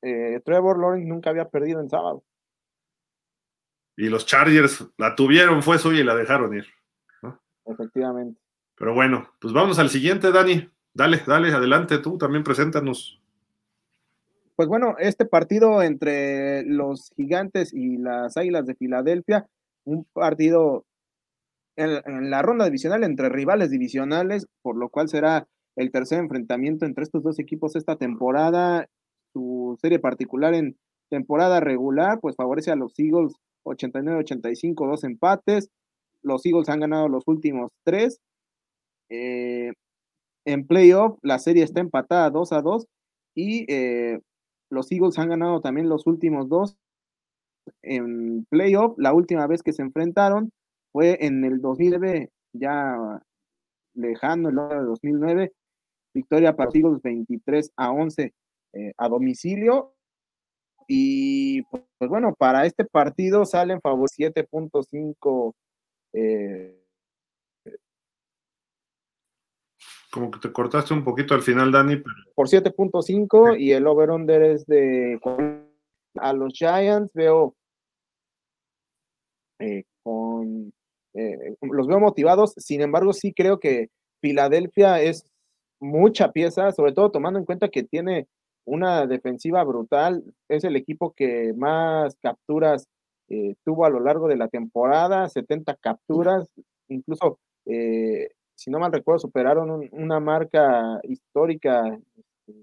eh, 0.00 0.40
Trevor 0.44 0.80
Lawrence 0.80 1.06
nunca 1.06 1.30
había 1.30 1.48
perdido 1.48 1.80
en 1.80 1.90
sábado. 1.90 2.24
Y 3.96 4.08
los 4.08 4.26
Chargers 4.26 4.84
la 4.96 5.14
tuvieron, 5.14 5.62
fue 5.62 5.78
suya 5.78 6.00
y 6.00 6.04
la 6.04 6.16
dejaron 6.16 6.56
ir. 6.56 6.66
Efectivamente. 7.66 8.40
Pero 8.76 8.94
bueno, 8.94 9.28
pues 9.38 9.52
vamos 9.52 9.78
al 9.78 9.90
siguiente, 9.90 10.32
Dani. 10.32 10.68
Dale, 10.94 11.22
dale, 11.26 11.52
adelante 11.52 11.98
tú, 11.98 12.18
también 12.18 12.42
preséntanos. 12.42 13.20
Pues 14.56 14.68
bueno, 14.68 14.96
este 14.98 15.24
partido 15.24 15.82
entre 15.82 16.64
los 16.64 17.10
gigantes 17.16 17.72
y 17.72 17.98
las 17.98 18.36
águilas 18.36 18.66
de 18.66 18.74
Filadelfia, 18.74 19.46
un 19.84 20.04
partido 20.12 20.84
en, 21.76 22.30
la 22.30 22.42
ronda 22.42 22.64
divisional 22.66 23.04
entre 23.04 23.28
rivales 23.28 23.70
divisionales, 23.70 24.46
por 24.62 24.76
lo 24.76 24.88
cual 24.88 25.08
será 25.08 25.46
el 25.76 25.90
tercer 25.90 26.18
enfrentamiento 26.18 26.84
entre 26.84 27.04
estos 27.04 27.22
dos 27.22 27.38
equipos 27.38 27.76
esta 27.76 27.96
temporada. 27.96 28.86
Su 29.32 29.78
serie 29.80 29.98
particular 29.98 30.54
en 30.54 30.76
temporada 31.10 31.60
regular, 31.60 32.20
pues 32.20 32.36
favorece 32.36 32.70
a 32.70 32.76
los 32.76 32.98
Eagles 32.98 33.34
89-85, 33.64 34.86
dos 34.86 35.04
empates. 35.04 35.70
Los 36.22 36.44
Eagles 36.44 36.68
han 36.68 36.80
ganado 36.80 37.08
los 37.08 37.24
últimos 37.26 37.70
tres. 37.84 38.20
Eh, 39.08 39.72
en 40.44 40.66
playoff, 40.66 41.18
la 41.22 41.38
serie 41.38 41.62
está 41.62 41.80
empatada 41.80 42.30
2 42.30 42.52
a 42.52 42.62
2 42.62 42.86
y 43.34 43.64
eh, 43.72 44.20
los 44.70 44.90
Eagles 44.90 45.18
han 45.18 45.28
ganado 45.28 45.60
también 45.60 45.88
los 45.88 46.06
últimos 46.06 46.48
dos 46.48 46.76
en 47.82 48.44
playoff. 48.46 48.94
La 48.98 49.12
última 49.12 49.46
vez 49.46 49.62
que 49.62 49.72
se 49.72 49.82
enfrentaron 49.82 50.50
fue 50.92 51.24
en 51.24 51.44
el 51.44 51.60
2009, 51.60 52.30
ya 52.52 53.22
lejano, 53.94 54.50
el 54.50 54.58
año 54.58 54.80
de 54.80 54.86
2009. 54.86 55.52
Victoria 56.14 56.54
para 56.54 56.66
los 56.66 56.74
Eagles 56.74 57.02
23 57.02 57.72
a 57.76 57.90
11 57.90 58.34
eh, 58.74 58.92
a 58.96 59.08
domicilio. 59.08 59.94
Y 60.86 61.62
pues, 61.62 61.82
bueno, 62.08 62.34
para 62.34 62.66
este 62.66 62.84
partido 62.84 63.44
salen 63.46 63.80
favor 63.80 64.08
7.5 64.10 65.54
eh, 66.14 66.82
como 70.12 70.30
que 70.30 70.40
te 70.40 70.52
cortaste 70.52 70.92
un 70.92 71.04
poquito 71.04 71.34
al 71.34 71.40
final, 71.40 71.72
Dani. 71.72 72.02
Por 72.34 72.46
7.5 72.46 73.58
y 73.58 73.72
el 73.72 73.86
over-under 73.86 74.42
es 74.42 74.66
de... 74.66 75.18
A 76.16 76.34
los 76.34 76.52
Giants 76.52 77.10
veo 77.14 77.56
eh, 79.58 79.84
con... 80.02 80.70
Eh, 81.14 81.56
los 81.60 81.86
veo 81.86 82.00
motivados, 82.00 82.54
sin 82.56 82.80
embargo 82.80 83.12
sí 83.12 83.32
creo 83.32 83.58
que 83.58 83.90
Filadelfia 84.20 85.02
es 85.02 85.24
mucha 85.80 86.32
pieza, 86.32 86.72
sobre 86.72 86.92
todo 86.92 87.10
tomando 87.10 87.38
en 87.38 87.44
cuenta 87.44 87.68
que 87.68 87.82
tiene 87.82 88.28
una 88.64 89.06
defensiva 89.06 89.64
brutal, 89.64 90.22
es 90.48 90.64
el 90.64 90.76
equipo 90.76 91.12
que 91.12 91.52
más 91.56 92.16
capturas 92.22 92.86
eh, 93.28 93.56
tuvo 93.64 93.84
a 93.84 93.90
lo 93.90 94.00
largo 94.00 94.28
de 94.28 94.36
la 94.36 94.48
temporada, 94.48 95.28
70 95.28 95.74
capturas, 95.76 96.48
incluso 96.88 97.38
si 98.62 98.70
no 98.70 98.78
mal 98.78 98.92
recuerdo, 98.92 99.18
superaron 99.18 99.88
una 99.90 100.20
marca 100.20 101.00
histórica 101.02 101.98
este, 102.16 102.54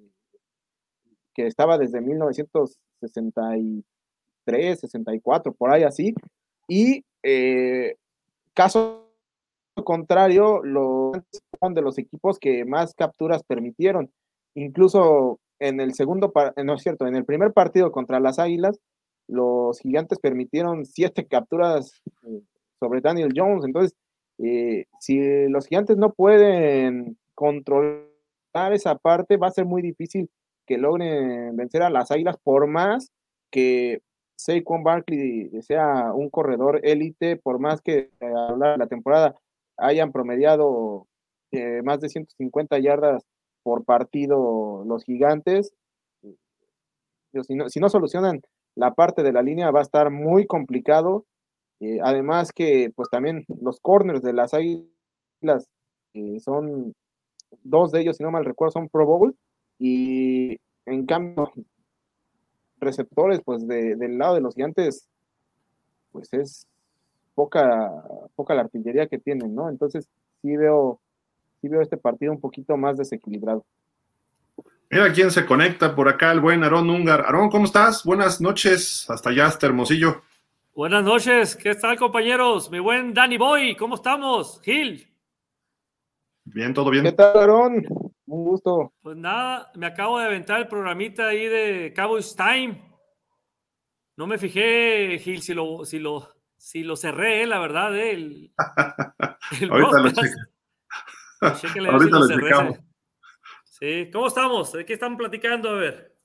que 1.33 1.45
estaba 1.45 1.77
desde 1.77 1.99
1963, 1.99 4.79
64, 4.79 5.53
por 5.53 5.71
ahí 5.71 5.83
así. 5.83 6.15
Y 6.69 7.03
eh, 7.21 7.97
caso 8.59 9.05
contrario, 9.85 10.61
los 10.63 11.13
de 11.61 11.81
los 11.81 11.97
equipos 11.97 12.39
que 12.39 12.65
más 12.65 12.93
capturas 12.93 13.41
permitieron. 13.43 14.11
Incluso 14.53 15.39
en 15.59 15.79
el 15.79 15.93
segundo, 15.93 16.33
no 16.65 16.73
es 16.73 16.81
cierto, 16.81 17.07
en 17.07 17.15
el 17.15 17.23
primer 17.23 17.53
partido 17.53 17.93
contra 17.93 18.19
las 18.19 18.37
Águilas, 18.37 18.77
los 19.29 19.79
gigantes 19.79 20.19
permitieron 20.19 20.85
siete 20.85 21.25
capturas 21.25 22.01
eh, 22.23 22.41
sobre 22.81 22.99
Daniel 22.99 23.31
Jones. 23.33 23.63
Entonces, 23.63 23.95
eh, 24.39 24.87
si 24.99 25.47
los 25.47 25.65
gigantes 25.65 25.95
no 25.95 26.11
pueden 26.11 27.17
controlar 27.35 28.73
esa 28.73 28.95
parte, 28.95 29.37
va 29.37 29.47
a 29.47 29.51
ser 29.51 29.63
muy 29.63 29.81
difícil 29.81 30.29
que 30.65 30.77
logren 30.77 31.55
vencer 31.55 31.81
a 31.81 31.89
las 31.89 32.11
Águilas, 32.11 32.35
por 32.43 32.67
más 32.67 33.09
que 33.51 34.01
Saquon 34.39 34.83
Barkley 34.83 35.49
sea 35.61 36.13
un 36.13 36.29
corredor 36.29 36.79
élite, 36.83 37.35
por 37.35 37.59
más 37.59 37.81
que 37.81 38.09
a 38.21 38.55
la 38.55 38.87
temporada 38.87 39.35
hayan 39.75 40.13
promediado 40.13 41.07
eh, 41.51 41.81
más 41.83 41.99
de 41.99 42.07
150 42.07 42.79
yardas 42.79 43.25
por 43.63 43.83
partido 43.83 44.85
los 44.85 45.03
gigantes, 45.03 45.73
si 47.43 47.55
no, 47.55 47.69
si 47.69 47.79
no 47.81 47.89
solucionan 47.89 48.41
la 48.75 48.93
parte 48.93 49.23
de 49.23 49.33
la 49.33 49.41
línea 49.41 49.71
va 49.71 49.79
a 49.79 49.83
estar 49.83 50.09
muy 50.09 50.47
complicado. 50.47 51.25
Eh, 51.81 51.99
además 52.01 52.51
que 52.53 52.91
pues 52.95 53.09
también 53.09 53.45
los 53.61 53.79
corners 53.81 54.21
de 54.21 54.33
las 54.33 54.53
águilas 54.53 55.67
eh, 56.13 56.39
son 56.39 56.93
dos 57.63 57.91
de 57.91 58.01
ellos, 58.01 58.17
si 58.17 58.23
no 58.23 58.31
mal 58.31 58.45
recuerdo, 58.45 58.71
son 58.71 58.89
Pro 58.89 59.05
Bowl 59.05 59.35
y 59.77 60.57
en 60.85 61.05
cambio 61.05 61.51
receptores 62.79 63.41
pues 63.43 63.67
del 63.67 64.17
lado 64.17 64.35
de 64.35 64.41
los 64.41 64.55
gigantes 64.55 65.07
pues 66.11 66.33
es 66.33 66.67
poca 67.35 67.91
poca 68.35 68.53
la 68.53 68.61
artillería 68.61 69.07
que 69.07 69.19
tienen, 69.19 69.53
¿no? 69.53 69.69
Entonces 69.69 70.09
sí 70.41 70.55
veo 70.57 70.99
sí 71.61 71.67
veo 71.67 71.81
este 71.81 71.97
partido 71.97 72.31
un 72.31 72.39
poquito 72.39 72.77
más 72.77 72.97
desequilibrado. 72.97 73.65
Mira 74.91 75.13
quién 75.13 75.29
se 75.29 75.45
conecta 75.45 75.95
por 75.95 76.09
acá, 76.09 76.31
el 76.31 76.39
buen 76.39 76.63
Aarón 76.63 76.89
Ungar. 76.89 77.21
Aarón, 77.21 77.49
¿cómo 77.49 77.65
estás? 77.65 78.03
Buenas 78.03 78.41
noches, 78.41 79.07
hasta 79.07 79.29
allá, 79.29 79.45
hasta 79.45 79.67
Hermosillo. 79.67 80.23
Buenas 80.73 81.03
noches, 81.03 81.55
¿qué 81.55 81.75
tal 81.75 81.97
compañeros? 81.97 82.71
Mi 82.71 82.79
buen 82.79 83.13
Danny 83.13 83.37
Boy, 83.37 83.75
¿cómo 83.75 83.95
estamos? 83.95 84.59
Gil. 84.63 85.07
Bien, 86.45 86.73
todo 86.73 86.89
bien. 86.89 87.03
¿Qué 87.03 87.11
tal, 87.11 87.37
Aaron? 87.37 87.85
Un 88.29 88.43
gusto. 88.43 88.93
Pues 89.01 89.17
nada, 89.17 89.71
me 89.73 89.87
acabo 89.87 90.19
de 90.19 90.25
aventar 90.27 90.59
el 90.59 90.67
programita 90.67 91.29
ahí 91.29 91.47
de 91.47 91.93
Cowboys 91.95 92.35
Time. 92.35 92.79
No 94.17 94.27
me 94.27 94.37
fijé, 94.37 95.17
Gil, 95.17 95.41
si 95.41 95.55
lo, 95.55 95.83
si 95.83 95.97
lo, 95.97 96.29
si 96.55 96.83
lo 96.83 96.95
cerré, 96.95 97.47
la 97.47 97.57
verdad, 97.57 97.97
eh, 97.97 98.11
el, 98.11 98.51
Ahorita 99.71 99.99
lo 99.99 100.11
cheque. 100.11 100.29
Ahorita 101.89 102.19
lo, 102.19 102.27
checamos. 102.27 102.77
Sí, 103.63 104.09
¿cómo 104.13 104.27
estamos? 104.27 104.73
¿De 104.73 104.85
qué 104.85 104.93
están 104.93 105.17
platicando? 105.17 105.69
A 105.69 105.73
ver. 105.73 106.15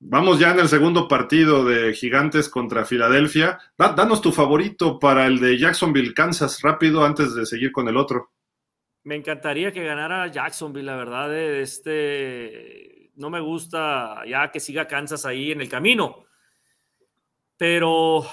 Vamos 0.00 0.38
ya 0.38 0.50
en 0.50 0.58
el 0.58 0.68
segundo 0.68 1.08
partido 1.08 1.64
de 1.64 1.94
Gigantes 1.94 2.50
contra 2.50 2.84
Filadelfia. 2.84 3.58
danos 3.78 4.20
tu 4.20 4.32
favorito 4.32 4.98
para 4.98 5.26
el 5.26 5.40
de 5.40 5.58
Jacksonville, 5.58 6.12
Kansas, 6.12 6.60
rápido, 6.60 7.06
antes 7.06 7.34
de 7.34 7.46
seguir 7.46 7.72
con 7.72 7.88
el 7.88 7.96
otro. 7.96 8.32
Me 9.04 9.16
encantaría 9.16 9.72
que 9.72 9.84
ganara 9.84 10.26
Jacksonville, 10.28 10.86
la 10.86 10.96
verdad. 10.96 11.34
Eh, 11.34 11.62
este, 11.62 13.10
no 13.16 13.30
me 13.30 13.40
gusta 13.40 14.22
ya 14.26 14.50
que 14.50 14.60
siga 14.60 14.88
Kansas 14.88 15.24
ahí 15.24 15.52
en 15.52 15.60
el 15.60 15.68
camino. 15.68 16.24
Pero, 17.56 18.26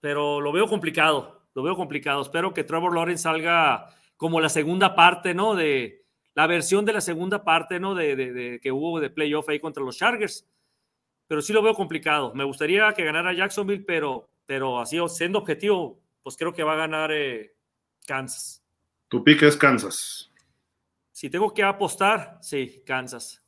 pero 0.00 0.40
lo 0.40 0.52
veo 0.52 0.66
complicado. 0.66 1.48
Lo 1.54 1.62
veo 1.62 1.76
complicado. 1.76 2.22
Espero 2.22 2.52
que 2.52 2.64
Trevor 2.64 2.94
Lawrence 2.94 3.22
salga 3.22 3.88
como 4.16 4.40
la 4.40 4.48
segunda 4.48 4.94
parte, 4.94 5.34
¿no? 5.34 5.54
De 5.54 6.04
la 6.34 6.46
versión 6.46 6.84
de 6.84 6.92
la 6.92 7.00
segunda 7.00 7.44
parte, 7.44 7.78
¿no? 7.80 7.94
De, 7.94 8.58
que 8.62 8.72
hubo 8.72 9.00
de 9.00 9.10
playoff 9.10 9.48
ahí 9.48 9.60
contra 9.60 9.82
los 9.82 9.96
Chargers 9.96 10.48
pero 11.26 11.42
sí 11.42 11.52
lo 11.52 11.62
veo 11.62 11.74
complicado. 11.74 12.34
Me 12.34 12.44
gustaría 12.44 12.92
que 12.92 13.04
ganara 13.04 13.32
Jacksonville, 13.32 13.84
pero, 13.86 14.30
pero 14.46 14.80
así 14.80 14.98
siendo 15.08 15.38
objetivo, 15.38 16.00
pues 16.22 16.36
creo 16.36 16.52
que 16.52 16.62
va 16.62 16.74
a 16.74 16.76
ganar 16.76 17.12
eh, 17.12 17.54
Kansas. 18.06 18.63
Tu 19.14 19.22
pique 19.22 19.46
es 19.46 19.56
Kansas. 19.56 20.32
Si 21.12 21.30
tengo 21.30 21.54
que 21.54 21.62
apostar, 21.62 22.40
sí, 22.42 22.82
Kansas. 22.84 23.40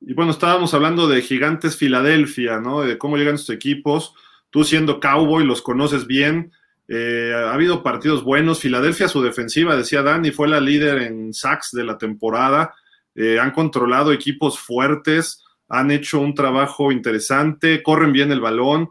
Y 0.00 0.14
bueno, 0.14 0.30
estábamos 0.30 0.72
hablando 0.72 1.06
de 1.06 1.20
Gigantes 1.20 1.76
Filadelfia, 1.76 2.58
¿no? 2.58 2.80
De 2.80 2.96
cómo 2.96 3.18
llegan 3.18 3.36
sus 3.36 3.50
equipos. 3.50 4.14
Tú 4.48 4.64
siendo 4.64 5.00
cowboy, 5.00 5.44
los 5.44 5.60
conoces 5.60 6.06
bien. 6.06 6.50
Eh, 6.88 7.34
ha 7.36 7.52
habido 7.52 7.82
partidos 7.82 8.24
buenos. 8.24 8.60
Filadelfia, 8.60 9.08
su 9.08 9.20
defensiva, 9.20 9.76
decía 9.76 10.00
Dani, 10.02 10.30
fue 10.30 10.48
la 10.48 10.62
líder 10.62 11.02
en 11.02 11.34
sacks 11.34 11.72
de 11.72 11.84
la 11.84 11.98
temporada. 11.98 12.74
Eh, 13.14 13.38
han 13.38 13.50
controlado 13.50 14.14
equipos 14.14 14.58
fuertes 14.58 15.44
han 15.68 15.90
hecho 15.90 16.18
un 16.20 16.34
trabajo 16.34 16.90
interesante, 16.90 17.82
corren 17.82 18.12
bien 18.12 18.32
el 18.32 18.40
balón. 18.40 18.90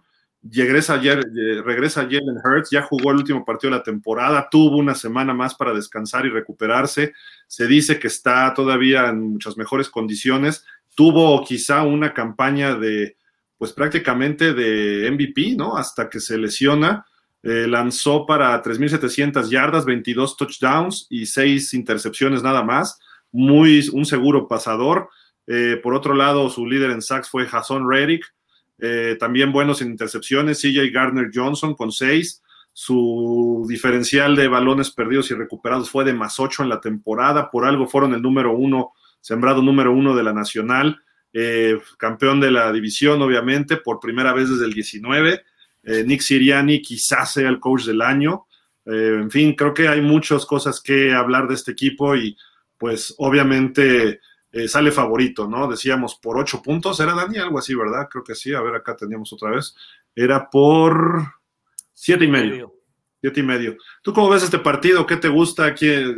Regresa, 0.52 0.96
ayer, 0.96 1.24
regresa 1.66 2.04
Jalen 2.04 2.38
Hurts, 2.44 2.70
ya 2.70 2.84
jugó 2.84 3.12
el 3.12 3.18
último 3.18 3.44
partido 3.44 3.72
de 3.72 3.78
la 3.78 3.84
temporada, 3.84 4.48
tuvo 4.50 4.78
una 4.78 4.94
semana 4.94 5.34
más 5.34 5.56
para 5.56 5.74
descansar 5.74 6.26
y 6.26 6.30
recuperarse. 6.30 7.14
Se 7.48 7.68
dice 7.68 8.00
que 8.00 8.08
está 8.08 8.54
todavía 8.54 9.08
en 9.08 9.22
muchas 9.34 9.58
mejores 9.58 9.90
condiciones. 9.90 10.66
Tuvo 10.96 11.44
quizá 11.44 11.84
una 11.84 12.14
campaña 12.14 12.76
de, 12.76 13.18
pues 13.58 13.74
prácticamente 13.74 14.54
de 14.54 15.10
MVP, 15.12 15.56
¿no? 15.56 15.78
Hasta 15.78 16.10
que 16.10 16.20
se 16.20 16.38
lesiona. 16.38 17.06
Eh, 17.44 17.68
lanzó 17.68 18.26
para 18.26 18.62
3.700 18.62 19.50
yardas, 19.50 19.86
22 19.86 20.38
touchdowns 20.38 21.08
y 21.10 21.26
6 21.26 21.74
intercepciones 21.74 22.44
nada 22.44 22.64
más. 22.64 23.00
Muy 23.32 23.90
un 23.94 24.06
seguro 24.06 24.48
pasador. 24.48 25.10
Eh, 25.48 25.80
por 25.82 25.94
otro 25.94 26.14
lado, 26.14 26.50
su 26.50 26.66
líder 26.66 26.92
en 26.92 27.02
sacks 27.02 27.30
fue 27.30 27.48
Jason 27.48 27.90
Reddick. 27.90 28.26
Eh, 28.80 29.18
también 29.20 29.52
buenos 29.52 29.82
en 29.82 29.90
intercepciones, 29.90 30.62
CJ 30.62 30.92
Gardner 30.92 31.30
Johnson 31.34 31.76
con 31.76 31.92
seis. 31.92 32.44
Su 32.74 33.66
diferencial 33.68 34.36
de 34.36 34.48
balones 34.48 34.92
perdidos 34.92 35.32
y 35.32 35.34
recuperados 35.34 35.90
fue 35.90 36.06
de 36.06 36.14
más 36.14 36.40
ocho 36.40 36.64
en 36.64 36.70
la 36.70 36.80
temporada. 36.80 37.50
Por 37.50 37.66
algo 37.66 37.88
fueron 37.88 38.14
el 38.14 38.22
número 38.22 38.56
uno, 38.56 38.92
sembrado 39.20 39.62
número 39.62 39.92
uno 39.92 40.16
de 40.16 40.24
la 40.24 40.34
Nacional. 40.34 41.02
Eh, 41.34 41.80
campeón 41.98 42.40
de 42.40 42.52
la 42.52 42.72
división, 42.72 43.22
obviamente, 43.22 43.78
por 43.78 44.00
primera 44.00 44.34
vez 44.34 44.50
desde 44.50 44.66
el 44.66 44.74
19. 44.74 45.42
Nick 46.06 46.20
Siriani 46.20 46.82
quizás 46.82 47.32
sea 47.32 47.48
el 47.48 47.62
coach 47.62 47.86
del 47.86 48.02
año. 48.02 48.48
Eh, 48.88 49.20
en 49.22 49.30
fin, 49.30 49.54
creo 49.54 49.74
que 49.74 49.88
hay 49.88 50.02
muchas 50.02 50.46
cosas 50.46 50.82
que 50.82 51.14
hablar 51.14 51.48
de 51.48 51.56
este 51.56 51.72
equipo 51.72 52.16
y 52.16 52.38
pues 52.78 53.14
obviamente 53.18 54.22
eh, 54.52 54.68
sale 54.68 54.92
favorito, 54.92 55.48
¿no? 55.48 55.68
Decíamos 55.68 56.16
por 56.16 56.38
ocho 56.38 56.62
puntos, 56.62 57.00
era 57.00 57.14
Dani, 57.14 57.38
algo 57.38 57.60
así, 57.60 57.76
¿verdad? 57.76 58.08
Creo 58.10 58.24
que 58.24 58.36
sí, 58.36 58.54
a 58.54 58.62
ver, 58.62 58.76
acá 58.76 58.96
teníamos 58.96 59.32
otra 59.34 59.52
vez. 59.52 59.76
Era 60.16 60.50
por 60.50 61.34
siete 61.94 62.26
y 62.26 62.28
medio. 62.28 62.74
Siete 63.20 63.40
y 63.42 63.44
medio. 63.44 63.78
¿Tú 64.02 64.14
cómo 64.14 64.30
ves 64.30 64.44
este 64.44 64.60
partido? 64.60 65.06
¿Qué 65.06 65.18
te 65.18 65.28
gusta? 65.28 65.74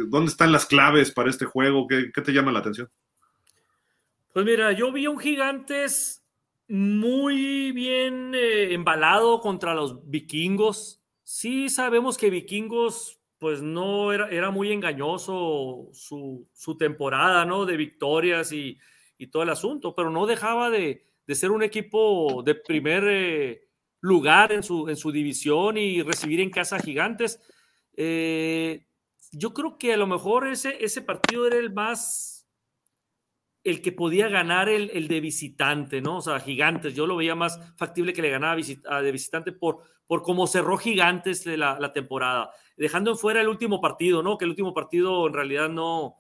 ¿Dónde 0.08 0.30
están 0.30 0.52
las 0.52 0.66
claves 0.66 1.12
para 1.12 1.30
este 1.30 1.46
juego? 1.46 1.88
¿Qué, 1.88 2.22
te 2.22 2.32
llama 2.32 2.52
la 2.52 2.60
atención? 2.60 2.90
Pues 4.34 4.46
mira, 4.46 4.72
yo 4.74 4.92
vi 4.92 5.08
un 5.08 5.18
Gigantes 5.18 6.24
muy 6.68 7.72
bien 7.72 8.34
eh, 8.36 8.74
embalado 8.74 9.40
contra 9.40 9.74
los 9.74 10.08
vikingos. 10.08 11.02
Sí 11.24 11.70
sabemos 11.70 12.18
que 12.18 12.30
vikingos 12.30 13.19
pues 13.40 13.62
no 13.62 14.12
era, 14.12 14.30
era 14.30 14.52
muy 14.52 14.72
engañoso 14.72 15.90
su, 15.94 16.48
temporada, 16.78 17.46
¿no? 17.46 17.66
De 17.66 17.78
victorias 17.78 18.52
y, 18.52 18.78
todo 19.32 19.44
el 19.44 19.50
asunto, 19.50 19.96
pero 19.96 20.10
no 20.10 20.26
dejaba 20.26 20.70
de, 20.70 21.04
ser 21.28 21.52
un 21.52 21.64
equipo 21.64 22.42
de 22.44 22.56
primer 22.56 23.04
eh, 23.08 23.68
lugar 24.02 24.52
en 24.52 24.64
su, 24.64 24.88
en 24.90 24.96
su 24.96 25.12
división 25.12 25.78
y 25.78 26.02
recibir 26.02 26.40
en 26.40 26.50
casa 26.50 26.80
gigantes. 26.80 27.40
Eh, 27.96 28.86
yo 29.32 29.54
creo 29.54 29.78
que 29.78 29.94
a 29.94 29.98
lo 29.98 30.08
mejor 30.08 30.48
ese, 30.48 30.84
ese 30.84 31.02
partido 31.02 31.48
era 31.48 31.58
el 31.58 31.72
más, 31.72 32.39
el 33.64 33.82
que 33.82 33.92
podía 33.92 34.30
ganar 34.30 34.70
el, 34.70 35.08
de 35.08 35.20
visitante, 35.20 36.02
¿no? 36.02 36.18
O 36.18 36.22
sea, 36.22 36.40
gigantes, 36.40 36.96
yo 36.96 37.06
lo 37.06 37.16
veía 37.16 37.36
más 37.36 37.60
factible 37.78 38.14
que 38.14 38.22
le 38.22 38.30
ganara 38.30 38.56
de 38.56 39.12
visitante 39.12 39.52
por, 39.52 39.80
por 40.08 40.22
cómo 40.22 40.48
cerró 40.48 40.78
gigantes 40.78 41.46
la, 41.46 41.94
temporada 41.94 42.52
dejando 42.78 43.16
fuera 43.16 43.42
el 43.42 43.50
último 43.50 43.82
partido, 43.82 44.24
¿no? 44.24 44.38
Que 44.38 44.46
el 44.46 44.52
último 44.52 44.74
partido 44.74 45.28
en 45.28 45.34
realidad 45.34 45.70
no, 45.70 46.16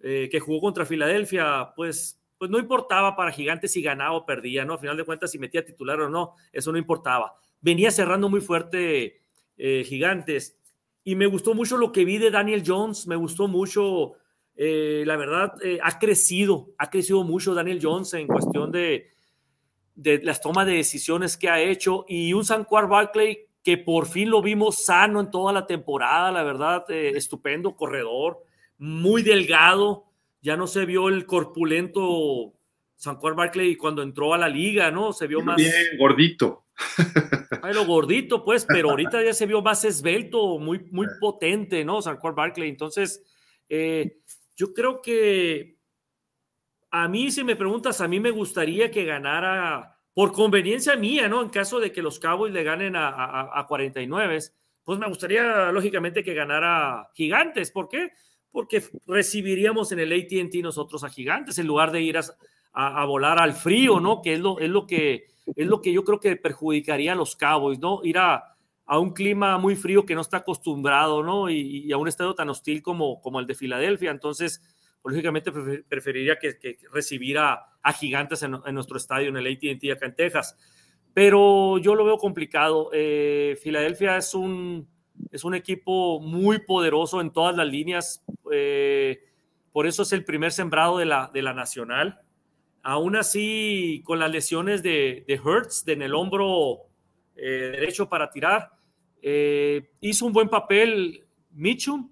eh, 0.00 0.28
que 0.30 0.40
jugó 0.40 0.60
contra 0.60 0.84
Filadelfia, 0.84 1.72
pues, 1.76 2.20
pues 2.36 2.50
no 2.50 2.58
importaba 2.58 3.14
para 3.14 3.30
Gigantes 3.30 3.72
si 3.72 3.80
ganaba 3.80 4.16
o 4.16 4.26
perdía, 4.26 4.64
¿no? 4.64 4.74
A 4.74 4.78
final 4.78 4.96
de 4.96 5.04
cuentas, 5.04 5.30
si 5.30 5.38
metía 5.38 5.64
titular 5.64 6.00
o 6.00 6.10
no, 6.10 6.34
eso 6.52 6.72
no 6.72 6.78
importaba. 6.78 7.34
Venía 7.60 7.92
cerrando 7.92 8.28
muy 8.28 8.40
fuerte 8.40 9.22
eh, 9.56 9.84
Gigantes. 9.84 10.58
Y 11.04 11.14
me 11.14 11.26
gustó 11.26 11.54
mucho 11.54 11.76
lo 11.76 11.92
que 11.92 12.04
vi 12.04 12.18
de 12.18 12.30
Daniel 12.30 12.64
Jones, 12.66 13.06
me 13.06 13.16
gustó 13.16 13.46
mucho, 13.46 14.14
eh, 14.56 15.04
la 15.06 15.16
verdad, 15.16 15.54
ha 15.82 15.98
crecido, 15.98 16.68
ha 16.78 16.90
crecido 16.90 17.24
mucho 17.24 17.54
Daniel 17.54 17.80
Jones 17.82 18.14
en 18.14 18.26
cuestión 18.26 18.70
de, 18.70 19.08
de 19.94 20.22
las 20.22 20.40
tomas 20.40 20.66
de 20.66 20.74
decisiones 20.74 21.36
que 21.36 21.48
ha 21.48 21.60
hecho. 21.60 22.04
Y 22.08 22.32
un 22.32 22.44
Sanquar 22.44 22.88
Barkley 22.88 23.48
que 23.64 23.78
por 23.78 24.06
fin 24.06 24.28
lo 24.28 24.42
vimos 24.42 24.84
sano 24.84 25.20
en 25.20 25.30
toda 25.30 25.52
la 25.52 25.66
temporada, 25.66 26.30
la 26.30 26.42
verdad, 26.42 26.84
eh, 26.90 27.12
estupendo 27.16 27.74
corredor, 27.74 28.44
muy 28.76 29.22
delgado, 29.22 30.04
ya 30.42 30.54
no 30.56 30.66
se 30.66 30.84
vio 30.84 31.08
el 31.08 31.24
corpulento 31.24 32.52
San 32.94 33.16
Juan 33.16 33.34
Barkley 33.34 33.76
cuando 33.76 34.02
entró 34.02 34.34
a 34.34 34.38
la 34.38 34.48
liga, 34.48 34.90
¿no? 34.90 35.14
Se 35.14 35.26
vio 35.26 35.40
más... 35.40 35.56
Bien, 35.56 35.72
gordito. 35.98 36.66
Ay, 37.62 37.72
lo 37.72 37.86
gordito, 37.86 38.44
pues, 38.44 38.66
pero 38.68 38.90
ahorita 38.90 39.24
ya 39.24 39.32
se 39.32 39.46
vio 39.46 39.62
más 39.62 39.82
esbelto, 39.86 40.58
muy, 40.58 40.86
muy 40.90 41.06
potente, 41.18 41.86
¿no? 41.86 42.02
San 42.02 42.18
Juan 42.18 42.34
Barkley. 42.34 42.68
Entonces, 42.68 43.22
eh, 43.70 44.18
yo 44.56 44.72
creo 44.72 45.02
que 45.02 45.78
a 46.90 47.08
mí, 47.08 47.30
si 47.30 47.42
me 47.42 47.56
preguntas, 47.56 48.00
a 48.00 48.08
mí 48.08 48.20
me 48.20 48.30
gustaría 48.30 48.90
que 48.90 49.04
ganara 49.04 49.98
por 50.12 50.32
conveniencia 50.32 50.94
mía, 50.96 51.28
¿no? 51.28 51.42
En 51.42 51.48
caso 51.48 51.80
de 51.80 51.90
que 51.90 52.02
los 52.02 52.20
Cowboys 52.20 52.52
le 52.52 52.62
ganen 52.62 52.94
a, 52.94 53.50
a, 53.52 53.66
49, 53.66 54.38
pues 54.84 54.98
me 54.98 55.08
gustaría, 55.08 55.72
lógicamente, 55.72 56.22
que 56.22 56.34
ganara 56.34 57.10
Gigantes. 57.14 57.72
¿Por 57.72 57.88
qué? 57.88 58.12
Porque 58.52 58.80
recibiríamos 59.08 59.90
en 59.90 59.98
el 59.98 60.12
ATT 60.12 60.54
nosotros 60.62 61.02
a 61.02 61.10
Gigantes 61.10 61.58
en 61.58 61.66
lugar 61.66 61.90
de 61.90 62.02
ir 62.02 62.16
a, 62.16 63.04
volar 63.06 63.40
al 63.42 63.54
frío, 63.54 63.98
¿no? 63.98 64.22
Que 64.22 64.34
es 64.34 64.40
lo, 64.40 64.60
es, 64.60 64.70
lo 64.70 64.86
que 64.86 65.26
es 65.56 65.66
lo 65.66 65.80
que 65.80 65.92
yo 65.92 66.04
creo 66.04 66.20
que 66.20 66.36
perjudicaría 66.36 67.12
a 67.12 67.16
los 67.16 67.34
Cowboys, 67.34 67.80
¿no? 67.80 68.00
Ir 68.04 68.18
a, 68.18 68.53
un 68.86 69.12
clima 69.12 69.58
muy 69.58 69.76
frío 69.76 70.04
que 70.04 70.14
no 70.14 70.20
está 70.20 70.38
acostumbrado, 70.38 71.22
¿no? 71.22 71.48
Y, 71.50 71.90
a 71.92 71.96
un 71.96 72.08
estado 72.08 72.34
tan 72.34 72.50
hostil 72.50 72.82
como, 72.82 73.20
como 73.20 73.40
el 73.40 73.46
de 73.46 73.54
Filadelfia. 73.54 74.10
Entonces, 74.10 74.62
lógicamente 75.02 75.52
preferiría 75.88 76.38
que, 76.38 76.58
que 76.58 76.78
recibiera 76.92 77.66
a 77.82 77.92
gigantes 77.92 78.42
en, 78.42 78.52
nuestro 78.72 78.96
estadio, 78.96 79.28
en 79.28 79.36
el 79.36 79.46
ATT 79.46 79.92
acá 79.92 80.06
en 80.06 80.16
Texas. 80.16 80.56
Pero 81.12 81.78
yo 81.78 81.94
lo 81.94 82.04
veo 82.04 82.18
complicado. 82.18 82.90
Eh, 82.92 83.56
Filadelfia 83.62 84.16
es 84.16 84.34
un, 84.34 84.88
es 85.30 85.44
un 85.44 85.54
equipo 85.54 86.20
muy 86.20 86.58
poderoso 86.58 87.20
en 87.20 87.32
todas 87.32 87.56
las 87.56 87.66
líneas. 87.66 88.24
Eh, 88.52 89.20
por 89.72 89.86
eso 89.86 90.02
es 90.02 90.12
el 90.12 90.24
primer 90.24 90.52
sembrado 90.52 90.98
de 90.98 91.06
la, 91.06 91.30
de 91.32 91.42
la 91.42 91.54
nacional. 91.54 92.20
Aún 92.82 93.16
así, 93.16 94.02
con 94.04 94.18
las 94.18 94.30
lesiones 94.30 94.82
de, 94.82 95.24
de 95.26 95.34
Hertz 95.34 95.88
en 95.88 96.02
el 96.02 96.14
hombro 96.14 96.88
eh, 97.36 97.72
derecho 97.72 98.08
para 98.08 98.30
tirar, 98.30 98.70
hizo 100.00 100.26
un 100.26 100.32
buen 100.32 100.48
papel 100.48 101.24
Mitchum, 101.52 102.10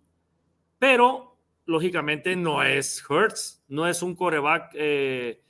pero 0.78 1.32
lógicamente 1.66 2.36
no 2.36 2.62
es 2.62 3.05
Hertz, 3.09 3.62
no 3.68 3.86
es 3.86 4.02
un 4.02 4.14
coreback 4.14 4.70
eh, 4.74 5.43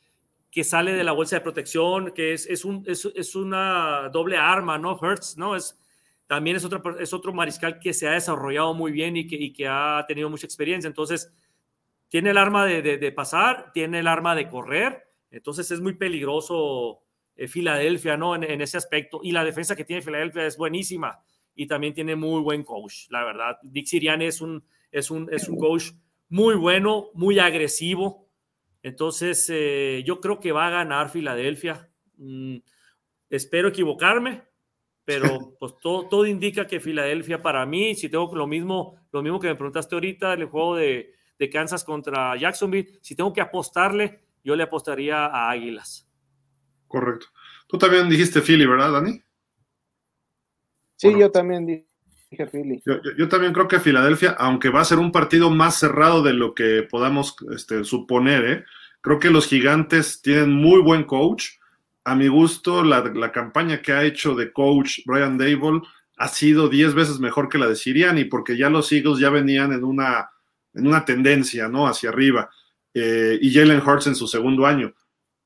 que 0.50 0.64
sale 0.64 0.92
de 0.92 1.04
la 1.04 1.12
bolsa 1.12 1.36
de 1.36 1.42
protección, 1.42 2.12
que 2.12 2.32
es, 2.32 2.46
es, 2.46 2.64
un, 2.64 2.84
es, 2.86 3.34
una 3.34 4.08
doble 4.10 4.36
arma, 4.36 4.78
¿no? 4.78 4.98
Hertz, 5.00 5.36
¿no? 5.36 5.56
Es, 5.56 5.78
también 6.26 6.56
es 6.56 6.64
otro, 6.64 6.98
es 6.98 7.12
otro 7.12 7.32
mariscal 7.32 7.78
que 7.78 7.94
se 7.94 8.08
ha 8.08 8.12
desarrollado 8.12 8.74
muy 8.74 8.92
bien 8.92 9.16
y 9.16 9.26
que, 9.26 9.36
y 9.36 9.52
que 9.52 9.66
ha 9.68 10.04
tenido 10.06 10.28
mucha 10.28 10.46
experiencia. 10.46 10.88
Entonces, 10.88 11.32
tiene 12.08 12.30
el 12.30 12.38
arma 12.38 12.66
de, 12.66 12.82
de, 12.82 13.12
pasar, 13.12 13.70
tiene 13.72 14.00
el 14.00 14.06
arma 14.06 14.34
de 14.34 14.48
correr, 14.48 15.08
entonces 15.30 15.70
es 15.70 15.80
muy 15.80 15.94
peligroso 15.94 17.02
eh, 17.36 17.48
Filadelfia, 17.48 18.18
¿no? 18.18 18.34
En, 18.34 18.44
en, 18.44 18.60
ese 18.60 18.76
aspecto. 18.76 19.20
Y 19.22 19.32
la 19.32 19.44
defensa 19.44 19.74
que 19.74 19.84
tiene 19.84 20.02
Filadelfia 20.02 20.46
es 20.46 20.58
buenísima 20.58 21.22
y 21.54 21.66
también 21.66 21.94
tiene 21.94 22.16
muy 22.16 22.40
buen 22.40 22.62
coach, 22.62 23.06
la 23.10 23.24
verdad. 23.24 23.58
Dick 23.62 23.86
Sirian 23.86 24.22
es 24.22 24.40
un, 24.40 24.64
es 24.90 25.10
un, 25.10 25.28
es 25.32 25.48
un 25.48 25.58
coach 25.58 25.92
muy 26.28 26.54
bueno, 26.54 27.10
muy 27.14 27.38
agresivo. 27.38 28.28
Entonces, 28.82 29.46
eh, 29.50 30.02
yo 30.06 30.20
creo 30.20 30.40
que 30.40 30.52
va 30.52 30.66
a 30.66 30.70
ganar 30.70 31.10
Filadelfia. 31.10 31.90
Mm, 32.16 32.56
espero 33.30 33.68
equivocarme, 33.68 34.42
pero 35.04 35.56
pues 35.60 35.74
todo, 35.80 36.08
todo 36.08 36.26
indica 36.26 36.66
que 36.66 36.80
Filadelfia 36.80 37.42
para 37.42 37.66
mí, 37.66 37.94
si 37.94 38.08
tengo 38.08 38.34
lo 38.34 38.46
mismo, 38.46 38.96
lo 39.12 39.22
mismo 39.22 39.40
que 39.40 39.48
me 39.48 39.56
preguntaste 39.56 39.94
ahorita, 39.94 40.32
el 40.32 40.46
juego 40.46 40.76
de, 40.76 41.14
de 41.38 41.50
Kansas 41.50 41.84
contra 41.84 42.36
Jacksonville, 42.36 42.98
si 43.02 43.14
tengo 43.14 43.32
que 43.32 43.40
apostarle, 43.40 44.20
yo 44.44 44.56
le 44.56 44.62
apostaría 44.62 45.26
a 45.26 45.50
Águilas. 45.50 46.08
Correcto. 46.86 47.26
Tú 47.66 47.78
también 47.78 48.08
dijiste 48.08 48.40
Philly, 48.40 48.66
¿verdad, 48.66 48.92
Dani? 48.92 49.22
Sí, 51.10 51.18
yo 51.18 51.30
también 51.30 51.66
dije 51.66 51.86
yo, 53.18 53.28
también 53.28 53.52
creo 53.52 53.68
que 53.68 53.80
Filadelfia, 53.80 54.30
aunque 54.38 54.70
va 54.70 54.80
a 54.80 54.86
ser 54.86 54.98
un 54.98 55.12
partido 55.12 55.50
más 55.50 55.78
cerrado 55.78 56.22
de 56.22 56.32
lo 56.32 56.54
que 56.54 56.82
podamos 56.82 57.36
este, 57.54 57.84
suponer, 57.84 58.44
¿eh? 58.44 58.64
creo 59.00 59.18
que 59.18 59.30
los 59.30 59.46
gigantes 59.46 60.22
tienen 60.22 60.50
muy 60.50 60.80
buen 60.80 61.04
coach. 61.04 61.58
A 62.04 62.14
mi 62.14 62.28
gusto, 62.28 62.82
la, 62.82 63.32
campaña 63.32 63.82
que 63.82 63.92
ha 63.92 64.04
hecho 64.04 64.34
de 64.34 64.52
coach 64.52 65.00
Brian 65.04 65.36
Dable 65.38 65.82
ha 66.16 66.28
sido 66.28 66.68
10 66.68 66.94
veces 66.94 67.20
mejor 67.20 67.48
que 67.48 67.58
la 67.58 67.68
de 67.68 67.76
Siriani, 67.76 68.24
porque 68.24 68.56
ya 68.56 68.70
los 68.70 68.90
Eagles 68.90 69.18
ya 69.18 69.30
venían 69.30 69.72
en 69.72 69.84
una, 69.84 70.30
en 70.74 70.86
una 70.86 71.04
tendencia 71.04 71.68
¿no? 71.68 71.86
hacia 71.86 72.10
arriba. 72.10 72.50
Eh, 72.94 73.38
y 73.40 73.52
Jalen 73.52 73.82
Hurts 73.86 74.06
en 74.06 74.14
su 74.14 74.26
segundo 74.26 74.66
año. 74.66 74.94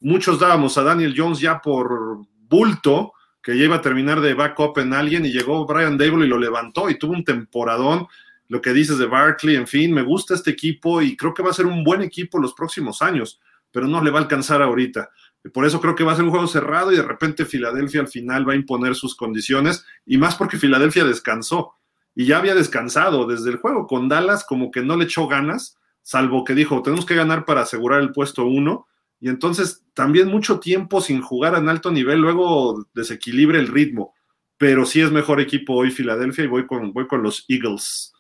Muchos 0.00 0.38
dábamos 0.38 0.78
a 0.78 0.82
Daniel 0.82 1.14
Jones 1.16 1.40
ya 1.40 1.60
por 1.60 2.20
bulto, 2.48 3.12
que 3.46 3.56
ya 3.56 3.66
iba 3.66 3.76
a 3.76 3.80
terminar 3.80 4.20
de 4.20 4.34
backup 4.34 4.76
en 4.78 4.92
alguien 4.92 5.24
y 5.24 5.30
llegó 5.30 5.64
Brian 5.66 5.96
Dable 5.96 6.26
y 6.26 6.28
lo 6.28 6.36
levantó 6.36 6.90
y 6.90 6.98
tuvo 6.98 7.12
un 7.12 7.22
temporadón. 7.22 8.08
Lo 8.48 8.60
que 8.60 8.72
dices 8.72 8.98
de 8.98 9.06
Barkley, 9.06 9.54
en 9.54 9.68
fin, 9.68 9.94
me 9.94 10.02
gusta 10.02 10.34
este 10.34 10.50
equipo 10.50 11.00
y 11.00 11.16
creo 11.16 11.32
que 11.32 11.44
va 11.44 11.50
a 11.50 11.54
ser 11.54 11.66
un 11.66 11.84
buen 11.84 12.02
equipo 12.02 12.40
los 12.40 12.54
próximos 12.54 13.02
años, 13.02 13.40
pero 13.70 13.86
no 13.86 14.02
le 14.02 14.10
va 14.10 14.18
a 14.18 14.22
alcanzar 14.22 14.62
ahorita. 14.62 15.10
Por 15.54 15.64
eso 15.64 15.80
creo 15.80 15.94
que 15.94 16.02
va 16.02 16.10
a 16.10 16.16
ser 16.16 16.24
un 16.24 16.32
juego 16.32 16.48
cerrado 16.48 16.90
y 16.90 16.96
de 16.96 17.04
repente 17.04 17.44
Filadelfia 17.44 18.00
al 18.00 18.08
final 18.08 18.48
va 18.48 18.54
a 18.54 18.56
imponer 18.56 18.96
sus 18.96 19.14
condiciones 19.14 19.86
y 20.04 20.18
más 20.18 20.34
porque 20.34 20.58
Filadelfia 20.58 21.04
descansó 21.04 21.74
y 22.16 22.26
ya 22.26 22.38
había 22.38 22.56
descansado 22.56 23.28
desde 23.28 23.50
el 23.50 23.58
juego 23.58 23.86
con 23.86 24.08
Dallas 24.08 24.44
como 24.44 24.72
que 24.72 24.82
no 24.82 24.96
le 24.96 25.04
echó 25.04 25.28
ganas, 25.28 25.78
salvo 26.02 26.42
que 26.42 26.56
dijo, 26.56 26.82
tenemos 26.82 27.06
que 27.06 27.14
ganar 27.14 27.44
para 27.44 27.60
asegurar 27.60 28.00
el 28.00 28.10
puesto 28.10 28.44
uno 28.44 28.88
y 29.26 29.28
entonces 29.28 29.84
también 29.92 30.28
mucho 30.28 30.60
tiempo 30.60 31.00
sin 31.00 31.20
jugar 31.20 31.56
en 31.56 31.68
alto 31.68 31.90
nivel, 31.90 32.20
luego 32.20 32.86
desequilibra 32.94 33.58
el 33.58 33.66
ritmo. 33.66 34.14
Pero 34.56 34.86
sí 34.86 35.00
es 35.00 35.10
mejor 35.10 35.40
equipo 35.40 35.74
hoy 35.74 35.90
Filadelfia 35.90 36.44
y 36.44 36.46
voy 36.46 36.64
con, 36.64 36.92
voy 36.92 37.08
con 37.08 37.24
los 37.24 37.44
Eagles. 37.48 38.12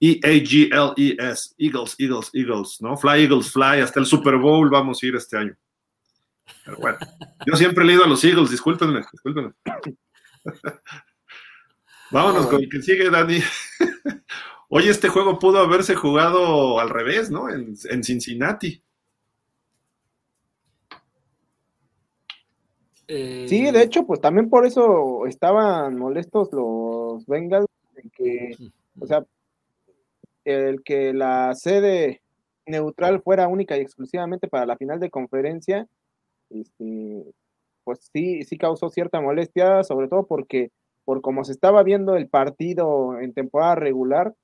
E-A-G-L-E-S, 0.00 1.54
Eagles, 1.58 1.96
Eagles, 1.98 2.30
Eagles, 2.32 2.78
¿no? 2.80 2.96
Fly, 2.96 3.24
Eagles, 3.24 3.52
Fly, 3.52 3.82
hasta 3.82 4.00
el 4.00 4.06
Super 4.06 4.38
Bowl 4.38 4.70
vamos 4.70 5.02
a 5.02 5.06
ir 5.06 5.16
este 5.16 5.36
año. 5.36 5.54
Pero 6.64 6.78
bueno, 6.78 6.96
yo 7.46 7.56
siempre 7.56 7.84
he 7.84 7.86
leído 7.86 8.04
a 8.04 8.08
los 8.08 8.24
Eagles, 8.24 8.50
discúlpenme, 8.50 9.02
discúlpenme. 9.12 9.52
Vámonos 12.10 12.46
con 12.46 12.62
el 12.62 12.70
que 12.70 12.80
sigue, 12.80 13.10
Dani. 13.10 13.38
Oye, 14.70 14.88
este 14.88 15.10
juego 15.10 15.38
pudo 15.38 15.58
haberse 15.58 15.94
jugado 15.94 16.80
al 16.80 16.88
revés, 16.88 17.30
¿no? 17.30 17.50
En, 17.50 17.74
en 17.90 18.02
Cincinnati. 18.02 18.82
Eh... 23.08 23.46
Sí, 23.48 23.70
de 23.70 23.82
hecho, 23.82 24.06
pues 24.06 24.20
también 24.20 24.48
por 24.48 24.66
eso 24.66 25.26
estaban 25.26 25.96
molestos 25.96 26.52
los 26.52 27.26
Bengals, 27.26 27.66
que, 28.16 28.56
o 29.00 29.06
sea, 29.06 29.24
el 30.44 30.82
que 30.82 31.12
la 31.12 31.54
sede 31.54 32.22
neutral 32.66 33.22
fuera 33.22 33.48
única 33.48 33.76
y 33.76 33.80
exclusivamente 33.80 34.48
para 34.48 34.66
la 34.66 34.76
final 34.76 35.00
de 35.00 35.10
conferencia, 35.10 35.86
este, 36.50 37.24
pues 37.84 38.10
sí, 38.12 38.42
sí 38.44 38.56
causó 38.56 38.88
cierta 38.88 39.20
molestia, 39.20 39.84
sobre 39.84 40.08
todo 40.08 40.26
porque 40.26 40.70
por 41.04 41.20
como 41.20 41.44
se 41.44 41.52
estaba 41.52 41.82
viendo 41.82 42.16
el 42.16 42.28
partido 42.28 43.18
en 43.20 43.34
temporada 43.34 43.74
regular, 43.74 44.34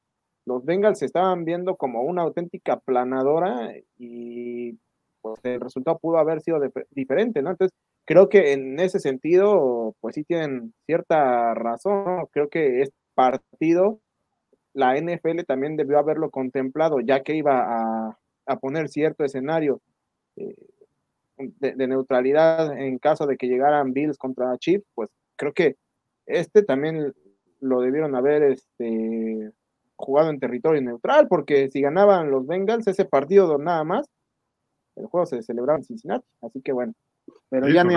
los 0.45 0.65
Bengals 0.65 0.99
se 0.99 1.07
estaban 1.07 1.45
viendo 1.45 1.77
como 1.77 2.03
una 2.03 2.23
auténtica 2.23 2.79
planadora 2.79 3.75
y 3.99 4.77
pues 5.23 5.39
el 5.45 5.61
resultado 5.61 5.99
pudo 5.99 6.19
haber 6.19 6.41
sido 6.41 6.61
diferente, 6.91 7.43
¿no? 7.43 7.51
Entonces, 7.51 7.77
creo 8.11 8.29
que 8.29 8.55
en 8.55 8.81
ese 8.81 8.99
sentido, 8.99 9.95
pues 10.01 10.17
sí 10.17 10.25
tienen 10.25 10.75
cierta 10.85 11.55
razón. 11.55 12.27
Creo 12.33 12.49
que 12.49 12.83
este 12.83 12.97
partido, 13.15 14.01
la 14.75 14.97
NFL 15.01 15.43
también 15.47 15.77
debió 15.77 15.97
haberlo 15.97 16.29
contemplado, 16.29 16.99
ya 16.99 17.23
que 17.23 17.37
iba 17.37 17.61
a, 17.63 18.19
a 18.47 18.57
poner 18.59 18.89
cierto 18.89 19.23
escenario 19.23 19.81
eh, 20.35 20.57
de, 21.37 21.87
neutralidad 21.87 22.77
en 22.77 22.99
caso 22.99 23.29
de 23.29 23.37
que 23.37 23.47
llegaran 23.47 23.93
Bills 23.93 24.19
contra 24.19 24.59
Chiefs, 24.59 24.85
pues 24.97 25.09
creo 25.37 25.53
que 25.53 25.77
este 26.27 26.65
también 26.65 27.15
lo 27.61 27.81
debieron 27.81 28.17
haber 28.17 28.43
este, 28.43 29.53
jugado 29.95 30.31
en 30.31 30.41
territorio 30.41 30.83
neutral, 30.83 31.29
porque 31.29 31.71
si 31.71 31.81
ganaban 31.81 32.33
los 32.33 32.45
Bengals 32.45 32.89
ese 32.89 33.05
partido 33.05 33.57
nada 33.57 33.85
más, 33.85 34.11
el 34.97 35.07
juego 35.07 35.27
se 35.27 35.43
celebraba 35.43 35.79
en 35.79 35.85
Cincinnati, 35.85 36.27
así 36.43 36.61
que 36.61 36.73
bueno, 36.73 36.93
pero 37.49 37.69
ya, 37.69 37.85
ni, 37.85 37.95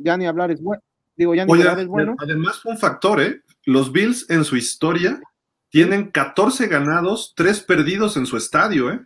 ya 0.00 0.16
ni 0.16 0.26
hablar 0.26 0.50
es 0.50 0.60
bueno. 0.60 0.82
Digo, 1.16 1.34
ya 1.34 1.44
ni 1.44 1.52
hablar 1.52 1.80
es 1.80 1.86
bueno. 1.86 2.16
Además, 2.18 2.64
un 2.64 2.78
factor, 2.78 3.20
¿eh? 3.20 3.42
Los 3.64 3.92
Bills 3.92 4.28
en 4.30 4.44
su 4.44 4.56
historia 4.56 5.20
tienen 5.68 6.10
14 6.10 6.66
ganados, 6.66 7.34
3 7.36 7.62
perdidos 7.62 8.16
en 8.16 8.26
su 8.26 8.36
estadio, 8.36 8.90
¿eh? 8.92 9.00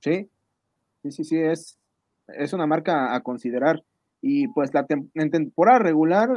Sí, 0.00 0.28
sí, 1.02 1.12
sí, 1.12 1.24
sí, 1.24 1.38
es, 1.38 1.78
es 2.28 2.52
una 2.52 2.66
marca 2.66 3.14
a 3.14 3.20
considerar. 3.20 3.82
Y 4.20 4.48
pues 4.48 4.72
la 4.72 4.86
en 4.88 5.30
temporada 5.30 5.80
regular, 5.80 6.30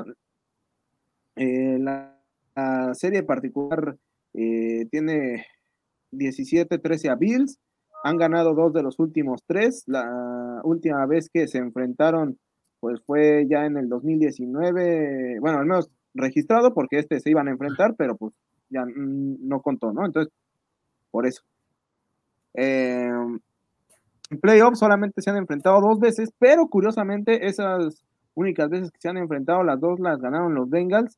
eh, 1.36 1.78
la, 1.80 2.12
serie 2.94 3.22
particular 3.22 3.98
eh, 4.34 4.88
tiene 4.90 5.46
17-13 6.14 7.10
a 7.12 7.16
Bills, 7.16 7.60
han 8.06 8.18
ganado 8.18 8.54
dos 8.54 8.72
de 8.72 8.84
los 8.84 9.00
últimos 9.00 9.42
tres. 9.48 9.84
La 9.88 10.62
última 10.64 11.08
vez 11.08 11.28
que 11.28 11.48
se 11.48 11.58
enfrentaron, 11.58 12.38
pues 12.80 13.02
fue 13.04 13.48
ya 13.50 13.66
en 13.66 13.78
el 13.78 13.90
2019, 13.90 15.40
bueno, 15.40 15.58
al 15.58 15.66
menos 15.66 15.90
registrado, 16.14 16.76
porque 16.76 17.00
este 17.00 17.20
se 17.20 17.32
iban 17.32 17.48
a 17.48 17.52
enfrentar, 17.52 17.96
pero 17.98 18.16
pues 18.16 18.32
ya 18.70 18.86
no 18.86 19.60
contó, 19.62 19.92
¿no? 19.92 20.06
Entonces, 20.06 20.32
por 21.10 21.26
eso. 21.26 21.42
En 22.54 23.40
playoffs 24.40 24.78
solamente 24.78 25.24
se 25.24 25.32
han 25.32 25.38
enfrentado 25.38 25.82
dos 25.82 26.00
veces, 26.00 26.30
pero 26.38 26.68
curiosamente 26.68 27.48
esas 27.48 28.06
únicas 28.36 28.70
veces 28.70 28.92
que 28.92 29.02
se 29.02 29.10
han 29.10 29.18
enfrentado, 29.18 29.64
las 29.64 29.80
dos 29.80 30.00
las 30.00 30.20
ganaron 30.20 30.54
los 30.54 30.70
Bengals. 30.70 31.18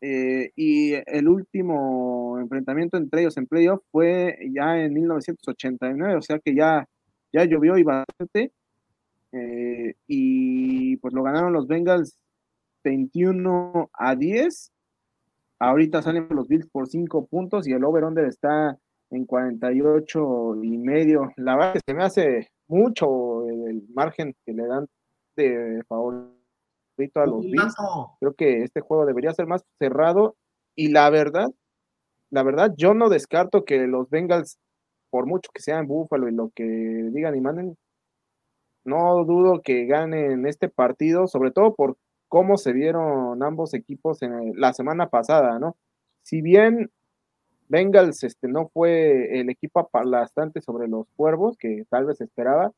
Eh, 0.00 0.50
y 0.56 0.92
el 1.06 1.28
último 1.28 2.38
enfrentamiento 2.38 2.96
entre 2.98 3.22
ellos 3.22 3.36
en 3.36 3.46
playoff 3.46 3.82
fue 3.90 4.36
ya 4.52 4.78
en 4.78 4.92
1989, 4.92 6.16
o 6.16 6.22
sea 6.22 6.38
que 6.38 6.54
ya, 6.54 6.86
ya 7.32 7.44
llovió 7.44 7.78
y 7.78 7.84
bastante. 7.84 8.52
Eh, 9.32 9.94
y 10.06 10.96
pues 10.98 11.12
lo 11.14 11.22
ganaron 11.22 11.52
los 11.52 11.66
Bengals 11.66 12.18
21 12.84 13.90
a 13.92 14.14
10. 14.14 14.72
Ahorita 15.58 16.02
salen 16.02 16.28
los 16.30 16.48
Bills 16.48 16.68
por 16.68 16.86
5 16.88 17.26
puntos 17.26 17.66
y 17.66 17.72
el 17.72 17.84
over-under 17.84 18.26
está 18.26 18.78
en 19.10 19.24
48 19.24 20.62
y 20.62 20.78
medio. 20.78 21.32
La 21.36 21.56
verdad 21.56 21.72
que 21.74 21.80
se 21.86 21.94
me 21.94 22.04
hace 22.04 22.48
mucho 22.68 23.48
el 23.48 23.82
margen 23.94 24.34
que 24.44 24.52
le 24.52 24.66
dan 24.66 24.86
de 25.36 25.82
favorito 26.94 27.20
a 27.20 27.26
los 27.26 27.42
Bills. 27.42 27.74
Creo 28.20 28.34
que 28.34 28.62
este 28.62 28.80
juego 28.80 29.06
debería 29.06 29.32
ser 29.32 29.46
más 29.46 29.64
cerrado 29.78 30.36
y 30.74 30.88
la 30.88 31.10
verdad, 31.10 31.48
la 32.30 32.42
verdad, 32.42 32.72
yo 32.76 32.94
no 32.94 33.08
descarto 33.08 33.64
que 33.64 33.86
los 33.86 34.10
Bengals, 34.10 34.58
por 35.10 35.26
mucho 35.26 35.50
que 35.52 35.62
sean 35.62 35.86
Búfalo 35.86 36.28
y 36.28 36.32
lo 36.32 36.50
que 36.54 36.64
digan 36.64 37.36
y 37.36 37.40
manden, 37.40 37.76
no 38.84 39.24
dudo 39.24 39.62
que 39.62 39.86
ganen 39.86 40.46
este 40.46 40.68
partido, 40.68 41.26
sobre 41.26 41.50
todo 41.50 41.74
por 41.74 41.96
cómo 42.28 42.56
se 42.56 42.72
vieron 42.72 43.42
ambos 43.42 43.74
equipos 43.74 44.22
en 44.22 44.52
la 44.60 44.72
semana 44.74 45.08
pasada, 45.08 45.58
¿no? 45.58 45.76
Si 46.22 46.42
bien 46.42 46.90
Bengals 47.68 48.22
este, 48.24 48.48
no 48.48 48.68
fue 48.68 49.40
el 49.40 49.48
equipo 49.48 49.80
aplastante 49.80 50.60
sobre 50.60 50.88
los 50.88 51.06
cuervos 51.16 51.56
que 51.56 51.84
tal 51.88 52.06
vez 52.06 52.20
esperaba. 52.20 52.72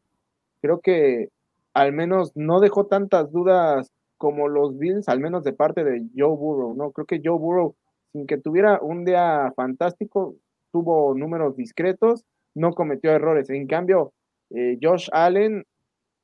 Creo 0.60 0.80
que 0.80 1.30
al 1.74 1.92
menos 1.92 2.32
no 2.34 2.60
dejó 2.60 2.86
tantas 2.86 3.32
dudas 3.32 3.92
como 4.16 4.48
los 4.48 4.78
Bills, 4.78 5.08
al 5.08 5.20
menos 5.20 5.44
de 5.44 5.52
parte 5.52 5.84
de 5.84 6.06
Joe 6.16 6.36
Burrow, 6.36 6.74
¿no? 6.74 6.90
Creo 6.92 7.06
que 7.06 7.20
Joe 7.22 7.38
Burrow, 7.38 7.74
sin 8.12 8.26
que 8.26 8.38
tuviera 8.38 8.80
un 8.80 9.04
día 9.04 9.52
fantástico, 9.56 10.36
tuvo 10.72 11.14
números 11.14 11.56
discretos, 11.56 12.24
no 12.54 12.74
cometió 12.74 13.12
errores. 13.12 13.50
En 13.50 13.66
cambio, 13.66 14.12
eh, 14.50 14.78
Josh 14.82 15.08
Allen 15.12 15.64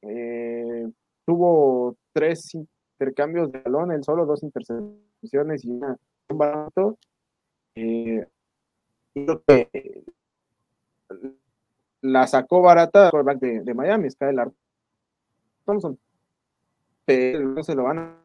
eh, 0.02 0.88
tuvo 1.26 1.96
tres 2.12 2.54
intercambios 2.54 3.52
de 3.52 3.60
balón, 3.60 3.92
él 3.92 4.04
solo 4.04 4.26
dos 4.26 4.42
intercepciones 4.42 5.64
y 5.64 5.70
un 5.70 5.98
barato. 6.38 6.98
Eh, 7.74 8.26
que 9.14 10.04
la 12.00 12.26
sacó 12.26 12.62
barata 12.62 13.10
de, 13.40 13.60
de 13.60 13.74
Miami, 13.74 14.10
Skylar 14.10 14.50
Thompson. 15.64 15.98
Pero 17.04 17.48
no 17.48 17.62
se 17.62 17.74
lo 17.74 17.84
van 17.84 17.98
a 17.98 18.16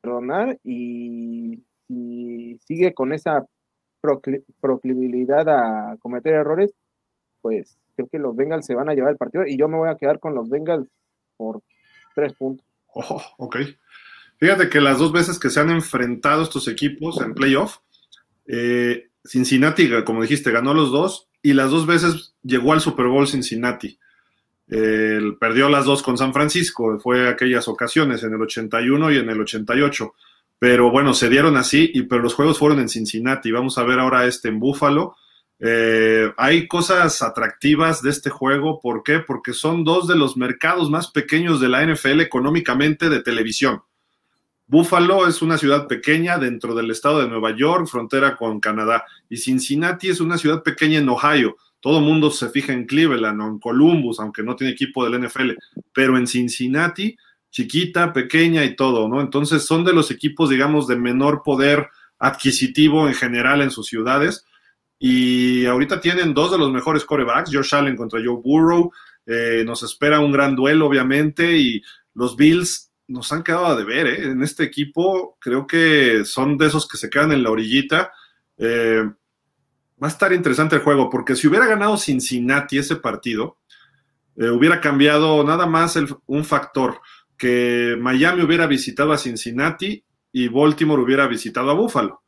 perdonar 0.00 0.58
y 0.64 1.62
si 1.86 2.58
sigue 2.64 2.94
con 2.94 3.12
esa 3.12 3.46
proclibilidad 4.60 5.48
a 5.48 5.96
cometer 5.98 6.34
errores, 6.34 6.72
pues 7.40 7.78
creo 7.94 8.08
que 8.08 8.18
los 8.18 8.36
Bengals 8.36 8.66
se 8.66 8.74
van 8.74 8.88
a 8.88 8.94
llevar 8.94 9.12
el 9.12 9.16
partido 9.16 9.46
y 9.46 9.56
yo 9.56 9.68
me 9.68 9.76
voy 9.76 9.88
a 9.88 9.96
quedar 9.96 10.20
con 10.20 10.34
los 10.34 10.48
Bengals 10.48 10.88
por 11.36 11.62
tres 12.14 12.32
puntos. 12.34 12.66
Oh, 12.94 13.22
ok. 13.38 13.56
Fíjate 14.38 14.68
que 14.68 14.80
las 14.80 14.98
dos 14.98 15.12
veces 15.12 15.38
que 15.38 15.50
se 15.50 15.60
han 15.60 15.70
enfrentado 15.70 16.42
estos 16.42 16.68
equipos 16.68 17.20
en 17.20 17.34
playoff, 17.34 17.78
eh, 18.46 19.08
Cincinnati, 19.24 19.90
como 20.04 20.22
dijiste, 20.22 20.50
ganó 20.50 20.72
los 20.74 20.90
dos 20.90 21.28
y 21.42 21.54
las 21.54 21.70
dos 21.70 21.86
veces 21.86 22.34
llegó 22.42 22.72
al 22.72 22.80
Super 22.80 23.06
Bowl 23.06 23.26
Cincinnati. 23.26 23.98
Perdió 24.68 25.68
las 25.68 25.84
dos 25.84 26.02
con 26.02 26.18
San 26.18 26.32
Francisco, 26.32 26.98
fue 26.98 27.28
aquellas 27.28 27.68
ocasiones, 27.68 28.22
en 28.22 28.34
el 28.34 28.42
81 28.42 29.12
y 29.12 29.18
en 29.18 29.30
el 29.30 29.40
88. 29.40 30.14
Pero 30.58 30.90
bueno, 30.90 31.12
se 31.14 31.28
dieron 31.28 31.56
así, 31.56 31.90
y, 31.92 32.02
pero 32.02 32.22
los 32.22 32.34
juegos 32.34 32.58
fueron 32.58 32.80
en 32.80 32.88
Cincinnati. 32.88 33.50
Vamos 33.50 33.78
a 33.78 33.84
ver 33.84 33.98
ahora 33.98 34.26
este 34.26 34.48
en 34.48 34.58
Buffalo. 34.58 35.16
Eh, 35.58 36.32
hay 36.36 36.66
cosas 36.66 37.22
atractivas 37.22 38.02
de 38.02 38.10
este 38.10 38.30
juego. 38.30 38.80
¿Por 38.80 39.02
qué? 39.02 39.20
Porque 39.20 39.52
son 39.52 39.84
dos 39.84 40.08
de 40.08 40.16
los 40.16 40.36
mercados 40.36 40.90
más 40.90 41.10
pequeños 41.10 41.60
de 41.60 41.68
la 41.68 41.84
NFL 41.84 42.20
económicamente 42.20 43.08
de 43.08 43.22
televisión. 43.22 43.82
Buffalo 44.68 45.28
es 45.28 45.42
una 45.42 45.58
ciudad 45.58 45.86
pequeña 45.86 46.38
dentro 46.38 46.74
del 46.74 46.90
estado 46.90 47.20
de 47.20 47.28
Nueva 47.28 47.54
York, 47.56 47.86
frontera 47.86 48.36
con 48.36 48.58
Canadá, 48.58 49.04
y 49.28 49.36
Cincinnati 49.36 50.08
es 50.08 50.20
una 50.20 50.38
ciudad 50.38 50.62
pequeña 50.62 50.98
en 50.98 51.08
Ohio. 51.08 51.56
Todo 51.86 52.00
el 52.00 52.04
mundo 52.04 52.32
se 52.32 52.48
fija 52.48 52.72
en 52.72 52.84
Cleveland 52.84 53.40
o 53.40 53.46
en 53.46 53.60
Columbus, 53.60 54.18
aunque 54.18 54.42
no 54.42 54.56
tiene 54.56 54.72
equipo 54.72 55.08
del 55.08 55.24
NFL, 55.24 55.52
pero 55.92 56.18
en 56.18 56.26
Cincinnati, 56.26 57.16
chiquita, 57.48 58.12
pequeña 58.12 58.64
y 58.64 58.74
todo, 58.74 59.06
¿no? 59.08 59.20
Entonces 59.20 59.64
son 59.64 59.84
de 59.84 59.92
los 59.92 60.10
equipos, 60.10 60.50
digamos, 60.50 60.88
de 60.88 60.96
menor 60.96 61.44
poder 61.44 61.86
adquisitivo 62.18 63.06
en 63.06 63.14
general 63.14 63.62
en 63.62 63.70
sus 63.70 63.86
ciudades. 63.86 64.44
Y 64.98 65.64
ahorita 65.66 66.00
tienen 66.00 66.34
dos 66.34 66.50
de 66.50 66.58
los 66.58 66.72
mejores 66.72 67.04
corebacks, 67.04 67.54
Josh 67.54 67.72
Allen 67.72 67.94
contra 67.94 68.18
Joe 68.18 68.40
Burrow. 68.42 68.90
Eh, 69.24 69.62
nos 69.64 69.84
espera 69.84 70.18
un 70.18 70.32
gran 70.32 70.56
duelo, 70.56 70.88
obviamente, 70.88 71.56
y 71.56 71.80
los 72.14 72.34
Bills 72.34 72.90
nos 73.06 73.30
han 73.30 73.44
quedado 73.44 73.66
a 73.66 73.76
deber, 73.76 74.08
¿eh? 74.08 74.24
En 74.24 74.42
este 74.42 74.64
equipo 74.64 75.38
creo 75.40 75.68
que 75.68 76.24
son 76.24 76.58
de 76.58 76.66
esos 76.66 76.88
que 76.88 76.98
se 76.98 77.08
quedan 77.08 77.30
en 77.30 77.44
la 77.44 77.52
orillita. 77.52 78.10
Eh, 78.58 79.04
va 80.02 80.08
a 80.08 80.10
estar 80.10 80.32
interesante 80.32 80.76
el 80.76 80.82
juego, 80.82 81.10
porque 81.10 81.36
si 81.36 81.46
hubiera 81.48 81.66
ganado 81.66 81.96
Cincinnati 81.96 82.78
ese 82.78 82.96
partido, 82.96 83.58
eh, 84.36 84.50
hubiera 84.50 84.80
cambiado 84.80 85.42
nada 85.44 85.66
más 85.66 85.98
un 86.26 86.44
factor, 86.44 87.00
que 87.38 87.96
Miami 88.00 88.42
hubiera 88.42 88.66
visitado 88.66 89.12
a 89.12 89.18
Cincinnati 89.18 90.02
y 90.32 90.48
Baltimore 90.48 91.02
hubiera 91.02 91.26
visitado 91.26 91.70
a 91.70 91.74
Buffalo. 91.74 92.22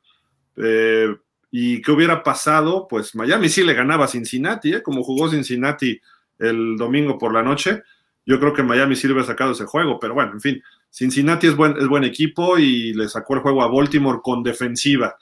¿Y 1.50 1.80
qué 1.80 1.92
hubiera 1.92 2.22
pasado? 2.22 2.86
Pues 2.88 3.14
Miami 3.14 3.48
sí 3.48 3.64
le 3.64 3.74
ganaba 3.74 4.04
a 4.04 4.08
Cincinnati, 4.08 4.74
¿eh? 4.74 4.82
como 4.82 5.02
jugó 5.02 5.30
Cincinnati 5.30 5.98
el 6.38 6.76
domingo 6.76 7.16
por 7.16 7.32
la 7.32 7.42
noche. 7.42 7.82
Yo 8.26 8.38
creo 8.38 8.52
que 8.52 8.62
Miami 8.62 8.94
sí 8.96 9.06
le 9.06 9.14
hubiera 9.14 9.26
sacado 9.26 9.52
ese 9.52 9.64
juego, 9.64 9.98
pero 9.98 10.12
bueno, 10.12 10.32
en 10.32 10.40
fin, 10.40 10.62
Cincinnati 10.90 11.46
es 11.46 11.56
buen, 11.56 11.78
es 11.78 11.88
buen 11.88 12.04
equipo 12.04 12.58
y 12.58 12.92
le 12.92 13.08
sacó 13.08 13.34
el 13.34 13.40
juego 13.40 13.62
a 13.62 13.68
Baltimore 13.68 14.20
con 14.22 14.42
defensiva. 14.42 15.16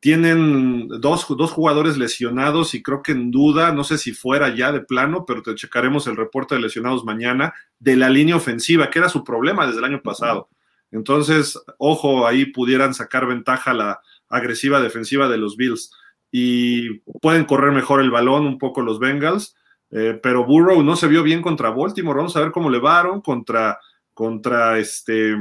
Tienen 0.00 0.88
dos, 0.88 1.26
dos, 1.28 1.50
jugadores 1.52 1.98
lesionados 1.98 2.74
y 2.74 2.82
creo 2.82 3.02
que 3.02 3.12
en 3.12 3.30
duda, 3.30 3.72
no 3.72 3.84
sé 3.84 3.98
si 3.98 4.12
fuera 4.12 4.54
ya 4.54 4.72
de 4.72 4.80
plano, 4.80 5.26
pero 5.26 5.42
te 5.42 5.54
checaremos 5.54 6.06
el 6.06 6.16
reporte 6.16 6.54
de 6.54 6.62
lesionados 6.62 7.04
mañana 7.04 7.52
de 7.78 7.96
la 7.96 8.08
línea 8.08 8.36
ofensiva, 8.36 8.88
que 8.88 8.98
era 8.98 9.10
su 9.10 9.22
problema 9.22 9.66
desde 9.66 9.80
el 9.80 9.84
año 9.84 10.02
pasado. 10.02 10.48
Entonces, 10.90 11.60
ojo, 11.78 12.26
ahí 12.26 12.46
pudieran 12.46 12.94
sacar 12.94 13.26
ventaja 13.26 13.74
la 13.74 14.00
agresiva 14.28 14.80
defensiva 14.80 15.28
de 15.28 15.36
los 15.36 15.56
Bills 15.56 15.92
y 16.32 17.00
pueden 17.20 17.44
correr 17.44 17.72
mejor 17.72 18.00
el 18.00 18.10
balón 18.10 18.46
un 18.46 18.58
poco 18.58 18.82
los 18.82 18.98
Bengals, 18.98 19.56
eh, 19.90 20.18
pero 20.22 20.46
Burrow 20.46 20.82
no 20.82 20.96
se 20.96 21.08
vio 21.08 21.22
bien 21.22 21.42
contra 21.42 21.70
Baltimore. 21.70 22.16
Vamos 22.16 22.36
a 22.36 22.40
ver 22.40 22.52
cómo 22.52 22.70
le 22.70 22.78
varon 22.78 23.20
contra, 23.20 23.78
contra 24.14 24.78
este, 24.78 25.32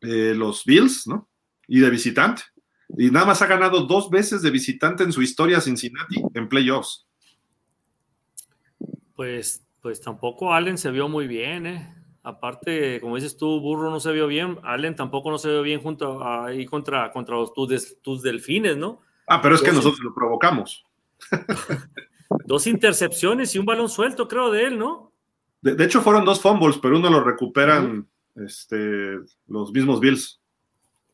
eh, 0.00 0.34
los 0.36 0.64
Bills, 0.64 1.06
¿no? 1.06 1.28
Y 1.68 1.80
de 1.80 1.90
visitante. 1.90 2.42
Y 2.98 3.10
nada 3.10 3.26
más 3.26 3.42
ha 3.42 3.46
ganado 3.46 3.86
dos 3.86 4.10
veces 4.10 4.42
de 4.42 4.50
visitante 4.50 5.04
en 5.04 5.12
su 5.12 5.22
historia 5.22 5.60
Cincinnati 5.60 6.22
en 6.34 6.48
playoffs. 6.48 7.06
Pues, 9.14 9.64
pues 9.80 10.00
tampoco 10.00 10.52
Allen 10.52 10.78
se 10.78 10.90
vio 10.90 11.08
muy 11.08 11.26
bien, 11.26 11.66
¿eh? 11.66 11.94
Aparte, 12.22 13.00
como 13.00 13.16
dices 13.16 13.36
tú, 13.36 13.60
Burro 13.60 13.90
no 13.90 13.98
se 13.98 14.12
vio 14.12 14.26
bien, 14.26 14.58
Allen 14.62 14.94
tampoco 14.94 15.30
no 15.30 15.38
se 15.38 15.48
vio 15.48 15.62
bien 15.62 15.80
junto 15.80 16.22
ahí 16.22 16.66
contra, 16.66 17.10
contra 17.12 17.36
tus, 17.54 18.00
tus 18.02 18.22
delfines, 18.22 18.76
¿no? 18.76 19.00
Ah, 19.26 19.40
pero 19.40 19.54
es 19.54 19.62
que 19.62 19.72
nosotros 19.72 20.00
lo 20.00 20.14
provocamos. 20.14 20.84
dos 22.44 22.66
intercepciones 22.66 23.54
y 23.54 23.58
un 23.58 23.66
balón 23.66 23.88
suelto, 23.88 24.28
creo, 24.28 24.50
de 24.50 24.64
él, 24.64 24.78
¿no? 24.78 25.12
De, 25.62 25.84
hecho, 25.84 26.00
fueron 26.00 26.24
dos 26.24 26.40
fumbles, 26.40 26.78
pero 26.78 26.96
uno 26.96 27.10
lo 27.10 27.22
recuperan 27.22 28.08
este, 28.36 29.18
los 29.46 29.72
mismos 29.72 30.00
Bills. 30.00 30.39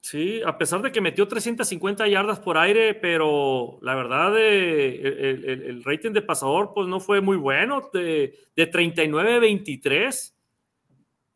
Sí, 0.08 0.40
a 0.46 0.56
pesar 0.56 0.82
de 0.82 0.92
que 0.92 1.00
metió 1.00 1.26
350 1.26 2.06
yardas 2.06 2.38
por 2.38 2.58
aire, 2.58 2.94
pero 2.94 3.80
la 3.82 3.96
verdad 3.96 4.34
eh, 4.38 5.64
el, 5.66 5.82
rating 5.82 6.12
de 6.12 6.22
pasador 6.22 6.70
pues 6.72 6.86
no 6.86 7.00
fue 7.00 7.20
muy 7.20 7.36
bueno, 7.36 7.90
de, 7.92 8.38
de 8.54 8.70
39-23. 8.70 10.32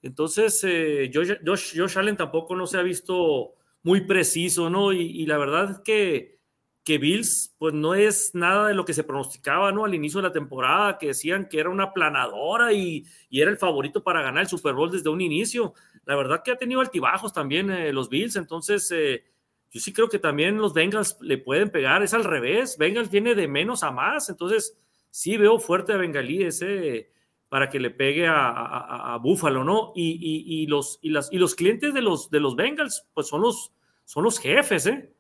Entonces, 0.03 0.61
eh, 0.63 1.11
Josh, 1.13 1.99
Allen 1.99 2.17
tampoco 2.17 2.55
no 2.55 2.69
se 2.69 2.79
ha 2.79 2.83
visto 2.83 3.55
muy 3.83 4.03
preciso, 4.03 4.71
¿no? 4.71 4.93
Y, 4.93 5.27
la 5.27 5.37
verdad 5.37 5.73
es 5.73 5.79
que, 5.81 6.39
que, 6.85 6.99
Bills, 6.99 7.57
pues 7.59 7.75
no 7.75 7.97
es 7.97 8.37
nada 8.37 8.69
de 8.69 8.75
lo 8.75 8.85
que 8.85 8.95
se 8.95 9.03
pronosticaba, 9.03 9.73
¿no? 9.73 9.85
Al 9.85 9.97
inicio 9.97 10.23
de 10.23 10.29
la 10.29 10.33
temporada, 10.33 10.97
que 10.97 11.09
decían 11.09 11.49
que 11.49 11.59
era 11.59 11.71
una 11.71 11.93
planadora 11.93 12.73
y, 12.73 13.05
y 13.31 13.41
era 13.41 13.51
el 13.51 13.59
favorito 13.59 14.05
para 14.05 14.23
ganar 14.23 14.45
el 14.45 14.49
Super 14.49 14.75
Bowl 14.75 14.93
desde 14.93 15.11
un 15.11 15.23
inicio 15.23 15.75
la 16.05 16.17
verdad 16.17 16.43
que 16.43 16.53
ha 16.53 16.57
tenido 16.57 16.81
altibajos 16.81 17.33
también 17.33 17.71
eh, 17.71 17.93
los 17.93 18.09
Bills, 18.09 18.37
entonces 18.37 18.91
eh, 18.93 19.25
yo 19.71 19.81
sí 19.81 19.93
creo 19.93 20.09
que 20.09 20.19
también 20.19 20.59
los 20.59 20.75
Bengals 20.75 21.17
le 21.21 21.39
pueden 21.39 21.71
pegar, 21.71 22.03
es 22.03 22.15
al 22.15 22.25
revés, 22.25 22.77
Bengals 22.79 23.11
viene 23.11 23.35
de 23.35 23.49
menos 23.49 23.83
a 23.83 23.91
más, 23.91 24.29
entonces 24.29 24.77
sí 25.11 25.37
veo 25.37 25.59
fuerte 25.59 25.93
a 25.93 25.97
Bengalí 25.97 26.43
ese 26.43 27.11
para 27.49 27.69
que 27.69 27.81
le 27.81 27.91
pegue 27.91 28.29
a, 28.29 29.15
a, 29.15 29.19
Búfalo, 29.19 29.65
¿no? 29.65 29.93
Y, 29.97 30.67
los, 30.69 31.01
y, 31.03 31.11
las, 31.11 31.33
y 31.33 31.39
los 31.39 31.57
clientes 31.57 31.93
de 31.93 32.01
los, 32.01 32.31
de 32.31 32.39
los 32.39 32.55
Bengals, 32.55 33.09
pues 33.13 33.27
son 33.27 33.43
los, 33.43 33.73
son 34.05 34.23
los 34.23 34.39
jefes, 34.39 34.87
¿eh? 34.87 35.13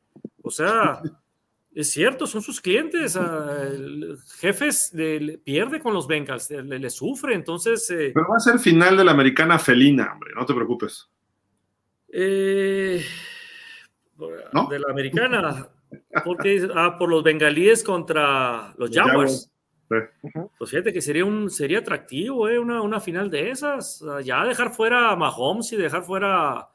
O 0.42 0.50
sea, 0.50 1.02
es 1.72 1.90
cierto, 1.90 2.26
son 2.26 2.42
sus 2.42 2.60
clientes. 2.60 3.18
jefes 4.40 4.92
le, 4.92 5.38
pierde 5.38 5.80
con 5.80 5.94
los 5.94 6.06
Bengals, 6.06 6.50
le, 6.50 6.90
sufre, 6.90 7.34
entonces. 7.34 7.88
Eh, 7.90 8.10
Pero 8.12 8.26
va 8.28 8.36
a 8.36 8.40
ser 8.40 8.58
final 8.58 8.96
de 8.96 9.04
la 9.04 9.12
americana 9.12 9.58
felina, 9.58 10.12
hombre, 10.12 10.32
no 10.34 10.44
te 10.44 10.54
preocupes. 10.54 11.08
Eh, 12.12 13.04
De 14.16 14.78
la 14.78 14.90
americana. 14.90 15.68
Porque, 16.24 16.68
ah, 16.74 16.96
por 16.98 17.08
los 17.08 17.22
bengalíes 17.22 17.84
contra 17.84 18.74
los 18.76 18.90
Jaguars. 18.90 19.52
Pues 19.88 20.70
fíjate 20.70 20.92
que 20.92 21.02
sería 21.02 21.24
un 21.24 21.50
sería 21.50 21.80
atractivo, 21.80 22.48
eh, 22.48 22.60
una, 22.60 22.80
una 22.80 23.00
final 23.00 23.28
de 23.28 23.50
esas. 23.50 24.04
Ya 24.24 24.44
dejar 24.44 24.72
fuera 24.72 25.10
a 25.10 25.16
Mahomes 25.16 25.72
y 25.72 25.76
dejar 25.76 26.04
fuera 26.04 26.68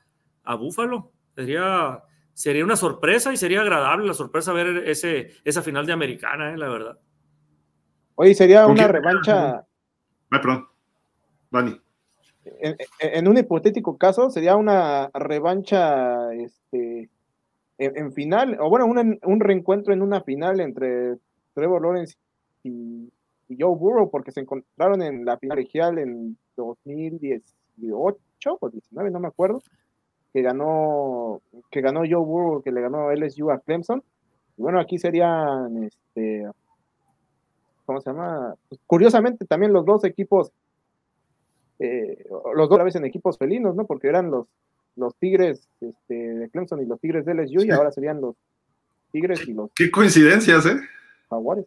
a 0.44 0.56
Buffalo. 0.56 1.12
Sería 1.34 2.02
sería 2.36 2.66
una 2.66 2.76
sorpresa 2.76 3.34
y 3.34 3.38
sería 3.38 3.62
agradable 3.62 4.06
la 4.06 4.14
sorpresa 4.14 4.54
ver 4.54 4.88
ese, 4.88 5.32
esa 5.44 5.64
final 5.64 5.86
de 5.86 5.94
americana, 5.94 6.54
eh, 6.54 6.58
la 6.58 6.70
verdad. 6.70 7.00
Oye, 8.16 8.36
sería 8.36 8.68
una 8.68 8.88
revancha. 8.88 9.66
Ay, 10.30 10.40
perdón. 10.42 10.68
Dani. 11.50 11.82
En, 13.00 13.28
un 13.28 13.38
hipotético 13.38 13.98
caso, 13.98 14.30
sería 14.30 14.56
una 14.56 15.10
revancha 15.14 16.32
este, 16.34 17.10
en, 17.78 18.14
final, 18.14 18.58
o 18.60 18.70
bueno, 18.70 18.86
un 18.86 19.40
reencuentro 19.40 19.94
en 19.94 20.04
una 20.04 20.22
final 20.22 20.60
entre 20.60 21.16
Trevor 21.54 21.82
Lawrence 21.82 22.16
y, 22.64 23.10
Joe 23.48 23.76
Burrow, 23.76 24.10
porque 24.10 24.32
se 24.32 24.42
encontraron 24.42 25.02
en 25.04 25.24
la 25.24 25.38
final 25.38 25.58
regional 25.58 26.00
en 26.00 26.36
2018 26.58 28.18
o 28.60 28.70
19, 28.70 29.12
no 29.12 29.20
me 29.20 29.28
acuerdo 29.28 29.62
que 30.36 30.42
ganó, 30.42 31.42
que 31.72 31.80
ganó 31.80 32.02
Joe 32.02 32.18
Burrow, 32.18 32.62
que 32.62 32.70
le 32.70 32.82
ganó 32.82 33.10
LSU 33.10 33.52
a 33.52 33.60
Clemson. 33.62 34.04
Y 34.58 34.62
bueno, 34.62 34.82
aquí 34.82 35.00
serían, 35.00 35.82
este, 35.86 36.46
¿cómo 37.86 38.02
se 38.02 38.10
llama? 38.10 38.54
Pues, 38.68 38.82
curiosamente 38.86 39.46
también 39.46 39.72
los 39.72 39.86
dos 39.86 40.04
equipos, 40.04 40.52
eh, 41.80 42.26
los 42.54 42.68
dos 42.68 42.80
a 42.82 42.84
veces 42.84 43.00
en 43.00 43.06
equipos 43.06 43.38
felinos, 43.38 43.78
¿no? 43.78 43.86
Porque 43.86 44.10
eran 44.10 44.30
los, 44.30 44.48
los 44.98 45.16
Tigres 45.16 45.70
este, 45.80 46.14
de 46.14 46.50
Clemson 46.50 46.82
y 46.82 46.86
los 46.86 47.00
Tigres 47.00 47.24
de 47.24 47.34
LSU 47.34 47.64
y 47.64 47.72
ahora 47.72 47.94
serían 47.94 48.20
los 48.20 48.36
Tigres 49.14 49.48
y 49.48 49.54
los... 49.54 49.72
Qué 49.74 49.90
coincidencias, 49.90 50.66
¿eh? 50.66 50.82
Jaguares. 51.30 51.66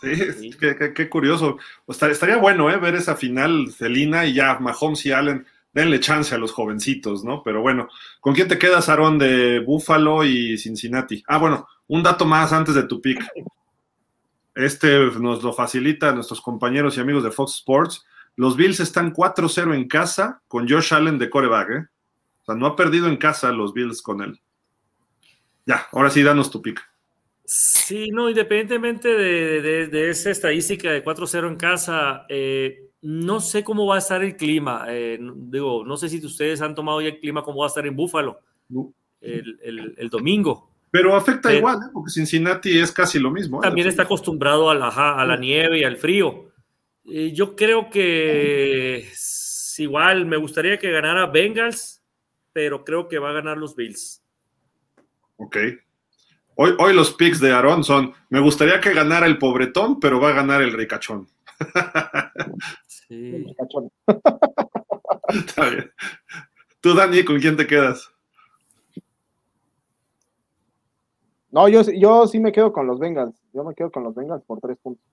Sí, 0.00 0.50
Qué, 0.58 0.92
qué, 0.92 1.08
curioso. 1.08 1.58
estaría 1.86 2.38
bueno, 2.38 2.68
¿eh? 2.72 2.76
Ver 2.76 2.96
esa 2.96 3.14
final 3.14 3.68
felina 3.68 4.26
y 4.26 4.34
ya 4.34 4.58
Mahomes 4.58 5.06
y 5.06 5.12
Allen 5.12 5.46
denle 5.72 6.00
chance 6.00 6.34
a 6.34 6.38
los 6.38 6.52
jovencitos, 6.52 7.24
¿no? 7.24 7.42
Pero 7.42 7.60
bueno, 7.62 7.88
¿con 8.20 8.34
quién 8.34 8.48
te 8.48 8.58
quedas, 8.58 8.88
Aaron, 8.88 9.18
de 9.18 9.60
Buffalo 9.60 10.24
y 10.24 10.58
Cincinnati? 10.58 11.22
Ah, 11.26 11.38
bueno, 11.38 11.68
un 11.88 12.02
dato 12.02 12.24
más 12.24 12.52
antes 12.52 12.74
de 12.74 12.84
tu 12.84 13.00
pick. 13.00 13.24
Este 14.54 14.98
nos 15.20 15.42
lo 15.42 15.52
facilita 15.52 16.12
nuestros 16.12 16.40
compañeros 16.40 16.96
y 16.96 17.00
amigos 17.00 17.22
de 17.22 17.30
Fox 17.30 17.56
Sports. 17.56 18.04
Los 18.36 18.56
Bills 18.56 18.80
están 18.80 19.12
4-0 19.12 19.74
en 19.74 19.88
casa 19.88 20.42
con 20.48 20.68
Josh 20.68 20.94
Allen 20.94 21.18
de 21.18 21.30
coreback, 21.30 21.70
¿eh? 21.70 21.86
O 22.42 22.44
sea, 22.44 22.54
no 22.54 22.66
ha 22.66 22.76
perdido 22.76 23.08
en 23.08 23.16
casa 23.16 23.52
los 23.52 23.72
Bills 23.72 24.02
con 24.02 24.22
él. 24.22 24.40
Ya, 25.66 25.86
ahora 25.92 26.10
sí, 26.10 26.22
danos 26.22 26.50
tu 26.50 26.62
pick. 26.62 26.82
Sí, 27.44 28.08
no, 28.10 28.28
independientemente 28.28 29.08
de, 29.08 30.10
esa 30.10 30.30
estadística 30.30 30.90
de 30.90 31.04
4-0 31.04 31.48
en 31.48 31.56
casa, 31.56 32.26
eh, 32.28 32.87
no 33.02 33.40
sé 33.40 33.62
cómo 33.62 33.86
va 33.86 33.96
a 33.96 33.98
estar 33.98 34.22
el 34.22 34.36
clima. 34.36 34.86
Eh, 34.88 35.18
digo, 35.20 35.84
no 35.84 35.96
sé 35.96 36.08
si 36.08 36.24
ustedes 36.24 36.60
han 36.60 36.74
tomado 36.74 37.00
ya 37.00 37.08
el 37.08 37.20
clima, 37.20 37.42
cómo 37.42 37.60
va 37.60 37.66
a 37.66 37.68
estar 37.68 37.86
en 37.86 37.96
Búfalo 37.96 38.40
el, 39.20 40.08
domingo. 40.10 40.70
Pero 40.90 41.14
afecta 41.14 41.52
igual, 41.52 41.76
¿eh? 41.76 41.90
porque 41.92 42.10
Cincinnati 42.10 42.78
es 42.78 42.90
casi 42.92 43.18
lo 43.18 43.30
mismo. 43.30 43.58
¿eh? 43.58 43.66
También 43.66 43.88
está 43.88 44.04
acostumbrado 44.04 44.70
a 44.70 44.74
la, 44.74 44.88
a 44.88 45.24
la 45.24 45.36
nieve 45.36 45.78
y 45.80 45.84
al 45.84 45.96
frío. 45.96 46.50
yo 47.04 47.54
creo 47.54 47.90
que 47.90 49.08
igual 49.78 50.26
me 50.26 50.36
gustaría 50.36 50.78
que 50.78 50.90
ganara 50.90 51.26
Bengals, 51.26 52.02
pero 52.52 52.84
creo 52.84 53.06
que 53.06 53.18
va 53.18 53.30
a 53.30 53.34
ganar 53.34 53.58
los 53.58 53.76
Bills. 53.76 54.22
Ok. 55.36 55.56
Hoy, 56.56 56.74
hoy 56.78 56.92
los 56.92 57.12
picks 57.12 57.38
de 57.38 57.52
Aaron 57.52 57.84
son, 57.84 58.12
me 58.30 58.40
gustaría 58.40 58.80
que 58.80 58.92
ganara 58.92 59.26
el 59.26 59.38
pobretón, 59.38 60.00
pero 60.00 60.18
va 60.18 60.30
a 60.30 60.32
ganar 60.32 60.62
el 60.62 60.72
ricachón. 60.72 61.28
Sí. 63.08 63.46
Está 65.28 65.70
bien. 65.70 65.90
Tú, 66.80 66.94
Dani, 66.94 67.24
¿con 67.24 67.38
quién 67.40 67.56
te 67.56 67.66
quedas? 67.66 68.10
No, 71.50 71.68
yo, 71.68 71.82
yo 71.82 72.26
sí 72.26 72.38
me 72.38 72.52
quedo 72.52 72.72
con 72.72 72.86
los 72.86 72.98
Bengals. 72.98 73.34
Yo 73.52 73.64
me 73.64 73.74
quedo 73.74 73.90
con 73.90 74.04
los 74.04 74.14
Bengals 74.14 74.44
por 74.44 74.60
tres 74.60 74.76
puntos. 74.82 75.04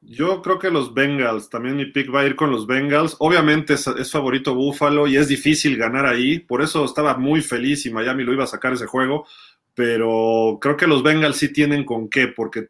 Yo 0.00 0.42
creo 0.42 0.58
que 0.58 0.70
los 0.70 0.94
Bengals, 0.94 1.50
también 1.50 1.76
mi 1.76 1.86
pick 1.86 2.12
va 2.12 2.20
a 2.20 2.26
ir 2.26 2.34
con 2.34 2.50
los 2.50 2.66
Bengals. 2.66 3.16
Obviamente 3.18 3.74
es, 3.74 3.86
es, 3.86 4.10
favorito 4.10 4.54
Buffalo 4.54 5.06
y 5.06 5.16
es 5.16 5.28
difícil 5.28 5.76
ganar 5.76 6.06
ahí. 6.06 6.38
Por 6.38 6.62
eso 6.62 6.84
estaba 6.84 7.16
muy 7.16 7.42
feliz 7.42 7.84
y 7.86 7.90
Miami 7.90 8.24
lo 8.24 8.32
iba 8.32 8.44
a 8.44 8.48
sacar 8.48 8.72
ese 8.72 8.86
juego. 8.86 9.26
Pero 9.74 10.58
creo 10.60 10.76
que 10.76 10.86
los 10.86 11.02
Bengals 11.02 11.36
sí 11.36 11.52
tienen 11.52 11.84
con 11.84 12.08
qué, 12.08 12.28
porque 12.28 12.68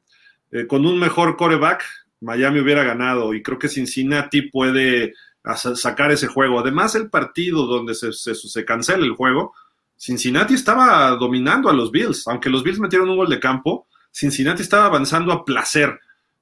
eh, 0.50 0.66
con 0.66 0.84
un 0.84 0.98
mejor 0.98 1.36
coreback, 1.36 1.84
Miami 2.20 2.60
hubiera 2.60 2.84
ganado 2.84 3.34
y 3.34 3.42
creo 3.42 3.58
que 3.58 3.68
Cincinnati 3.68 4.42
puede 4.42 5.14
sacar 5.54 6.10
ese 6.10 6.26
juego. 6.26 6.58
Además, 6.60 6.94
el 6.94 7.10
partido 7.10 7.66
donde 7.66 7.94
se, 7.94 8.64
cancela 8.64 9.04
el 9.04 9.12
juego 9.12 9.54
Cincinnati 9.98 10.54
estaba 10.54 11.10
dominando 11.16 11.68
a 11.68 11.72
los 11.72 11.90
Bills, 11.90 12.26
aunque 12.28 12.50
los 12.50 12.62
Bills 12.62 12.78
metieron 12.78 13.10
un 13.10 13.16
gol 13.16 13.28
de 13.28 13.40
campo, 13.40 13.88
Cincinnati 14.12 14.62
estaba 14.62 14.86
avanzando 14.86 15.32
a 15.32 15.44
placer 15.44 15.98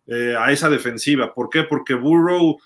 eh, 0.07 0.37
a 0.39 0.53
esa 0.53 0.69
defensiva. 0.69 1.33
¿Por 1.33 1.49
qué? 1.49 1.63
Porque 1.63 1.95
Burrow 1.95 2.59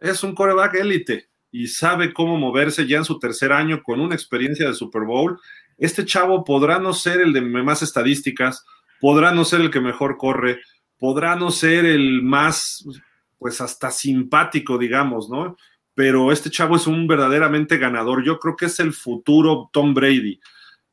es 0.00 0.22
un 0.22 0.34
coreback 0.34 0.74
élite 0.76 1.28
y 1.50 1.66
sabe 1.66 2.14
cómo 2.14 2.38
moverse 2.38 2.86
ya 2.86 2.98
en 2.98 3.04
su 3.04 3.18
tercer 3.18 3.52
año 3.52 3.82
con 3.82 4.00
una 4.00 4.14
experiencia 4.14 4.66
de 4.66 4.74
Super 4.74 5.02
Bowl. 5.02 5.38
Este 5.76 6.04
chavo 6.06 6.44
podrá 6.44 6.78
no 6.78 6.94
ser 6.94 7.20
el 7.20 7.32
de 7.34 7.42
más 7.42 7.82
estadísticas, 7.82 8.64
podrá 9.00 9.32
no 9.32 9.44
ser 9.44 9.60
el 9.60 9.70
que 9.70 9.80
mejor 9.80 10.16
corre, 10.16 10.60
podrá 10.98 11.36
no 11.36 11.50
ser 11.50 11.84
el 11.84 12.22
más, 12.22 12.84
pues 13.38 13.60
hasta 13.60 13.90
simpático, 13.90 14.78
digamos, 14.78 15.28
¿no? 15.30 15.56
Pero 15.94 16.32
este 16.32 16.50
chavo 16.50 16.76
es 16.76 16.86
un 16.86 17.06
verdaderamente 17.06 17.78
ganador. 17.78 18.24
Yo 18.24 18.38
creo 18.38 18.56
que 18.56 18.66
es 18.66 18.78
el 18.80 18.92
futuro 18.92 19.70
Tom 19.72 19.94
Brady. 19.94 20.40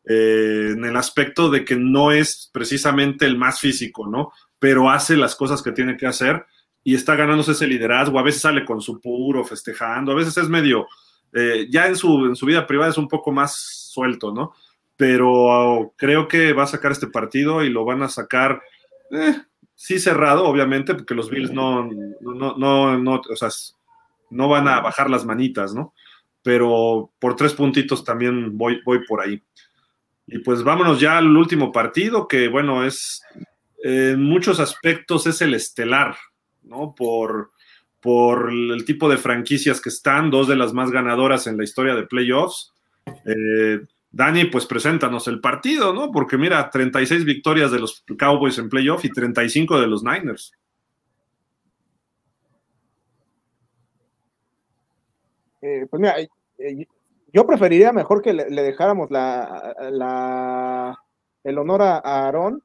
Eh, 0.07 0.73
en 0.73 0.85
el 0.85 0.95
aspecto 0.97 1.49
de 1.49 1.65
que 1.65 1.75
no 1.75 2.11
es 2.11 2.49
precisamente 2.53 3.25
el 3.25 3.37
más 3.37 3.59
físico, 3.59 4.07
¿no? 4.07 4.31
Pero 4.59 4.89
hace 4.89 5.17
las 5.17 5.35
cosas 5.35 5.63
que 5.63 5.71
tiene 5.71 5.97
que 5.97 6.05
hacer 6.05 6.45
y 6.83 6.93
está 6.93 7.15
ganándose 7.15 7.53
ese 7.53 7.67
liderazgo. 7.67 8.19
A 8.19 8.23
veces 8.23 8.41
sale 8.41 8.63
con 8.63 8.81
su 8.81 9.01
puro, 9.01 9.43
festejando, 9.43 10.11
a 10.11 10.15
veces 10.15 10.37
es 10.37 10.47
medio, 10.47 10.87
eh, 11.33 11.67
ya 11.69 11.87
en 11.87 11.95
su, 11.95 12.27
en 12.27 12.35
su 12.35 12.45
vida 12.45 12.65
privada 12.67 12.91
es 12.91 12.97
un 12.97 13.07
poco 13.07 13.31
más 13.31 13.89
suelto, 13.91 14.31
¿no? 14.31 14.53
Pero 14.95 15.93
creo 15.97 16.27
que 16.27 16.53
va 16.53 16.63
a 16.63 16.67
sacar 16.67 16.91
este 16.91 17.07
partido 17.07 17.63
y 17.63 17.69
lo 17.69 17.83
van 17.83 18.03
a 18.03 18.09
sacar, 18.09 18.61
eh, 19.11 19.35
sí 19.75 19.99
cerrado, 19.99 20.45
obviamente, 20.45 20.95
porque 20.95 21.15
los 21.15 21.29
Bills 21.29 21.51
no, 21.51 21.89
no, 22.21 22.57
no, 22.57 22.97
no, 22.97 23.21
o 23.29 23.35
sea, 23.35 23.49
no 24.29 24.47
van 24.47 24.67
a 24.67 24.81
bajar 24.81 25.09
las 25.09 25.25
manitas, 25.25 25.73
¿no? 25.73 25.93
Pero 26.41 27.11
por 27.19 27.35
tres 27.35 27.53
puntitos 27.53 28.03
también 28.03 28.57
voy, 28.57 28.81
voy 28.85 29.05
por 29.05 29.21
ahí. 29.21 29.41
Y 30.27 30.39
pues 30.39 30.63
vámonos 30.63 30.99
ya 30.99 31.17
al 31.17 31.35
último 31.35 31.71
partido, 31.71 32.27
que 32.27 32.47
bueno, 32.47 32.85
es 32.85 33.21
en 33.83 34.23
muchos 34.23 34.59
aspectos 34.59 35.27
es 35.27 35.41
el 35.41 35.53
estelar, 35.53 36.15
¿no? 36.63 36.95
Por, 36.95 37.51
por 38.01 38.51
el 38.51 38.83
tipo 38.85 39.07
de 39.09 39.17
franquicias 39.17 39.79
que 39.79 39.89
están, 39.89 40.31
dos 40.31 40.47
de 40.47 40.55
las 40.55 40.73
más 40.73 40.89
ganadoras 40.89 41.45
en 41.45 41.57
la 41.57 41.63
historia 41.63 41.93
de 41.93 42.07
playoffs. 42.07 42.73
Eh, 43.25 43.81
Dani, 44.15 44.45
pues 44.45 44.65
preséntanos 44.65 45.27
el 45.27 45.41
partido, 45.41 45.93
¿no? 45.93 46.09
Porque 46.09 46.37
mira, 46.37 46.69
36 46.69 47.25
victorias 47.25 47.69
de 47.69 47.79
los 47.79 48.05
Cowboys 48.17 48.57
en 48.59 48.69
playoff 48.69 49.03
y 49.03 49.09
35 49.09 49.77
de 49.77 49.87
los 49.87 50.05
Niners. 50.05 50.53
Eh, 55.61 55.85
pues 55.89 55.99
mira, 55.99 56.15
eh, 56.17 56.87
yo 57.33 57.45
preferiría 57.45 57.91
mejor 57.91 58.21
que 58.21 58.31
le, 58.31 58.45
dejáramos 58.45 59.11
la, 59.11 60.97
el 61.43 61.57
honor 61.57 61.81
a, 61.81 61.97
Aarón. 61.97 62.63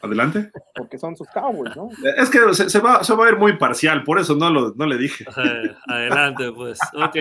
Adelante. 0.00 0.50
Porque 0.74 0.96
son 0.96 1.16
sus 1.16 1.28
Cowboys, 1.28 1.74
¿no? 1.74 1.88
Es 2.16 2.30
que 2.30 2.54
se, 2.54 2.78
va, 2.78 3.00
a 3.00 3.14
ver 3.16 3.36
muy 3.36 3.56
parcial, 3.56 4.04
por 4.04 4.20
eso 4.20 4.36
no, 4.36 4.48
lo, 4.48 4.72
no 4.76 4.86
le 4.86 4.96
dije. 4.96 5.24
Adelante, 5.86 6.52
pues. 6.52 6.78
Ok. 6.94 7.16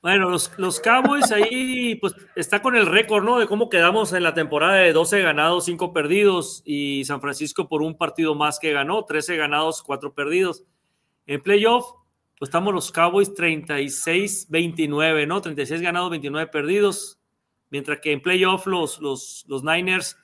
Bueno, 0.00 0.30
los, 0.30 0.52
los 0.58 0.80
Cowboys 0.80 1.32
ahí, 1.32 1.96
pues 1.96 2.14
está 2.36 2.62
con 2.62 2.76
el 2.76 2.86
récord, 2.86 3.24
¿no? 3.24 3.38
De 3.38 3.46
cómo 3.46 3.68
quedamos 3.68 4.12
en 4.12 4.22
la 4.22 4.34
temporada 4.34 4.74
de 4.74 4.92
12 4.92 5.22
ganados, 5.22 5.64
5 5.64 5.92
perdidos, 5.92 6.62
y 6.64 7.04
San 7.04 7.20
Francisco 7.20 7.68
por 7.68 7.82
un 7.82 7.96
partido 7.96 8.34
más 8.34 8.58
que 8.58 8.72
ganó, 8.72 9.04
13 9.04 9.36
ganados, 9.36 9.82
4 9.82 10.14
perdidos. 10.14 10.64
En 11.26 11.42
playoff, 11.42 11.86
pues 12.38 12.48
estamos 12.48 12.72
los 12.72 12.92
Cowboys 12.92 13.34
36-29, 13.34 15.26
¿no? 15.26 15.40
36 15.40 15.80
ganados, 15.80 16.10
29 16.10 16.50
perdidos, 16.50 17.18
mientras 17.70 17.98
que 18.00 18.12
en 18.12 18.20
playoff 18.20 18.66
los, 18.66 19.00
los, 19.00 19.44
los 19.48 19.64
Niners 19.64 20.16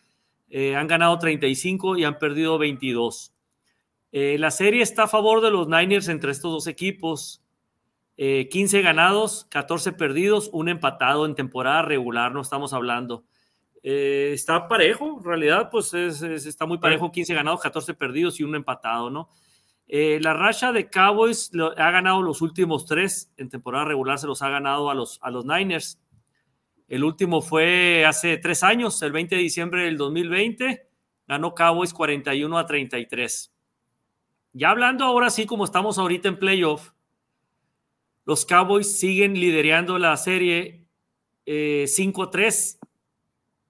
eh, 0.51 0.77
han 0.77 0.87
ganado 0.87 1.19
35 1.19 1.99
y 1.99 2.05
han 2.05 2.19
perdido 2.19 2.59
22. 2.59 3.35
Eh, 4.13 4.37
la 4.39 4.51
serie 4.51 4.83
está 4.83 5.05
a 5.05 5.09
favor 5.09 5.43
de 5.43 5.51
los 5.51 5.69
Niners 5.69 6.09
entre 6.09 6.33
estos 6.33 6.51
dos 6.51 6.67
equipos. 6.67 7.43
15 8.17 8.79
eh, 8.79 8.83
ganados, 8.83 9.47
14 9.51 9.93
perdidos, 9.93 10.51
un 10.53 10.69
empatado 10.69 11.25
en 11.25 11.37
temporada 11.37 11.83
regular, 11.83 12.33
no 12.33 12.41
estamos 12.41 12.73
hablando. 12.73 13.25
está 13.81 14.67
parejo, 14.67 15.19
en 15.19 15.25
realidad, 15.25 15.69
pues 15.71 15.95
está 15.95 16.67
muy 16.67 16.79
parejo, 16.79 17.13
15 17.13 17.33
ganados, 17.33 17.61
14 17.61 17.95
perdidos 17.95 18.41
y 18.41 18.43
un 18.43 18.57
empatado, 18.57 19.09
¿no? 19.09 19.29
La 19.87 20.35
racha 20.35 20.73
de 20.73 20.91
Cowboys 20.91 21.53
ha 21.77 21.91
ganado 21.93 22.21
los 22.23 22.43
últimos 22.43 22.87
tres 22.87 23.33
en 23.37 23.51
temporada 23.51 23.85
regular, 23.85 24.19
se 24.19 24.27
los 24.27 24.43
ha 24.43 24.49
ganado 24.49 24.91
a 24.91 24.95
los, 24.95 25.21
a 25.23 25.31
los 25.31 25.45
Niners. 25.47 26.01
El 26.89 27.05
último 27.05 27.43
fue 27.43 28.07
hace 28.07 28.39
tres 28.39 28.63
años, 28.63 29.01
el 29.03 29.13
20 29.13 29.37
de 29.37 29.43
diciembre 29.43 29.85
del 29.85 29.99
2020, 29.99 30.89
ganó 31.27 31.55
Cowboys 31.55 31.93
41 31.93 32.59
a 32.59 32.67
33. 32.67 33.55
Ya 34.55 34.71
hablando 34.71 35.05
ahora 35.05 35.29
sí, 35.29 35.45
como 35.45 35.65
estamos 35.65 35.99
ahorita 35.99 36.29
en 36.29 36.39
playoff, 36.39 36.93
los 38.25 38.47
Cowboys 38.47 38.99
siguen 38.99 39.35
liderando 39.35 39.99
la 39.99 40.17
serie 40.17 40.87
5-3, 41.47 42.77
eh, 42.77 42.87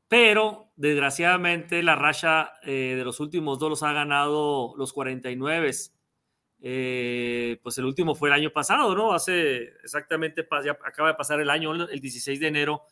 pero 0.09 0.71
desgraciadamente 0.77 1.83
la 1.83 1.97
racha 1.97 2.53
eh, 2.63 2.95
de 2.97 3.05
los 3.05 3.19
últimos 3.19 3.59
dos 3.59 3.71
los 3.71 3.83
ha 3.83 3.93
ganado 3.93 4.75
los 4.77 4.93
49. 4.93 5.71
Eh, 6.61 7.61
pues 7.63 7.79
el 7.79 7.85
último 7.85 8.15
fue 8.15 8.31
el 8.31 8.35
año 8.35 8.51
pasado, 8.51 8.95
¿no? 8.95 9.13
Hace 9.13 9.75
exactamente, 9.83 10.47
ya 10.65 10.73
acaba 10.73 11.09
de 11.09 11.15
pasar 11.15 11.41
el 11.41 11.51
año, 11.51 11.73
el 11.73 12.01
16 12.01 12.41
de 12.41 12.47
enero, 12.47 12.83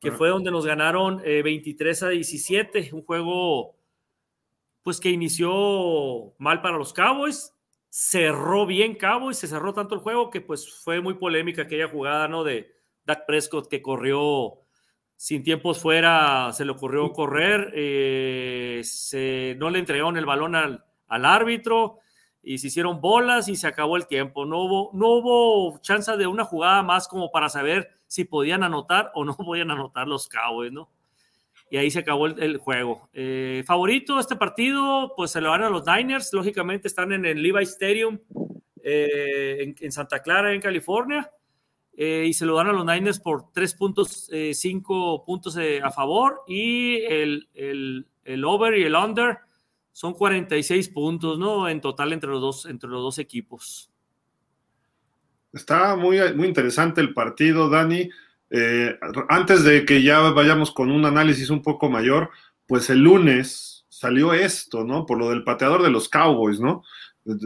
que 0.00 0.12
fue 0.12 0.30
donde 0.30 0.50
nos 0.50 0.64
ganaron 0.64 1.18
23 1.18 2.02
eh, 2.02 2.06
a 2.06 2.08
17, 2.08 2.90
un 2.92 3.04
juego 3.04 3.76
pues 4.82 4.98
que 4.98 5.10
inició 5.10 6.34
mal 6.38 6.62
para 6.62 6.78
los 6.78 6.94
Cowboys, 6.94 7.54
cerró 7.90 8.64
bien 8.66 8.94
Cowboys, 8.94 9.36
se 9.36 9.46
cerró 9.46 9.74
tanto 9.74 9.94
el 9.94 10.00
juego 10.00 10.30
que 10.30 10.40
pues 10.40 10.72
fue 10.82 11.00
muy 11.00 11.14
polémica 11.14 11.62
aquella 11.62 11.88
jugada, 11.88 12.28
¿no? 12.28 12.44
De 12.44 12.72
Dak 13.04 13.26
Prescott 13.26 13.68
que 13.68 13.82
corrió 13.82 14.60
sin 15.16 15.42
tiempos 15.42 15.80
fuera, 15.80 16.50
se 16.54 16.64
le 16.64 16.70
ocurrió 16.70 17.12
correr, 17.12 17.72
eh, 17.74 18.80
se, 18.84 19.54
no 19.58 19.68
le 19.68 19.80
entregaron 19.80 20.16
el 20.16 20.24
balón 20.24 20.54
al, 20.54 20.82
al 21.08 21.24
árbitro, 21.26 21.98
y 22.42 22.58
se 22.58 22.68
hicieron 22.68 23.00
bolas 23.00 23.48
y 23.48 23.56
se 23.56 23.66
acabó 23.66 23.96
el 23.96 24.06
tiempo. 24.06 24.46
No 24.46 24.58
hubo, 24.62 24.90
no 24.94 25.08
hubo 25.08 25.78
chance 25.80 26.16
de 26.16 26.26
una 26.26 26.44
jugada 26.44 26.82
más 26.82 27.06
como 27.06 27.30
para 27.30 27.48
saber 27.48 27.90
si 28.06 28.24
podían 28.24 28.62
anotar 28.62 29.10
o 29.14 29.24
no 29.24 29.36
podían 29.36 29.70
anotar 29.70 30.08
los 30.08 30.28
Cowboys, 30.28 30.72
¿no? 30.72 30.90
Y 31.70 31.76
ahí 31.76 31.90
se 31.90 32.00
acabó 32.00 32.26
el, 32.26 32.56
juego. 32.56 33.08
Eh, 33.12 33.62
favorito 33.64 34.18
este 34.18 34.34
partido, 34.34 35.12
pues 35.16 35.30
se 35.30 35.40
lo 35.40 35.50
van 35.50 35.62
a 35.62 35.70
los 35.70 35.86
Niners. 35.86 36.32
Lógicamente 36.32 36.88
están 36.88 37.12
en 37.12 37.24
el 37.24 37.40
Levi 37.40 37.62
Stadium 37.62 38.18
eh, 38.82 39.72
en, 39.78 39.92
Santa 39.92 40.20
Clara, 40.20 40.52
en 40.52 40.60
California. 40.60 41.30
Eh, 41.96 42.24
y 42.26 42.32
se 42.32 42.44
lo 42.44 42.56
dan 42.56 42.66
a 42.66 42.72
los 42.72 42.84
Niners 42.84 43.20
por 43.20 43.52
3.5 43.52 45.24
puntos 45.24 45.56
a 45.56 45.90
favor 45.92 46.42
y 46.48 47.02
el, 47.04 47.48
el, 47.54 48.06
el 48.24 48.44
over 48.44 48.76
y 48.76 48.82
el 48.82 48.96
under 48.96 49.38
son 49.92 50.14
46 50.14 50.88
puntos, 50.88 51.38
¿no? 51.38 51.68
En 51.68 51.80
total 51.80 52.12
entre 52.12 52.30
los 52.30 52.40
dos, 52.40 52.66
entre 52.66 52.88
los 52.88 53.02
dos 53.02 53.18
equipos. 53.18 53.90
Está 55.52 55.96
muy, 55.96 56.18
muy 56.34 56.46
interesante 56.46 57.00
el 57.00 57.12
partido, 57.12 57.68
Dani. 57.68 58.08
Eh, 58.50 58.98
antes 59.28 59.64
de 59.64 59.84
que 59.84 60.02
ya 60.02 60.20
vayamos 60.20 60.72
con 60.72 60.90
un 60.90 61.04
análisis 61.04 61.50
un 61.50 61.62
poco 61.62 61.88
mayor, 61.88 62.30
pues 62.66 62.90
el 62.90 63.00
lunes 63.00 63.86
salió 63.88 64.32
esto, 64.32 64.84
¿no? 64.84 65.06
Por 65.06 65.18
lo 65.18 65.30
del 65.30 65.44
pateador 65.44 65.82
de 65.82 65.90
los 65.90 66.08
Cowboys, 66.08 66.60
¿no? 66.60 66.82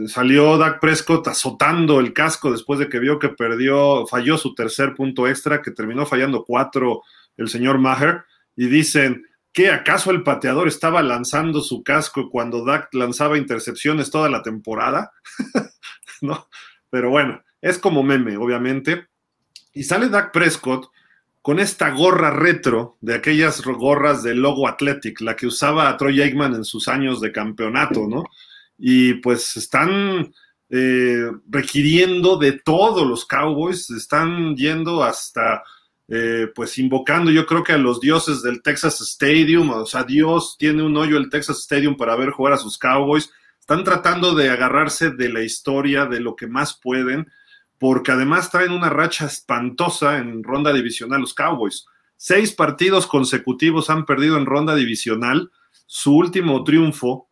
Salió 0.07 0.57
Dak 0.57 0.79
Prescott 0.79 1.27
azotando 1.27 1.99
el 1.99 2.13
casco 2.13 2.51
después 2.51 2.79
de 2.79 2.87
que 2.87 2.99
vio 2.99 3.19
que 3.19 3.29
perdió, 3.29 4.07
falló 4.07 4.37
su 4.37 4.55
tercer 4.55 4.95
punto 4.95 5.27
extra, 5.27 5.61
que 5.61 5.71
terminó 5.71 6.05
fallando 6.05 6.45
cuatro 6.45 7.01
el 7.37 7.49
señor 7.49 7.77
Maher, 7.77 8.23
y 8.55 8.67
dicen, 8.67 9.25
¿Qué 9.55 9.71
acaso 9.71 10.11
el 10.11 10.21
pateador 10.21 10.67
estaba 10.67 11.01
lanzando 11.01 11.61
su 11.61 11.81
casco 11.81 12.29
cuando 12.29 12.65
Dak 12.65 12.93
lanzaba 12.93 13.37
intercepciones 13.37 14.11
toda 14.11 14.29
la 14.29 14.43
temporada? 14.43 15.13
no, 16.21 16.49
pero 16.89 17.09
bueno, 17.09 17.41
es 17.61 17.79
como 17.79 18.03
meme, 18.03 18.35
obviamente. 18.35 19.07
Y 19.71 19.83
sale 19.83 20.09
Dak 20.09 20.33
Prescott 20.33 20.89
con 21.41 21.61
esta 21.61 21.91
gorra 21.91 22.31
retro 22.31 22.97
de 22.99 23.15
aquellas 23.15 23.61
gorras 23.61 24.23
de 24.23 24.35
logo 24.35 24.67
Athletic, 24.67 25.21
la 25.21 25.37
que 25.37 25.47
usaba 25.47 25.95
Troy 25.95 26.21
Aikman 26.21 26.53
en 26.55 26.65
sus 26.65 26.89
años 26.89 27.21
de 27.21 27.31
campeonato, 27.31 28.09
¿no? 28.09 28.25
Y 28.77 29.13
pues 29.21 29.55
están 29.55 30.33
eh, 30.69 31.31
requiriendo 31.47 32.35
de 32.35 32.59
todos 32.59 33.07
los 33.07 33.25
Cowboys, 33.25 33.89
están 33.89 34.57
yendo 34.57 35.01
hasta 35.01 35.63
eh, 36.07 36.51
pues 36.53 36.77
invocando 36.77 37.31
yo 37.31 37.47
creo 37.47 37.63
que 37.63 37.73
a 37.73 37.77
los 37.77 37.99
dioses 37.99 38.43
del 38.43 38.61
Texas 38.61 39.01
Stadium, 39.01 39.71
o 39.71 39.85
sea, 39.85 40.03
Dios 40.03 40.55
tiene 40.59 40.83
un 40.83 40.95
hoyo 40.97 41.17
el 41.17 41.29
Texas 41.29 41.59
Stadium 41.59 41.97
para 41.97 42.15
ver 42.15 42.29
jugar 42.29 42.53
a 42.53 42.57
sus 42.57 42.77
Cowboys, 42.77 43.31
están 43.59 43.83
tratando 43.83 44.35
de 44.35 44.49
agarrarse 44.49 45.09
de 45.09 45.29
la 45.29 45.41
historia, 45.41 46.05
de 46.05 46.19
lo 46.19 46.35
que 46.35 46.45
más 46.45 46.79
pueden, 46.79 47.31
porque 47.79 48.11
además 48.11 48.51
traen 48.51 48.71
una 48.71 48.89
racha 48.89 49.25
espantosa 49.25 50.19
en 50.19 50.43
ronda 50.43 50.71
divisional 50.71 51.21
los 51.21 51.33
Cowboys. 51.33 51.85
seis 52.15 52.53
partidos 52.53 53.07
consecutivos 53.07 53.89
han 53.89 54.05
perdido 54.05 54.37
en 54.37 54.45
ronda 54.45 54.75
divisional. 54.75 55.51
Su 55.87 56.15
último 56.15 56.63
triunfo 56.63 57.27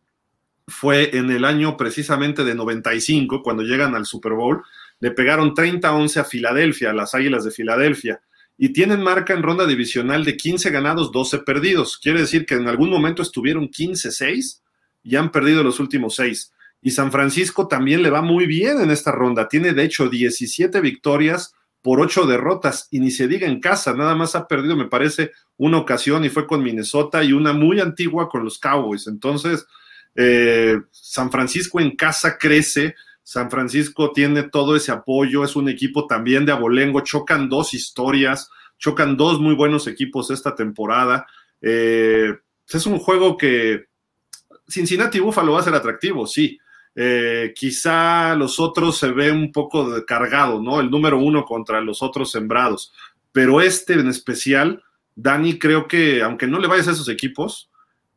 fue 0.66 1.16
en 1.16 1.30
el 1.30 1.44
año 1.44 1.76
precisamente 1.76 2.44
de 2.44 2.54
95, 2.54 3.42
cuando 3.42 3.62
llegan 3.62 3.94
al 3.94 4.06
Super 4.06 4.32
Bowl. 4.32 4.62
Le 5.00 5.10
pegaron 5.12 5.54
30-11 5.54 6.16
a 6.18 6.24
Filadelfia, 6.24 6.90
a 6.90 6.94
las 6.94 7.14
Águilas 7.14 7.44
de 7.44 7.50
Filadelfia, 7.50 8.20
y 8.56 8.72
tienen 8.72 9.02
marca 9.02 9.34
en 9.34 9.42
ronda 9.42 9.66
divisional 9.66 10.24
de 10.24 10.36
15 10.36 10.70
ganados, 10.70 11.10
12 11.12 11.40
perdidos. 11.40 11.98
Quiere 11.98 12.20
decir 12.20 12.46
que 12.46 12.54
en 12.54 12.68
algún 12.68 12.90
momento 12.90 13.22
estuvieron 13.22 13.68
15-6 13.68 14.60
y 15.02 15.16
han 15.16 15.30
perdido 15.30 15.62
los 15.62 15.80
últimos 15.80 16.16
6. 16.16 16.52
Y 16.82 16.90
San 16.92 17.10
Francisco 17.10 17.66
también 17.66 18.02
le 18.02 18.10
va 18.10 18.22
muy 18.22 18.46
bien 18.46 18.80
en 18.80 18.90
esta 18.90 19.10
ronda. 19.10 19.48
Tiene 19.48 19.72
de 19.72 19.84
hecho 19.84 20.08
17 20.08 20.80
victorias 20.80 21.54
por 21.82 22.00
8 22.00 22.26
derrotas 22.26 22.88
y 22.90 23.00
ni 23.00 23.10
se 23.10 23.28
diga 23.28 23.46
en 23.46 23.60
casa, 23.60 23.92
nada 23.94 24.14
más 24.14 24.34
ha 24.34 24.48
perdido, 24.48 24.76
me 24.76 24.88
parece, 24.88 25.32
una 25.56 25.78
ocasión 25.78 26.24
y 26.24 26.30
fue 26.30 26.46
con 26.46 26.62
Minnesota 26.62 27.22
y 27.22 27.32
una 27.32 27.52
muy 27.52 27.80
antigua 27.80 28.28
con 28.28 28.44
los 28.44 28.58
Cowboys. 28.58 29.06
Entonces, 29.06 29.66
eh, 30.14 30.76
San 30.90 31.30
Francisco 31.30 31.80
en 31.80 31.96
casa 31.96 32.38
crece, 32.38 32.94
San 33.24 33.50
Francisco 33.50 34.12
tiene 34.12 34.44
todo 34.44 34.76
ese 34.76 34.92
apoyo, 34.92 35.44
es 35.44 35.56
un 35.56 35.70
equipo 35.70 36.06
también 36.06 36.44
de 36.44 36.52
abolengo, 36.52 37.00
chocan 37.00 37.48
dos 37.48 37.72
historias, 37.72 38.50
chocan 38.78 39.16
dos 39.16 39.40
muy 39.40 39.54
buenos 39.54 39.86
equipos 39.86 40.30
esta 40.30 40.54
temporada. 40.54 41.26
Eh, 41.62 42.34
es 42.68 42.86
un 42.86 42.98
juego 42.98 43.38
que 43.38 43.86
Cincinnati 44.68 45.20
Buffalo 45.20 45.52
va 45.52 45.60
a 45.60 45.64
ser 45.64 45.74
atractivo, 45.74 46.26
sí. 46.26 46.58
Eh, 46.94 47.52
quizá 47.56 48.36
los 48.36 48.60
otros 48.60 48.98
se 48.98 49.10
ve 49.10 49.32
un 49.32 49.50
poco 49.50 50.04
cargado, 50.06 50.60
¿no? 50.60 50.80
El 50.80 50.90
número 50.90 51.18
uno 51.18 51.46
contra 51.46 51.80
los 51.80 52.02
otros 52.02 52.30
sembrados. 52.30 52.92
Pero 53.32 53.62
este 53.62 53.94
en 53.94 54.08
especial, 54.08 54.82
Dani, 55.14 55.58
creo 55.58 55.88
que 55.88 56.22
aunque 56.22 56.46
no 56.46 56.58
le 56.58 56.68
vayas 56.68 56.88
a 56.88 56.92
esos 56.92 57.08
equipos, 57.08 57.70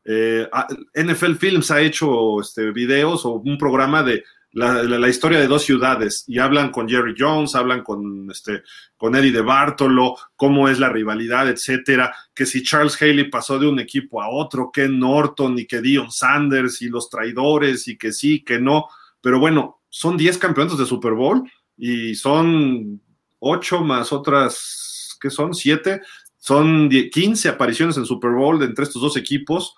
eh, 0.04 0.48
NFL 0.94 1.36
Films 1.36 1.72
ha 1.72 1.82
hecho 1.82 2.42
este, 2.42 2.72
videos 2.72 3.26
o 3.26 3.34
un 3.34 3.58
programa 3.58 4.04
de 4.04 4.24
la, 4.52 5.10
historia 5.10 5.40
de 5.40 5.48
dos 5.48 5.64
ciudades 5.64 6.24
y 6.28 6.40
hablan 6.40 6.72
con 6.72 6.88
Jerry 6.88 7.14
Jones, 7.18 7.54
hablan 7.56 7.84
con, 7.84 8.30
este, 8.32 8.64
con 8.96 9.16
Eddie 9.16 9.32
de 9.32 9.42
Bartolo, 9.42 10.16
cómo 10.36 10.70
es 10.70 10.80
la 10.80 10.90
rivalidad, 10.90 11.48
etcétera, 11.48 12.16
que 12.34 12.46
si 12.46 12.64
Charles 12.64 13.00
Haley 13.00 13.30
pasó 13.30 13.60
de 13.60 13.68
un 13.68 13.80
equipo 13.80 14.22
a 14.22 14.30
otro, 14.30 14.72
que 14.72 14.88
Norton 14.88 15.60
y 15.60 15.66
que 15.66 15.82
Dion 15.82 16.12
Sanders 16.12 16.82
y 16.82 16.90
los 16.90 17.10
traidores 17.10 17.88
y 17.88 17.98
que 17.98 18.12
sí, 18.12 18.44
que 18.44 18.60
no, 18.60 18.88
pero 19.22 19.40
bueno, 19.40 19.82
son 19.90 20.18
10 20.18 20.38
campeonatos 20.38 20.80
de 20.80 20.86
Super 20.86 21.14
Bowl 21.14 21.50
y 21.76 22.16
son 22.16 23.02
8 23.40 23.82
más 23.82 24.12
otras, 24.12 25.18
¿qué 25.22 25.30
son? 25.30 25.54
7, 25.54 26.02
son 26.38 26.90
15 26.90 27.50
apariciones 27.50 27.98
en 27.98 28.06
Super 28.06 28.32
Bowl 28.32 28.62
entre 28.64 28.86
estos 28.86 29.02
dos 29.02 29.18
equipos. 29.18 29.76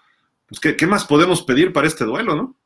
Pues, 0.48 0.60
¿qué, 0.60 0.76
¿Qué 0.76 0.88
más 0.88 1.06
podemos 1.06 1.42
pedir 1.44 1.74
para 1.74 1.88
este 1.88 2.06
duelo, 2.06 2.36
no? 2.36 2.59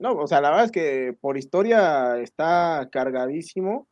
No, 0.00 0.14
o 0.14 0.26
sea, 0.26 0.40
la 0.40 0.48
verdad 0.48 0.64
es 0.64 0.72
que 0.72 1.14
por 1.20 1.36
historia 1.36 2.18
está 2.20 2.88
cargadísimo 2.90 3.86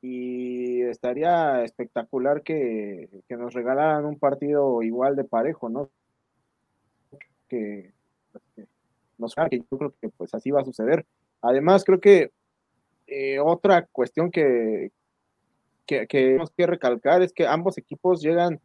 y 0.00 0.82
estaría 0.82 1.64
espectacular 1.64 2.42
que, 2.42 3.08
nos 3.28 3.52
regalaran 3.52 4.04
un 4.04 4.16
partido 4.16 4.80
igual 4.82 5.16
de 5.16 5.24
parejo, 5.24 5.68
¿no? 5.68 5.90
Que, 7.48 7.92
nos 9.18 9.34
que 9.34 9.58
yo 9.58 9.76
creo 9.76 9.94
que 10.00 10.08
pues 10.10 10.32
así 10.34 10.52
va 10.52 10.60
a 10.60 10.64
suceder. 10.64 11.04
Además, 11.42 11.82
creo 11.82 12.00
que 12.00 12.30
eh, 13.08 13.40
otra 13.40 13.86
cuestión 13.86 14.30
que, 14.30 14.92
que, 15.84 16.06
que 16.06 16.18
tenemos 16.26 16.52
que 16.52 16.66
recalcar 16.68 17.22
es 17.22 17.32
que 17.32 17.48
ambos 17.48 17.76
equipos 17.76 18.22
llegan 18.22 18.60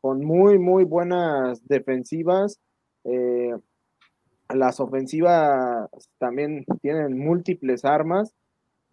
con 0.00 0.24
muy, 0.24 0.58
muy 0.58 0.84
buenas 0.84 1.66
defensivas. 1.68 2.58
Eh, 3.04 3.54
las 4.54 4.80
ofensivas 4.80 5.88
también 6.18 6.64
tienen 6.82 7.18
múltiples 7.18 7.84
armas 7.84 8.34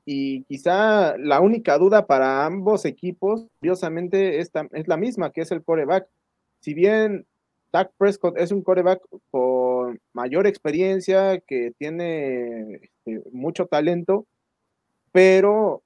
y 0.05 0.43
quizá 0.45 1.17
la 1.17 1.41
única 1.41 1.77
duda 1.77 2.07
para 2.07 2.45
ambos 2.45 2.85
equipos, 2.85 3.45
curiosamente, 3.59 4.39
es, 4.39 4.51
la 4.85 4.95
misma, 4.95 5.31
que 5.31 5.41
es 5.41 5.51
el 5.51 5.63
coreback. 5.63 6.07
Si 6.61 6.73
bien 6.73 7.25
Dak 7.73 7.91
Prescott 7.97 8.37
es 8.37 8.53
un 8.53 8.61
coreback 8.61 9.01
con 9.31 9.99
mayor 10.13 10.47
experiencia, 10.47 11.39
que 11.39 11.73
tiene 11.77 12.75
este, 12.75 13.21
mucho 13.33 13.65
talento, 13.65 14.25
pero 15.11 15.83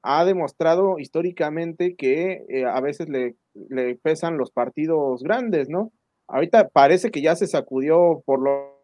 ha 0.00 0.24
demostrado 0.24 0.98
históricamente 0.98 1.94
que 1.94 2.46
eh, 2.48 2.64
a 2.64 2.80
veces 2.80 3.10
le, 3.10 3.36
le 3.68 3.96
pesan 3.96 4.38
los 4.38 4.50
partidos 4.50 5.22
grandes, 5.22 5.68
¿no? 5.68 5.92
Ahorita 6.26 6.68
parece 6.68 7.10
que 7.10 7.20
ya 7.20 7.36
se 7.36 7.46
sacudió 7.46 8.22
por 8.24 8.40
lo 8.40 8.77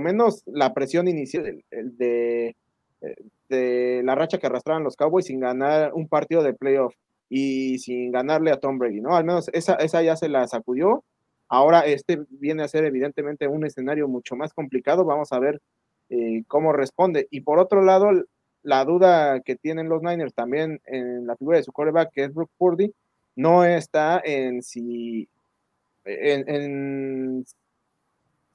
menos 0.00 0.42
la 0.46 0.74
presión 0.74 1.08
inicial 1.08 1.62
de, 1.70 2.56
de, 3.48 4.02
la 4.04 4.14
racha 4.14 4.38
que 4.38 4.46
arrastraban 4.46 4.84
los 4.84 4.96
Cowboys 4.96 5.26
sin 5.26 5.40
ganar 5.40 5.92
un 5.94 6.08
partido 6.08 6.42
de 6.42 6.54
playoff 6.54 6.94
y 7.28 7.78
sin 7.78 8.12
ganarle 8.12 8.50
a 8.50 8.60
Tom 8.60 8.78
Brady, 8.78 9.00
¿no? 9.00 9.16
Al 9.16 9.24
menos 9.24 9.48
esa, 9.52 9.74
esa 9.74 10.02
ya 10.02 10.16
se 10.16 10.28
la 10.28 10.46
sacudió. 10.46 11.04
Ahora 11.48 11.80
este 11.80 12.24
viene 12.30 12.62
a 12.62 12.68
ser 12.68 12.84
evidentemente 12.84 13.46
un 13.48 13.64
escenario 13.64 14.08
mucho 14.08 14.36
más 14.36 14.52
complicado. 14.52 15.04
Vamos 15.04 15.32
a 15.32 15.38
ver 15.38 15.60
eh, 16.10 16.42
cómo 16.48 16.72
responde. 16.72 17.28
Y 17.30 17.40
por 17.40 17.58
otro 17.58 17.82
lado, 17.82 18.10
la 18.62 18.84
duda 18.84 19.40
que 19.40 19.56
tienen 19.56 19.88
los 19.88 20.02
Niners 20.02 20.34
también 20.34 20.80
en 20.86 21.26
la 21.26 21.36
figura 21.36 21.58
de 21.58 21.64
su 21.64 21.72
quarterback, 21.72 22.10
que 22.12 22.24
es 22.24 22.34
Brooke 22.34 22.52
Purdy, 22.58 22.92
no 23.36 23.64
está 23.64 24.20
en 24.24 24.62
si 24.62 25.28
en, 26.04 26.48
en 26.48 27.44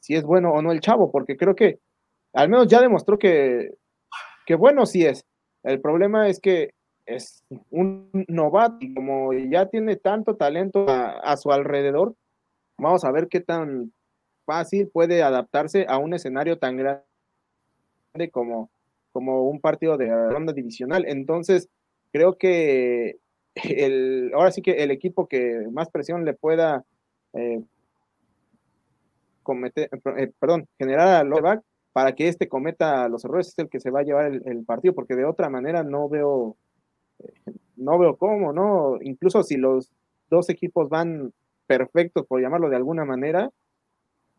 si 0.01 0.15
es 0.15 0.23
bueno 0.23 0.51
o 0.51 0.61
no 0.61 0.73
el 0.73 0.81
chavo, 0.81 1.11
porque 1.11 1.37
creo 1.37 1.55
que 1.55 1.79
al 2.33 2.49
menos 2.49 2.67
ya 2.67 2.81
demostró 2.81 3.17
que, 3.17 3.71
que 4.45 4.55
bueno 4.55 4.85
sí 4.85 5.05
es. 5.05 5.25
El 5.63 5.79
problema 5.79 6.27
es 6.27 6.39
que 6.39 6.73
es 7.05 7.43
un 7.69 8.09
novato 8.27 8.77
y 8.79 8.93
como 8.93 9.33
ya 9.33 9.67
tiene 9.67 9.95
tanto 9.95 10.35
talento 10.35 10.85
a, 10.89 11.35
su 11.37 11.51
alrededor, 11.51 12.15
vamos 12.77 13.03
a 13.03 13.11
ver 13.11 13.27
qué 13.27 13.41
tan 13.41 13.93
fácil 14.45 14.87
puede 14.87 15.23
adaptarse 15.23 15.85
a 15.87 15.97
un 15.97 16.13
escenario 16.13 16.57
tan 16.57 16.77
grande 16.77 17.03
como, 18.31 18.69
como 19.11 19.47
un 19.47 19.59
partido 19.59 19.97
de 19.97 20.09
ronda 20.29 20.53
divisional. 20.53 21.05
Entonces, 21.07 21.69
creo 22.11 22.37
que 22.37 23.17
el, 23.55 24.31
ahora 24.33 24.51
sí 24.51 24.61
que 24.61 24.83
el 24.83 24.91
equipo 24.91 25.27
que 25.27 25.67
más 25.71 25.89
presión 25.89 26.25
le 26.25 26.33
pueda 26.33 26.83
eh, 27.33 27.61
cometer, 29.43 29.89
eh, 30.17 30.31
perdón, 30.39 30.67
generar 30.77 31.07
al 31.07 31.61
para 31.93 32.15
que 32.15 32.27
éste 32.27 32.47
cometa 32.47 33.09
los 33.09 33.25
errores 33.25 33.49
es 33.49 33.59
el 33.59 33.69
que 33.69 33.79
se 33.79 33.91
va 33.91 33.99
a 33.99 34.03
llevar 34.03 34.31
el, 34.31 34.63
partido, 34.65 34.93
porque 34.93 35.15
de 35.15 35.25
otra 35.25 35.49
manera 35.49 35.83
no 35.83 36.07
veo, 36.07 36.55
eh, 37.19 37.33
no 37.75 37.99
veo 37.99 38.15
cómo, 38.15 38.53
¿no? 38.53 38.97
Incluso 39.01 39.43
si 39.43 39.57
los 39.57 39.91
dos 40.29 40.49
equipos 40.49 40.89
van 40.89 41.33
perfectos, 41.67 42.25
por 42.25 42.41
llamarlo 42.41 42.69
de 42.69 42.77
alguna 42.77 43.05
manera, 43.05 43.49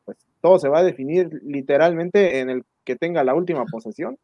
pues 0.05 0.19
todo 0.41 0.59
se 0.59 0.69
va 0.69 0.79
a 0.79 0.85
definir 0.85 1.41
literalmente 1.43 2.41
en 2.41 2.51
el 2.51 2.65
que 2.85 2.97
tenga 2.97 3.25
la 3.25 3.35
última 3.35 3.65
posesión. 3.67 4.19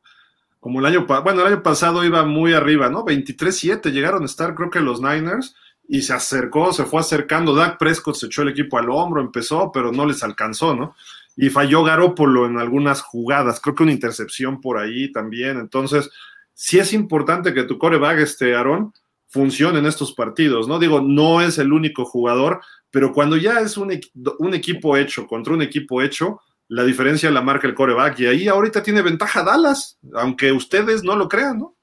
Como 0.60 0.80
el 0.80 0.86
año, 0.86 1.06
bueno, 1.06 1.42
el 1.42 1.46
año 1.46 1.62
pasado 1.62 2.04
iba 2.04 2.24
muy 2.24 2.52
arriba, 2.52 2.88
¿no? 2.88 3.04
23-7 3.04 3.92
llegaron 3.92 4.22
a 4.22 4.26
estar, 4.26 4.54
creo 4.54 4.70
que 4.70 4.80
los 4.80 5.00
Niners, 5.00 5.54
y 5.88 6.02
se 6.02 6.12
acercó, 6.12 6.72
se 6.72 6.84
fue 6.84 7.00
acercando. 7.00 7.54
Dak 7.54 7.78
Prescott 7.78 8.14
se 8.14 8.26
echó 8.26 8.42
el 8.42 8.50
equipo 8.50 8.78
al 8.78 8.90
hombro, 8.90 9.22
empezó, 9.22 9.72
pero 9.72 9.90
no 9.90 10.04
les 10.04 10.22
alcanzó, 10.22 10.76
¿no? 10.76 10.94
Y 11.34 11.48
falló 11.48 11.82
Garópolo 11.82 12.46
en 12.46 12.58
algunas 12.58 13.00
jugadas, 13.00 13.58
creo 13.60 13.74
que 13.74 13.84
una 13.84 13.92
intercepción 13.92 14.60
por 14.60 14.76
ahí 14.76 15.10
también. 15.10 15.58
Entonces, 15.58 16.10
sí 16.52 16.78
es 16.78 16.92
importante 16.92 17.54
que 17.54 17.64
tu 17.64 17.78
coreback, 17.78 18.18
este 18.18 18.54
Aaron, 18.54 18.92
funcione 19.28 19.78
en 19.78 19.86
estos 19.86 20.12
partidos, 20.12 20.68
¿no? 20.68 20.78
Digo, 20.78 21.00
no 21.00 21.40
es 21.40 21.58
el 21.58 21.72
único 21.72 22.04
jugador, 22.04 22.60
pero 22.90 23.12
cuando 23.12 23.36
ya 23.36 23.60
es 23.60 23.76
un, 23.76 23.98
un 24.38 24.54
equipo 24.54 24.96
hecho 24.96 25.26
contra 25.26 25.54
un 25.54 25.62
equipo 25.62 26.02
hecho, 26.02 26.40
la 26.68 26.84
diferencia 26.84 27.30
la 27.30 27.40
marca 27.40 27.66
el 27.66 27.74
coreback 27.74 28.20
y 28.20 28.26
ahí 28.26 28.48
ahorita 28.48 28.82
tiene 28.82 29.00
ventaja 29.00 29.42
Dallas, 29.42 29.98
aunque 30.14 30.52
ustedes 30.52 31.02
no 31.02 31.16
lo 31.16 31.28
crean, 31.28 31.58
¿no? 31.58 31.77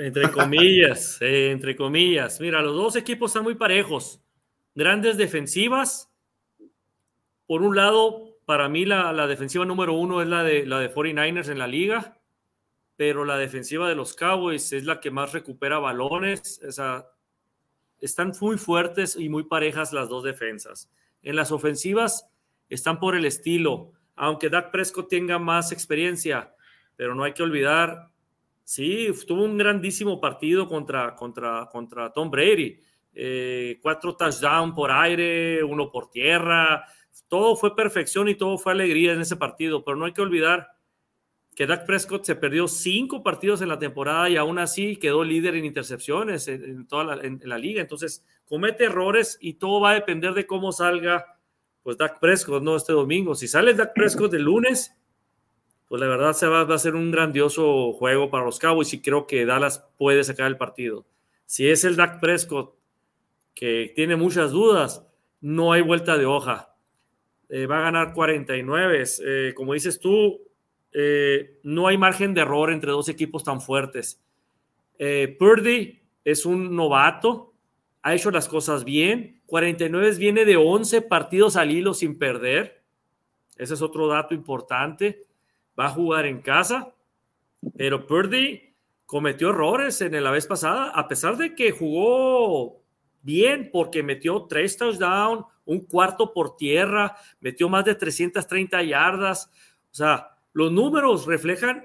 Entre 0.00 0.30
comillas, 0.30 1.18
eh, 1.20 1.50
entre 1.50 1.76
comillas. 1.76 2.40
Mira, 2.40 2.62
los 2.62 2.74
dos 2.74 2.96
equipos 2.96 3.30
están 3.30 3.42
muy 3.44 3.54
parejos. 3.54 4.22
Grandes 4.74 5.18
defensivas. 5.18 6.10
Por 7.46 7.62
un 7.62 7.76
lado, 7.76 8.38
para 8.46 8.68
mí 8.68 8.86
la, 8.86 9.26
defensiva 9.26 9.66
número 9.66 9.92
uno 9.92 10.22
es 10.22 10.28
la 10.28 10.42
de, 10.42 10.64
la 10.64 10.78
de 10.78 10.92
49ers 10.92 11.50
en 11.50 11.58
la 11.58 11.66
liga, 11.66 12.16
pero 12.96 13.24
la 13.24 13.36
defensiva 13.36 13.88
de 13.88 13.94
los 13.94 14.14
Cowboys 14.14 14.72
es 14.72 14.84
la 14.84 15.00
que 15.00 15.10
más 15.10 15.32
recupera 15.32 15.78
balones. 15.78 16.60
Están 18.00 18.32
muy 18.40 18.56
fuertes 18.56 19.16
y 19.16 19.28
muy 19.28 19.42
parejas 19.42 19.92
las 19.92 20.08
dos 20.08 20.24
defensas. 20.24 20.88
En 21.22 21.36
las 21.36 21.52
ofensivas 21.52 22.26
están 22.70 23.00
por 23.00 23.16
el 23.16 23.26
estilo, 23.26 23.92
aunque 24.16 24.48
Dak 24.48 24.70
Prescott 24.70 25.10
tenga 25.10 25.38
más 25.38 25.72
experiencia, 25.72 26.54
pero 26.96 27.14
no 27.14 27.24
hay 27.24 27.34
que 27.34 27.42
olvidar 27.42 28.10
Sí, 28.70 29.08
tuvo 29.26 29.46
un 29.46 29.58
grandísimo 29.58 30.20
partido 30.20 30.68
contra, 30.68 31.16
contra, 31.16 31.68
contra 31.72 32.12
Tom 32.12 32.30
Brady. 32.30 32.80
Eh, 33.12 33.80
cuatro 33.82 34.14
touchdowns 34.14 34.76
por 34.76 34.92
aire, 34.92 35.64
uno 35.64 35.90
por 35.90 36.08
tierra. 36.08 36.84
Todo 37.26 37.56
fue 37.56 37.74
perfección 37.74 38.28
y 38.28 38.36
todo 38.36 38.58
fue 38.58 38.70
alegría 38.70 39.12
en 39.12 39.22
ese 39.22 39.34
partido, 39.34 39.84
pero 39.84 39.96
no 39.96 40.04
hay 40.04 40.12
que 40.12 40.20
olvidar 40.20 40.68
que 41.56 41.66
Dak 41.66 41.84
Prescott 41.84 42.22
se 42.22 42.36
perdió 42.36 42.68
cinco 42.68 43.24
partidos 43.24 43.60
en 43.60 43.70
la 43.70 43.80
temporada 43.80 44.30
y 44.30 44.36
aún 44.36 44.60
así 44.60 44.94
quedó 44.94 45.24
líder 45.24 45.56
en 45.56 45.64
intercepciones 45.64 46.46
en, 46.46 46.86
toda 46.86 47.16
la, 47.16 47.26
en, 47.26 47.40
la 47.42 47.58
liga. 47.58 47.80
Entonces, 47.80 48.24
comete 48.44 48.84
errores 48.84 49.36
y 49.40 49.54
todo 49.54 49.80
va 49.80 49.90
a 49.90 49.94
depender 49.94 50.32
de 50.32 50.46
cómo 50.46 50.70
salga 50.70 51.26
pues 51.82 51.96
Dak 51.96 52.20
Prescott, 52.20 52.62
¿no? 52.62 52.76
Este 52.76 52.92
domingo. 52.92 53.34
Si 53.34 53.48
sale 53.48 53.74
Dak 53.74 53.94
Prescott 53.94 54.32
el 54.34 54.42
lunes, 54.42 54.94
pues 55.90 56.00
la 56.00 56.06
verdad 56.06 56.34
se 56.34 56.46
va, 56.46 56.60
a 56.60 56.78
ser 56.78 56.94
un 56.94 57.10
grandioso 57.10 57.92
juego 57.94 58.30
para 58.30 58.44
los 58.44 58.60
Cowboys 58.60 58.94
y 58.94 59.02
creo 59.02 59.26
que 59.26 59.44
Dallas 59.44 59.84
puede 59.98 60.22
sacar 60.22 60.46
el 60.46 60.56
partido. 60.56 61.04
Si 61.46 61.66
es 61.66 61.82
el 61.82 61.96
Dak 61.96 62.20
Prescott 62.20 62.76
que 63.56 63.92
tiene 63.96 64.14
muchas 64.14 64.52
dudas, 64.52 65.04
no 65.40 65.72
hay 65.72 65.82
vuelta 65.82 66.16
de 66.16 66.26
hoja. 66.26 66.76
Eh, 67.48 67.66
va 67.66 67.78
a 67.78 67.82
ganar 67.82 68.12
49. 68.14 69.02
Eh, 69.02 69.52
como 69.56 69.74
dices 69.74 69.98
tú, 69.98 70.40
eh, 70.92 71.58
no 71.64 71.88
hay 71.88 71.98
margen 71.98 72.34
de 72.34 72.42
error 72.42 72.70
entre 72.70 72.92
dos 72.92 73.08
equipos 73.08 73.42
tan 73.42 73.60
fuertes. 73.60 74.22
Purdy 75.40 76.00
es 76.24 76.46
un 76.46 76.76
novato, 76.76 77.52
ha 78.02 78.14
hecho 78.14 78.30
las 78.30 78.46
cosas 78.46 78.84
bien. 78.84 79.40
49 79.46 80.14
viene 80.18 80.44
de 80.44 80.56
11 80.56 81.02
partidos 81.02 81.56
al 81.56 81.72
hilo 81.72 81.94
sin 81.94 82.16
perder. 82.16 82.80
Ese 83.56 83.74
es 83.74 83.82
otro 83.82 84.06
dato 84.06 84.34
importante. 84.34 85.24
Va 85.80 85.86
a 85.86 85.90
jugar 85.90 86.26
en 86.26 86.42
casa, 86.42 86.92
pero 87.78 88.06
Purdy 88.06 88.74
cometió 89.06 89.48
errores 89.48 90.02
en 90.02 90.22
la 90.22 90.30
vez 90.30 90.46
pasada, 90.46 90.90
a 90.90 91.08
pesar 91.08 91.38
de 91.38 91.54
que 91.54 91.72
jugó 91.72 92.82
bien 93.22 93.70
porque 93.72 94.02
metió 94.02 94.46
tres 94.48 94.76
touchdowns, 94.76 95.46
un 95.64 95.80
cuarto 95.80 96.32
por 96.32 96.56
tierra, 96.56 97.16
metió 97.40 97.68
más 97.68 97.84
de 97.84 97.94
330 97.94 98.82
yardas. 98.82 99.50
O 99.90 99.94
sea, 99.94 100.36
los 100.52 100.70
números 100.70 101.26
reflejan 101.26 101.84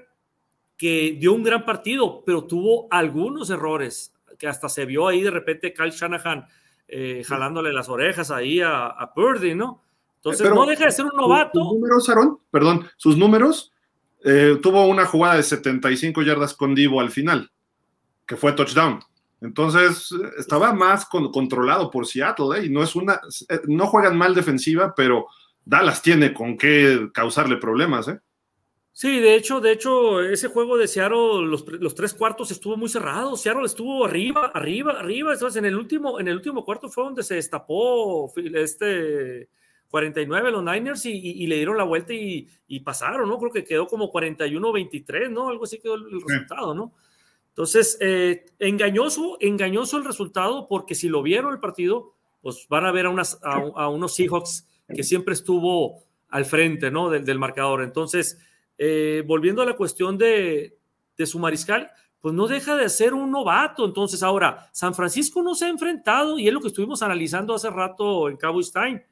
que 0.76 1.16
dio 1.18 1.32
un 1.32 1.42
gran 1.42 1.64
partido, 1.64 2.22
pero 2.24 2.44
tuvo 2.44 2.88
algunos 2.90 3.50
errores, 3.50 4.14
que 4.38 4.46
hasta 4.46 4.68
se 4.68 4.84
vio 4.84 5.08
ahí 5.08 5.22
de 5.22 5.30
repente 5.30 5.72
Kyle 5.72 5.90
Shanahan 5.90 6.46
eh, 6.88 7.24
jalándole 7.26 7.72
las 7.72 7.88
orejas 7.88 8.30
ahí 8.30 8.60
a, 8.60 9.10
Purdy, 9.14 9.54
¿no? 9.54 9.82
Entonces 10.16 10.50
no 10.52 10.66
deja 10.66 10.84
de 10.84 10.90
ser 10.90 11.06
un 11.06 11.16
novato. 11.16 11.60
Sus 11.60 11.72
números, 11.72 12.08
Aaron, 12.08 12.38
perdón, 12.50 12.86
sus 12.96 13.16
números, 13.16 13.72
eh, 14.28 14.58
tuvo 14.60 14.84
una 14.86 15.06
jugada 15.06 15.36
de 15.36 15.44
75 15.44 16.20
yardas 16.22 16.52
con 16.52 16.74
Divo 16.74 17.00
al 17.00 17.12
final, 17.12 17.48
que 18.26 18.34
fue 18.34 18.54
touchdown. 18.54 18.98
Entonces 19.40 20.10
estaba 20.36 20.72
más 20.72 21.06
controlado 21.06 21.92
por 21.92 22.08
Seattle, 22.08 22.58
¿eh? 22.58 22.66
y 22.66 22.68
no 22.68 22.82
es 22.82 22.96
una, 22.96 23.20
no 23.68 23.86
juegan 23.86 24.18
mal 24.18 24.34
defensiva, 24.34 24.92
pero 24.96 25.28
Dallas 25.64 26.02
tiene 26.02 26.34
con 26.34 26.58
qué 26.58 27.08
causarle 27.14 27.56
problemas, 27.56 28.08
¿eh? 28.08 28.18
Sí, 28.90 29.20
de 29.20 29.36
hecho, 29.36 29.60
de 29.60 29.72
hecho, 29.72 30.22
ese 30.22 30.48
juego 30.48 30.76
de 30.76 30.88
Seattle, 30.88 31.46
los, 31.46 31.94
tres 31.94 32.14
cuartos 32.14 32.50
estuvo 32.50 32.76
muy 32.76 32.88
cerrado. 32.88 33.36
Seattle 33.36 33.66
estuvo 33.66 34.06
arriba, 34.06 34.50
arriba, 34.54 34.92
arriba. 34.92 35.34
Entonces, 35.34 35.58
en 35.58 35.66
el 35.66 35.76
último, 35.76 36.18
en 36.18 36.28
el 36.28 36.36
último 36.36 36.64
cuarto 36.64 36.88
fue 36.88 37.04
donde 37.04 37.22
se 37.22 37.34
destapó 37.34 38.32
este 38.36 39.50
49 39.96 40.50
los 40.50 40.62
Niners 40.62 41.06
y, 41.06 41.46
le 41.46 41.56
dieron 41.56 41.78
la 41.78 41.84
vuelta 41.84 42.12
y, 42.12 42.80
pasaron, 42.80 43.30
¿no? 43.30 43.38
Creo 43.38 43.50
que 43.50 43.64
quedó 43.64 43.86
como 43.86 44.12
41-23, 44.12 45.30
¿no? 45.30 45.48
Algo 45.48 45.64
así 45.64 45.78
quedó 45.78 45.94
el, 45.94 46.20
resultado, 46.20 46.74
¿no? 46.74 46.92
Entonces, 47.48 47.96
eh, 48.02 48.44
engañoso, 48.58 49.38
engañoso 49.40 49.96
el 49.96 50.04
resultado, 50.04 50.68
porque 50.68 50.94
si 50.94 51.08
lo 51.08 51.22
vieron 51.22 51.54
el 51.54 51.60
partido, 51.60 52.12
pues 52.42 52.66
van 52.68 52.84
a 52.84 52.92
ver 52.92 53.06
a, 53.06 53.08
unas, 53.08 53.40
a, 53.42 53.88
unos 53.88 54.14
Seahawks 54.14 54.68
que 54.94 55.02
siempre 55.02 55.32
estuvo 55.32 56.02
al 56.28 56.44
frente, 56.44 56.90
¿no? 56.90 57.08
Del, 57.08 57.24
del 57.24 57.38
marcador. 57.38 57.82
Entonces, 57.82 58.38
eh, 58.76 59.24
volviendo 59.26 59.62
a 59.62 59.64
la 59.64 59.76
cuestión 59.76 60.18
de, 60.18 60.78
su 61.24 61.38
mariscal, 61.38 61.90
pues 62.20 62.34
no 62.34 62.46
deja 62.46 62.76
de 62.76 62.90
ser 62.90 63.14
un 63.14 63.30
novato. 63.30 63.86
Entonces, 63.86 64.22
ahora, 64.22 64.68
San 64.72 64.94
Francisco 64.94 65.42
no 65.42 65.54
se 65.54 65.64
ha 65.64 65.68
enfrentado, 65.68 66.38
y 66.38 66.48
es 66.48 66.52
lo 66.52 66.60
que 66.60 66.68
estuvimos 66.68 67.02
analizando 67.02 67.54
hace 67.54 67.70
rato 67.70 68.28
en 68.28 68.36
Cabo 68.36 68.60
Time. 68.60 69.06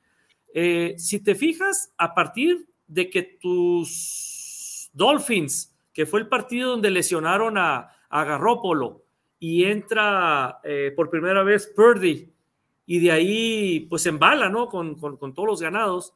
Eh, 0.55 0.95
si 0.97 1.21
te 1.21 1.35
fijas, 1.35 1.93
a 1.99 2.15
partir 2.15 2.69
de 2.87 3.11
que 3.11 3.23
tus 3.23 4.89
Dolphins, 4.95 5.77
que 5.93 6.07
fue 6.07 6.21
el 6.21 6.29
partido 6.29 6.71
donde 6.71 6.91
lesionaron 6.91 7.59
a, 7.59 7.91
a 8.09 8.25
Garrópolo, 8.25 9.05
y 9.41 9.65
entra 9.65 10.61
eh, 10.65 10.93
por 10.97 11.11
primera 11.11 11.43
vez 11.43 11.71
Purdy, 11.75 12.33
y 12.87 13.01
de 13.01 13.13
ahí 13.13 13.81
pues 13.91 14.07
embala, 14.07 14.49
¿no? 14.49 14.69
Con, 14.69 14.95
con, 14.95 15.35
todos 15.35 15.47
los 15.47 15.61
ganados 15.61 16.15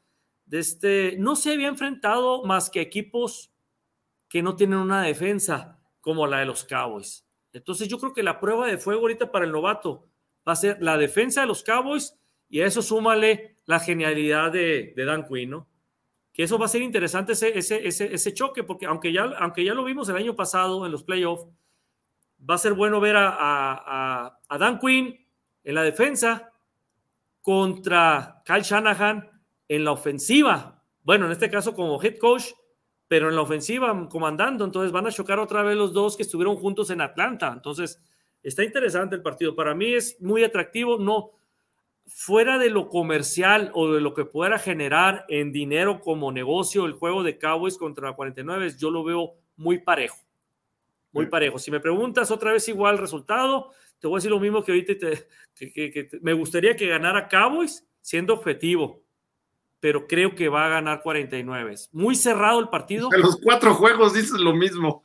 este, 0.50 1.16
no 1.18 1.36
se 1.36 1.52
había 1.52 1.68
enfrentado 1.68 2.44
más 2.44 2.70
que 2.70 2.80
equipos 2.80 3.52
que 4.28 4.42
no 4.42 4.56
tienen 4.56 4.78
una 4.78 5.02
defensa 5.02 5.78
como 6.00 6.26
la 6.26 6.38
de 6.38 6.46
los 6.46 6.64
Cowboys. 6.64 7.26
Entonces 7.52 7.88
yo 7.88 7.98
creo 7.98 8.12
que 8.12 8.22
la 8.22 8.40
prueba 8.40 8.66
de 8.66 8.78
fuego 8.78 9.02
ahorita 9.02 9.30
para 9.30 9.44
el 9.44 9.52
novato 9.52 10.06
va 10.46 10.52
a 10.52 10.56
ser 10.56 10.78
la 10.80 10.96
defensa 10.96 11.42
de 11.42 11.48
los 11.48 11.62
Cowboys 11.62 12.18
y 12.48 12.60
a 12.60 12.66
eso 12.66 12.80
súmale 12.80 13.57
la 13.68 13.78
genialidad 13.80 14.50
de, 14.50 14.94
Dan 14.96 15.28
Quinn, 15.28 15.50
¿no? 15.50 15.68
Que 16.32 16.44
eso 16.44 16.58
va 16.58 16.64
a 16.64 16.68
ser 16.68 16.80
interesante 16.80 17.32
ese, 17.32 17.56
ese, 17.58 17.84
ese, 17.84 18.32
choque, 18.32 18.64
porque 18.64 18.86
aunque 18.86 19.12
ya, 19.12 19.24
aunque 19.38 19.62
ya 19.62 19.74
lo 19.74 19.84
vimos 19.84 20.08
el 20.08 20.16
año 20.16 20.34
pasado 20.34 20.86
en 20.86 20.92
los 20.92 21.04
playoffs, 21.04 21.46
va 22.48 22.54
a 22.54 22.58
ser 22.58 22.72
bueno 22.72 22.98
ver 22.98 23.16
a, 23.16 23.28
a, 23.38 24.40
a 24.48 24.58
Dan 24.58 24.78
Quinn 24.78 25.14
en 25.64 25.74
la 25.74 25.82
defensa 25.82 26.50
contra 27.42 28.42
Kyle 28.46 28.62
Shanahan 28.62 29.28
en 29.68 29.84
la 29.84 29.92
ofensiva, 29.92 30.82
bueno, 31.02 31.26
en 31.26 31.32
este 31.32 31.50
caso 31.50 31.74
como 31.74 32.02
head 32.02 32.16
coach, 32.16 32.44
pero 33.06 33.28
en 33.28 33.36
la 33.36 33.42
ofensiva 33.42 34.08
comandando, 34.08 34.64
entonces 34.64 34.92
van 34.92 35.06
a 35.06 35.12
chocar 35.12 35.38
otra 35.38 35.62
vez 35.62 35.76
los 35.76 35.92
dos 35.92 36.16
que 36.16 36.22
estuvieron 36.22 36.56
juntos 36.56 36.88
en 36.88 37.02
Atlanta. 37.02 37.52
Entonces, 37.52 38.02
está 38.42 38.64
interesante 38.64 39.16
el 39.16 39.22
partido. 39.22 39.54
Para 39.54 39.74
mí 39.74 39.92
es 39.92 40.20
muy 40.20 40.42
atractivo, 40.42 40.98
no 40.98 41.37
fuera 42.08 42.58
de 42.58 42.70
lo 42.70 42.88
comercial 42.88 43.70
o 43.74 43.92
de 43.92 44.00
lo 44.00 44.14
que 44.14 44.24
pueda 44.24 44.58
generar 44.58 45.24
en 45.28 45.52
dinero 45.52 46.00
como 46.00 46.32
negocio 46.32 46.86
el 46.86 46.92
juego 46.92 47.22
de 47.22 47.38
Cowboys 47.38 47.78
contra 47.78 48.14
49, 48.14 48.74
yo 48.78 48.90
lo 48.90 49.04
veo 49.04 49.34
muy 49.56 49.78
parejo. 49.78 50.16
Muy 51.12 51.26
parejo. 51.26 51.58
Si 51.58 51.70
me 51.70 51.80
preguntas 51.80 52.30
otra 52.30 52.52
vez 52.52 52.68
igual 52.68 52.98
resultado, 52.98 53.70
te 53.98 54.06
voy 54.06 54.16
a 54.16 54.18
decir 54.18 54.30
lo 54.30 54.40
mismo 54.40 54.62
que 54.62 54.72
ahorita 54.72 54.94
te, 54.98 56.20
me 56.20 56.32
gustaría 56.32 56.76
que 56.76 56.86
ganara 56.86 57.28
Cowboys 57.28 57.86
siendo 58.00 58.34
objetivo 58.34 59.02
pero 59.80 60.06
creo 60.06 60.34
que 60.34 60.48
va 60.48 60.66
a 60.66 60.68
ganar 60.68 61.02
49. 61.02 61.74
Muy 61.92 62.16
cerrado 62.16 62.58
el 62.60 62.68
partido. 62.68 63.08
En 63.14 63.20
los 63.20 63.38
cuatro 63.40 63.74
juegos 63.74 64.14
dices 64.14 64.38
lo 64.38 64.54
mismo. 64.54 65.02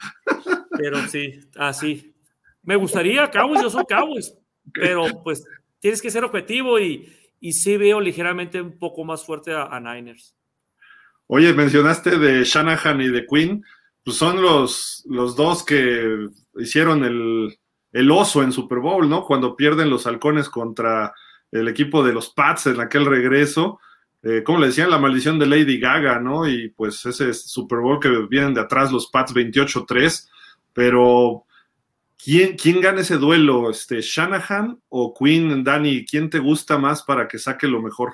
Pero 0.78 1.00
sí, 1.08 1.40
así. 1.56 2.16
Me 2.64 2.76
gustaría 2.76 3.30
Cowboys, 3.30 3.62
yo 3.62 3.70
soy 3.70 3.86
Cowboys, 3.86 4.36
pero 4.74 5.06
pues 5.24 5.44
tienes 5.84 6.02
que 6.02 6.10
ser 6.10 6.24
objetivo 6.24 6.80
y, 6.80 7.14
y 7.42 7.52
sí 7.52 7.76
veo 7.76 8.00
ligeramente 8.00 8.62
un 8.62 8.80
poco 8.80 9.04
más 9.04 9.26
fuerte 9.26 9.54
a, 9.54 9.78
Niners. 9.82 10.34
Oye, 11.28 11.54
mencionaste 11.54 12.18
de 12.18 12.46
Shanahan 12.46 13.02
y 13.02 13.10
de 13.10 13.26
Quinn, 13.28 13.66
pues 14.04 14.16
son 14.16 14.42
los, 14.42 15.04
los 15.10 15.36
dos 15.36 15.64
que 15.66 16.28
hicieron 16.56 17.04
el, 17.04 17.60
el 17.92 18.12
oso 18.12 18.42
en 18.44 18.54
Super 18.54 18.80
Bowl, 18.80 19.10
¿no? 19.10 19.26
Cuando 19.26 19.58
pierden 19.58 19.90
los 19.90 20.08
halcones 20.08 20.48
contra 20.48 21.14
el 21.52 21.68
equipo 21.68 22.02
de 22.02 22.14
los 22.14 22.30
Pats 22.30 22.68
en 22.68 22.80
aquel 22.80 23.06
regreso 23.06 23.80
eh, 24.26 24.42
como 24.42 24.60
le 24.60 24.68
decían, 24.68 24.90
la 24.90 25.00
maldición 25.00 25.38
de 25.38 25.48
Lady 25.48 25.80
Gaga, 25.80 26.18
¿no? 26.18 26.48
Y 26.48 26.70
pues 26.70 27.06
ese 27.06 27.34
Super 27.34 27.80
Bowl 27.80 28.00
que 28.00 28.10
vienen 28.30 28.54
de 28.54 28.62
atrás 28.62 28.90
los 28.90 29.08
Pats 29.08 29.34
28-3, 29.34 30.30
pero 30.72 31.44
¿quién, 32.24 32.56
¿quién 32.56 32.82
gana 32.82 33.02
ese 33.02 33.18
duelo? 33.18 33.70
Este, 33.70 34.02
¿Shanahan 34.02 34.80
o 34.90 35.14
Quinn, 35.14 35.64
Danny? 35.64 36.06
¿Quién 36.06 36.30
te 36.30 36.40
gusta 36.40 36.78
más 36.78 37.04
para 37.04 37.28
que 37.28 37.38
saque 37.38 37.68
lo 37.68 37.82
mejor? 37.82 38.14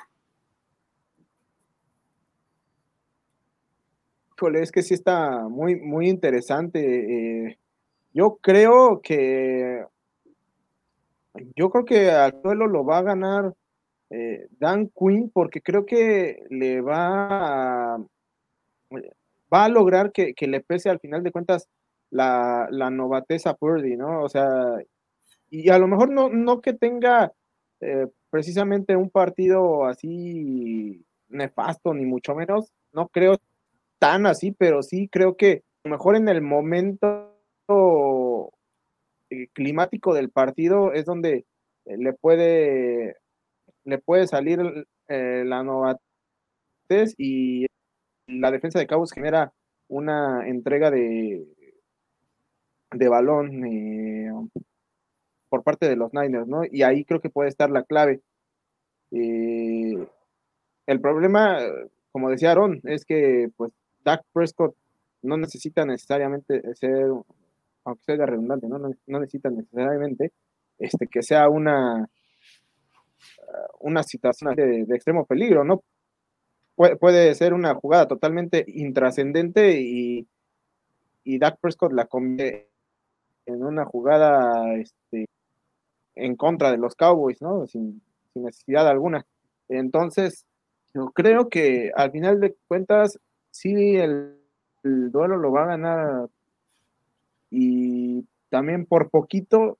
es 4.56 4.72
que 4.72 4.81
sí 4.81 4.94
está 4.94 5.49
muy, 5.49 5.76
muy 5.76 6.07
interesante. 6.07 7.48
Eh, 7.48 7.57
yo 8.14 8.40
creo 8.41 9.02
que 9.02 9.84
yo 11.56 11.69
creo 11.69 11.86
que 11.86 12.11
al 12.11 12.41
duelo 12.41 12.68
lo 12.68 12.84
va 12.86 12.99
a 12.99 13.03
ganar 13.03 13.53
eh, 14.10 14.48
Dan 14.60 14.90
Quinn, 14.90 15.30
porque 15.31 15.61
creo 15.61 15.86
que 15.86 16.44
le 16.49 16.81
va 16.81 17.95
a, 17.95 17.98
va 19.53 19.65
a 19.65 19.69
lograr 19.69 20.11
que, 20.11 20.34
le 20.40 20.61
pese 20.61 20.90
al 20.90 20.99
final 20.99 21.23
de 21.23 21.31
cuentas 21.31 21.68
la, 22.11 22.68
la 22.72 22.90
novatez 22.90 23.45
a 23.48 23.56
Purdy, 23.56 23.95
¿no? 23.95 24.23
O 24.23 24.30
sea, 24.30 24.77
y 25.49 25.69
a 25.69 25.77
lo 25.77 25.88
mejor 25.88 26.10
no, 26.11 26.30
no 26.30 26.61
que 26.61 26.73
tenga 26.73 27.34
eh, 27.81 28.07
precisamente 28.30 28.95
un 28.95 29.10
partido 29.10 29.86
así 29.86 31.06
nefasto, 31.27 31.94
ni 31.94 32.06
mucho 32.06 32.36
menos, 32.36 32.72
no 32.91 33.07
creo 33.10 33.38
tan 33.99 34.26
así, 34.26 34.52
pero 34.52 34.81
sí 34.84 35.10
creo 35.10 35.36
que 35.36 35.64
a 35.84 35.90
lo 35.90 35.91
mejor 35.91 36.15
en 36.15 36.30
el 36.30 36.41
momento 36.41 37.34
eh, 39.30 39.48
climático 39.53 40.14
del 40.14 40.30
partido 40.30 40.94
es 40.94 41.06
donde 41.06 41.45
le 41.86 42.14
puede, 42.14 43.18
le 43.84 43.98
puede 43.98 44.27
salir 44.27 44.60
la 45.07 45.64
novatez 45.64 47.15
y 47.18 47.65
la 48.27 48.52
defensa 48.52 48.77
de 48.77 48.86
Cabos 48.86 49.11
genera 49.11 49.53
una 49.88 50.48
entrega 50.48 50.91
de, 50.91 51.48
de 52.91 53.07
balón 53.07 53.66
eh, 53.66 54.32
por 55.49 55.64
parte 55.64 55.88
de 55.88 55.95
los 55.95 56.14
Niners, 56.14 56.48
¿no? 56.48 56.61
Y 56.70 56.84
ahí 56.84 57.06
creo 57.06 57.22
que 57.22 57.30
puede 57.30 57.49
estar 57.49 57.70
la 57.70 57.84
clave. 57.84 58.22
Eh, 59.11 60.07
el 60.86 61.02
problema, 61.02 61.60
como 62.11 62.30
decía 62.30 62.52
Aaron, 62.52 62.82
es 62.84 63.06
que 63.06 63.49
pues 63.57 63.72
Dak 64.03 64.24
Prescott 64.34 64.76
no 65.22 65.38
necesita 65.38 65.86
necesariamente 65.86 66.61
ser, 66.76 67.07
aunque 67.84 68.03
sea 68.03 68.26
redundante, 68.26 68.68
¿no? 68.68 68.80
No, 68.80 69.20
necesita 69.20 69.49
necesariamente 69.49 70.32
este, 70.78 71.07
que 71.07 71.22
sea 71.22 71.49
una, 71.49 72.10
una 73.80 74.03
situación 74.03 74.56
de, 74.56 74.82
extremo 74.82 75.26
peligro, 75.26 75.64
¿no? 75.64 75.84
puede 76.98 77.36
ser 77.36 77.53
una 77.53 77.76
jugada 77.76 78.07
totalmente 78.07 78.64
intrascendente 78.66 79.82
y, 79.82 80.26
y 81.26 81.38
Dak 81.38 81.60
Prescott 81.60 81.91
la 81.91 82.06
convierte 82.06 82.68
en 83.53 83.63
una 83.63 83.85
jugada 83.85 84.76
este, 84.76 85.27
en 86.15 86.35
contra 86.35 86.71
de 86.71 86.77
los 86.77 86.95
Cowboys, 86.95 87.41
¿no? 87.41 87.67
Sin, 87.67 88.01
necesidad 88.35 88.88
alguna. 88.88 89.26
Entonces, 89.67 90.45
yo 90.93 91.11
creo 91.11 91.49
que 91.49 91.91
al 91.95 92.11
final 92.11 92.39
de 92.39 92.55
cuentas, 92.67 93.19
sí, 93.51 93.97
el, 93.97 94.38
duelo 94.84 95.35
lo 95.35 95.51
va 95.51 95.63
a 95.63 95.67
ganar 95.76 96.30
y 97.51 98.26
también 98.49 98.85
por 98.85 99.09
poquito, 99.09 99.77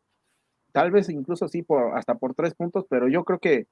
tal 0.74 0.92
vez 0.92 1.08
incluso 1.10 1.48
sí, 1.48 1.62
por, 1.64 1.98
hasta 1.98 2.16
por 2.16 2.34
tres 2.34 2.54
puntos, 2.54 2.86
pero 2.90 3.08
yo 3.08 3.24
creo 3.24 3.40
que 3.40 3.68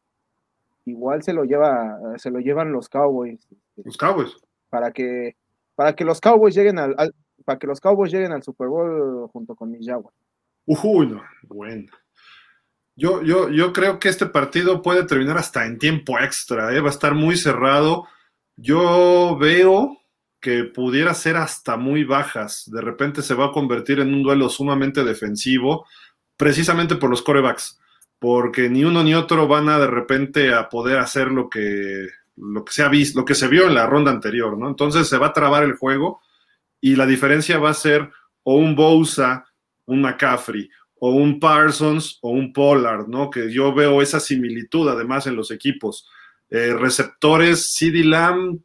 igual 0.86 1.22
se 1.24 1.34
lo 1.34 1.44
lleva, 1.44 2.00
se 2.18 2.32
lo 2.32 2.40
llevan 2.40 2.72
los 2.72 2.88
Cowboys. 2.88 3.46
Los 3.76 3.98
Cowboys. 3.98 4.38
Para 4.70 4.92
que, 4.92 5.36
para 5.76 5.94
que 5.94 6.06
los 6.06 6.22
Cowboys 6.22 6.56
lleguen 6.56 6.80
al, 6.80 7.14
para 7.46 7.60
que 7.60 7.68
los 7.68 7.80
Cowboys 7.80 8.12
lleguen 8.12 8.32
al 8.32 8.44
Super 8.44 8.68
Bowl 8.68 9.28
junto 9.30 9.56
con 9.56 9.72
mis 9.72 9.86
Jaguars. 9.86 10.16
Bueno. 11.44 11.92
Yo, 12.96 13.22
yo, 13.22 13.50
yo 13.50 13.74
creo 13.74 14.00
que 14.00 14.10
este 14.10 14.26
partido 14.26 14.82
puede 14.82 15.04
terminar 15.06 15.38
hasta 15.38 15.66
en 15.66 15.78
tiempo 15.78 16.18
extra, 16.20 16.74
¿eh? 16.74 16.82
va 16.82 16.88
a 16.88 16.92
estar 16.92 17.14
muy 17.14 17.38
cerrado. 17.38 18.08
Yo 18.56 19.38
veo 19.40 19.98
que 20.40 20.64
pudiera 20.64 21.14
ser 21.14 21.36
hasta 21.36 21.78
muy 21.78 22.04
bajas. 22.04 22.64
De 22.72 22.82
repente 22.82 23.22
se 23.22 23.36
va 23.36 23.48
a 23.48 23.52
convertir 23.52 24.00
en 24.00 24.14
un 24.14 24.24
duelo 24.24 24.50
sumamente 24.50 25.04
defensivo, 25.04 25.86
precisamente 26.38 26.96
por 26.96 27.10
los 27.10 27.22
corebacks 27.22 27.80
porque 28.20 28.70
ni 28.70 28.84
uno 28.84 29.04
ni 29.04 29.14
otro 29.14 29.48
van 29.48 29.70
a 29.70 29.80
de 29.80 29.88
repente 29.88 30.54
a 30.54 30.70
poder 30.70 30.98
hacer 31.00 31.28
lo 31.32 31.50
que, 31.50 32.08
lo 32.38 32.66
que 32.66 32.74
se 32.74 32.84
ha 32.84 32.90
visto, 32.90 33.20
lo 33.20 33.26
que 33.26 33.36
se 33.36 33.48
vio 33.48 33.68
en 33.68 33.76
la 33.76 33.86
ronda 33.86 34.12
anterior, 34.12 34.58
¿no? 34.58 34.68
Entonces 34.68 35.08
se 35.08 35.18
va 35.18 35.28
a 35.28 35.34
trabar 35.34 35.64
el 35.64 35.76
juego 35.76 36.22
y 36.88 36.96
la 36.96 37.06
diferencia 37.06 37.60
va 37.60 37.72
a 37.72 37.74
ser 37.74 38.10
o 38.44 38.56
un 38.56 38.74
Bosa, 38.74 39.46
un 39.86 40.02
McCaffrey, 40.02 40.70
o 41.00 41.12
un 41.12 41.38
Parsons 41.38 42.18
o 42.22 42.30
un 42.30 42.54
Pollard, 42.54 43.08
¿no? 43.08 43.30
Que 43.30 43.52
yo 43.52 43.74
veo 43.74 44.02
esa 44.02 44.22
similitud 44.22 44.88
además 44.88 45.28
en 45.28 45.36
los 45.36 45.52
equipos. 45.52 46.08
Eh, 46.50 46.74
receptores, 46.74 47.74
CD 47.74 48.06
Lamb, 48.06 48.60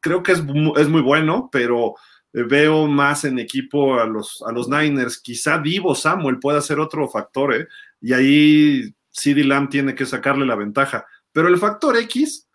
creo 0.00 0.24
que 0.24 0.32
es, 0.32 0.42
es 0.76 0.88
muy 0.88 1.02
bueno, 1.02 1.48
pero 1.52 1.94
veo 2.32 2.88
más 2.88 3.24
en 3.24 3.38
equipo 3.38 4.00
a 4.00 4.06
los, 4.06 4.42
a 4.44 4.50
los 4.50 4.68
Niners. 4.68 5.20
Quizá 5.20 5.58
Divo 5.58 5.94
Samuel 5.94 6.40
pueda 6.40 6.60
ser 6.60 6.80
otro 6.80 7.08
factor, 7.08 7.54
¿eh? 7.54 7.68
y 8.00 8.12
ahí 8.12 8.94
CD 9.10 9.44
Lamb 9.44 9.68
tiene 9.68 9.94
que 9.94 10.04
sacarle 10.04 10.46
la 10.46 10.56
ventaja. 10.56 11.06
Pero 11.30 11.46
el 11.46 11.58
factor 11.58 11.96
X, 11.96 12.48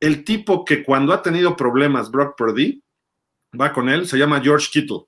el 0.00 0.22
tipo 0.22 0.66
que 0.66 0.84
cuando 0.84 1.14
ha 1.14 1.22
tenido 1.22 1.56
problemas 1.56 2.10
Brock 2.10 2.36
Purdy, 2.36 2.82
va 3.58 3.72
con 3.72 3.88
él, 3.88 4.06
se 4.06 4.18
llama 4.18 4.40
George 4.40 4.68
Kittle. 4.72 5.06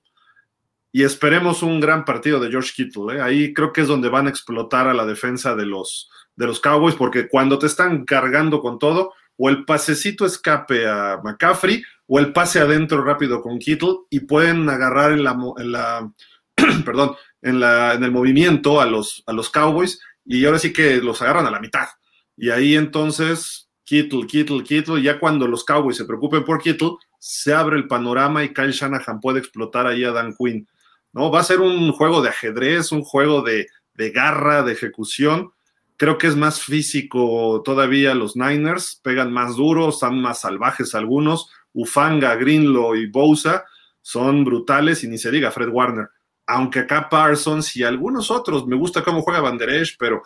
Y 0.91 1.03
esperemos 1.03 1.63
un 1.63 1.79
gran 1.79 2.05
partido 2.05 2.39
de 2.39 2.49
George 2.49 2.71
Kittle. 2.75 3.17
¿eh? 3.17 3.21
Ahí 3.21 3.53
creo 3.53 3.73
que 3.73 3.81
es 3.81 3.87
donde 3.87 4.09
van 4.09 4.27
a 4.27 4.29
explotar 4.29 4.87
a 4.87 4.93
la 4.93 5.05
defensa 5.05 5.55
de 5.55 5.65
los, 5.65 6.09
de 6.35 6.45
los 6.45 6.59
Cowboys, 6.59 6.95
porque 6.95 7.27
cuando 7.27 7.57
te 7.57 7.65
están 7.65 8.05
cargando 8.05 8.61
con 8.61 8.77
todo, 8.77 9.13
o 9.37 9.49
el 9.49 9.65
pasecito 9.65 10.25
escape 10.25 10.87
a 10.87 11.19
McCaffrey, 11.23 11.83
o 12.05 12.19
el 12.19 12.31
pase 12.31 12.59
adentro 12.59 13.03
rápido 13.03 13.41
con 13.41 13.57
Kittle, 13.57 13.95
y 14.09 14.21
pueden 14.21 14.69
agarrar 14.69 15.11
en 15.11 15.23
la, 15.23 15.37
en 15.57 15.71
la 15.71 16.11
perdón, 16.85 17.15
en, 17.41 17.59
la, 17.59 17.93
en 17.93 18.03
el 18.03 18.11
movimiento 18.11 18.79
a 18.79 18.85
los, 18.85 19.23
a 19.25 19.33
los 19.33 19.49
Cowboys 19.49 19.99
y 20.25 20.45
ahora 20.45 20.59
sí 20.59 20.71
que 20.71 20.97
los 20.97 21.21
agarran 21.21 21.45
a 21.45 21.51
la 21.51 21.59
mitad. 21.59 21.87
Y 22.37 22.49
ahí 22.49 22.75
entonces, 22.75 23.69
Kittle, 23.83 24.25
Kittle, 24.27 24.63
Kittle, 24.63 25.01
ya 25.01 25.19
cuando 25.19 25.47
los 25.47 25.63
Cowboys 25.63 25.97
se 25.97 26.05
preocupen 26.05 26.43
por 26.43 26.61
Kittle, 26.61 26.93
se 27.25 27.53
abre 27.53 27.77
el 27.77 27.87
panorama 27.87 28.43
y 28.43 28.53
Kyle 28.53 28.73
Shanahan 28.73 29.21
puede 29.21 29.39
explotar 29.39 29.87
ahí 29.87 30.03
a 30.03 30.11
Dan 30.11 30.35
Quinn. 30.35 30.67
¿no? 31.13 31.31
Va 31.31 31.39
a 31.39 31.43
ser 31.45 31.61
un 31.61 31.93
juego 31.93 32.21
de 32.21 32.27
ajedrez, 32.27 32.91
un 32.91 33.01
juego 33.01 33.41
de, 33.41 33.67
de 33.93 34.11
garra, 34.11 34.61
de 34.61 34.73
ejecución. 34.73 35.51
Creo 35.95 36.17
que 36.17 36.27
es 36.27 36.35
más 36.35 36.61
físico 36.61 37.61
todavía 37.63 38.13
los 38.13 38.35
Niners, 38.35 38.99
pegan 39.01 39.31
más 39.31 39.55
duros, 39.55 39.95
están 39.95 40.21
más 40.21 40.41
salvajes 40.41 40.95
algunos. 40.95 41.49
Ufanga, 41.71 42.35
Greenlow 42.35 42.93
y 42.95 43.07
Bosa 43.07 43.63
son 44.01 44.43
brutales 44.43 45.05
y 45.05 45.07
ni 45.07 45.17
se 45.17 45.31
diga 45.31 45.49
Fred 45.49 45.69
Warner 45.69 46.09
aunque 46.45 46.79
acá 46.79 47.07
Parsons 47.09 47.75
y 47.77 47.83
algunos 47.83 48.29
otros, 48.29 48.67
me 48.67 48.75
gusta 48.75 49.01
cómo 49.01 49.21
juega 49.21 49.39
Van 49.39 49.57
pero 49.97 50.23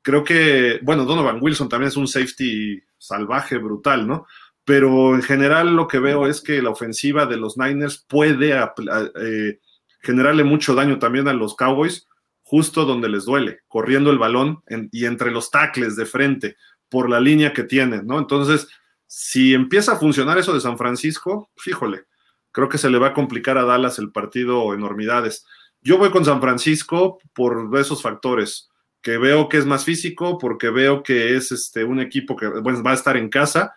creo 0.00 0.24
que, 0.24 0.80
bueno, 0.82 1.04
Donovan 1.04 1.38
Wilson 1.38 1.68
también 1.68 1.88
es 1.88 1.98
un 1.98 2.08
safety 2.08 2.82
salvaje, 2.96 3.58
brutal, 3.58 4.06
¿no? 4.06 4.26
Pero 4.70 5.16
en 5.16 5.22
general 5.22 5.74
lo 5.74 5.88
que 5.88 5.98
veo 5.98 6.28
es 6.28 6.40
que 6.40 6.62
la 6.62 6.70
ofensiva 6.70 7.26
de 7.26 7.36
los 7.36 7.58
Niners 7.58 8.06
puede 8.08 8.56
eh, 8.56 9.58
generarle 10.00 10.44
mucho 10.44 10.76
daño 10.76 11.00
también 11.00 11.26
a 11.26 11.32
los 11.32 11.56
Cowboys, 11.56 12.06
justo 12.44 12.84
donde 12.84 13.08
les 13.08 13.24
duele, 13.24 13.62
corriendo 13.66 14.12
el 14.12 14.18
balón 14.18 14.62
y 14.92 15.06
entre 15.06 15.32
los 15.32 15.50
tackles 15.50 15.96
de 15.96 16.06
frente, 16.06 16.56
por 16.88 17.10
la 17.10 17.18
línea 17.18 17.52
que 17.52 17.64
tienen, 17.64 18.06
¿no? 18.06 18.20
Entonces, 18.20 18.68
si 19.08 19.54
empieza 19.54 19.94
a 19.94 19.98
funcionar 19.98 20.38
eso 20.38 20.54
de 20.54 20.60
San 20.60 20.78
Francisco, 20.78 21.50
fíjole, 21.56 22.04
creo 22.52 22.68
que 22.68 22.78
se 22.78 22.90
le 22.90 22.98
va 22.98 23.08
a 23.08 23.14
complicar 23.14 23.58
a 23.58 23.64
Dallas 23.64 23.98
el 23.98 24.12
partido 24.12 24.72
enormidades. 24.72 25.44
Yo 25.80 25.98
voy 25.98 26.10
con 26.10 26.24
San 26.24 26.40
Francisco 26.40 27.18
por 27.34 27.76
esos 27.76 28.02
factores, 28.02 28.68
que 29.02 29.18
veo 29.18 29.48
que 29.48 29.56
es 29.56 29.66
más 29.66 29.84
físico, 29.84 30.38
porque 30.38 30.70
veo 30.70 31.02
que 31.02 31.34
es 31.34 31.50
este, 31.50 31.82
un 31.82 31.98
equipo 31.98 32.36
que 32.36 32.46
va 32.46 32.90
a 32.92 32.94
estar 32.94 33.16
en 33.16 33.30
casa, 33.30 33.74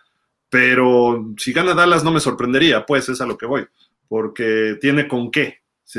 pero 0.54 1.34
si 1.36 1.52
gana 1.52 1.74
Dallas 1.74 2.04
no 2.04 2.12
me 2.12 2.20
sorprendería, 2.20 2.86
pues 2.86 3.08
es 3.08 3.20
a 3.20 3.26
lo 3.26 3.36
que 3.36 3.44
voy, 3.44 3.66
porque 4.06 4.78
tiene 4.80 5.08
con 5.08 5.32
qué. 5.32 5.62
Si, 5.82 5.98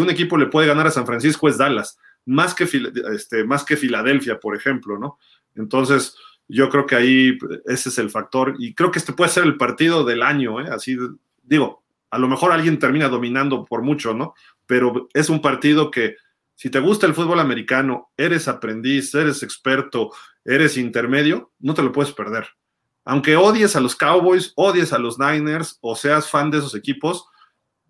un 0.00 0.10
equipo 0.10 0.38
le 0.38 0.46
puede 0.46 0.68
ganar 0.68 0.86
a 0.86 0.92
San 0.92 1.06
Francisco 1.06 1.48
es 1.48 1.58
Dallas, 1.58 1.98
más 2.24 2.54
que, 2.54 2.68
este, 3.12 3.42
más 3.42 3.64
que 3.64 3.76
Filadelfia, 3.76 4.38
por 4.38 4.54
ejemplo, 4.54 4.96
¿no? 4.96 5.18
Entonces, 5.56 6.14
yo 6.46 6.68
creo 6.68 6.86
que 6.86 6.94
ahí 6.94 7.36
ese 7.64 7.88
es 7.88 7.98
el 7.98 8.08
factor 8.08 8.54
y 8.60 8.74
creo 8.74 8.92
que 8.92 9.00
este 9.00 9.12
puede 9.12 9.32
ser 9.32 9.42
el 9.42 9.56
partido 9.56 10.04
del 10.04 10.22
año, 10.22 10.60
¿eh? 10.60 10.68
Así 10.70 10.96
digo, 11.42 11.82
a 12.08 12.18
lo 12.18 12.28
mejor 12.28 12.52
alguien 12.52 12.78
termina 12.78 13.08
dominando 13.08 13.64
por 13.64 13.82
mucho, 13.82 14.14
¿no? 14.14 14.34
Pero 14.66 15.08
es 15.14 15.28
un 15.30 15.42
partido 15.42 15.90
que 15.90 16.14
si 16.54 16.70
te 16.70 16.78
gusta 16.78 17.06
el 17.06 17.14
fútbol 17.14 17.40
americano, 17.40 18.12
eres 18.16 18.46
aprendiz, 18.46 19.12
eres 19.16 19.42
experto, 19.42 20.12
eres 20.44 20.76
intermedio, 20.76 21.50
no 21.58 21.74
te 21.74 21.82
lo 21.82 21.90
puedes 21.90 22.12
perder. 22.12 22.46
Aunque 23.06 23.36
odies 23.36 23.74
a 23.76 23.80
los 23.80 23.96
Cowboys, 23.96 24.52
odies 24.56 24.92
a 24.92 24.98
los 24.98 25.18
Niners 25.18 25.78
o 25.80 25.96
seas 25.96 26.28
fan 26.28 26.50
de 26.50 26.58
esos 26.58 26.74
equipos, 26.74 27.24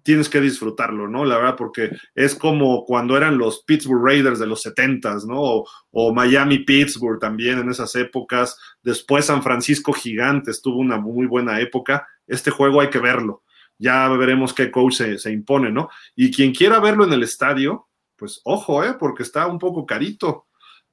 tienes 0.05 0.29
que 0.29 0.41
disfrutarlo, 0.41 1.09
¿no? 1.09 1.25
La 1.25 1.37
verdad, 1.39 1.57
porque 1.57 1.91
es 2.15 2.37
como 2.37 2.85
cuando 2.85 3.17
eran 3.17 3.39
los 3.39 3.65
Pittsburgh 3.65 4.05
Raiders 4.05 4.39
de 4.39 4.47
los 4.47 4.63
70 4.63 5.17
¿no? 5.27 5.65
O, 5.91 6.15
Miami 6.15 6.61
Pittsburgh 6.61 7.19
también 7.19 7.59
en 7.59 7.71
esas 7.71 7.97
épocas. 7.97 8.57
Después 8.85 9.25
San 9.25 9.43
Francisco 9.43 9.93
Gigantes 9.93 10.63
tuvo 10.63 10.79
una 10.79 10.99
muy 10.99 11.27
buena 11.27 11.59
época. 11.59 12.07
Este 12.29 12.53
juego 12.53 12.81
hay 12.81 12.91
que 12.91 13.01
verlo 13.01 13.43
ya 13.79 14.09
veremos 14.09 14.55
qué 14.55 14.71
coach 14.71 14.95
se, 14.95 15.33
impone, 15.33 15.71
¿no? 15.71 15.91
Y 16.15 16.31
quien 16.31 16.53
quiera 16.53 16.81
verlo 16.81 17.05
en 17.05 17.13
el 17.13 17.23
estadio, 17.23 17.89
pues 18.17 18.41
ojo, 18.45 18.83
¿eh? 18.85 18.95
Porque 18.99 19.23
está 19.23 19.47
un 19.47 19.59
poco 19.59 19.85
carito. 19.85 20.47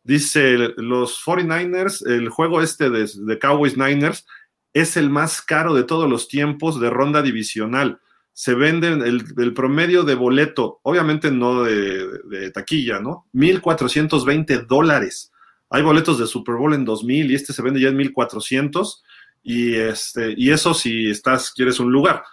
Dice 0.03 0.57
los 0.77 1.23
49ers, 1.23 2.05
el 2.05 2.29
juego 2.29 2.61
este 2.61 2.89
de, 2.89 3.39
Cowboys 3.39 3.77
Niners 3.77 4.25
es 4.73 4.97
el 4.97 5.09
más 5.09 5.41
caro 5.41 5.73
de 5.73 5.83
todos 5.83 6.09
los 6.09 6.27
tiempos 6.27 6.79
de 6.79 6.89
ronda 6.89 7.21
divisional. 7.21 7.99
Se 8.33 8.55
vende 8.55 8.87
el, 8.87 9.53
promedio 9.53 10.03
de 10.03 10.15
boleto, 10.15 10.79
obviamente 10.83 11.31
no 11.31 11.63
de, 11.63 12.51
taquilla, 12.51 12.99
¿no? 12.99 13.27
1.420 13.33 14.65
dólares. 14.65 15.31
Hay 15.69 15.83
boletos 15.83 16.19
de 16.19 16.27
Super 16.27 16.55
Bowl 16.55 16.73
en 16.73 16.85
2.000 16.85 17.29
y 17.29 17.35
este 17.35 17.53
se 17.53 17.61
vende 17.61 17.79
ya 17.79 17.89
en 17.89 17.97
1.400 17.97 19.01
y, 19.43 19.75
este, 19.75 20.33
y 20.37 20.51
eso 20.51 20.73
si 20.73 21.09
estás, 21.09 21.51
quieres 21.51 21.79
un 21.79 21.91
lugar 21.91 22.23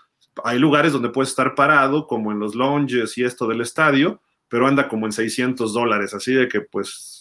hay 0.44 0.59
lugares 0.59 0.92
donde 0.92 1.09
puedes 1.09 1.30
estar 1.30 1.55
parado, 1.55 2.06
como 2.06 2.32
en 2.32 2.38
los 2.38 2.55
lounges 2.55 3.16
y 3.18 3.24
esto 3.24 3.47
del 3.47 3.60
estadio, 3.60 4.20
pero 4.48 4.66
anda 4.66 4.88
como 4.88 5.06
en 5.06 5.12
600 5.12 5.72
dólares, 5.72 6.14
así 6.14 6.32
de 6.32 6.48
que 6.48 6.60
pues 6.60 7.19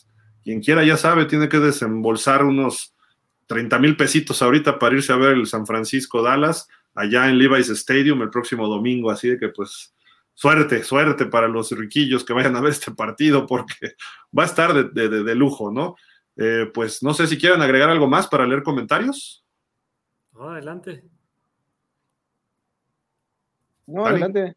quien 0.50 0.62
quiera 0.62 0.84
ya 0.84 0.98
sabe, 0.98 1.26
tiene 1.26 1.48
que 1.48 1.60
desembolsar 1.60 2.44
unos 2.44 2.96
30 3.46 3.78
mil 3.78 3.96
pesitos 3.96 4.42
ahorita 4.42 4.80
para 4.80 4.96
irse 4.96 5.14
a 5.14 5.16
ver 5.16 5.34
el 5.34 5.46
San 5.46 5.68
Francisco 5.68 6.24
Dallas 6.24 6.68
allá 6.96 7.30
en 7.30 7.38
Levi's 7.38 7.70
Stadium 7.70 8.24
el 8.24 8.32
próximo 8.32 8.68
domingo, 8.68 9.12
así 9.12 9.30
de 9.30 9.38
que 9.38 9.50
pues 9.50 9.94
suerte, 10.34 10.84
suerte 10.84 11.28
para 11.28 11.48
los 11.48 11.70
riquillos 11.70 12.26
que 12.26 12.34
vayan 12.34 12.56
a 12.56 12.62
ver 12.62 12.72
este 12.72 12.92
partido 12.92 13.46
porque 13.46 13.76
va 14.38 14.42
a 14.42 14.46
estar 14.48 14.92
de, 14.92 15.36
lujo, 15.36 15.72
¿no? 15.72 15.96
Eh, 16.36 16.72
pues 16.74 17.04
no 17.04 17.14
sé 17.14 17.28
si 17.28 17.38
quieren 17.38 17.62
agregar 17.62 17.92
algo 17.92 18.08
más 18.08 18.28
para 18.28 18.48
leer 18.48 18.64
comentarios. 18.64 19.46
adelante. 20.36 21.04
No, 23.86 24.04
adelante. 24.04 24.56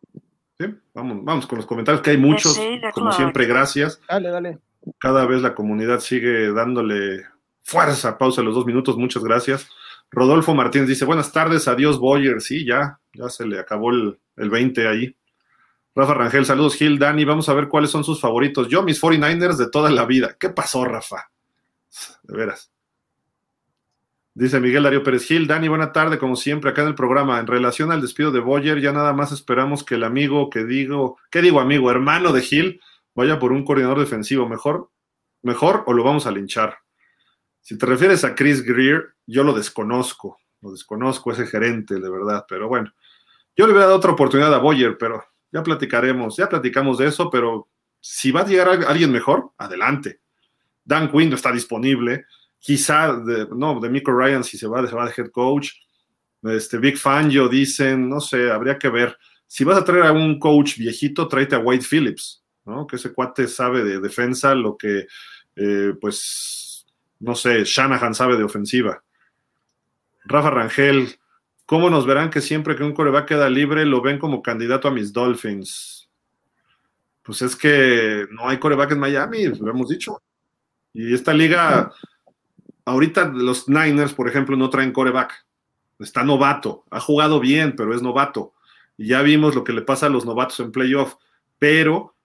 Sí, 0.58 0.74
vamos, 0.94 1.22
vamos 1.22 1.46
con 1.46 1.58
los 1.58 1.66
comentarios, 1.66 2.00
que 2.00 2.12
hay 2.12 2.18
muchos. 2.18 2.58
Como 2.94 3.12
siempre, 3.12 3.44
gracias. 3.44 4.00
Dale, 4.08 4.30
dale. 4.30 4.71
Cada 4.98 5.26
vez 5.26 5.42
la 5.42 5.54
comunidad 5.54 6.00
sigue 6.00 6.52
dándole 6.52 7.24
fuerza. 7.62 8.18
Pausa 8.18 8.42
los 8.42 8.54
dos 8.54 8.66
minutos, 8.66 8.96
muchas 8.96 9.22
gracias. 9.22 9.68
Rodolfo 10.10 10.54
Martínez 10.54 10.88
dice: 10.88 11.04
Buenas 11.04 11.32
tardes, 11.32 11.68
adiós, 11.68 11.98
Boyer. 11.98 12.40
Sí, 12.40 12.64
ya, 12.64 12.98
ya 13.14 13.28
se 13.28 13.46
le 13.46 13.58
acabó 13.58 13.90
el, 13.90 14.18
el 14.36 14.50
20 14.50 14.88
ahí. 14.88 15.16
Rafa 15.94 16.14
Rangel, 16.14 16.46
saludos, 16.46 16.76
Gil, 16.76 16.98
Dani. 16.98 17.24
Vamos 17.24 17.48
a 17.48 17.54
ver 17.54 17.68
cuáles 17.68 17.90
son 17.90 18.02
sus 18.02 18.20
favoritos. 18.20 18.68
Yo, 18.68 18.82
mis 18.82 19.00
49ers 19.00 19.56
de 19.56 19.68
toda 19.68 19.90
la 19.90 20.06
vida. 20.06 20.36
¿Qué 20.38 20.48
pasó, 20.48 20.84
Rafa? 20.84 21.30
De 22.22 22.36
veras. 22.36 22.72
Dice 24.34 24.60
Miguel 24.60 24.84
Darío 24.84 25.02
Pérez 25.02 25.26
Gil, 25.26 25.46
Dani, 25.46 25.68
buena 25.68 25.92
tarde, 25.92 26.18
como 26.18 26.36
siempre, 26.36 26.70
acá 26.70 26.82
en 26.82 26.88
el 26.88 26.94
programa. 26.94 27.38
En 27.38 27.46
relación 27.46 27.92
al 27.92 28.00
despido 28.00 28.30
de 28.30 28.40
Boyer, 28.40 28.80
ya 28.80 28.90
nada 28.90 29.12
más 29.12 29.30
esperamos 29.30 29.84
que 29.84 29.96
el 29.96 30.04
amigo 30.04 30.48
que 30.48 30.64
digo, 30.64 31.18
¿qué 31.30 31.42
digo 31.42 31.60
amigo? 31.60 31.90
Hermano 31.90 32.32
de 32.32 32.40
Gil, 32.40 32.80
vaya 33.14 33.38
por 33.38 33.52
un 33.52 33.64
coordinador 33.64 34.00
defensivo. 34.00 34.48
¿Mejor? 34.48 34.90
¿Mejor 35.42 35.84
o 35.86 35.92
lo 35.92 36.04
vamos 36.04 36.26
a 36.26 36.30
linchar? 36.30 36.78
Si 37.60 37.78
te 37.78 37.86
refieres 37.86 38.24
a 38.24 38.34
Chris 38.34 38.62
Greer, 38.62 39.14
yo 39.26 39.44
lo 39.44 39.52
desconozco, 39.52 40.38
lo 40.60 40.72
desconozco, 40.72 41.32
ese 41.32 41.46
gerente, 41.46 42.00
de 42.00 42.10
verdad, 42.10 42.44
pero 42.48 42.68
bueno. 42.68 42.92
Yo 43.56 43.66
le 43.66 43.72
voy 43.72 43.82
a 43.82 43.86
dar 43.86 43.94
otra 43.96 44.12
oportunidad 44.12 44.52
a 44.54 44.58
Boyer, 44.58 44.96
pero 44.98 45.22
ya 45.52 45.62
platicaremos, 45.62 46.36
ya 46.36 46.48
platicamos 46.48 46.98
de 46.98 47.06
eso, 47.06 47.30
pero 47.30 47.68
si 48.00 48.32
va 48.32 48.40
a 48.40 48.46
llegar 48.46 48.68
alguien 48.68 49.12
mejor, 49.12 49.52
adelante. 49.58 50.20
Dan 50.84 51.10
Quinn 51.10 51.30
no 51.30 51.36
está 51.36 51.52
disponible 51.52 52.24
quizá, 52.62 53.14
de, 53.16 53.48
no, 53.54 53.80
de 53.80 53.90
Michael 53.90 54.16
Ryan, 54.16 54.44
si 54.44 54.56
se 54.56 54.68
va, 54.68 54.86
se 54.86 54.94
va 54.94 55.04
de 55.04 55.12
head 55.16 55.30
coach. 55.30 55.70
Este, 56.44 56.78
Big 56.78 56.96
Fangio 56.96 57.48
dicen, 57.48 58.08
no 58.08 58.20
sé, 58.20 58.50
habría 58.50 58.78
que 58.78 58.88
ver. 58.88 59.16
Si 59.46 59.64
vas 59.64 59.78
a 59.78 59.84
traer 59.84 60.04
a 60.04 60.12
un 60.12 60.38
coach 60.38 60.78
viejito, 60.78 61.28
tráete 61.28 61.56
a 61.56 61.58
White 61.58 61.84
Phillips, 61.84 62.41
¿no? 62.64 62.86
Que 62.86 62.96
ese 62.96 63.12
cuate 63.12 63.48
sabe 63.48 63.84
de 63.84 64.00
defensa 64.00 64.54
lo 64.54 64.76
que, 64.76 65.06
eh, 65.56 65.94
pues, 66.00 66.86
no 67.20 67.34
sé, 67.34 67.64
Shanahan 67.64 68.14
sabe 68.14 68.36
de 68.36 68.44
ofensiva. 68.44 69.02
Rafa 70.24 70.50
Rangel, 70.50 71.18
¿cómo 71.66 71.90
nos 71.90 72.06
verán 72.06 72.30
que 72.30 72.40
siempre 72.40 72.76
que 72.76 72.84
un 72.84 72.94
coreback 72.94 73.28
queda 73.28 73.50
libre 73.50 73.84
lo 73.84 74.00
ven 74.00 74.18
como 74.18 74.42
candidato 74.42 74.88
a 74.88 74.92
mis 74.92 75.12
Dolphins? 75.12 76.08
Pues 77.22 77.42
es 77.42 77.54
que 77.54 78.26
no 78.30 78.48
hay 78.48 78.58
coreback 78.58 78.92
en 78.92 79.00
Miami, 79.00 79.44
lo 79.46 79.70
hemos 79.70 79.88
dicho. 79.88 80.20
Y 80.92 81.14
esta 81.14 81.32
liga 81.32 81.92
ahorita 82.84 83.26
los 83.28 83.68
Niners, 83.68 84.12
por 84.12 84.28
ejemplo, 84.28 84.56
no 84.56 84.70
traen 84.70 84.92
coreback. 84.92 85.46
Está 85.98 86.24
novato. 86.24 86.84
Ha 86.90 87.00
jugado 87.00 87.40
bien, 87.40 87.74
pero 87.76 87.94
es 87.94 88.02
novato. 88.02 88.54
Y 88.96 89.08
ya 89.08 89.22
vimos 89.22 89.54
lo 89.54 89.64
que 89.64 89.72
le 89.72 89.82
pasa 89.82 90.06
a 90.06 90.10
los 90.10 90.24
novatos 90.24 90.58
en 90.60 90.72
playoff. 90.72 91.14
Pero 91.58 92.16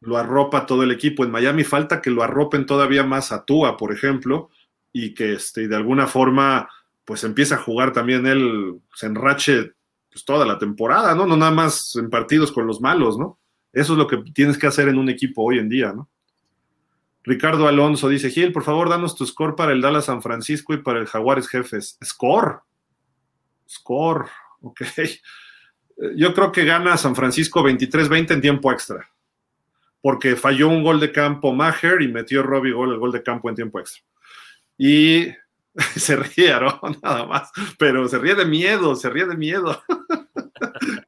lo 0.00 0.16
arropa 0.16 0.66
todo 0.66 0.82
el 0.82 0.90
equipo. 0.90 1.24
En 1.24 1.30
Miami 1.30 1.64
falta 1.64 2.00
que 2.00 2.10
lo 2.10 2.22
arropen 2.22 2.66
todavía 2.66 3.04
más 3.04 3.32
a 3.32 3.44
Tua, 3.44 3.76
por 3.76 3.92
ejemplo, 3.92 4.50
y 4.92 5.14
que 5.14 5.34
este, 5.34 5.68
de 5.68 5.76
alguna 5.76 6.06
forma 6.06 6.68
pues 7.04 7.22
empiece 7.22 7.54
a 7.54 7.58
jugar 7.58 7.92
también 7.92 8.26
él, 8.26 8.80
se 8.94 9.06
enrache 9.06 9.72
pues, 10.10 10.24
toda 10.24 10.44
la 10.44 10.58
temporada, 10.58 11.14
¿no? 11.14 11.24
No 11.24 11.36
nada 11.36 11.52
más 11.52 11.94
en 11.96 12.10
partidos 12.10 12.50
con 12.50 12.66
los 12.66 12.80
malos, 12.80 13.16
¿no? 13.16 13.38
Eso 13.72 13.92
es 13.92 13.98
lo 13.98 14.06
que 14.06 14.16
tienes 14.34 14.58
que 14.58 14.66
hacer 14.66 14.88
en 14.88 14.98
un 14.98 15.08
equipo 15.08 15.42
hoy 15.42 15.58
en 15.58 15.68
día, 15.68 15.92
¿no? 15.92 16.08
Ricardo 17.22 17.68
Alonso 17.68 18.08
dice, 18.08 18.30
Gil, 18.30 18.52
por 18.52 18.62
favor, 18.62 18.88
danos 18.88 19.14
tu 19.14 19.26
score 19.26 19.56
para 19.56 19.72
el 19.72 19.80
Dallas 19.80 20.06
San 20.06 20.22
Francisco 20.22 20.74
y 20.74 20.78
para 20.78 21.00
el 21.00 21.06
Jaguares 21.06 21.48
Jefes. 21.48 21.98
Score. 22.04 22.60
Score. 23.68 24.26
Ok. 24.60 24.80
Yo 26.16 26.34
creo 26.34 26.52
que 26.52 26.64
gana 26.64 26.96
San 26.96 27.14
Francisco 27.16 27.62
23-20 27.62 28.30
en 28.32 28.40
tiempo 28.40 28.72
extra. 28.72 29.08
Porque 30.00 30.36
falló 30.36 30.68
un 30.68 30.82
gol 30.82 31.00
de 31.00 31.12
campo 31.12 31.52
Maher 31.52 32.02
y 32.02 32.08
metió 32.08 32.42
Robbie 32.42 32.72
gol 32.72 32.92
el 32.92 32.98
gol 32.98 33.12
de 33.12 33.22
campo 33.22 33.48
en 33.48 33.56
tiempo 33.56 33.80
extra. 33.80 34.02
Y 34.78 35.28
se 35.96 36.16
rieron 36.16 36.74
nada 37.02 37.26
más. 37.26 37.50
Pero 37.78 38.08
se 38.08 38.18
ríe 38.18 38.34
de 38.34 38.44
miedo, 38.44 38.94
se 38.96 39.10
ríe 39.10 39.26
de 39.26 39.36
miedo. 39.36 39.82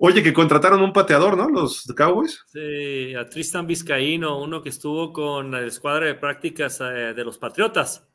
Oye, 0.00 0.22
que 0.22 0.32
contrataron 0.32 0.80
un 0.80 0.92
pateador, 0.92 1.36
¿no? 1.36 1.48
Los 1.48 1.92
Cowboys. 1.96 2.44
Sí, 2.46 3.16
a 3.16 3.28
Tristan 3.28 3.66
Vizcaíno, 3.66 4.40
uno 4.40 4.62
que 4.62 4.68
estuvo 4.68 5.12
con 5.12 5.50
la 5.50 5.62
escuadra 5.62 6.06
de 6.06 6.14
prácticas 6.14 6.80
eh, 6.80 7.14
de 7.14 7.24
los 7.24 7.36
Patriotas. 7.36 8.08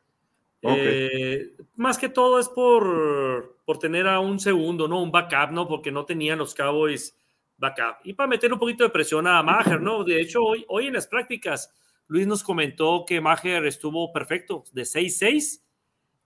Eh, 0.62 1.58
más 1.76 1.98
que 1.98 2.08
todo 2.08 2.40
es 2.40 2.48
por, 2.48 3.58
por 3.66 3.80
tener 3.80 4.08
a 4.08 4.22
un 4.22 4.40
segundo, 4.40 4.88
¿no? 4.88 5.04
Un 5.04 5.12
backup, 5.12 5.52
¿no? 5.52 5.68
Porque 5.68 5.92
no 5.92 6.06
tenían 6.06 6.40
los 6.40 6.56
Cowboys 6.56 7.18
backup. 7.64 7.98
Y 8.04 8.14
para 8.14 8.28
meter 8.28 8.52
un 8.52 8.60
poquito 8.60 8.84
de 8.84 8.90
presión 8.90 9.26
a 9.26 9.42
Maher, 9.42 9.82
¿no? 9.82 10.04
De 10.04 10.22
hecho, 10.22 10.42
hoy, 10.42 10.66
hoy 10.68 10.88
en 10.88 10.94
las 10.94 11.08
prácticas, 11.08 11.74
Luis 12.08 12.28
nos 12.28 12.44
comentó 12.44 13.06
que 13.08 13.22
Maher 13.22 13.66
estuvo 13.66 14.12
perfecto, 14.12 14.64
de 14.74 14.84
6-6, 14.84 15.62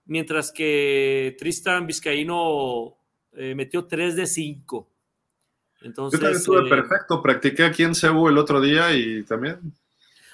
mientras 0.05 0.51
que 0.51 1.35
Tristan 1.37 1.85
Vizcaíno 1.85 2.97
eh, 3.33 3.53
metió 3.55 3.85
3 3.85 4.15
de 4.15 4.25
5. 4.25 4.89
Entonces, 5.81 6.19
Yo 6.19 6.23
también 6.23 6.39
estuve 6.39 6.65
eh, 6.65 6.69
perfecto, 6.69 7.21
practiqué 7.21 7.63
aquí 7.65 7.83
en 7.83 7.93
Cebu 7.93 8.27
el 8.27 8.37
otro 8.37 8.59
día 8.59 8.93
y 8.93 9.23
también. 9.23 9.59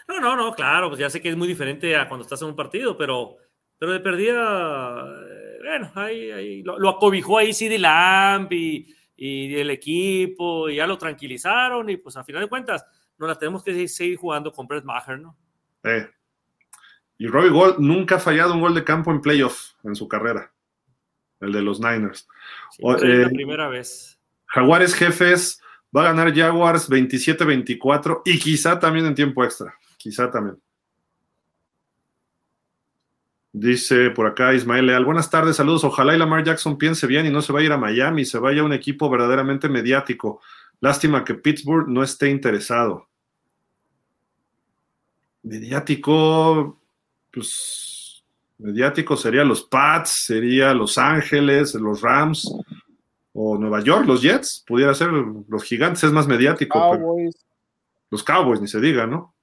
No, 0.07 0.19
no, 0.19 0.35
no, 0.35 0.53
claro, 0.53 0.89
pues 0.89 0.99
ya 0.99 1.09
sé 1.09 1.21
que 1.21 1.30
es 1.30 1.38
muy 1.38 1.47
diferente 1.47 1.95
a 1.95 2.07
cuando 2.07 2.23
estás 2.23 2.41
en 2.41 2.49
un 2.49 2.55
partido, 2.55 2.97
pero, 2.97 3.38
pero 3.77 3.91
de 3.91 3.99
perdida, 3.99 5.05
eh, 5.30 5.57
bueno, 5.61 5.91
ahí, 5.95 6.31
ahí 6.31 6.63
lo, 6.63 6.89
acobijó 6.89 7.38
ahí 7.38 7.53
CD 7.53 7.77
Lamp 7.77 8.51
y, 8.53 8.93
y, 9.15 9.56
el 9.56 9.69
equipo, 9.69 10.69
y 10.69 10.76
ya 10.77 10.88
lo 10.88 10.98
tranquilizaron, 10.98 11.90
y 11.90 11.98
pues 11.98 12.18
a 12.18 12.23
final 12.23 12.41
de 12.41 12.49
cuentas, 12.49 12.85
no 13.18 13.27
la 13.27 13.35
tenemos 13.35 13.64
que 13.64 13.88
seguir 13.88 14.18
jugando 14.18 14.52
con 14.52 14.68
Brett 14.68 14.84
Maher, 14.84 15.19
¿no? 15.19 15.38
Eh. 15.84 16.10
Y 17.18 17.27
Robbie 17.27 17.49
Gold 17.49 17.80
nunca 17.80 18.15
ha 18.15 18.19
fallado 18.19 18.53
un 18.53 18.61
gol 18.61 18.73
de 18.73 18.84
campo 18.84 19.11
en 19.11 19.22
playoff 19.22 19.73
en 19.84 19.95
su 19.95 20.07
carrera, 20.07 20.52
el 21.40 21.52
de 21.52 21.61
los 21.61 21.80
Niners. 21.80 22.27
Sí, 22.72 22.84
es 22.85 23.03
la 23.19 23.30
primera 23.30 23.68
vez. 23.69 24.19
Jaguares 24.48 24.94
jefes, 24.95 25.61
va 25.95 26.02
a 26.02 26.14
ganar 26.14 26.34
Jaguars 26.34 26.90
27-24 26.90 28.22
y 28.26 28.40
quizá 28.40 28.80
también 28.80 29.06
en 29.06 29.15
tiempo 29.15 29.44
extra, 29.44 29.76
quizá 29.98 30.30
también. 30.31 30.61
Dice 33.55 34.09
por 34.09 34.25
acá 34.25 34.55
Ismael 34.55 34.88
Leal, 34.88 35.05
buenas 35.05 35.30
tardes, 35.30 35.57
saludos. 35.57 35.84
Ojalá 35.84 36.15
y 36.15 36.17
Lamar 36.17 36.43
Jackson 36.43 36.75
piense 36.75 37.05
bien 37.05 37.27
y 37.27 37.30
no 37.30 37.39
se 37.43 37.53
vaya 37.53 37.65
a 37.65 37.67
ir 37.67 37.71
a 37.73 37.77
Miami, 37.77 38.25
se 38.25 38.39
vaya 38.39 38.61
a 38.63 38.65
un 38.65 38.73
equipo 38.73 39.11
verdaderamente 39.11 39.69
mediático. 39.69 40.41
Lástima 40.81 41.23
que 41.23 41.35
Pittsburgh 41.35 41.88
no 41.88 42.03
esté 42.03 42.31
interesado. 42.31 43.07
Mediático, 45.43 46.81
pues 47.30 48.23
mediático 48.57 49.15
sería 49.15 49.43
los 49.43 49.61
Pats, 49.61 50.25
sería 50.25 50.73
Los 50.73 50.97
Ángeles, 50.97 51.75
los 51.75 52.01
Rams, 52.01 52.51
o 53.34 53.57
Nueva 53.59 53.81
York, 53.81 54.07
los 54.07 54.21
Jets, 54.23 54.63
pudiera 54.65 54.95
ser 54.95 55.11
los 55.11 55.63
gigantes, 55.63 56.03
es 56.03 56.11
más 56.11 56.27
mediático. 56.27 57.05
los 58.09 58.23
Cowboys, 58.23 58.61
ni 58.61 58.67
se 58.67 58.80
diga, 58.80 59.05
¿no? 59.05 59.35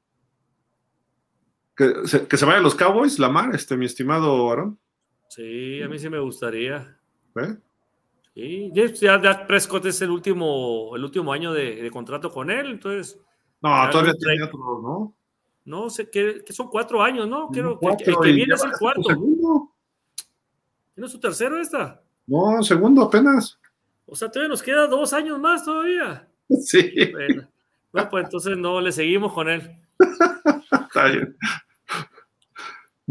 Que 1.80 2.06
se, 2.06 2.28
que 2.28 2.36
se 2.36 2.44
vayan 2.44 2.62
los 2.62 2.74
Cowboys, 2.74 3.18
Lamar, 3.18 3.54
este, 3.54 3.74
mi 3.74 3.86
estimado 3.86 4.50
Aaron. 4.50 4.78
Sí, 5.30 5.80
a 5.80 5.88
mí 5.88 5.98
sí 5.98 6.10
me 6.10 6.18
gustaría. 6.18 6.94
¿Eh? 7.36 7.56
Sí, 8.34 8.70
ya, 9.00 9.46
Prescott 9.46 9.86
es 9.86 10.02
el 10.02 10.10
último, 10.10 10.94
el 10.94 11.04
último 11.04 11.32
año 11.32 11.54
de, 11.54 11.90
contrato 11.90 12.30
con 12.30 12.50
él, 12.50 12.72
entonces. 12.72 13.18
No, 13.62 13.88
todavía 13.88 14.12
tiene 14.12 14.44
otro, 14.44 14.58
¿no? 14.82 15.14
No 15.64 15.88
sé, 15.88 16.10
que, 16.10 16.44
son 16.50 16.68
cuatro 16.68 17.02
años, 17.02 17.26
¿no? 17.26 17.50
Que 17.50 17.60
el 17.60 17.78
que 18.04 18.32
viene 18.32 18.54
es 18.54 18.62
el 18.62 18.72
cuarto. 18.78 19.02
Segundo. 19.04 19.70
¿Tiene 20.94 21.08
su 21.08 21.18
tercero 21.18 21.58
esta? 21.58 22.02
No, 22.26 22.62
segundo 22.62 23.04
apenas. 23.04 23.58
O 24.04 24.14
sea, 24.14 24.30
todavía 24.30 24.50
nos 24.50 24.62
queda 24.62 24.86
dos 24.86 25.14
años 25.14 25.40
más 25.40 25.64
todavía. 25.64 26.26
Sí. 26.62 26.92
Bueno, 27.90 28.08
pues 28.10 28.24
entonces 28.24 28.58
no, 28.58 28.82
le 28.82 28.92
seguimos 28.92 29.32
con 29.32 29.48
él. 29.48 29.80
Está 30.72 31.06
bien. 31.06 31.36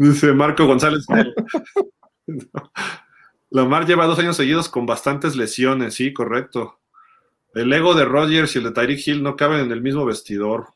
Dice 0.00 0.32
Marco 0.32 0.64
González. 0.64 1.04
Lamar 3.50 3.86
lleva 3.86 4.06
dos 4.06 4.18
años 4.18 4.34
seguidos 4.34 4.70
con 4.70 4.86
bastantes 4.86 5.36
lesiones, 5.36 5.92
sí, 5.92 6.14
correcto. 6.14 6.80
El 7.52 7.70
ego 7.70 7.94
de 7.94 8.06
Rodgers 8.06 8.54
y 8.54 8.58
el 8.58 8.64
de 8.64 8.70
Tyreek 8.70 9.06
Hill 9.06 9.22
no 9.22 9.36
caben 9.36 9.60
en 9.60 9.72
el 9.72 9.82
mismo 9.82 10.06
vestidor. 10.06 10.68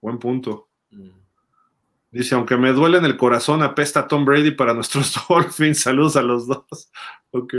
Buen 0.00 0.18
punto. 0.18 0.70
Mm. 0.90 1.10
Dice, 2.10 2.34
aunque 2.34 2.56
me 2.56 2.72
duele 2.72 2.98
en 2.98 3.04
el 3.04 3.16
corazón, 3.16 3.62
apesta 3.62 4.08
Tom 4.08 4.24
Brady 4.24 4.50
para 4.50 4.74
nuestros 4.74 5.14
Dolphins. 5.28 5.80
Saludos 5.80 6.16
a 6.16 6.22
los 6.22 6.48
dos. 6.48 6.90
Ok. 7.30 7.54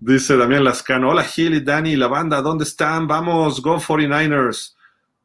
Dice 0.00 0.36
Damián 0.36 0.64
Lascano, 0.64 1.10
hola 1.10 1.22
Gil 1.22 1.54
y 1.54 1.60
Dani, 1.60 1.94
la 1.94 2.08
banda, 2.08 2.42
¿dónde 2.42 2.64
están? 2.64 3.06
Vamos, 3.06 3.62
go 3.62 3.78
49ers. 3.78 4.74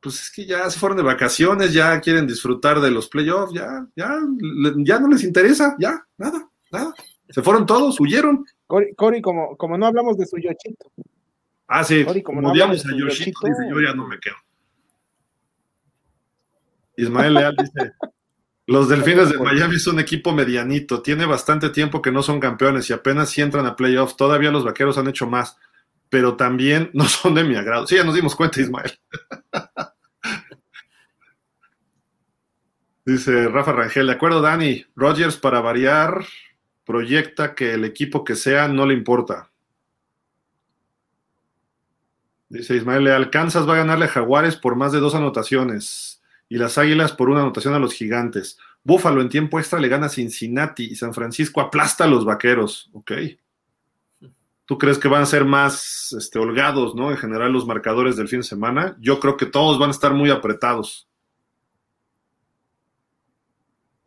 Pues 0.07 0.21
es 0.21 0.31
que 0.31 0.45
ya 0.45 0.69
se 0.69 0.79
fueron 0.79 0.97
de 0.97 1.03
vacaciones, 1.03 1.73
ya 1.73 1.99
quieren 1.99 2.25
disfrutar 2.25 2.79
de 2.79 2.89
los 2.89 3.09
playoffs, 3.09 3.53
ya, 3.53 3.85
ya, 3.93 4.17
ya 4.77 4.99
no 5.01 5.09
les 5.09 5.25
interesa, 5.25 5.75
ya, 5.77 6.01
nada, 6.17 6.49
nada. 6.71 6.93
Se 7.27 7.41
fueron 7.41 7.65
todos, 7.65 7.99
huyeron. 7.99 8.45
Cory, 8.67 9.21
como, 9.21 9.57
como 9.57 9.77
no 9.77 9.85
hablamos 9.85 10.17
de 10.17 10.25
su 10.25 10.37
Yochito. 10.37 10.93
Ah, 11.67 11.83
sí, 11.83 12.05
como, 12.23 12.41
no 12.41 12.51
a 12.51 12.55
Yoshito, 12.55 13.47
dice, 13.47 13.69
yo 13.69 13.81
ya 13.81 13.93
no 13.93 14.07
me 14.07 14.17
quedo. 14.17 14.35
Ismael 16.95 17.33
Leal 17.33 17.55
dice, 17.57 17.91
los 18.65 18.87
Delfines 18.87 19.29
de 19.29 19.39
Miami 19.39 19.77
son 19.77 19.95
un 19.95 19.99
equipo 19.99 20.31
medianito, 20.31 21.01
tiene 21.01 21.25
bastante 21.25 21.69
tiempo 21.71 22.01
que 22.01 22.13
no 22.13 22.23
son 22.23 22.39
campeones 22.39 22.89
y 22.89 22.93
apenas 22.93 23.29
si 23.29 23.41
entran 23.41 23.65
a 23.65 23.75
playoff. 23.75 24.15
Todavía 24.15 24.51
los 24.51 24.63
vaqueros 24.63 24.97
han 24.97 25.09
hecho 25.09 25.27
más, 25.27 25.57
pero 26.07 26.37
también 26.37 26.91
no 26.93 27.09
son 27.09 27.35
de 27.35 27.43
mi 27.43 27.55
agrado. 27.55 27.85
Sí, 27.87 27.97
ya 27.97 28.05
nos 28.05 28.15
dimos 28.15 28.37
cuenta, 28.37 28.61
Ismael. 28.61 28.97
Dice 33.07 33.47
Rafa 33.47 33.71
Rangel, 33.71 34.07
de 34.07 34.11
acuerdo, 34.11 34.41
Dani. 34.41 34.83
Rogers, 34.93 35.37
para 35.37 35.61
variar, 35.61 36.25
proyecta 36.83 37.55
que 37.55 37.73
el 37.73 37.85
equipo 37.85 38.25
que 38.25 38.35
sea 38.35 38.67
no 38.67 38.85
le 38.85 38.93
importa. 38.93 39.49
Dice 42.49 42.75
Ismael 42.75 43.05
Leal, 43.05 43.29
Kansas 43.29 43.65
va 43.65 43.75
a 43.75 43.77
ganarle 43.77 44.03
a 44.03 44.09
Jaguares 44.09 44.57
por 44.57 44.75
más 44.75 44.91
de 44.91 44.99
dos 44.99 45.15
anotaciones 45.15 46.21
y 46.49 46.57
las 46.57 46.77
Águilas 46.77 47.13
por 47.13 47.29
una 47.29 47.39
anotación 47.39 47.73
a 47.73 47.79
los 47.79 47.93
Gigantes. 47.93 48.57
Búfalo 48.83 49.21
en 49.21 49.29
tiempo 49.29 49.57
extra 49.57 49.79
le 49.79 49.87
gana 49.87 50.07
a 50.07 50.09
Cincinnati 50.09 50.83
y 50.83 50.95
San 50.97 51.13
Francisco 51.13 51.61
aplasta 51.61 52.03
a 52.03 52.07
los 52.07 52.25
Vaqueros. 52.25 52.89
Ok. 52.91 53.13
¿Tú 54.65 54.77
crees 54.77 54.99
que 54.99 55.07
van 55.07 55.21
a 55.21 55.27
ser 55.27 55.45
más 55.45 56.11
este, 56.11 56.39
holgados, 56.39 56.93
¿no? 56.93 57.09
En 57.09 57.17
general 57.17 57.53
los 57.53 57.65
marcadores 57.65 58.17
del 58.17 58.27
fin 58.27 58.41
de 58.41 58.47
semana. 58.47 58.97
Yo 58.99 59.21
creo 59.21 59.37
que 59.37 59.45
todos 59.45 59.79
van 59.79 59.91
a 59.91 59.93
estar 59.93 60.13
muy 60.13 60.29
apretados. 60.29 61.06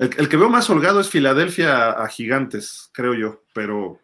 El, 0.01 0.31
que 0.31 0.37
veo 0.39 0.49
más 0.49 0.71
holgado 0.71 0.99
es 0.99 1.11
Filadelfia 1.11 1.91
a 1.91 2.09
Gigantes, 2.09 2.89
creo 2.95 3.13
yo, 3.13 3.43
pero 3.53 4.01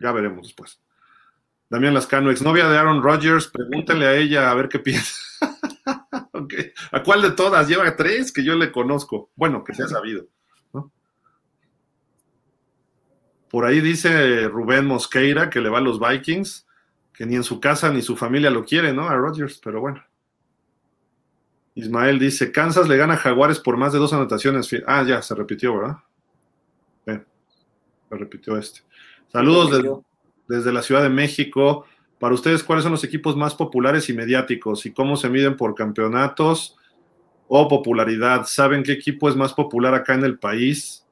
ya 0.00 0.12
veremos 0.12 0.46
después. 0.46 0.80
Damián 1.68 1.94
Lascano, 1.94 2.30
exnovia 2.30 2.68
de 2.68 2.78
Aaron 2.78 3.02
Rodgers, 3.02 3.48
pregúntale 3.48 4.06
a 4.06 4.14
ella 4.14 4.48
a 4.48 4.54
ver 4.54 4.68
qué 4.68 4.78
piensa. 4.78 5.20
¿A 6.92 7.02
cuál 7.02 7.22
de 7.22 7.32
todas? 7.32 7.66
Lleva 7.66 7.96
tres 7.96 8.30
que 8.30 8.44
yo 8.44 8.54
le 8.54 8.70
conozco. 8.70 9.30
Bueno, 9.34 9.64
que 9.64 9.74
se 9.74 9.82
ha 9.82 9.88
sabido. 9.88 10.28
Por 13.50 13.64
ahí 13.64 13.80
dice 13.80 14.46
Rubén 14.46 14.86
Mosqueira 14.86 15.50
que 15.50 15.60
le 15.60 15.70
va 15.70 15.78
a 15.78 15.80
los 15.80 15.98
Vikings, 15.98 16.68
que 17.12 17.26
ni 17.26 17.34
en 17.34 17.42
su 17.42 17.58
casa 17.58 17.90
ni 17.90 18.00
su 18.00 18.16
familia 18.16 18.50
lo 18.50 18.64
quiere, 18.64 18.92
¿no? 18.92 19.08
A 19.08 19.16
Rodgers, 19.16 19.60
pero 19.64 19.80
bueno. 19.80 20.05
Ismael 21.76 22.18
dice, 22.18 22.50
Kansas 22.50 22.88
le 22.88 22.96
gana 22.96 23.14
a 23.14 23.18
Jaguares 23.18 23.60
por 23.60 23.76
más 23.76 23.92
de 23.92 23.98
dos 23.98 24.12
anotaciones. 24.14 24.68
Ah, 24.86 25.04
ya, 25.06 25.22
se 25.22 25.34
repitió, 25.34 25.76
¿verdad? 25.78 25.98
se 27.04 28.16
repitió 28.16 28.56
este. 28.56 28.80
Saludos 29.32 30.02
desde 30.48 30.72
la 30.72 30.82
Ciudad 30.82 31.02
de 31.02 31.08
México. 31.08 31.84
Para 32.18 32.34
ustedes, 32.34 32.62
¿cuáles 32.62 32.84
son 32.84 32.92
los 32.92 33.04
equipos 33.04 33.36
más 33.36 33.54
populares 33.54 34.08
y 34.08 34.14
mediáticos 34.14 34.86
y 34.86 34.92
cómo 34.92 35.16
se 35.16 35.28
miden 35.28 35.56
por 35.56 35.74
campeonatos 35.74 36.76
o 37.48 37.68
popularidad? 37.68 38.46
¿Saben 38.46 38.82
qué 38.82 38.92
equipo 38.92 39.28
es 39.28 39.36
más 39.36 39.52
popular 39.52 39.92
acá 39.92 40.14
en 40.14 40.24
el 40.24 40.38
país? 40.38 41.04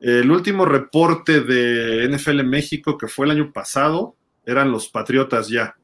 El 0.00 0.30
último 0.30 0.64
reporte 0.64 1.40
de 1.40 2.08
NFL 2.08 2.44
México, 2.44 2.96
que 2.96 3.08
fue 3.08 3.26
el 3.26 3.32
año 3.32 3.52
pasado, 3.52 4.14
eran 4.46 4.70
los 4.70 4.88
Patriotas 4.88 5.48
ya. 5.48 5.76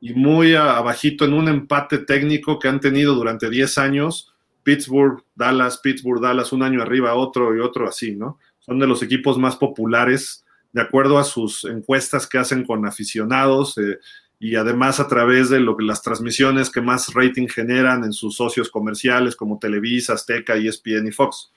Y 0.00 0.14
muy 0.14 0.54
abajito 0.54 1.24
en 1.24 1.34
un 1.34 1.48
empate 1.48 1.98
técnico 1.98 2.58
que 2.58 2.68
han 2.68 2.80
tenido 2.80 3.14
durante 3.14 3.50
10 3.50 3.78
años, 3.78 4.34
Pittsburgh, 4.62 5.22
Dallas, 5.34 5.78
Pittsburgh, 5.78 6.20
Dallas, 6.20 6.52
un 6.52 6.62
año 6.62 6.82
arriba, 6.82 7.14
otro 7.14 7.54
y 7.56 7.60
otro 7.60 7.88
así, 7.88 8.16
¿no? 8.16 8.38
Son 8.60 8.78
de 8.78 8.86
los 8.86 9.02
equipos 9.02 9.38
más 9.38 9.56
populares 9.56 10.44
de 10.72 10.82
acuerdo 10.82 11.18
a 11.18 11.24
sus 11.24 11.64
encuestas 11.64 12.26
que 12.26 12.38
hacen 12.38 12.64
con 12.64 12.86
aficionados 12.86 13.76
eh, 13.78 13.98
y 14.38 14.54
además 14.54 15.00
a 15.00 15.08
través 15.08 15.50
de 15.50 15.60
lo 15.60 15.76
que 15.76 15.84
las 15.84 16.02
transmisiones 16.02 16.70
que 16.70 16.80
más 16.80 17.12
rating 17.12 17.48
generan 17.48 18.04
en 18.04 18.12
sus 18.12 18.36
socios 18.36 18.70
comerciales 18.70 19.36
como 19.36 19.58
Televisa, 19.58 20.14
Azteca, 20.14 20.54
ESPN 20.54 21.08
y 21.08 21.12
Fox, 21.12 21.52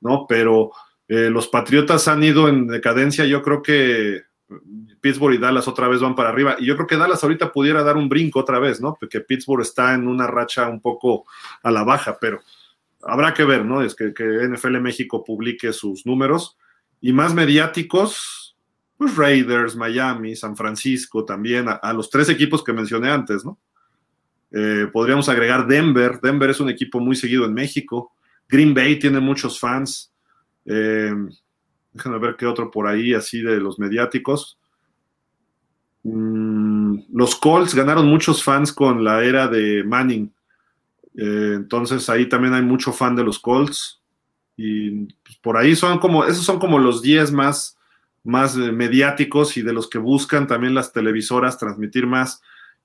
¿no? 0.00 0.26
Pero 0.26 0.70
eh, 1.08 1.28
los 1.30 1.48
Patriotas 1.48 2.08
han 2.08 2.22
ido 2.22 2.48
en 2.48 2.68
decadencia, 2.68 3.26
yo 3.26 3.42
creo 3.42 3.62
que 3.62 4.22
Pittsburgh 5.00 5.34
y 5.34 5.38
Dallas 5.38 5.68
otra 5.68 5.88
vez 5.88 6.00
van 6.00 6.14
para 6.14 6.28
arriba. 6.28 6.56
Y 6.58 6.66
yo 6.66 6.74
creo 6.76 6.86
que 6.86 6.96
Dallas 6.96 7.22
ahorita 7.22 7.52
pudiera 7.52 7.82
dar 7.82 7.96
un 7.96 8.08
brinco 8.08 8.40
otra 8.40 8.58
vez, 8.58 8.80
¿no? 8.80 8.96
Porque 8.98 9.20
Pittsburgh 9.20 9.62
está 9.62 9.94
en 9.94 10.08
una 10.08 10.26
racha 10.26 10.68
un 10.68 10.80
poco 10.80 11.24
a 11.62 11.70
la 11.70 11.82
baja, 11.84 12.18
pero 12.20 12.40
habrá 13.02 13.34
que 13.34 13.44
ver, 13.44 13.64
¿no? 13.64 13.82
Es 13.82 13.94
que, 13.94 14.14
que 14.14 14.24
NFL 14.48 14.80
México 14.80 15.24
publique 15.24 15.72
sus 15.72 16.06
números 16.06 16.56
y 17.00 17.12
más 17.12 17.34
mediáticos, 17.34 18.56
pues 18.96 19.16
Raiders, 19.16 19.74
Miami, 19.74 20.36
San 20.36 20.56
Francisco 20.56 21.24
también, 21.24 21.66
a, 21.68 21.92
los 21.92 22.08
tres 22.08 22.28
equipos 22.28 22.62
que 22.62 22.72
mencioné 22.72 23.10
antes, 23.10 23.44
¿no? 23.44 23.58
Eh, 24.52 24.86
podríamos 24.92 25.28
agregar 25.28 25.66
Denver. 25.66 26.20
Denver 26.22 26.50
es 26.50 26.60
un 26.60 26.70
equipo 26.70 27.00
muy 27.00 27.16
seguido 27.16 27.44
en 27.44 27.54
México. 27.54 28.12
Green 28.48 28.72
Bay 28.72 28.98
tiene 28.98 29.18
muchos 29.18 29.58
fans. 29.58 30.14
Eh, 30.64 31.12
déjenme 31.92 32.18
ver 32.18 32.36
qué 32.36 32.46
otro 32.46 32.70
por 32.70 32.86
ahí, 32.86 33.14
así 33.14 33.40
de 33.42 33.58
los 33.58 33.78
mediáticos. 33.78 34.58
Mm, 36.02 37.00
los 37.12 37.36
Colts 37.36 37.74
ganaron 37.74 38.06
muchos 38.06 38.42
fans 38.42 38.72
con 38.72 39.04
la 39.04 39.24
era 39.24 39.48
de 39.48 39.84
Manning. 39.84 40.32
Eh, 41.16 41.52
entonces 41.56 42.08
ahí 42.08 42.28
también 42.28 42.54
hay 42.54 42.62
mucho 42.62 42.92
fan 42.92 43.16
de 43.16 43.24
los 43.24 43.38
Colts. 43.38 44.00
Y 44.56 45.06
pues, 45.22 45.36
por 45.40 45.56
ahí 45.56 45.76
son 45.76 45.98
como, 45.98 46.24
esos 46.24 46.44
son 46.44 46.58
como 46.58 46.78
los 46.78 47.02
10 47.02 47.32
más 47.32 47.78
más 48.24 48.56
eh, 48.56 48.72
mediáticos 48.72 49.56
y 49.56 49.62
de 49.62 49.72
los 49.72 49.88
que 49.88 49.98
buscan 49.98 50.46
también 50.46 50.74
las 50.74 50.92
televisoras 50.92 51.58
transmitir 51.58 52.06
más. 52.06 52.40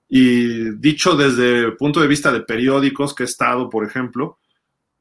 Y 0.09 0.71
dicho 0.77 1.15
desde 1.15 1.59
el 1.59 1.75
punto 1.75 1.99
de 1.99 2.07
vista 2.07 2.31
de 2.31 2.41
periódicos 2.41 3.13
que 3.13 3.23
he 3.23 3.25
estado, 3.25 3.69
por 3.69 3.85
ejemplo, 3.85 4.39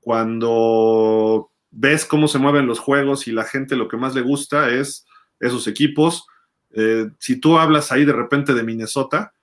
cuando 0.00 1.50
ves 1.78 2.06
cómo 2.06 2.26
se 2.26 2.38
mueven 2.38 2.66
los 2.66 2.78
juegos 2.78 3.28
y 3.28 3.32
la 3.32 3.44
gente 3.44 3.76
lo 3.76 3.86
que 3.86 3.98
más 3.98 4.14
le 4.14 4.22
gusta 4.22 4.70
es 4.70 5.04
esos 5.38 5.68
equipos. 5.68 6.26
Eh, 6.70 7.08
si 7.18 7.38
tú 7.38 7.58
hablas 7.58 7.92
ahí 7.92 8.06
de 8.06 8.14
repente 8.14 8.54
de 8.54 8.62
Minnesota, 8.62 9.34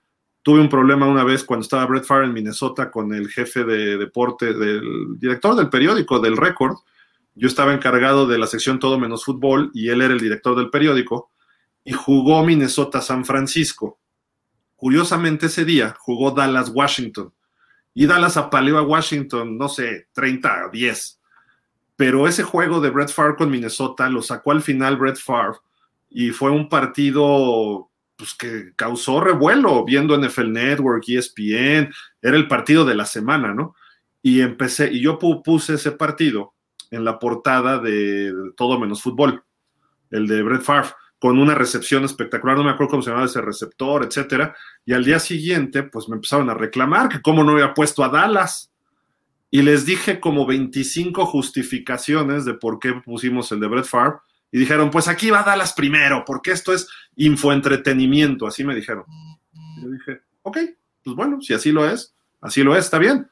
tuve 0.41 0.60
un 0.60 0.68
problema 0.68 1.07
una 1.07 1.23
vez 1.23 1.43
cuando 1.43 1.61
estaba 1.61 1.85
Brett 1.85 2.05
Favre 2.05 2.26
en 2.26 2.34
Minnesota 2.34 2.89
con 2.89 3.14
el 3.14 3.30
jefe 3.30 3.64
de 3.64 3.97
deporte, 3.97 4.53
del 4.53 5.19
director 5.19 5.55
del 5.55 5.69
periódico, 5.69 6.19
del 6.19 6.35
Record, 6.35 6.77
yo 7.35 7.47
estaba 7.47 7.73
encargado 7.73 8.27
de 8.27 8.38
la 8.38 8.47
sección 8.47 8.80
Todo 8.80 8.99
menos 8.99 9.26
fútbol 9.26 9.69
y 9.73 9.89
él 9.89 10.01
era 10.01 10.14
el 10.14 10.19
director 10.19 10.55
del 10.55 10.72
periódico 10.72 11.31
y 11.84 11.91
jugó 11.91 12.43
Minnesota 12.43 12.99
San 13.01 13.26
Francisco. 13.26 13.99
Curiosamente 14.76 15.45
ese 15.45 15.65
día 15.65 15.95
jugó 15.99 16.31
Dallas 16.31 16.69
Washington 16.73 17.31
y 17.93 18.07
Dallas 18.07 18.38
apaleó 18.38 18.80
a 18.80 18.84
Washington, 18.84 19.55
no 19.55 19.69
sé, 19.69 20.07
30 20.14 20.65
a 20.65 20.69
10. 20.69 21.19
Pero 21.95 22.28
ese 22.28 22.44
juego 22.44 22.82
de 22.82 22.90
Brett 22.90 23.10
Favre 23.10 23.36
con 23.36 23.52
Minnesota 23.52 24.10
lo 24.10 24.22
sacó 24.22 24.52
al 24.52 24.61
final 24.61 24.98
Brett 24.98 25.18
Favre 25.18 25.60
y 26.10 26.32
fue 26.32 26.52
un 26.52 26.70
partido 26.70 27.90
pues, 28.15 28.34
que 28.36 28.74
causó 28.76 29.20
revuelo 29.20 29.84
viendo 29.86 30.18
NFL 30.18 30.52
Network, 30.52 31.03
ESPN, 31.07 31.94
era 32.22 32.38
el 32.38 32.48
partido 32.48 32.86
de 32.86 32.95
la 32.95 33.06
semana, 33.06 33.53
¿no? 33.53 33.76
Y 34.22 34.41
empecé, 34.41 34.91
y 34.91 35.02
yo 35.02 35.20
puse 35.20 35.76
ese 35.76 35.91
partido 35.91 36.53
en 36.91 37.03
la 37.03 37.20
portada 37.20 37.80
de 37.80 38.34
Todo 38.56 38.80
Menos 38.80 39.02
Fútbol, 39.02 39.44
el 40.11 40.28
de 40.28 40.44
Brett 40.44 40.61
Favre, 40.61 40.90
con 41.20 41.40
una 41.40 41.56
recepción 41.56 42.03
espectacular, 42.03 42.57
no 42.57 42.65
me 42.65 42.72
acuerdo 42.72 42.91
cómo 42.91 43.02
se 43.02 43.10
llamaba 43.10 43.28
ese 43.28 43.40
receptor, 43.40 44.06
etcétera, 44.06 44.56
y 44.86 44.94
al 44.94 45.06
día 45.06 45.20
siguiente, 45.20 45.84
pues 45.84 46.10
me 46.10 46.15
empezaron 46.15 46.49
a 46.49 46.53
reclamar 46.53 47.07
que 47.07 47.22
cómo 47.22 47.44
no 47.44 47.53
había 47.53 47.74
puesto 47.74 48.03
a 48.03 48.10
Dallas, 48.10 48.72
y 49.53 49.61
les 49.61 49.85
dije 49.85 50.19
como 50.19 50.47
25 50.47 51.27
justificaciones 51.27 52.43
de 52.43 52.55
por 52.55 52.80
qué 52.80 52.93
pusimos 52.93 53.51
el 53.51 53.59
de 53.59 53.67
Brett 53.67 53.85
Favre, 53.85 54.17
y 54.51 54.57
dijeron, 54.57 54.89
pues 54.89 55.07
aquí 55.07 55.30
va 55.30 55.43
Dallas 55.43 55.73
primero, 55.73 56.23
porque 56.25 56.49
esto 56.49 56.73
es 56.73 56.88
infoentretenimiento, 57.17 58.47
así 58.47 58.63
me 58.63 58.73
dijeron. 58.73 59.03
Y 59.53 59.84
yo 59.84 59.91
dije, 59.91 60.21
ok, 60.41 60.57
pues 61.03 61.15
bueno, 61.15 61.39
si 61.39 61.53
así 61.53 61.71
lo 61.71 61.88
es, 61.88 62.15
así 62.41 62.63
lo 62.63 62.75
es, 62.75 62.85
está 62.85 62.97
bien. 62.97 63.30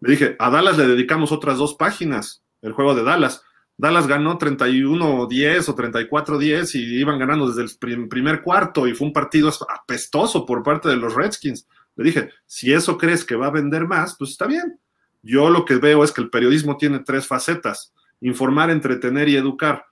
Le 0.00 0.10
dije, 0.10 0.36
a 0.38 0.50
Dallas 0.50 0.76
le 0.76 0.88
dedicamos 0.88 1.32
otras 1.32 1.56
dos 1.56 1.74
páginas, 1.74 2.42
el 2.60 2.72
juego 2.72 2.94
de 2.94 3.04
Dallas. 3.04 3.42
Dallas 3.78 4.06
ganó 4.06 4.38
31-10 4.38 5.68
o 5.70 5.74
34-10 5.74 6.74
y 6.74 7.00
iban 7.00 7.18
ganando 7.18 7.50
desde 7.50 7.62
el 7.62 8.08
primer 8.08 8.42
cuarto 8.42 8.86
y 8.86 8.92
fue 8.92 9.06
un 9.06 9.14
partido 9.14 9.50
apestoso 9.74 10.44
por 10.44 10.62
parte 10.62 10.90
de 10.90 10.96
los 10.96 11.14
Redskins. 11.14 11.66
Le 11.96 12.04
dije, 12.04 12.28
si 12.44 12.74
eso 12.74 12.98
crees 12.98 13.24
que 13.24 13.36
va 13.36 13.46
a 13.46 13.50
vender 13.50 13.86
más, 13.86 14.16
pues 14.18 14.32
está 14.32 14.46
bien. 14.46 14.78
Yo 15.22 15.50
lo 15.50 15.64
que 15.64 15.76
veo 15.76 16.02
es 16.02 16.12
que 16.12 16.20
el 16.20 16.30
periodismo 16.30 16.76
tiene 16.76 17.00
tres 17.00 17.26
facetas, 17.26 17.92
informar, 18.20 18.70
entretener 18.70 19.28
y 19.28 19.36
educar. 19.36 19.86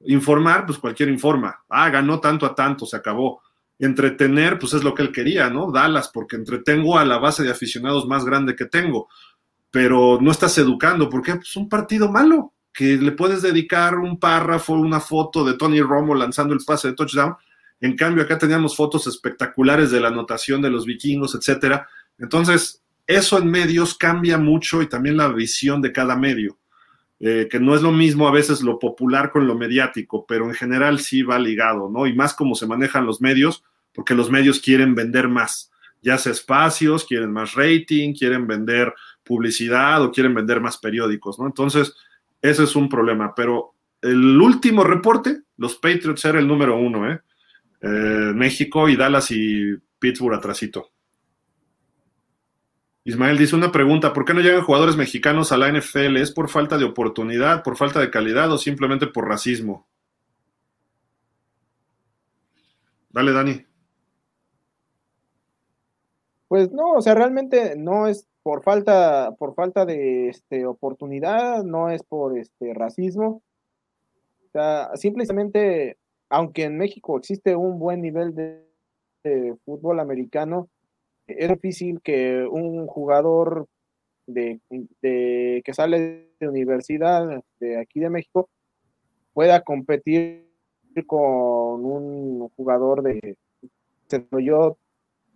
Informar, 0.00 0.64
pues 0.66 0.78
cualquier 0.78 1.08
informa. 1.08 1.64
Ah, 1.68 1.90
ganó 1.90 2.20
tanto 2.20 2.46
a 2.46 2.54
tanto, 2.54 2.86
se 2.86 2.96
acabó. 2.96 3.42
Entretener, 3.78 4.58
pues 4.58 4.74
es 4.74 4.84
lo 4.84 4.94
que 4.94 5.02
él 5.02 5.12
quería, 5.12 5.50
¿no? 5.50 5.72
Dallas, 5.72 6.10
porque 6.12 6.36
entretengo 6.36 6.98
a 6.98 7.04
la 7.04 7.18
base 7.18 7.42
de 7.42 7.50
aficionados 7.50 8.06
más 8.06 8.24
grande 8.24 8.54
que 8.54 8.66
tengo. 8.66 9.08
Pero 9.70 10.18
no 10.20 10.30
estás 10.30 10.56
educando, 10.58 11.08
porque 11.08 11.32
es 11.32 11.36
pues, 11.38 11.56
un 11.56 11.68
partido 11.68 12.10
malo, 12.10 12.54
que 12.72 12.96
le 12.96 13.12
puedes 13.12 13.42
dedicar 13.42 13.96
un 13.96 14.18
párrafo, 14.20 14.74
una 14.74 15.00
foto 15.00 15.44
de 15.44 15.54
Tony 15.54 15.80
Romo 15.80 16.14
lanzando 16.14 16.54
el 16.54 16.60
pase 16.64 16.88
de 16.88 16.94
touchdown. 16.94 17.34
En 17.80 17.96
cambio, 17.96 18.22
acá 18.22 18.38
teníamos 18.38 18.76
fotos 18.76 19.06
espectaculares 19.06 19.90
de 19.90 20.00
la 20.00 20.08
anotación 20.08 20.62
de 20.62 20.70
los 20.70 20.84
vikingos, 20.84 21.34
etcétera. 21.34 21.88
Entonces, 22.18 22.82
eso 23.08 23.38
en 23.38 23.50
medios 23.50 23.96
cambia 23.96 24.36
mucho 24.36 24.82
y 24.82 24.86
también 24.86 25.16
la 25.16 25.28
visión 25.28 25.80
de 25.80 25.92
cada 25.92 26.14
medio. 26.14 26.58
Eh, 27.20 27.48
que 27.50 27.58
no 27.58 27.74
es 27.74 27.82
lo 27.82 27.90
mismo 27.90 28.28
a 28.28 28.30
veces 28.30 28.62
lo 28.62 28.78
popular 28.78 29.32
con 29.32 29.48
lo 29.48 29.56
mediático, 29.56 30.24
pero 30.24 30.44
en 30.44 30.54
general 30.54 31.00
sí 31.00 31.22
va 31.22 31.36
ligado, 31.40 31.90
¿no? 31.90 32.06
Y 32.06 32.14
más 32.14 32.32
como 32.32 32.54
se 32.54 32.66
manejan 32.66 33.06
los 33.06 33.20
medios, 33.20 33.64
porque 33.92 34.14
los 34.14 34.30
medios 34.30 34.60
quieren 34.60 34.94
vender 34.94 35.26
más, 35.26 35.72
ya 36.00 36.16
sea 36.16 36.30
espacios, 36.30 37.04
quieren 37.04 37.32
más 37.32 37.54
rating, 37.54 38.12
quieren 38.12 38.46
vender 38.46 38.94
publicidad 39.24 40.00
o 40.02 40.12
quieren 40.12 40.32
vender 40.32 40.60
más 40.60 40.78
periódicos, 40.78 41.40
¿no? 41.40 41.46
Entonces, 41.46 41.96
ese 42.40 42.62
es 42.62 42.76
un 42.76 42.88
problema, 42.88 43.34
pero 43.34 43.74
el 44.00 44.40
último 44.40 44.84
reporte, 44.84 45.40
los 45.56 45.74
Patriots 45.74 46.24
era 46.24 46.38
el 46.38 46.46
número 46.46 46.76
uno, 46.76 47.10
¿eh? 47.10 47.20
eh 47.80 48.32
México 48.32 48.88
y 48.88 48.94
Dallas 48.94 49.32
y 49.32 49.74
Pittsburgh 49.98 50.36
atrasito. 50.36 50.92
Ismael 53.08 53.38
dice 53.38 53.56
una 53.56 53.72
pregunta, 53.72 54.12
¿por 54.12 54.26
qué 54.26 54.34
no 54.34 54.40
llegan 54.40 54.62
jugadores 54.62 54.94
mexicanos 54.94 55.50
a 55.50 55.56
la 55.56 55.72
NFL? 55.72 56.18
¿Es 56.18 56.30
por 56.30 56.50
falta 56.50 56.76
de 56.76 56.84
oportunidad, 56.84 57.62
por 57.62 57.78
falta 57.78 58.00
de 58.00 58.10
calidad 58.10 58.52
o 58.52 58.58
simplemente 58.58 59.06
por 59.06 59.26
racismo? 59.26 59.86
Dale, 63.08 63.32
Dani. 63.32 63.64
Pues 66.48 66.70
no, 66.70 66.92
o 66.92 67.00
sea, 67.00 67.14
realmente 67.14 67.76
no 67.78 68.08
es 68.08 68.28
por 68.42 68.62
falta, 68.62 69.34
por 69.38 69.54
falta 69.54 69.86
de 69.86 70.28
este, 70.28 70.66
oportunidad, 70.66 71.64
no 71.64 71.88
es 71.88 72.02
por 72.02 72.38
este 72.38 72.74
racismo. 72.74 73.42
O 74.48 74.50
sea, 74.52 74.90
simplemente, 74.96 75.96
aunque 76.28 76.64
en 76.64 76.76
México 76.76 77.16
existe 77.16 77.56
un 77.56 77.78
buen 77.78 78.02
nivel 78.02 78.34
de 78.34 79.56
fútbol 79.64 79.98
americano, 79.98 80.68
es 81.28 81.48
difícil 81.48 82.00
que 82.02 82.44
un 82.50 82.86
jugador 82.86 83.66
de, 84.26 84.60
que 85.00 85.74
sale 85.74 86.30
de 86.38 86.48
universidad 86.48 87.42
de 87.60 87.78
aquí 87.78 88.00
de 88.00 88.10
México 88.10 88.48
pueda 89.32 89.62
competir 89.62 90.48
con 91.06 91.84
un 91.84 92.48
jugador 92.56 93.02
de 93.02 93.36
desarrolló 94.08 94.78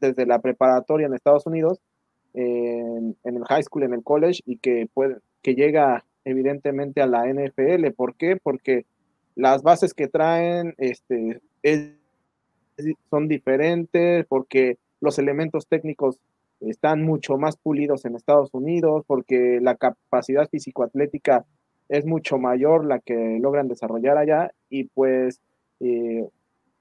desde 0.01 0.27
la 0.27 0.41
preparatoria 0.41 1.07
en 1.07 1.15
Estados 1.15 1.47
Unidos, 1.47 1.81
en, 2.35 3.17
el 3.23 3.45
high 3.45 3.63
school, 3.63 3.85
en 3.85 3.95
el 3.95 4.03
college, 4.03 4.41
y 4.45 4.57
que, 4.57 4.89
puede, 4.93 5.19
que 5.43 5.55
llega 5.55 6.05
evidentemente 6.25 7.01
a 7.03 7.07
la 7.07 7.27
NFL. 7.27 7.91
¿Por 7.95 8.17
qué? 8.17 8.37
Porque 8.43 8.87
las 9.35 9.63
bases 9.63 9.95
que 9.95 10.09
traen 10.09 10.75
este, 10.79 11.41
son 13.11 13.29
diferentes, 13.29 14.27
porque 14.27 14.79
los 15.03 15.19
elementos 15.19 15.67
técnicos 15.67 16.19
están 16.61 17.03
mucho 17.03 17.37
más 17.37 17.57
pulidos 17.57 18.05
en 18.05 18.15
Estados 18.15 18.55
Unidos 18.55 19.05
porque 19.07 19.59
la 19.61 19.75
capacidad 19.75 20.49
físico-atlética 20.49 21.45
es 21.89 22.07
mucho 22.07 22.39
mayor 22.39 22.85
la 22.87 23.01
que 23.01 23.39
logran 23.41 23.69
desarrollar 23.69 24.17
allá 24.17 24.53
y 24.71 24.85
pues 24.85 25.41
eh, 25.81 26.27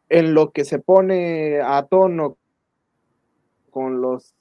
en 0.09 0.33
lo 0.35 0.51
que 0.51 0.65
se 0.65 0.77
pone 0.77 1.61
a 1.61 1.83
tono 1.83 2.37
con 3.71 4.01
los 4.01 4.35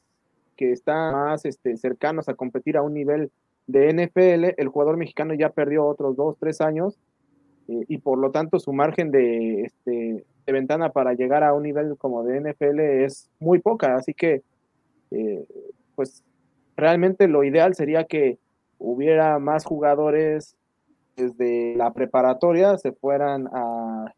que 0.57 0.73
están 0.73 1.15
más 1.15 1.47
este, 1.47 1.77
cercanos 1.79 2.29
a 2.29 2.35
competir 2.35 2.77
a 2.77 2.83
un 2.83 2.93
nivel 2.93 3.31
de 3.67 3.95
NFL, 3.95 4.61
el 4.61 4.69
jugador 4.69 4.99
mexicano 4.99 5.33
ya 5.33 5.51
perdió 5.51 5.87
otros 5.87 6.17
dos, 6.17 6.37
tres 6.39 6.61
años 6.61 6.99
eh, 7.71 7.85
y 7.87 7.99
por 7.99 8.19
lo 8.19 8.33
tanto 8.33 8.59
su 8.59 8.73
margen 8.73 9.13
de, 9.13 9.63
este, 9.63 10.25
de 10.45 10.53
ventana 10.53 10.91
para 10.91 11.15
llegar 11.15 11.45
a 11.45 11.55
un 11.55 11.63
nivel 11.63 11.97
como 11.97 12.25
de 12.25 12.41
NFL 12.41 12.81
es 12.81 13.31
muy 13.39 13.61
poca, 13.61 13.95
así 13.95 14.13
que 14.13 14.43
eh, 15.13 15.45
pues 15.95 16.25
realmente 16.77 17.29
lo 17.29 17.45
ideal 17.45 17.77
sería 17.77 18.05
que 18.05 18.39
hubiera 18.79 19.39
más 19.39 19.65
jugadores 19.65 20.57
desde 21.17 21.77
la 21.77 21.93
preparatoria 21.93 22.77
se 22.77 22.91
fueran 22.91 23.49
a, 23.53 24.15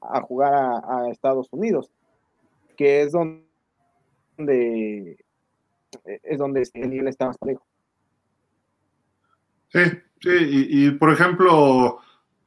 a 0.00 0.20
jugar 0.22 0.54
a, 0.54 1.10
Estados 1.10 1.48
Unidos, 1.52 1.90
que 2.76 3.02
es 3.02 3.12
donde 3.12 3.44
es 6.04 6.38
donde 6.38 6.62
el 6.74 6.90
nivel 6.90 7.08
está 7.08 7.26
más 7.26 7.38
parejo. 7.38 7.64
Sí, 9.68 9.80
sí, 10.20 10.66
y, 10.70 10.90
por 10.92 11.12
ejemplo, 11.12 11.98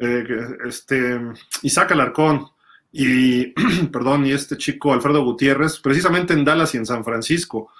eh, 0.01 0.25
este 0.65 1.19
Isaac 1.61 1.91
Alarcón, 1.91 2.47
y, 2.91 3.47
perdón, 3.91 4.25
y 4.25 4.31
este 4.31 4.57
chico 4.57 4.93
Alfredo 4.93 5.23
Gutiérrez, 5.23 5.79
precisamente 5.79 6.33
en 6.33 6.43
Dallas 6.43 6.73
y 6.73 6.77
en 6.77 6.85
San 6.85 7.03
Francisco, 7.03 7.71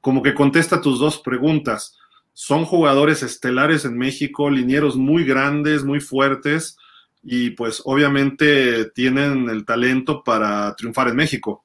como 0.00 0.22
que 0.22 0.34
contesta 0.34 0.80
tus 0.80 0.98
dos 0.98 1.18
preguntas. 1.18 1.98
Son 2.32 2.64
jugadores 2.64 3.22
estelares 3.22 3.84
en 3.84 3.98
México, 3.98 4.50
linieros 4.50 4.96
muy 4.96 5.24
grandes, 5.24 5.84
muy 5.84 6.00
fuertes, 6.00 6.76
y 7.22 7.50
pues 7.50 7.82
obviamente 7.84 8.86
tienen 8.90 9.48
el 9.50 9.64
talento 9.64 10.22
para 10.22 10.74
triunfar 10.76 11.08
en 11.08 11.16
México, 11.16 11.64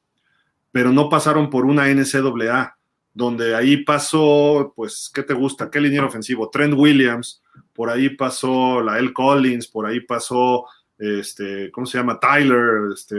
pero 0.72 0.92
no 0.92 1.08
pasaron 1.08 1.50
por 1.50 1.66
una 1.66 1.88
NCAA, 1.88 2.75
donde 3.16 3.56
ahí 3.56 3.78
pasó, 3.78 4.74
pues, 4.76 5.10
¿qué 5.12 5.24
te 5.24 5.34
gusta? 5.34 5.72
¿Qué 5.72 5.82
liniero 5.82 6.06
ofensivo? 6.06 6.50
Trent 6.52 6.76
Williams, 6.76 7.42
por 7.74 7.90
ahí 7.90 8.10
pasó 8.10 8.82
la 8.82 9.00
L. 9.00 9.12
Collins, 9.14 9.68
por 9.68 9.88
ahí 9.88 10.02
pasó 10.02 10.66
este, 10.98 11.72
¿cómo 11.72 11.86
se 11.86 11.98
llama? 11.98 12.20
Tyler, 12.20 12.92
este, 12.94 13.16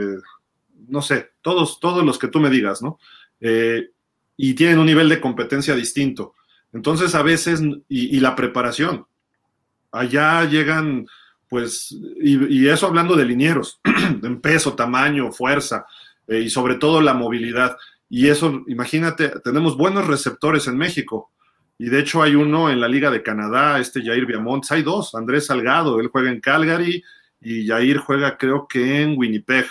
no 0.87 1.01
sé, 1.01 1.31
todos, 1.41 1.79
todos 1.79 2.03
los 2.03 2.17
que 2.17 2.27
tú 2.27 2.39
me 2.39 2.49
digas, 2.49 2.81
¿no? 2.81 2.99
Eh, 3.39 3.89
y 4.35 4.53
tienen 4.53 4.79
un 4.79 4.85
nivel 4.85 5.09
de 5.09 5.21
competencia 5.21 5.75
distinto. 5.75 6.33
Entonces, 6.73 7.15
a 7.15 7.23
veces, 7.23 7.61
y, 7.87 8.19
la 8.19 8.35
preparación, 8.35 9.05
allá 9.91 10.43
llegan, 10.45 11.07
pues, 11.49 11.95
y, 12.21 12.67
eso 12.67 12.87
hablando 12.87 13.15
de 13.15 13.25
linieros, 13.25 13.79
en 14.23 14.41
peso, 14.41 14.73
tamaño, 14.75 15.31
fuerza, 15.31 15.85
eh, 16.27 16.41
y 16.41 16.49
sobre 16.49 16.75
todo 16.75 17.01
la 17.01 17.13
movilidad. 17.13 17.77
Y 18.09 18.27
eso, 18.29 18.63
imagínate, 18.67 19.29
tenemos 19.43 19.77
buenos 19.77 20.07
receptores 20.07 20.67
en 20.67 20.77
México. 20.77 21.31
Y 21.77 21.89
de 21.89 21.99
hecho 21.99 22.23
hay 22.23 22.35
uno 22.35 22.69
en 22.69 22.81
la 22.81 22.87
Liga 22.87 23.11
de 23.11 23.21
Canadá, 23.21 23.79
este 23.79 24.01
Jair 24.01 24.25
Viamont, 24.25 24.65
hay 24.71 24.81
dos, 24.81 25.13
Andrés 25.13 25.47
Salgado, 25.47 25.99
él 25.99 26.07
juega 26.07 26.31
en 26.31 26.41
Calgary 26.41 27.03
y 27.39 27.67
Jair 27.67 27.97
juega 27.99 28.37
creo 28.37 28.67
que 28.67 29.03
en 29.03 29.17
Winnipeg, 29.17 29.65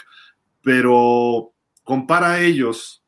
pero 0.62 1.52
compara 1.82 2.32
a 2.32 2.40
ellos 2.40 3.02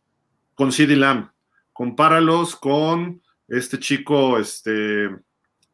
con 0.54 0.72
CeeDee 0.72 0.96
Lamb, 0.96 1.30
compáralos 1.72 2.56
con 2.56 3.22
este 3.46 3.78
chico, 3.78 4.38
este, 4.38 5.08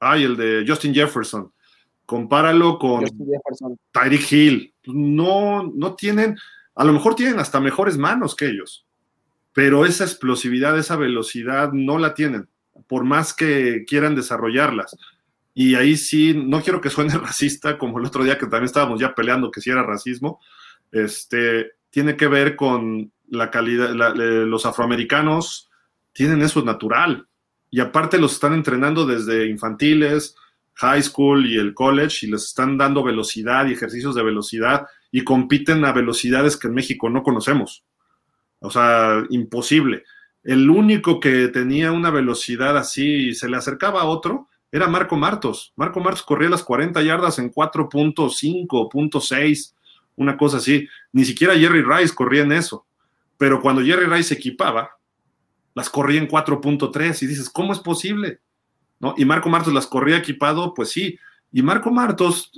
ay, 0.01 0.24
el 0.24 0.36
de 0.36 0.64
Justin 0.68 0.94
Jefferson, 0.94 1.51
compáralo 2.05 2.78
con 2.78 3.05
Tyreek 3.90 4.32
Hill, 4.32 4.74
no, 4.85 5.72
no 5.74 5.94
tienen, 5.94 6.36
a 6.74 6.85
lo 6.85 6.93
mejor 6.93 7.14
tienen 7.14 7.39
hasta 7.39 7.59
mejores 7.59 7.97
manos 7.97 8.36
que 8.36 8.48
ellos, 8.48 8.86
pero 9.55 9.86
esa 9.86 10.05
explosividad, 10.05 10.78
esa 10.78 10.97
velocidad 10.97 11.72
no 11.72 11.98
la 11.98 12.12
tienen, 12.12 12.48
por 12.86 13.05
más 13.05 13.32
que 13.32 13.85
quieran 13.86 14.14
desarrollarlas. 14.14 14.97
Y 15.55 15.76
ahí 15.76 15.97
sí, 15.97 16.35
no 16.35 16.60
quiero 16.60 16.81
que 16.81 16.90
suene 16.90 17.14
racista, 17.18 17.78
como 17.78 17.98
el 17.98 18.05
otro 18.05 18.24
día 18.24 18.36
que 18.36 18.47
también 18.47 18.64
estábamos 18.64 19.01
ya 19.01 19.14
peleando 19.14 19.51
que 19.51 19.60
si 19.60 19.70
era 19.70 19.85
racismo, 19.85 20.40
este, 20.90 21.70
tiene 21.89 22.16
que 22.16 22.26
ver 22.26 22.56
con 22.56 23.12
la 23.28 23.51
calidad, 23.51 23.94
los 23.94 24.66
afroamericanos 24.66 25.70
tienen 26.12 26.43
eso 26.43 26.62
natural. 26.62 27.26
Y 27.70 27.81
aparte 27.81 28.18
los 28.18 28.35
están 28.35 28.55
entrenando 28.55 29.06
desde 29.06 29.47
infantiles, 29.47 30.36
high 30.74 31.02
school 31.02 31.47
y 31.47 31.56
el 31.56 31.74
college 31.74 32.26
y 32.26 32.31
les 32.31 32.44
están 32.44 32.76
dando 32.76 33.05
velocidad 33.05 33.66
y 33.66 33.72
ejercicios 33.72 34.14
de 34.16 34.22
velocidad 34.24 34.86
y 35.12 35.22
compiten 35.22 35.85
a 35.85 35.93
velocidades 35.93 36.56
que 36.56 36.66
en 36.66 36.74
México 36.74 37.09
no 37.09 37.22
conocemos. 37.22 37.85
O 38.65 38.70
sea, 38.70 39.23
imposible. 39.28 40.05
El 40.43 40.70
único 40.70 41.20
que 41.20 41.49
tenía 41.49 41.93
una 41.93 42.11
velocidad 42.11 42.77
así 42.77 43.28
y 43.28 43.35
se 43.35 43.49
le 43.49 43.59
acercaba 43.59 44.01
a 44.01 44.07
otro 44.07 44.49
era 44.73 44.89
Marco 44.89 45.16
Martos. 45.16 45.73
Marco 45.77 46.01
Martos 46.01 46.23
corría 46.23 46.49
las 46.49 46.65
40 46.65 47.03
yardas 47.03 47.39
en 47.39 47.53
4.5, 47.53 48.66
4.6, 48.66 49.74
una 50.16 50.36
cosa 50.36 50.57
así. 50.57 50.89
Ni 51.12 51.24
siquiera 51.24 51.55
Jerry 51.55 51.82
Rice 51.82 52.15
corría 52.15 52.43
en 52.43 52.53
eso. 52.53 52.86
Pero 53.36 53.61
cuando 53.61 53.82
Jerry 53.82 54.07
Rice 54.07 54.31
se 54.31 54.35
equipaba, 54.35 54.91
las 55.74 55.91
corría 55.91 56.20
en 56.20 56.28
4.3 56.28 57.23
y 57.23 57.27
dices, 57.27 57.51
¿cómo 57.51 57.73
es 57.73 57.81
posible? 57.81 58.41
¿No? 58.99 59.15
Y 59.19 59.27
Marco 59.27 59.51
Martos 59.51 59.74
las 59.74 59.86
corría 59.86 60.16
equipado, 60.16 60.73
pues 60.73 60.91
sí. 60.91 61.19
Y 61.53 61.62
Marco 61.62 61.91
Martos 61.91 62.51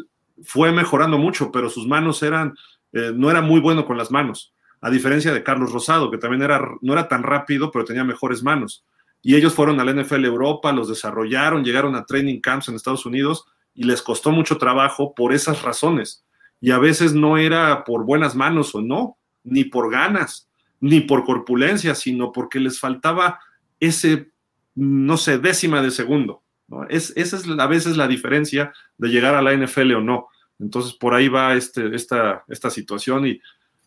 fue 0.45 0.71
mejorando 0.71 1.19
mucho, 1.19 1.51
pero 1.51 1.69
sus 1.69 1.87
manos 1.87 2.23
eran, 2.23 2.55
eh, 2.93 3.11
no 3.13 3.29
era 3.29 3.41
muy 3.41 3.61
bueno 3.61 3.85
con 3.85 3.99
las 3.99 4.11
manos, 4.11 4.55
a 4.87 4.91
diferencia 4.91 5.35
de 5.35 5.43
Carlos 5.43 5.73
Rosado, 5.73 6.13
que 6.13 6.17
también 6.17 6.43
era, 6.43 6.61
no 6.81 6.93
era 6.93 7.09
tan 7.09 7.25
rápido, 7.25 7.73
pero 7.73 7.85
tenía 7.85 8.05
mejores 8.05 8.45
manos. 8.45 8.85
Y 9.21 9.35
ellos 9.35 9.53
fueron 9.53 9.81
al 9.81 9.93
NFL 10.01 10.25
Europa, 10.25 10.71
los 10.71 10.89
desarrollaron, 10.89 11.65
llegaron 11.65 11.97
a 11.97 12.05
training 12.05 12.41
camps 12.41 12.69
en 12.69 12.77
Estados 12.77 13.05
Unidos 13.05 13.47
y 13.75 13.83
les 13.83 14.01
costó 14.01 14.31
mucho 14.31 14.59
trabajo 14.59 15.13
por 15.13 15.33
esas 15.33 15.63
razones. 15.63 16.25
Y 16.61 16.71
a 16.71 16.79
veces 16.79 17.15
no 17.15 17.37
era 17.37 17.83
por 17.83 18.05
buenas 18.05 18.37
manos 18.37 18.77
o 18.77 18.81
no, 18.81 19.19
ni 19.43 19.65
por 19.65 19.91
ganas, 19.91 20.49
ni 20.79 21.01
por 21.01 21.25
corpulencia, 21.25 21.97
sino 21.97 22.31
porque 22.31 22.61
les 22.61 22.79
faltaba 22.79 23.41
ese, 23.81 24.31
no 24.77 25.17
sé, 25.17 25.39
décima 25.39 25.83
de 25.83 25.91
segundo. 25.91 26.45
Es, 26.89 27.13
esa 27.17 27.39
es 27.39 27.49
a 27.49 27.67
veces 27.67 27.97
la 27.97 28.07
diferencia 28.07 28.73
de 28.99 29.09
llegar 29.09 29.35
a 29.35 29.43
la 29.43 29.53
NFL 29.53 29.95
o 29.95 30.01
no. 30.01 30.29
Entonces, 30.61 30.95
por 30.95 31.13
ahí 31.13 31.27
va 31.27 31.55
este, 31.55 31.93
esta, 31.93 32.45
esta 32.47 32.71
situación 32.71 33.27
y 33.27 33.41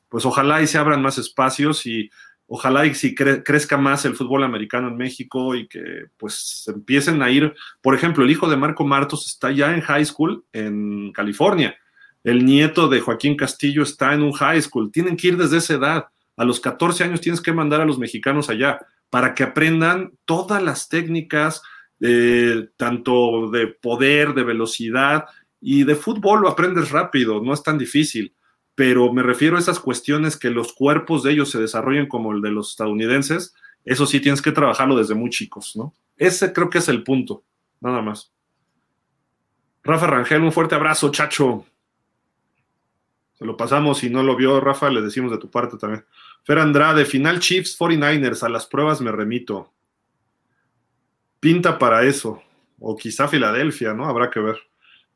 pues 0.10 0.26
ojalá 0.26 0.62
y 0.62 0.68
se 0.68 0.78
abran 0.78 1.02
más 1.02 1.18
espacios 1.18 1.86
y 1.86 2.10
ojalá 2.48 2.86
y 2.86 2.96
si 2.96 3.14
crezca 3.16 3.78
más 3.78 4.06
el 4.06 4.16
fútbol 4.16 4.44
americano 4.44 4.88
en 4.88 4.98
México 4.98 5.56
y 5.56 5.68
que 5.68 6.08
pues 6.18 6.66
empiecen 6.68 7.22
a 7.22 7.30
ir, 7.30 7.54
por 7.82 7.94
ejemplo, 7.94 8.24
el 8.24 8.32
hijo 8.32 8.50
de 8.50 8.58
Marco 8.58 8.86
Martos 8.86 9.28
está 9.28 9.52
ya 9.52 9.74
en 9.74 9.82
high 9.82 10.06
school 10.06 10.44
en 10.52 11.12
California, 11.14 11.76
el 12.24 12.44
nieto 12.44 12.90
de 12.90 13.00
Joaquín 13.00 13.38
Castillo 13.38 13.84
está 13.84 14.14
en 14.14 14.24
un 14.24 14.34
high 14.34 14.62
school, 14.62 14.92
tienen 14.92 15.16
que 15.16 15.30
ir 15.30 15.38
desde 15.38 15.58
esa 15.58 15.76
edad, 15.76 16.06
a 16.36 16.44
los 16.44 16.60
14 16.60 17.04
años 17.04 17.22
tienes 17.22 17.42
que 17.42 17.54
mandar 17.54 17.82
a 17.82 17.86
los 17.86 18.00
mexicanos 18.00 18.50
allá 18.50 18.80
para 19.10 19.34
que 19.34 19.44
aprendan 19.44 20.12
todas 20.26 20.62
las 20.62 20.90
técnicas, 20.90 21.62
eh, 22.00 22.70
tanto 22.78 23.50
de 23.52 23.68
poder, 23.68 24.34
de 24.34 24.44
velocidad 24.44 25.26
y 25.62 25.84
de 25.84 25.96
fútbol 25.96 26.42
lo 26.42 26.50
aprendes 26.50 26.92
rápido, 26.92 27.42
no 27.44 27.54
es 27.54 27.62
tan 27.62 27.78
difícil, 27.78 28.34
pero 28.80 29.12
me 29.12 29.24
refiero 29.24 29.58
a 29.58 29.60
esas 29.60 29.78
cuestiones 29.78 30.38
que 30.38 30.50
los 30.50 30.72
cuerpos 30.72 31.24
de 31.24 31.34
ellos 31.34 31.52
se 31.52 31.60
desarrollen 31.60 32.08
como 32.08 32.32
el 32.32 32.42
de 32.42 32.50
los 32.50 32.70
estadounidenses, 32.70 33.54
eso 33.84 34.06
sí 34.06 34.22
tienes 34.22 34.42
que 34.42 34.54
trabajarlo 34.54 34.96
desde 34.96 35.16
muy 35.16 35.30
chicos, 35.30 35.76
¿no? 35.76 35.94
Ese 36.16 36.54
creo 36.54 36.70
que 36.70 36.78
es 36.78 36.88
el 36.88 37.04
punto, 37.04 37.44
nada 37.82 38.02
más. 38.02 38.32
Rafa 39.84 40.08
Rangel, 40.08 40.44
un 40.44 40.54
fuerte 40.54 40.76
abrazo, 40.76 41.12
chacho. 41.12 41.66
Se 43.34 43.44
lo 43.44 43.58
pasamos, 43.58 43.98
si 43.98 44.10
no 44.10 44.24
lo 44.24 44.38
vio 44.38 44.62
Rafa, 44.62 44.90
le 44.90 45.02
decimos 45.02 45.32
de 45.32 45.40
tu 45.40 45.52
parte 45.52 45.76
también. 45.78 46.06
Fer 46.46 46.60
Andrade, 46.60 47.04
final 47.04 47.42
Chiefs 47.42 47.78
49ers, 47.78 48.44
a 48.44 48.50
las 48.50 48.66
pruebas 48.66 49.02
me 49.02 49.12
remito 49.12 49.74
pinta 51.42 51.78
para 51.78 52.04
eso. 52.04 52.42
O 52.80 52.96
quizá 52.96 53.28
Filadelfia, 53.28 53.94
¿no? 53.94 54.06
Habrá 54.06 54.30
que 54.30 54.40
ver. 54.40 54.69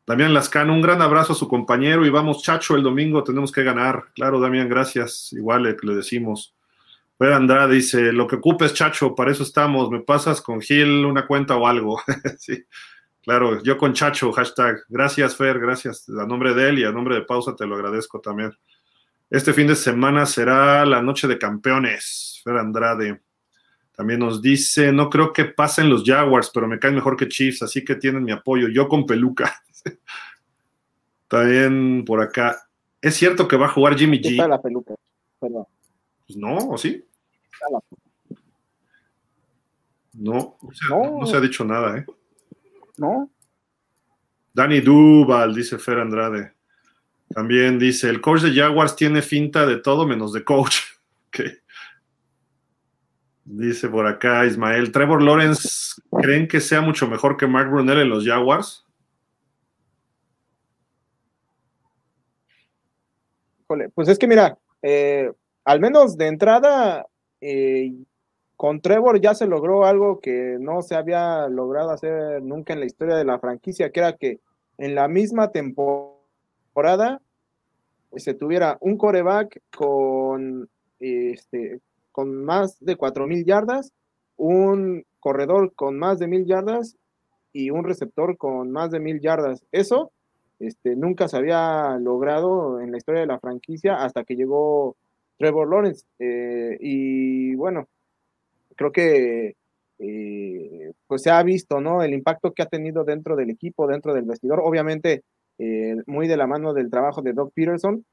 Damián 0.06 0.34
Lascano, 0.34 0.74
un 0.74 0.82
gran 0.82 1.02
abrazo 1.02 1.32
a 1.32 1.36
su 1.36 1.48
compañero 1.48 2.06
y 2.06 2.10
vamos, 2.10 2.44
Chacho, 2.44 2.76
el 2.76 2.84
domingo 2.84 3.24
tenemos 3.24 3.54
que 3.54 3.64
ganar. 3.64 4.06
Claro, 4.16 4.42
Damián, 4.42 4.68
gracias. 4.68 5.32
Igual 5.32 5.64
le, 5.64 5.96
decimos. 5.96 6.54
Fer 7.18 7.32
Andrade 7.32 7.76
dice, 7.76 8.12
lo 8.12 8.28
que 8.28 8.36
ocupes, 8.36 8.74
Chacho, 8.74 9.16
para 9.16 9.32
eso 9.32 9.44
estamos. 9.44 9.90
¿Me 9.90 10.02
pasas 10.02 10.42
con 10.42 10.60
Gil 10.60 11.06
una 11.06 11.26
cuenta 11.26 11.56
o 11.56 11.66
algo? 11.66 12.02
sí, 12.38 12.66
claro, 13.22 13.64
yo 13.64 13.78
con 13.78 13.94
Chacho, 13.94 14.34
hashtag. 14.34 14.84
Gracias, 14.90 15.38
Fer, 15.38 15.58
gracias. 15.58 16.10
A 16.10 16.26
nombre 16.26 16.54
de 16.54 16.70
él 16.70 16.80
y 16.80 16.84
a 16.84 16.92
nombre 16.92 17.16
de 17.16 17.22
Pausa 17.22 17.56
te 17.56 17.66
lo 17.66 17.76
agradezco 17.76 18.20
también. 18.20 18.52
Este 19.30 19.54
fin 19.54 19.68
de 19.68 19.76
semana 19.76 20.26
será 20.26 20.86
la 20.86 21.02
noche 21.02 21.30
de 21.30 21.38
campeones, 21.38 22.42
Fer 22.44 22.58
Andrade. 22.58 23.22
También 23.96 24.20
nos 24.20 24.42
dice, 24.42 24.92
no 24.92 25.10
creo 25.10 25.32
que 25.32 25.46
pasen 25.46 25.90
los 25.90 26.04
Jaguars, 26.04 26.52
pero 26.54 26.68
me 26.68 26.78
caen 26.78 26.96
mejor 26.96 27.16
que 27.16 27.28
Chiefs, 27.28 27.62
así 27.62 27.86
que 27.86 27.96
tienen 27.96 28.24
mi 28.24 28.32
apoyo. 28.32 28.68
Yo 28.68 28.90
con 28.90 29.06
peluca. 29.06 29.64
También 31.28 32.06
por 32.06 32.22
acá. 32.22 32.68
¿Es 33.02 33.16
cierto 33.16 33.48
que 33.48 33.58
va 33.58 33.66
a 33.66 33.70
jugar 33.70 33.98
Jimmy 33.98 34.20
G? 34.20 34.32
Está 34.32 34.48
la 34.48 34.62
peluca, 34.62 34.96
perdón. 35.40 35.66
Pues 36.26 36.38
no, 36.38 36.56
¿o 36.58 36.78
sí? 36.78 37.04
No, 40.14 40.58
no 40.90 41.26
se, 41.26 41.36
ha 41.36 41.42
dicho 41.42 41.66
nada, 41.66 41.98
¿eh? 41.98 42.06
No. 42.98 43.32
Danny 44.54 44.80
Duval, 44.80 45.56
dice 45.56 45.80
Fer 45.80 46.00
Andrade. 46.00 46.54
También 47.30 47.80
dice, 47.80 48.10
el 48.10 48.22
coach 48.22 48.42
de 48.42 48.54
Jaguars 48.54 48.96
tiene 48.96 49.22
finta 49.22 49.66
de 49.66 49.78
todo 49.78 50.06
menos 50.06 50.34
de 50.34 50.44
coach. 50.44 50.78
okay. 51.28 51.58
Dice 53.46 53.90
por 53.90 54.08
acá 54.08 54.46
Ismael, 54.46 54.92
Trevor 54.92 55.22
Lawrence, 55.22 56.02
¿creen 56.22 56.48
que 56.48 56.62
sea 56.62 56.82
mucho 56.82 57.08
mejor 57.08 57.36
que 57.36 57.48
Mark 57.48 57.70
Brunel 57.70 58.00
en 58.00 58.10
los 58.10 58.26
Jaguars? 58.26 58.86
Pues 63.94 64.08
es 64.08 64.20
que 64.20 64.28
mira, 64.28 64.58
eh, 64.82 65.32
al 65.66 65.80
menos 65.80 66.18
de 66.18 66.28
entrada, 66.28 67.08
eh, 67.42 67.94
con 68.56 68.82
Trevor 68.82 69.20
ya 69.20 69.34
se 69.36 69.48
logró 69.48 69.86
algo 69.86 70.20
que 70.20 70.58
no 70.60 70.82
se 70.82 70.96
había 70.96 71.48
logrado 71.50 71.92
hacer 71.92 72.42
nunca 72.42 72.74
en 72.74 72.80
la 72.80 72.86
historia 72.86 73.16
de 73.16 73.26
la 73.26 73.40
franquicia, 73.40 73.92
que 73.92 74.00
era 74.00 74.14
que 74.14 74.40
en 74.78 74.96
la 74.96 75.08
misma 75.08 75.52
temporada 75.52 77.22
se 78.16 78.34
tuviera 78.34 78.78
un 78.80 78.98
coreback 78.98 79.62
con 79.76 80.70
este 81.00 81.80
con 82.12 82.46
más 82.46 82.78
de 82.80 82.96
4.000 82.96 83.44
yardas, 83.44 83.92
un 84.38 85.04
corredor 85.20 85.74
con 85.74 85.98
más 85.98 86.20
de 86.20 86.28
1.000 86.28 86.46
yardas 86.46 86.96
y 87.52 87.72
un 87.72 87.84
receptor 87.84 88.38
con 88.38 88.72
más 88.72 88.92
de 88.92 89.00
1.000 89.00 89.20
yardas. 89.20 89.64
Eso 89.72 90.12
este, 90.60 90.96
nunca 90.96 91.28
se 91.28 91.38
había 91.38 91.98
logrado 92.00 92.80
en 92.80 92.92
la 92.92 92.98
historia 92.98 93.22
de 93.22 93.28
la 93.28 93.40
franquicia 93.40 94.04
hasta 94.04 94.24
que 94.24 94.36
llegó 94.36 94.96
Trevor 95.38 95.70
Lawrence. 95.70 96.06
Eh, 96.20 96.78
y 96.80 97.56
bueno, 97.56 97.88
creo 98.76 98.92
que 98.92 99.56
eh, 100.00 100.92
pues 101.08 101.24
se 101.24 101.32
ha 101.32 101.42
visto, 101.44 101.82
¿no? 101.82 102.04
El 102.04 102.14
impacto 102.14 102.54
que 102.54 102.64
ha 102.64 102.68
tenido 102.68 103.04
dentro 103.04 103.36
del 103.36 103.50
equipo, 103.50 103.88
dentro 103.88 104.14
del 104.14 104.26
vestidor, 104.26 104.62
obviamente 104.64 105.24
eh, 105.60 105.96
muy 106.06 106.28
de 106.28 106.38
la 106.38 106.48
mano 106.48 106.74
del 106.74 106.90
trabajo 106.90 107.22
de 107.22 107.34
Doug 107.34 107.52
Peterson. 107.54 108.06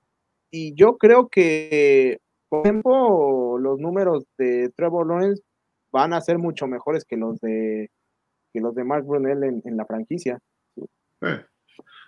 Y 0.50 0.74
yo 0.74 0.98
creo 0.98 1.28
que 1.28 2.18
por 2.50 2.66
ejemplo, 2.66 3.58
los 3.58 3.78
números 3.78 4.24
de 4.36 4.70
Trevor 4.76 5.06
Lawrence 5.06 5.40
van 5.92 6.12
a 6.12 6.20
ser 6.20 6.38
mucho 6.38 6.66
mejores 6.66 7.04
que 7.04 7.16
los 7.16 7.40
de 7.40 7.90
que 8.52 8.60
los 8.60 8.74
de 8.74 8.82
Mark 8.82 9.06
Brunel 9.06 9.62
en, 9.64 9.76
la 9.76 9.86
franquicia. 9.86 10.40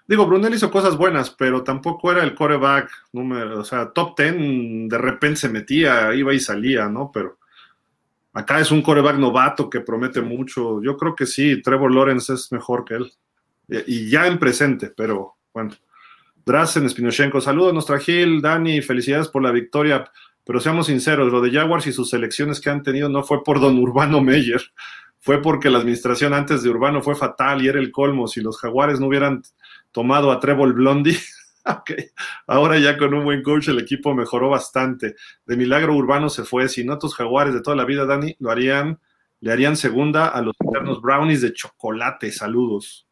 Digo, 0.07 0.27
Brunel 0.27 0.55
hizo 0.55 0.71
cosas 0.71 0.97
buenas, 0.97 1.31
pero 1.31 1.63
tampoco 1.63 2.11
era 2.11 2.23
el 2.25 2.35
coreback 2.35 2.91
número, 3.13 3.61
o 3.61 3.65
sea, 3.65 3.91
top 3.91 4.15
ten 4.17 4.89
de 4.89 4.99
repente 4.99 5.41
se 5.41 5.49
metía, 5.49 6.15
iba 6.15 6.35
y 6.35 6.41
salía, 6.41 6.89
¿no? 6.89 7.11
Pero 7.13 7.39
acá 8.33 8.61
es 8.61 8.71
un 8.71 8.83
coreback 8.83 9.17
novato 9.17 9.71
que 9.71 9.81
promete 9.81 10.21
mucho. 10.21 10.83
Yo 10.83 10.97
creo 10.97 11.15
que 11.15 11.27
sí, 11.27 11.63
Trevor 11.63 11.95
Lawrence 11.95 12.33
es 12.35 12.51
mejor 12.51 12.85
que 12.85 12.95
él. 12.95 13.13
Y 13.87 14.11
ya 14.11 14.27
en 14.27 14.39
presente, 14.39 14.93
pero 14.95 15.37
bueno. 15.53 15.73
Drazen 16.45 16.91
Spinochenko, 16.91 17.41
saludos, 17.41 17.73
nuestra 17.73 18.01
Gil, 18.01 18.43
Dani, 18.43 18.83
felicidades 18.83 19.29
por 19.29 19.43
la 19.43 19.53
victoria. 19.53 20.11
Pero 20.45 20.61
seamos 20.61 20.87
sinceros, 20.87 21.31
lo 21.31 21.41
de 21.41 21.53
Jaguars 21.53 21.87
y 21.87 21.93
sus 21.93 22.11
selecciones 22.11 22.61
que 22.61 22.69
han 22.69 22.83
tenido 22.83 23.09
no 23.09 23.23
fue 23.23 23.45
por 23.45 23.61
don 23.61 23.79
Urbano 23.79 24.21
Meyer, 24.21 24.61
fue 25.21 25.41
porque 25.41 25.71
la 25.71 25.79
administración 25.79 26.35
antes 26.35 26.65
de 26.65 26.71
Urbano 26.71 27.01
fue 27.01 27.15
fatal 27.15 27.63
y 27.63 27.69
era 27.69 27.79
el 27.79 27.93
colmo. 27.93 28.27
Si 28.27 28.41
los 28.41 28.59
Jaguares 28.59 28.99
no 28.99 29.07
hubieran 29.07 29.43
tomado 29.93 30.33
a 30.33 30.41
Trevor 30.41 30.73
Blondie, 30.73 31.19
okay. 31.65 32.07
ahora 32.47 32.79
ya 32.79 32.99
con 32.99 33.15
un 33.15 33.25
buen 33.25 33.43
coach 33.43 33.69
el 33.69 33.79
equipo 33.79 34.15
mejoró 34.15 34.51
bastante. 34.51 35.15
De 35.47 35.57
milagro 35.57 35.95
Urbano 35.95 36.29
se 36.29 36.45
fue, 36.45 36.69
si 36.69 36.85
no 36.85 36.99
tus 36.99 37.15
Jaguares 37.15 37.55
de 37.55 37.63
toda 37.63 37.77
la 37.77 37.85
vida, 37.85 38.07
Dani, 38.07 38.35
lo 38.41 38.51
harían, 38.51 38.99
le 39.41 39.53
harían 39.53 39.77
segunda 39.77 40.29
a 40.29 40.43
los 40.43 40.55
internos 40.61 41.01
Brownies 41.01 41.43
de 41.43 41.53
chocolate. 41.53 42.33
Saludos. 42.33 43.07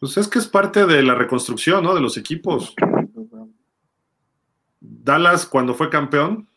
Pues 0.00 0.16
es 0.16 0.28
que 0.28 0.38
es 0.38 0.48
parte 0.48 0.86
de 0.86 1.02
la 1.02 1.14
reconstrucción, 1.14 1.84
¿no? 1.84 1.94
De 1.94 2.00
los 2.00 2.16
equipos. 2.16 2.74
Dallas, 4.80 5.44
cuando 5.44 5.74
fue 5.74 5.90
campeón, 5.90 6.48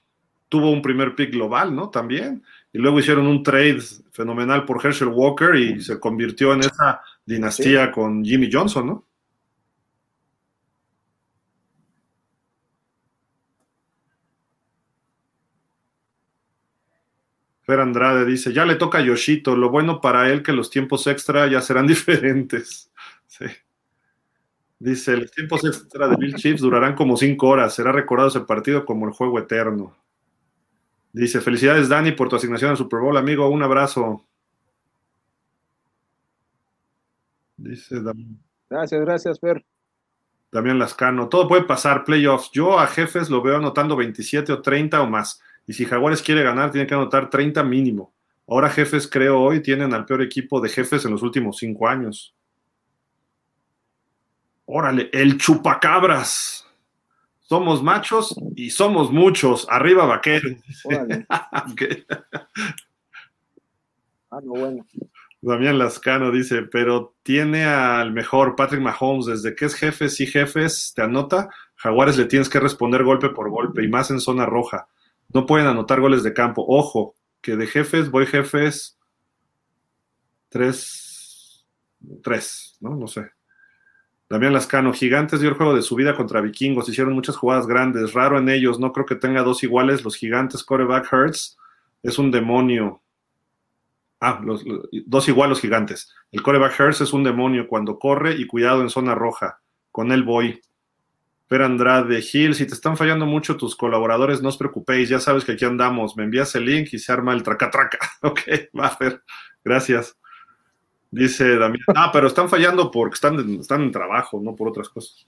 tuvo 0.54 0.70
un 0.70 0.84
primer 0.84 1.16
pick 1.16 1.32
global, 1.32 1.76
¿no? 1.76 1.90
También. 1.90 2.44
Y 2.72 2.78
luego 2.78 3.00
hicieron 3.00 3.26
un 3.26 3.42
trade 3.42 3.80
fenomenal 4.12 4.66
por 4.66 4.86
Herschel 4.86 5.08
Walker 5.08 5.56
y 5.56 5.82
se 5.82 6.00
convirtió 6.00 6.54
en 6.54 6.60
esa 6.60 7.02
dinastía 7.26 7.92
con 7.92 8.24
Jimmy 8.24 8.52
Johnson, 8.54 8.86
¿no? 8.86 9.08
Fer 17.64 17.80
Andrade 17.80 18.26
dice, 18.26 18.54
ya 18.54 18.64
le 18.64 18.76
toca 18.76 19.00
a 19.00 19.02
Yoshito, 19.02 19.56
lo 19.56 19.72
bueno 19.72 20.00
para 20.00 20.30
él 20.30 20.44
que 20.44 20.54
los 20.54 20.70
tiempos 20.70 21.08
extra 21.08 21.48
ya 21.48 21.62
serán 21.62 21.88
diferentes. 21.88 22.92
Sí. 23.26 23.46
Dice, 24.78 25.18
los 25.18 25.32
tiempos 25.32 25.66
extra 25.66 26.08
de 26.10 26.16
Bill 26.16 26.36
Chiefs 26.36 26.62
durarán 26.62 26.94
como 26.94 27.18
cinco 27.18 27.48
horas, 27.48 27.74
será 27.74 27.92
recordado 27.92 28.30
ese 28.30 28.42
partido 28.42 28.86
como 28.86 29.08
el 29.08 29.14
juego 29.14 29.40
eterno. 29.40 29.96
Dice, 31.14 31.42
felicidades 31.42 31.90
Dani 31.90 32.12
por 32.12 32.28
tu 32.28 32.36
asignación 32.36 32.72
al 32.72 32.78
Super 32.78 33.00
Bowl, 33.00 33.16
amigo, 33.16 33.48
un 33.48 33.62
abrazo. 33.62 34.26
Dice 37.56 38.02
Damián. 38.02 38.40
Gracias, 38.68 39.00
gracias, 39.02 39.40
Fer. 39.40 39.64
Damián 40.52 40.80
Lascano, 40.80 41.30
todo 41.30 41.48
puede 41.48 41.64
pasar, 41.64 42.04
playoffs. 42.04 42.50
Yo 42.52 42.80
a 42.80 42.88
jefes 42.88 43.30
lo 43.30 43.44
veo 43.44 43.58
anotando 43.58 43.96
27 43.96 44.52
o 44.54 44.62
30 44.62 45.02
o 45.02 45.08
más. 45.08 45.40
Y 45.68 45.74
si 45.74 45.86
Jaguares 45.86 46.22
quiere 46.22 46.44
ganar, 46.44 46.72
tiene 46.72 46.88
que 46.88 46.96
anotar 46.96 47.30
30 47.30 47.64
mínimo. 47.64 48.14
Ahora 48.48 48.70
jefes, 48.70 49.08
creo 49.08 49.40
hoy, 49.40 49.62
tienen 49.62 49.94
al 49.94 50.06
peor 50.06 50.22
equipo 50.22 50.60
de 50.60 50.70
jefes 50.70 51.06
en 51.06 51.12
los 51.12 51.22
últimos 51.22 51.58
cinco 51.58 51.88
años. 51.88 52.36
Órale, 54.66 55.10
el 55.14 55.38
chupacabras. 55.38 56.68
Somos 57.54 57.84
machos 57.84 58.36
y 58.56 58.72
somos 58.72 59.12
muchos. 59.12 59.68
Arriba. 59.70 60.06
Órale. 60.06 61.28
Ok. 61.72 61.82
Ah, 64.32 64.40
no, 64.44 64.54
bueno. 64.54 64.84
Damián 65.40 65.78
Lascano 65.78 66.32
dice, 66.32 66.64
pero 66.64 67.14
tiene 67.22 67.66
al 67.66 68.12
mejor 68.12 68.56
Patrick 68.56 68.82
Mahomes, 68.82 69.28
desde 69.28 69.54
que 69.54 69.66
es 69.66 69.76
jefes 69.76 70.20
y 70.20 70.26
jefes, 70.26 70.94
te 70.96 71.04
anota, 71.04 71.48
Jaguares 71.76 72.18
le 72.18 72.26
tienes 72.26 72.50
que 72.50 72.60
responder 72.60 73.04
golpe 73.04 73.30
por 73.30 73.52
golpe 73.52 73.84
y 73.84 73.88
más 73.88 74.10
en 74.10 74.20
zona 74.20 74.48
roja. 74.48 74.88
No 75.32 75.46
pueden 75.46 75.68
anotar 75.68 76.02
goles 76.02 76.24
de 76.24 76.34
campo. 76.34 76.66
Ojo, 76.68 77.14
que 77.40 77.56
de 77.56 77.68
jefes 77.68 78.10
voy 78.10 78.26
jefes 78.26 78.98
tres, 80.50 81.68
tres, 82.24 82.78
¿no? 82.80 82.96
No 82.96 83.06
sé. 83.06 83.30
Damián 84.34 84.52
Lascano, 84.52 84.92
Gigantes 84.94 85.42
dio 85.42 85.50
el 85.50 85.56
juego 85.56 85.76
de 85.76 85.84
su 85.84 85.94
vida 85.94 86.16
contra 86.16 86.42
Vikingos, 86.42 86.90
hicieron 86.90 87.14
muchas 87.14 87.36
jugadas 87.36 87.68
grandes, 87.68 88.14
raro 88.14 88.40
en 88.40 88.50
ellos, 88.50 88.80
no 88.80 88.92
creo 88.92 89.06
que 89.06 89.14
tenga 89.14 89.44
dos 89.44 89.62
iguales, 89.62 90.04
los 90.04 90.16
Gigantes, 90.16 90.64
coreback 90.64 91.14
Hurts, 91.14 91.56
es 92.02 92.18
un 92.18 92.32
demonio. 92.32 93.04
Ah, 94.20 94.42
los, 94.44 94.64
dos 95.06 95.28
igual 95.30 95.52
los 95.52 95.62
Gigantes. 95.62 96.12
El 96.32 96.42
coreback 96.42 96.80
Hurts 96.80 97.02
es 97.02 97.14
un 97.14 97.24
demonio 97.24 97.68
cuando 97.68 98.00
corre 98.00 98.34
y 98.34 98.48
cuidado 98.48 98.82
en 98.82 98.90
zona 98.90 99.14
roja. 99.14 99.60
Con 99.92 100.12
él 100.12 100.24
voy. 100.24 100.60
Fer 101.48 101.62
Andrade, 101.62 102.20
Gil, 102.20 102.56
si 102.56 102.66
te 102.66 102.74
están 102.74 102.98
fallando 102.98 103.28
mucho 103.28 103.56
tus 103.56 103.76
colaboradores, 103.76 104.42
no 104.42 104.50
os 104.50 104.58
preocupéis, 104.58 105.10
ya 105.10 105.20
sabes 105.20 105.46
que 105.46 105.52
aquí 105.52 105.66
andamos. 105.66 106.18
Me 106.18 106.24
envías 106.24 106.56
el 106.56 106.66
link 106.66 106.90
y 106.92 106.98
se 106.98 107.12
arma 107.12 107.34
el 107.34 107.44
traca-traca. 107.44 108.00
Ok, 108.24 108.42
va, 108.76 108.90
Fer. 108.90 109.22
Gracias. 109.64 110.18
Dice 111.14 111.58
Damián. 111.58 111.84
Ah, 111.96 112.10
pero 112.12 112.26
están 112.28 112.50
fallando 112.50 112.90
porque 112.90 113.14
están, 113.14 113.36
en- 113.40 113.60
están 113.60 113.82
en 113.84 113.92
trabajo, 113.92 114.42
no 114.42 114.56
por 114.56 114.68
otras 114.70 114.90
cosas. 114.90 115.28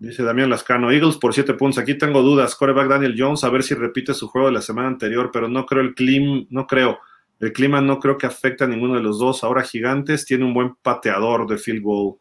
Dice 0.00 0.22
Damián 0.24 0.50
Lascano, 0.50 0.90
Eagles 0.90 1.16
por 1.16 1.32
siete 1.32 1.54
puntos. 1.54 1.78
Aquí 1.78 1.96
tengo 1.96 2.22
dudas. 2.22 2.56
Coreback 2.56 2.88
Daniel 2.88 3.14
Jones, 3.16 3.44
a 3.44 3.50
ver 3.50 3.62
si 3.62 3.74
repite 3.74 4.14
su 4.14 4.26
juego 4.28 4.48
de 4.48 4.54
la 4.54 4.60
semana 4.62 4.88
anterior, 4.88 5.30
pero 5.32 5.48
no 5.48 5.64
creo 5.64 5.82
el 5.82 5.94
clima, 5.94 6.44
no 6.50 6.66
creo. 6.66 6.98
El 7.38 7.52
clima 7.52 7.80
no 7.80 8.00
creo 8.00 8.18
que 8.18 8.26
afecte 8.26 8.64
a 8.64 8.66
ninguno 8.66 8.94
de 8.94 9.00
los 9.00 9.18
dos. 9.18 9.44
Ahora 9.44 9.62
Gigantes 9.62 10.24
tiene 10.24 10.44
un 10.44 10.54
buen 10.54 10.74
pateador 10.82 11.46
de 11.48 11.56
field 11.56 11.82
goal. 11.82 12.16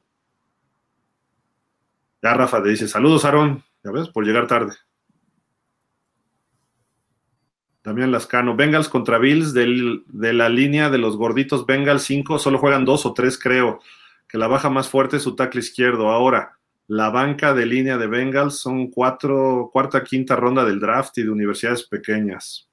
Ya 2.21 2.33
Rafa 2.35 2.61
te 2.61 2.69
dice, 2.69 2.87
saludos 2.87 3.25
Aaron, 3.25 3.63
ya 3.83 3.91
ves, 3.91 4.09
por 4.09 4.25
llegar 4.25 4.45
tarde. 4.47 4.73
Damián 7.87 8.11
Lascano, 8.11 8.53
Bengals 8.53 8.89
contra 8.89 9.17
Bills 9.17 9.53
de 9.53 10.33
la 10.33 10.49
línea 10.49 10.89
de 10.89 10.97
los 10.97 11.15
gorditos 11.15 11.65
Bengals 11.65 12.03
5, 12.03 12.37
solo 12.37 12.57
juegan 12.57 12.83
dos 12.83 13.05
o 13.05 13.13
tres 13.13 13.39
creo, 13.39 13.79
que 14.27 14.37
la 14.37 14.47
baja 14.47 14.69
más 14.69 14.89
fuerte 14.89 15.15
es 15.15 15.23
su 15.23 15.37
tackle 15.37 15.61
izquierdo. 15.61 16.09
Ahora, 16.09 16.57
la 16.87 17.09
banca 17.11 17.53
de 17.53 17.65
línea 17.65 17.97
de 17.97 18.07
Bengals 18.07 18.59
son 18.59 18.87
cuatro, 18.87 19.69
cuarta, 19.71 20.03
quinta 20.03 20.35
ronda 20.35 20.65
del 20.65 20.81
draft 20.81 21.17
y 21.17 21.23
de 21.23 21.29
universidades 21.29 21.83
pequeñas. 21.83 22.69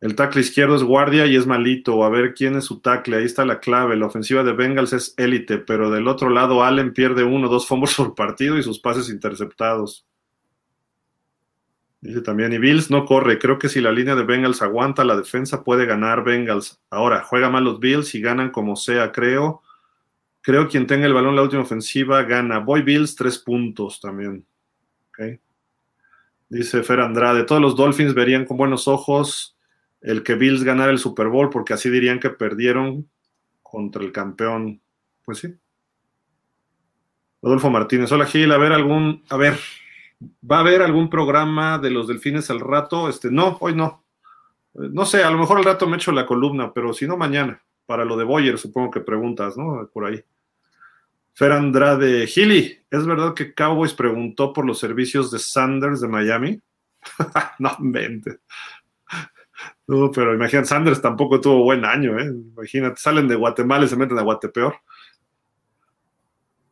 El 0.00 0.14
tackle 0.14 0.40
izquierdo 0.40 0.74
es 0.74 0.82
guardia 0.82 1.26
y 1.26 1.36
es 1.36 1.46
malito. 1.46 2.02
A 2.04 2.08
ver 2.08 2.32
quién 2.32 2.56
es 2.56 2.64
su 2.64 2.80
tackle. 2.80 3.18
Ahí 3.18 3.24
está 3.26 3.44
la 3.44 3.60
clave. 3.60 3.96
La 3.96 4.06
ofensiva 4.06 4.42
de 4.42 4.54
Bengals 4.54 4.94
es 4.94 5.12
élite, 5.18 5.58
pero 5.58 5.90
del 5.90 6.08
otro 6.08 6.30
lado 6.30 6.64
Allen 6.64 6.94
pierde 6.94 7.22
uno 7.22 7.48
o 7.48 7.50
dos 7.50 7.66
fumbles 7.66 7.94
por 7.96 8.14
partido 8.14 8.56
y 8.56 8.62
sus 8.62 8.80
pases 8.80 9.10
interceptados. 9.10 10.06
Dice 12.00 12.20
también, 12.20 12.52
y 12.52 12.58
Bills 12.58 12.90
no 12.90 13.04
corre. 13.04 13.38
Creo 13.38 13.58
que 13.58 13.68
si 13.68 13.80
la 13.80 13.90
línea 13.90 14.14
de 14.14 14.22
Bengals 14.22 14.62
aguanta 14.62 15.04
la 15.04 15.16
defensa, 15.16 15.64
puede 15.64 15.84
ganar 15.84 16.22
Bengals. 16.22 16.80
Ahora, 16.90 17.22
juega 17.22 17.50
mal 17.50 17.64
los 17.64 17.80
Bills 17.80 18.14
y 18.14 18.20
ganan 18.20 18.50
como 18.50 18.76
sea, 18.76 19.10
creo. 19.10 19.62
Creo 20.40 20.68
quien 20.68 20.86
tenga 20.86 21.06
el 21.06 21.12
balón 21.12 21.34
la 21.34 21.42
última 21.42 21.62
ofensiva 21.62 22.22
gana. 22.22 22.60
Voy 22.60 22.82
Bills, 22.82 23.16
tres 23.16 23.38
puntos 23.38 24.00
también. 24.00 24.46
Dice 26.48 26.82
Fer 26.82 27.00
Andrade, 27.00 27.44
todos 27.44 27.60
los 27.60 27.76
Dolphins 27.76 28.14
verían 28.14 28.46
con 28.46 28.56
buenos 28.56 28.88
ojos 28.88 29.56
el 30.00 30.22
que 30.22 30.34
Bills 30.34 30.62
ganara 30.62 30.90
el 30.90 30.98
Super 30.98 31.26
Bowl, 31.26 31.50
porque 31.50 31.74
así 31.74 31.90
dirían 31.90 32.20
que 32.20 32.30
perdieron 32.30 33.08
contra 33.62 34.02
el 34.02 34.12
campeón. 34.12 34.80
Pues 35.24 35.38
sí. 35.38 35.54
Rodolfo 37.42 37.70
Martínez, 37.70 38.10
hola 38.12 38.26
Gil, 38.26 38.50
a 38.52 38.58
ver 38.58 38.72
algún, 38.72 39.24
a 39.28 39.36
ver, 39.36 39.58
¿va 40.20 40.58
a 40.58 40.60
haber 40.60 40.82
algún 40.82 41.08
programa 41.10 41.78
de 41.78 41.90
los 41.90 42.08
delfines 42.08 42.50
al 42.50 42.60
rato? 42.60 43.08
Este, 43.08 43.30
no, 43.30 43.56
hoy 43.60 43.74
no. 43.74 44.04
Eh, 44.74 44.88
No 44.90 45.04
sé, 45.04 45.22
a 45.22 45.30
lo 45.30 45.38
mejor 45.38 45.58
al 45.58 45.64
rato 45.64 45.86
me 45.86 45.96
echo 45.96 46.12
la 46.12 46.26
columna, 46.26 46.72
pero 46.72 46.92
si 46.92 47.06
no 47.06 47.16
mañana, 47.16 47.62
para 47.86 48.04
lo 48.04 48.16
de 48.16 48.24
Boyer, 48.24 48.58
supongo 48.58 48.90
que 48.90 49.00
preguntas, 49.00 49.56
¿no? 49.56 49.88
Por 49.92 50.06
ahí. 50.06 50.22
Fer 51.34 51.52
Andrade, 51.52 52.26
Gili, 52.26 52.78
¿es 52.90 53.06
verdad 53.06 53.32
que 53.32 53.54
Cowboys 53.54 53.94
preguntó 53.94 54.52
por 54.52 54.64
los 54.64 54.78
servicios 54.80 55.30
de 55.30 55.38
Sanders 55.38 56.00
de 56.00 56.08
Miami? 56.08 56.60
no 57.60 57.76
mente. 57.78 58.38
No, 59.86 60.10
pero 60.10 60.34
imagínate, 60.34 60.68
Sanders 60.68 61.00
tampoco 61.00 61.40
tuvo 61.40 61.62
buen 61.62 61.84
año, 61.84 62.18
¿eh? 62.18 62.26
Imagínate, 62.26 63.00
salen 63.00 63.26
de 63.28 63.36
Guatemala 63.36 63.84
y 63.84 63.88
se 63.88 63.96
meten 63.96 64.18
a 64.18 64.22
Guatepeor. 64.22 64.74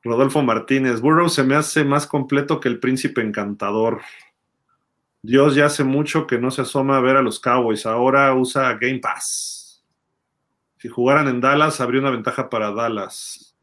Rodolfo 0.07 0.43
Martínez, 0.43 1.01
Burrow 1.01 1.29
se 1.29 1.43
me 1.43 1.57
hace 1.57 1.85
más 1.85 2.07
completo 2.07 2.61
que 2.61 2.69
el 2.69 2.79
príncipe 2.79 3.21
encantador. 3.21 4.01
Dios 5.21 5.57
ya 5.57 5.67
hace 5.67 5.83
mucho 5.83 6.27
que 6.27 6.39
no 6.39 6.51
se 6.51 6.63
asoma 6.63 6.97
a 6.97 7.01
ver 7.01 7.17
a 7.17 7.23
los 7.23 7.41
Cowboys, 7.41 7.85
ahora 7.85 8.33
usa 8.35 8.79
Game 8.81 9.01
Pass. 9.01 9.85
Si 10.79 10.89
jugaran 10.89 11.27
en 11.27 11.41
Dallas, 11.41 11.81
habría 11.81 12.01
una 12.01 12.11
ventaja 12.11 12.49
para 12.49 12.71
Dallas. 12.71 13.57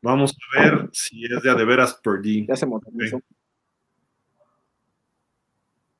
Vamos 0.00 0.32
a 0.32 0.60
ver 0.60 0.88
si 0.92 1.24
es 1.24 1.42
de 1.42 1.50
a 1.50 1.54
de 1.54 1.64
veras 1.64 1.94
Purdy. 2.02 2.46
Ya 2.46 2.56
se. 2.56 2.66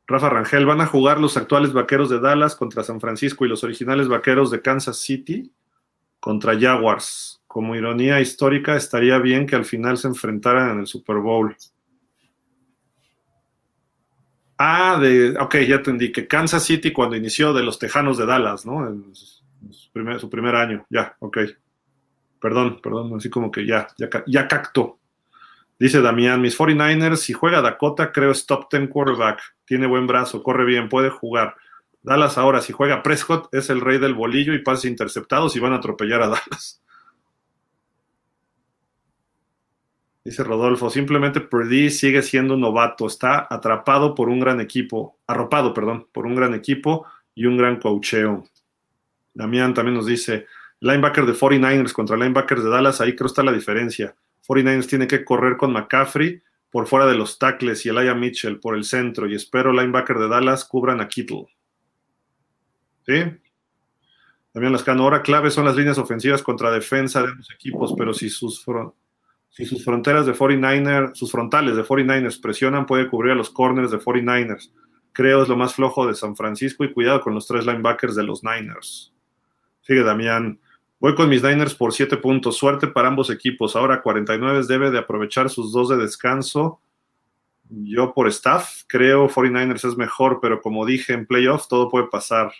Rafa 0.07 0.28
Rangel, 0.28 0.67
¿van 0.67 0.81
a 0.81 0.86
jugar 0.86 1.19
los 1.19 1.36
actuales 1.36 1.73
vaqueros 1.73 2.11
de 2.11 2.20
Dallas 2.20 2.55
contra 2.55 2.85
San 2.85 3.01
Francisco 3.01 3.44
y 3.44 3.49
los 3.49 3.65
originales 3.65 4.09
vaqueros 4.09 4.51
de 4.51 4.62
Kansas 4.62 4.99
City 4.99 5.52
contra 6.20 6.59
Jaguars? 6.59 7.42
Como 7.52 7.76
ironía 7.76 8.18
histórica, 8.18 8.76
estaría 8.76 9.18
bien 9.18 9.47
que 9.47 9.55
al 9.55 9.66
final 9.66 9.98
se 9.98 10.08
enfrentaran 10.08 10.70
en 10.70 10.81
el 10.81 10.86
Super 10.86 11.16
Bowl. 11.16 11.55
Ah, 14.56 14.98
de, 14.98 15.36
ok, 15.39 15.56
ya 15.68 15.74
entendí, 15.74 16.10
que 16.10 16.26
Kansas 16.26 16.64
City 16.64 16.94
cuando 16.94 17.14
inició 17.14 17.52
de 17.52 17.62
los 17.62 17.78
Tejanos 17.78 18.16
de 18.16 18.24
Dallas, 18.24 18.64
¿no? 18.64 18.90
Su, 19.70 20.31
primer, 20.31 20.56
año, 20.56 20.86
ya, 20.89 21.14
ok. 21.18 21.40
Perdón, 22.40 22.81
perdón, 22.82 23.12
así 23.18 23.28
como 23.28 23.50
que 23.50 23.66
ya, 23.66 23.86
ya, 23.98 24.08
ya 24.26 24.48
cacto. 24.48 24.98
Dice 25.78 26.00
Damián, 26.00 26.40
mis 26.40 26.58
49ers, 26.58 27.16
si 27.16 27.34
juega 27.34 27.60
Dakota, 27.60 28.12
creo 28.12 28.31
es 28.31 28.47
top 28.47 28.68
10 28.72 28.89
quarterback. 28.89 29.42
Tiene 29.66 29.86
buen 29.86 30.06
brazo, 30.06 30.42
corre 30.42 30.64
bien, 30.64 30.89
puede 30.89 31.10
jugar. 31.10 31.55
Dallas 32.00 32.39
ahora, 32.39 32.62
si 32.62 32.72
juega 32.72 33.02
Prescott, 33.02 33.55
es 33.55 33.68
el 33.68 33.82
rey 33.82 33.98
del 33.98 34.14
bolillo 34.14 34.55
y 34.55 34.62
pases 34.62 34.86
interceptados 34.86 35.55
y 35.55 35.60
van 35.60 35.74
a 35.74 35.76
atropellar 35.76 36.22
a 36.22 36.28
Dallas. 36.28 36.82
Dice 40.25 40.44
Rodolfo, 40.44 40.89
simplemente 40.89 41.41
Purdy 41.41 41.91
sigue 41.91 42.23
siendo 42.23 42.57
novato, 42.57 43.07
está 43.07 43.47
atrapado 43.51 44.15
por 44.15 44.28
un 44.28 44.39
gran 44.39 44.60
equipo, 44.60 45.18
arropado, 45.26 45.75
perdón, 45.75 46.07
por 46.12 46.26
un 46.26 46.36
gran 46.36 46.55
equipo 46.55 47.07
y 47.34 47.47
un 47.47 47.57
gran 47.57 47.81
coacheo. 47.81 48.44
Damián 49.34 49.75
también 49.75 49.97
nos 49.97 50.07
dice, 50.07 50.47
linebacker 50.78 51.26
de 51.26 51.33
49ers 51.33 51.92
contra 51.92 52.17
linebackers 52.17 52.62
de 52.62 52.70
Dallas, 52.70 53.01
ahí 53.01 53.17
creo 53.17 53.26
está 53.26 53.42
la 53.42 53.52
diferencia. 53.52 54.15
49ers 54.47 54.86
tiene 54.86 55.07
que 55.09 55.25
correr 55.25 55.57
con 55.57 55.73
McCaffrey 55.73 56.41
por 56.70 56.86
fuera 56.86 57.07
de 57.07 57.17
los 57.17 57.39
tackles 57.39 57.84
y 57.84 57.89
Elijah 57.89 58.15
Mitchell 58.15 58.60
por 58.60 58.76
el 58.76 58.84
centro 58.84 59.26
y 59.28 59.34
espero 59.34 59.73
linebacker 59.73 60.18
de 60.18 60.28
Dallas 60.28 60.65
cubran 60.65 61.01
a 61.01 61.09
Kittle. 61.09 61.47
¿Sí? 63.07 63.25
También 64.52 64.73
las 64.73 64.86
ahora 64.86 65.23
clave 65.23 65.51
son 65.51 65.65
las 65.65 65.75
líneas 65.75 65.99
ofensivas 65.99 66.42
contra 66.42 66.70
defensa 66.70 67.23
de 67.23 67.31
ambos 67.31 67.51
equipos, 67.52 67.94
pero 67.97 68.15
si 68.15 68.31
sus, 68.31 68.65
fron- 68.65 68.92
si 69.52 69.66
sus 69.66 69.84
fronteras 69.84 70.24
de 70.24 70.32
49ers, 70.32 71.14
sus 71.14 71.31
frontales 71.31 71.76
de 71.76 71.84
49ers 71.84 72.40
presionan, 72.40 72.86
puede 72.86 73.08
cubrir 73.08 73.32
a 73.32 73.34
los 73.34 73.50
corners 73.50 73.90
de 73.90 73.98
49ers. 73.98 74.72
creo 75.12 75.42
es 75.42 75.48
lo 75.48 75.58
más 75.58 75.74
flojo 75.74 76.06
de 76.06 76.14
San 76.14 76.34
Francisco 76.36 76.84
y 76.84 76.92
cuidado 76.92 77.20
con 77.20 77.34
los 77.34 77.47
tres 77.47 77.66
linebackers 77.66 78.16
de 78.16 78.22
los 78.22 78.42
Niners. 78.42 79.12
Sigue 79.82 80.02
Damián. 80.02 80.58
Voy 80.98 81.14
con 81.14 81.28
mis 81.28 81.42
Niners 81.42 81.74
por 81.74 81.92
siete 81.92 82.16
puntos. 82.16 82.56
Suerte 82.56 82.86
para 82.86 83.08
ambos 83.08 83.28
equipos. 83.28 83.76
Ahora 83.76 84.00
49 84.00 84.64
debe 84.66 84.90
de 84.90 84.98
aprovechar 84.98 85.50
sus 85.50 85.70
dos 85.70 85.90
de 85.90 85.98
descanso. 85.98 86.81
Yo 87.68 88.14
por 88.14 88.28
staff 88.28 88.84
creo 88.86 89.28
49ers 89.28 89.86
es 89.86 89.98
mejor, 89.98 90.39
pero 90.40 90.62
como 90.62 90.86
dije 90.86 91.12
en 91.12 91.26
playoff 91.26 91.68
todo 91.68 91.90
puede 91.90 92.06
pasar. 92.06 92.52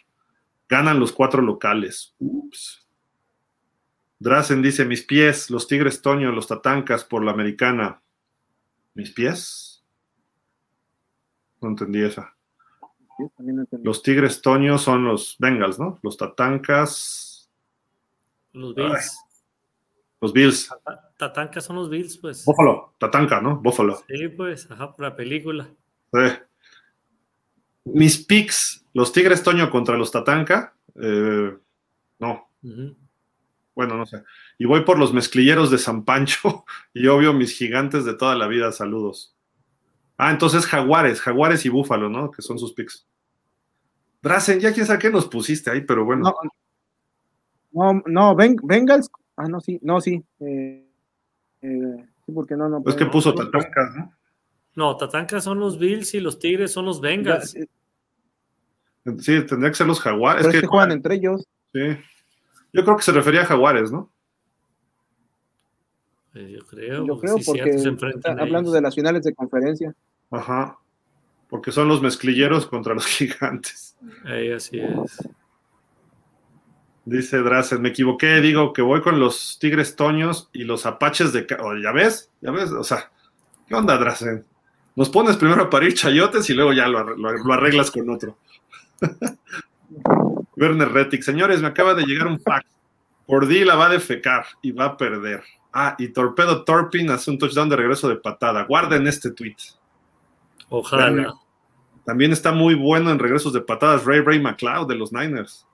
Ganan 0.69 1.01
los 1.01 1.13
cuatro 1.13 1.41
locales. 1.41 2.15
Ups. 2.19 2.82
Drazen 4.23 4.63
dice, 4.63 4.85
mis 4.85 5.03
pies, 5.03 5.51
los 5.51 5.67
Tigres 5.67 6.01
Toño, 6.01 6.31
los 6.31 6.47
Tatancas 6.47 7.05
por 7.05 7.25
la 7.25 7.33
americana. 7.33 8.01
¿Mis 8.95 9.11
pies? 9.11 9.85
No 11.61 11.71
entendí 11.71 12.03
esa. 12.03 12.37
Los 13.83 14.03
Tigres 14.03 14.41
Toño 14.41 14.79
son 14.79 15.05
los 15.05 15.37
Bengals, 15.39 15.79
¿no? 15.79 15.99
Los 16.03 16.17
Tatancas. 16.17 17.51
Los 18.53 18.75
Bills. 18.75 19.19
los 20.21 20.33
Bills. 20.33 20.71
Tatancas 21.17 21.65
son 21.65 21.77
los 21.77 21.91
Bills, 21.91 22.17
pues. 22.19 22.45
Buffalo. 22.45 22.95
Tatanca, 22.99 23.41
¿no? 23.41 23.57
Buffalo. 23.57 24.03
Sí, 24.07 24.29
pues, 24.29 24.71
ajá, 24.71 24.93
por 24.95 25.05
la 25.05 25.17
película. 25.17 25.69
Sí. 26.13 26.21
Mis 27.85 28.25
picks, 28.25 28.87
los 28.93 29.13
Tigres 29.13 29.43
Toño 29.43 29.69
contra 29.69 29.97
los 29.97 30.13
Tatanca. 30.13 30.75
Eh, 30.95 31.57
no. 32.21 32.49
Bueno, 33.75 33.97
no 33.97 34.07
sé. 34.07 34.23
Y 34.59 34.67
voy 34.67 34.85
por 34.85 34.99
los 34.99 35.13
mezclilleros 35.13 35.71
de 35.71 35.79
San 35.79 36.05
Pancho 36.05 36.65
y 36.95 37.07
obvio 37.07 37.33
mis 37.33 37.57
gigantes 37.57 38.05
de 38.05 38.15
toda 38.15 38.35
la 38.35 38.47
vida. 38.47 38.73
Saludos. 38.73 39.35
Ah, 40.17 40.31
entonces 40.31 40.67
Jaguares, 40.67 41.21
Jaguares 41.21 41.65
y 41.65 41.69
Búfalo, 41.69 42.09
¿no? 42.09 42.31
Que 42.31 42.43
son 42.43 42.59
sus 42.59 42.73
picks. 42.75 43.07
Drazen, 44.23 44.61
ya 44.61 44.73
quién 44.73 44.87
sabe 44.87 45.01
qué 45.01 45.11
nos 45.11 45.27
pusiste 45.27 45.71
ahí, 45.71 45.81
pero 45.81 46.05
bueno. 46.05 46.33
No, 47.73 48.03
no, 48.07 48.37
Bengals. 48.37 49.11
Ah, 49.37 49.49
no, 49.49 49.61
sí, 49.61 49.81
no, 49.83 50.01
sí. 50.01 50.23
Eh, 50.41 50.87
eh, 51.63 52.07
sí, 52.25 52.33
porque 52.33 52.55
no, 52.55 52.69
no. 52.69 52.85
Es 52.87 52.95
que 52.95 53.07
puso 53.07 53.35
Tatancas, 53.35 53.97
¿no? 53.97 54.15
No, 54.77 54.97
Tatancas 54.97 55.43
son 55.43 55.59
los 55.59 55.79
Bills 55.79 56.15
y 56.15 56.21
los 56.21 56.39
Tigres 56.39 56.73
son 56.73 56.85
los 56.85 57.01
Bengals. 57.01 57.51
Sí, 57.51 59.43
tendría 59.47 59.71
que 59.71 59.75
ser 59.75 59.87
los 59.87 60.01
Jaguares. 60.01 60.47
es 60.47 60.61
que, 60.61 60.67
juegan 60.67 60.93
entre 60.93 61.17
ellos. 61.17 61.45
Sí. 61.73 61.81
Yo 62.73 62.85
creo 62.85 62.97
que 62.97 63.03
se 63.03 63.13
refería 63.13 63.43
a 63.43 63.47
Jaguares, 63.47 63.93
¿no? 63.93 64.11
Pues 66.33 66.49
yo 66.49 66.65
creo. 66.67 67.07
Yo 67.07 67.19
creo 67.19 67.37
porque 67.45 67.77
hablando 68.39 68.73
de 68.73 68.81
las 68.81 68.95
finales 68.95 69.23
de 69.23 69.35
conferencia. 69.35 69.95
Ajá. 70.31 70.79
Porque 71.49 71.71
son 71.71 71.89
los 71.89 72.01
mezclilleros 72.01 72.67
contra 72.67 72.95
los 72.95 73.07
gigantes. 73.19 73.97
Ahí 74.25 74.51
así 74.51 74.81
es. 74.81 75.19
Dice 77.05 77.39
Drazen, 77.39 77.83
me 77.83 77.89
equivoqué, 77.89 78.41
digo 78.41 78.73
que 78.73 78.81
voy 78.81 79.03
con 79.03 79.19
los 79.19 79.59
Tigres 79.61 79.97
Toños 79.97 80.49
y 80.53 80.63
los 80.65 80.87
Apaches 80.87 81.33
de... 81.33 81.47
¿Ya 81.83 81.91
ves? 81.91 82.31
¿Ya 82.41 82.53
ves? 82.53 82.71
O 82.71 82.85
sea, 82.85 83.11
¿qué 83.67 83.75
onda, 83.75 83.99
Drazen? 83.99 84.45
Nos 84.95 85.09
pones 85.09 85.37
primero 85.37 85.63
a 85.63 85.71
parir 85.71 85.95
chayotes 85.95 86.49
y 86.49 86.55
luego 86.55 86.73
ya 86.73 86.87
lo, 86.87 87.53
arreglas 87.53 87.91
con 87.91 88.09
otro. 88.09 88.37
Werner 90.63 90.93
Rettig, 90.93 91.25
señores, 91.25 91.61
me 91.61 91.67
acaba 91.69 91.95
de 91.95 92.05
llegar 92.05 92.29
un 92.29 92.41
fax. 92.41 92.65
Por 93.27 93.51
la 93.51 93.75
va 93.75 93.87
a 93.87 93.91
defecar 93.91 94.45
y 94.63 94.73
va 94.73 94.85
a 94.87 94.97
perder. 94.97 95.43
Ah, 95.73 95.97
y 95.99 96.09
Torpedo 96.09 96.65
Torpin 96.65 97.11
hace 97.11 97.31
un 97.31 97.39
touchdown 97.39 97.69
de 97.69 97.77
regreso 97.77 98.09
de 98.09 98.17
patada. 98.17 98.65
Guarden 98.65 99.07
este 99.07 99.31
tweet. 99.31 99.57
Ojalá. 100.69 101.35
También 102.05 102.33
está 102.33 102.53
muy 102.53 102.75
bueno 102.75 103.11
en 103.11 103.19
regresos 103.19 103.53
de 103.53 103.61
patadas 103.61 104.05
Ray 104.05 104.21
Ray 104.21 104.41
McLeod 104.41 104.89
de 104.89 104.97
los 104.97 105.13
Niners. 105.13 105.67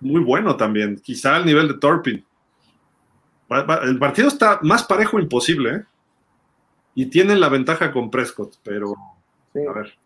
Muy 0.00 0.20
bueno 0.20 0.56
también. 0.56 1.00
Quizá 1.00 1.36
al 1.36 1.46
nivel 1.46 1.68
de 1.68 1.74
Torpin. 1.74 2.24
El 3.82 3.98
partido 3.98 4.28
está 4.28 4.60
más 4.62 4.84
parejo 4.84 5.18
imposible, 5.18 5.74
¿eh? 5.74 5.84
Y 6.94 7.06
tienen 7.06 7.40
la 7.40 7.48
ventaja 7.48 7.92
con 7.92 8.10
Prescott, 8.10 8.56
pero 8.62 8.94
a 9.54 9.72
ver. 9.72 9.96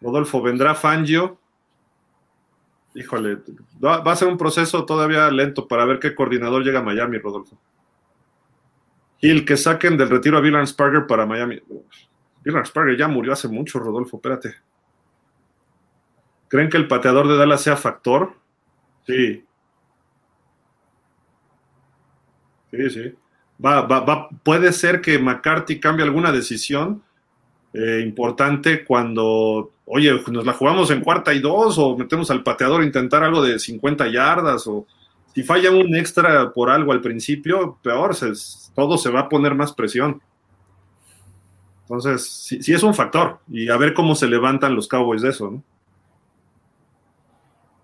Rodolfo, 0.00 0.42
vendrá 0.42 0.74
Fangio. 0.74 1.38
Híjole, 2.94 3.38
va 3.82 4.12
a 4.12 4.16
ser 4.16 4.28
un 4.28 4.38
proceso 4.38 4.84
todavía 4.86 5.28
lento 5.30 5.66
para 5.66 5.84
ver 5.84 5.98
qué 5.98 6.14
coordinador 6.14 6.62
llega 6.62 6.78
a 6.78 6.82
Miami, 6.82 7.18
Rodolfo. 7.18 7.58
el 9.20 9.44
que 9.44 9.56
saquen 9.56 9.96
del 9.96 10.10
retiro 10.10 10.38
a 10.38 10.40
Villan 10.40 10.66
Sparger 10.66 11.06
para 11.06 11.26
Miami. 11.26 11.60
Villan 12.44 12.64
Sparger 12.64 12.96
ya 12.96 13.08
murió 13.08 13.32
hace 13.32 13.48
mucho, 13.48 13.80
Rodolfo, 13.80 14.18
espérate. 14.18 14.54
¿Creen 16.48 16.70
que 16.70 16.76
el 16.76 16.86
pateador 16.86 17.26
de 17.26 17.36
Dallas 17.36 17.62
sea 17.62 17.76
factor? 17.76 18.34
Sí. 19.06 19.44
Sí, 22.70 22.90
sí. 22.90 23.14
Va, 23.64 23.82
va, 23.82 24.00
va, 24.00 24.28
puede 24.28 24.72
ser 24.72 25.00
que 25.00 25.18
McCarthy 25.18 25.80
cambie 25.80 26.04
alguna 26.04 26.30
decisión 26.30 27.02
eh, 27.72 28.02
importante 28.04 28.84
cuando, 28.84 29.72
oye, 29.86 30.12
nos 30.30 30.46
la 30.46 30.52
jugamos 30.52 30.90
en 30.90 31.00
cuarta 31.00 31.32
y 31.34 31.40
dos 31.40 31.78
o 31.78 31.96
metemos 31.96 32.30
al 32.30 32.42
pateador 32.42 32.82
a 32.82 32.86
intentar 32.86 33.22
algo 33.22 33.42
de 33.42 33.58
50 33.58 34.08
yardas 34.08 34.66
o 34.66 34.86
si 35.34 35.42
falla 35.42 35.70
un 35.70 35.96
extra 35.96 36.52
por 36.52 36.70
algo 36.70 36.92
al 36.92 37.00
principio, 37.00 37.78
peor, 37.82 38.14
se, 38.14 38.32
todo 38.74 38.96
se 38.96 39.10
va 39.10 39.20
a 39.20 39.28
poner 39.28 39.54
más 39.54 39.72
presión. 39.72 40.22
Entonces, 41.82 42.26
sí, 42.26 42.62
sí, 42.62 42.72
es 42.72 42.82
un 42.82 42.94
factor 42.94 43.40
y 43.48 43.68
a 43.68 43.76
ver 43.76 43.94
cómo 43.94 44.14
se 44.14 44.28
levantan 44.28 44.74
los 44.74 44.88
Cowboys 44.88 45.22
de 45.22 45.30
eso, 45.30 45.50
¿no? 45.50 45.62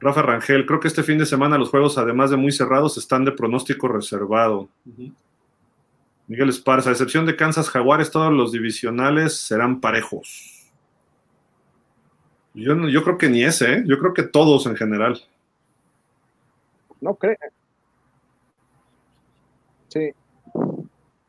Rafa 0.00 0.22
Rangel, 0.22 0.64
creo 0.64 0.80
que 0.80 0.88
este 0.88 1.02
fin 1.02 1.18
de 1.18 1.26
semana 1.26 1.58
los 1.58 1.68
juegos, 1.68 1.98
además 1.98 2.30
de 2.30 2.38
muy 2.38 2.52
cerrados, 2.52 2.96
están 2.96 3.26
de 3.26 3.32
pronóstico 3.32 3.86
reservado. 3.86 4.70
Miguel 6.26 6.48
Esparza, 6.48 6.88
a 6.88 6.92
excepción 6.92 7.26
de 7.26 7.36
Kansas 7.36 7.68
Jaguares, 7.68 8.10
todos 8.10 8.32
los 8.32 8.50
divisionales 8.50 9.36
serán 9.36 9.80
parejos. 9.80 10.49
Yo, 12.54 12.88
yo 12.88 13.04
creo 13.04 13.18
que 13.18 13.28
ni 13.28 13.44
ese, 13.44 13.74
¿eh? 13.74 13.82
yo 13.86 13.98
creo 13.98 14.12
que 14.12 14.24
todos 14.24 14.66
en 14.66 14.76
general. 14.76 15.20
No 17.00 17.14
creo. 17.14 17.36
Sí. 19.88 20.12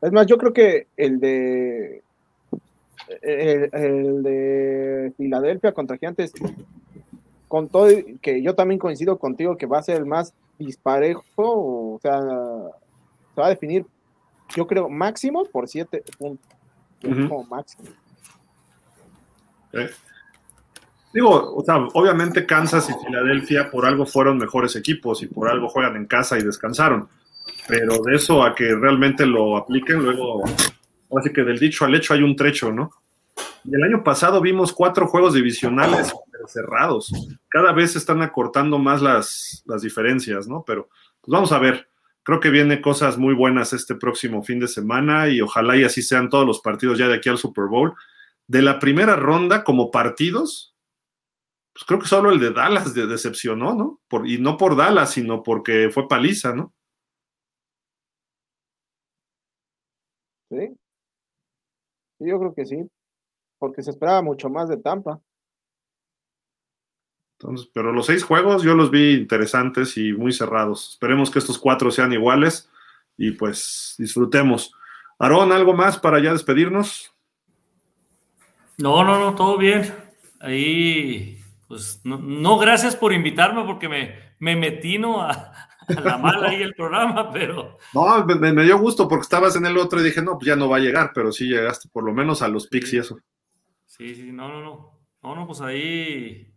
Es 0.00 0.12
más, 0.12 0.26
yo 0.26 0.36
creo 0.36 0.52
que 0.52 0.88
el 0.96 1.20
de 1.20 2.02
el, 3.22 3.70
el 3.72 4.22
de 4.22 5.12
Filadelfia 5.16 5.72
contra 5.72 5.96
Gigantes 5.96 6.32
con 7.52 7.68
todo 7.68 7.88
que 8.22 8.40
yo 8.40 8.54
también 8.54 8.78
coincido 8.78 9.18
contigo 9.18 9.58
que 9.58 9.66
va 9.66 9.78
a 9.78 9.82
ser 9.82 9.98
el 9.98 10.06
más 10.06 10.32
disparejo, 10.58 11.22
o 11.36 11.98
sea, 12.00 12.18
se 12.18 13.40
va 13.40 13.46
a 13.46 13.50
definir, 13.50 13.84
yo 14.56 14.66
creo, 14.66 14.88
máximo 14.88 15.44
por 15.44 15.68
siete 15.68 16.02
puntos. 16.18 16.48
Como 17.02 17.44
máximo. 17.44 17.90
Digo, 21.12 21.54
o 21.56 21.62
sea, 21.64 21.76
obviamente 21.92 22.46
Kansas 22.46 22.88
y 22.88 23.04
Filadelfia 23.04 23.70
por 23.70 23.84
algo 23.84 24.06
fueron 24.06 24.38
mejores 24.38 24.76
equipos 24.76 25.22
y 25.22 25.26
por 25.26 25.48
algo 25.48 25.68
juegan 25.68 25.96
en 25.96 26.06
casa 26.06 26.38
y 26.38 26.42
descansaron. 26.42 27.08
Pero 27.68 27.98
de 28.02 28.16
eso 28.16 28.42
a 28.42 28.54
que 28.54 28.74
realmente 28.74 29.26
lo 29.26 29.56
apliquen, 29.56 30.02
luego, 30.02 30.42
así 31.16 31.32
que 31.32 31.44
del 31.44 31.58
dicho 31.58 31.84
al 31.84 31.94
hecho 31.94 32.14
hay 32.14 32.22
un 32.22 32.34
trecho, 32.34 32.72
¿no? 32.72 32.90
Y 33.64 33.74
el 33.74 33.82
año 33.82 34.02
pasado 34.02 34.40
vimos 34.40 34.72
cuatro 34.72 35.06
juegos 35.06 35.34
divisionales 35.34 36.12
cerrados. 36.48 37.12
Cada 37.48 37.72
vez 37.72 37.92
se 37.92 37.98
están 37.98 38.22
acortando 38.22 38.78
más 38.78 39.02
las, 39.02 39.62
las 39.66 39.82
diferencias, 39.82 40.48
¿no? 40.48 40.64
Pero 40.66 40.88
pues 41.20 41.30
vamos 41.30 41.52
a 41.52 41.58
ver. 41.58 41.88
Creo 42.24 42.38
que 42.38 42.50
viene 42.50 42.80
cosas 42.80 43.18
muy 43.18 43.34
buenas 43.34 43.72
este 43.72 43.96
próximo 43.96 44.44
fin 44.44 44.60
de 44.60 44.68
semana 44.68 45.28
y 45.28 45.40
ojalá 45.40 45.76
y 45.76 45.82
así 45.82 46.02
sean 46.02 46.30
todos 46.30 46.46
los 46.46 46.60
partidos 46.60 46.98
ya 46.98 47.08
de 47.08 47.16
aquí 47.16 47.28
al 47.28 47.38
Super 47.38 47.64
Bowl. 47.64 47.94
De 48.46 48.62
la 48.62 48.78
primera 48.78 49.16
ronda 49.16 49.64
como 49.64 49.90
partidos, 49.90 50.71
pues 51.72 51.84
creo 51.86 51.98
que 52.00 52.06
solo 52.06 52.30
el 52.30 52.38
de 52.38 52.52
Dallas 52.52 52.94
decepcionó, 52.94 53.74
¿no? 53.74 54.00
Por, 54.08 54.28
y 54.28 54.38
no 54.38 54.56
por 54.56 54.76
Dallas, 54.76 55.12
sino 55.12 55.42
porque 55.42 55.90
fue 55.90 56.08
paliza, 56.08 56.54
¿no? 56.54 56.74
Sí. 60.50 60.76
Yo 62.20 62.38
creo 62.38 62.54
que 62.54 62.66
sí, 62.66 62.76
porque 63.58 63.82
se 63.82 63.90
esperaba 63.90 64.22
mucho 64.22 64.48
más 64.50 64.68
de 64.68 64.76
Tampa 64.76 65.20
pero 67.72 67.92
los 67.92 68.06
seis 68.06 68.22
juegos 68.22 68.62
yo 68.62 68.74
los 68.74 68.90
vi 68.90 69.14
interesantes 69.14 69.96
y 69.96 70.12
muy 70.12 70.32
cerrados. 70.32 70.90
Esperemos 70.90 71.30
que 71.30 71.38
estos 71.38 71.58
cuatro 71.58 71.90
sean 71.90 72.12
iguales 72.12 72.70
y 73.16 73.32
pues 73.32 73.94
disfrutemos. 73.98 74.72
Aarón, 75.18 75.52
¿algo 75.52 75.74
más 75.74 75.98
para 75.98 76.20
ya 76.20 76.32
despedirnos? 76.32 77.12
No, 78.78 79.04
no, 79.04 79.18
no, 79.18 79.34
todo 79.34 79.58
bien. 79.58 79.92
Ahí, 80.40 81.38
pues, 81.72 82.02
no, 82.04 82.58
gracias 82.58 82.94
por 82.94 83.14
invitarme 83.14 83.64
porque 83.64 83.88
me, 83.88 84.34
me 84.38 84.54
metí 84.56 84.98
a, 85.02 85.70
la 85.88 86.18
mala 86.18 86.50
ahí 86.50 86.60
el 86.60 86.74
programa, 86.74 87.32
pero... 87.32 87.78
No, 87.94 88.26
me, 88.26 88.62
dio 88.62 88.78
gusto 88.78 89.08
porque 89.08 89.22
estabas 89.22 89.56
en 89.56 89.64
el 89.64 89.78
otro 89.78 89.98
y 89.98 90.04
dije, 90.04 90.20
no, 90.20 90.34
pues 90.34 90.48
ya 90.48 90.54
no 90.54 90.68
va 90.68 90.76
a 90.76 90.80
llegar, 90.80 91.12
pero 91.14 91.32
sí 91.32 91.46
llegaste 91.46 91.88
por 91.88 92.04
lo 92.04 92.12
menos 92.12 92.42
a 92.42 92.48
los 92.48 92.66
pics 92.66 92.92
y 92.92 92.98
eso. 92.98 93.18
Sí, 93.86 94.14
sí, 94.14 94.32
no, 94.32 94.48
no, 94.48 94.60
no. 94.60 95.00
No, 95.22 95.34
no, 95.34 95.46
pues 95.46 95.62
ahí 95.62 96.54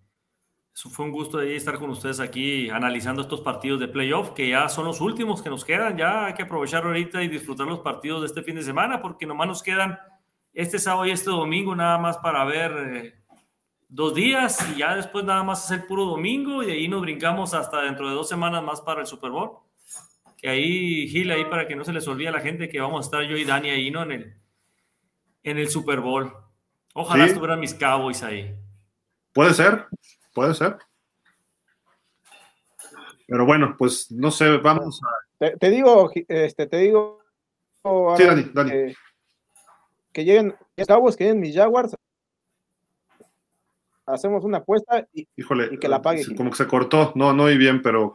eso 0.76 0.90
fue 0.90 1.06
un 1.06 1.14
gusto 1.14 1.38
ahí 1.38 1.56
estar 1.56 1.80
con 1.80 1.92
ustedes 1.92 2.20
aquí 2.20 2.70
analizando 2.70 3.22
estos 3.22 3.40
partidos 3.40 3.80
de 3.80 3.88
playoff, 3.88 4.32
que 4.32 4.50
ya 4.50 4.68
son 4.68 4.84
los 4.84 5.00
últimos 5.00 5.42
que 5.42 5.50
nos 5.50 5.64
quedan. 5.64 5.96
Ya 5.96 6.26
hay 6.26 6.34
que 6.34 6.44
aprovechar 6.44 6.84
ahorita 6.84 7.24
y 7.24 7.30
disfrutar 7.30 7.68
los 7.68 7.80
partidos 7.80 8.20
de 8.20 8.28
este 8.28 8.44
fin 8.44 8.56
de 8.56 8.64
semana, 8.64 9.02
porque 9.02 9.26
nomás 9.26 9.48
nos 9.48 9.64
quedan 9.64 9.98
este 10.52 10.78
sábado 10.78 11.06
y 11.06 11.12
este 11.12 11.30
domingo 11.30 11.74
nada 11.74 11.98
más 12.00 12.18
para 12.18 12.44
ver 12.44 12.72
eh, 12.74 13.25
dos 13.96 14.14
días 14.14 14.60
y 14.70 14.80
ya 14.80 14.94
después 14.94 15.24
nada 15.24 15.42
más 15.42 15.64
hacer 15.64 15.88
puro 15.88 16.04
domingo 16.04 16.62
y 16.62 16.70
ahí 16.70 16.88
nos 16.90 17.02
brincamos 17.02 17.54
hasta 17.54 17.82
dentro 17.82 18.10
de 18.10 18.14
dos 18.14 18.28
semanas 18.28 18.62
más 18.62 18.82
para 18.82 19.00
el 19.00 19.08
Super 19.08 19.32
Bowl. 19.32 19.60
Que 20.38 20.50
ahí, 20.50 21.08
Gil, 21.08 21.32
ahí 21.32 21.46
para 21.46 21.66
que 21.66 21.78
no 21.78 21.86
se 21.86 21.94
les 21.94 22.06
olvide 22.08 22.28
a 22.28 22.34
la 22.34 22.42
gente 22.42 22.68
que 22.68 22.82
vamos 22.82 23.00
a 23.00 23.06
estar 23.06 23.24
yo 23.24 23.38
y 23.38 23.46
Dani 23.46 23.70
ahí, 23.70 23.90
¿no? 23.90 24.04
En 24.04 24.12
el, 24.12 24.36
en 25.44 25.58
el 25.58 25.70
Super 25.70 26.02
Bowl. 26.02 26.32
Ojalá 26.94 27.26
estuvieran 27.26 27.60
mis 27.60 27.74
Cowboys 27.74 28.22
ahí. 28.22 28.54
Puede 29.34 29.54
ser, 29.54 29.88
puede 30.34 30.54
ser. 30.54 30.78
Pero 33.28 33.46
bueno, 33.46 33.76
pues 33.78 34.12
no 34.12 34.30
sé, 34.30 34.58
vamos 34.58 35.02
a. 35.04 35.50
Te, 35.58 35.70
digo, 35.70 36.12
este, 36.28 36.68
te 36.68 36.78
digo. 36.78 37.24
sí, 38.18 38.24
Dani, 38.24 38.44
Dani. 38.54 38.94
Que, 40.12 40.26
lleguen 40.26 40.54
Cowboys, 40.86 41.16
que 41.16 41.24
lleguen 41.24 41.40
mis 41.40 41.56
Jaguars. 41.56 41.96
Hacemos 44.06 44.44
una 44.44 44.60
apuesta 44.60 45.08
y, 45.14 45.28
Híjole, 45.36 45.80
que 45.80 45.88
la 45.88 46.02
pague. 46.02 46.24
Como 46.36 46.52
que 46.52 46.58
se 46.58 46.68
cortó, 46.68 47.12
no, 47.16 47.34
no 47.34 47.44
oí 47.44 47.58
bien, 47.58 47.82
pero. 47.82 48.14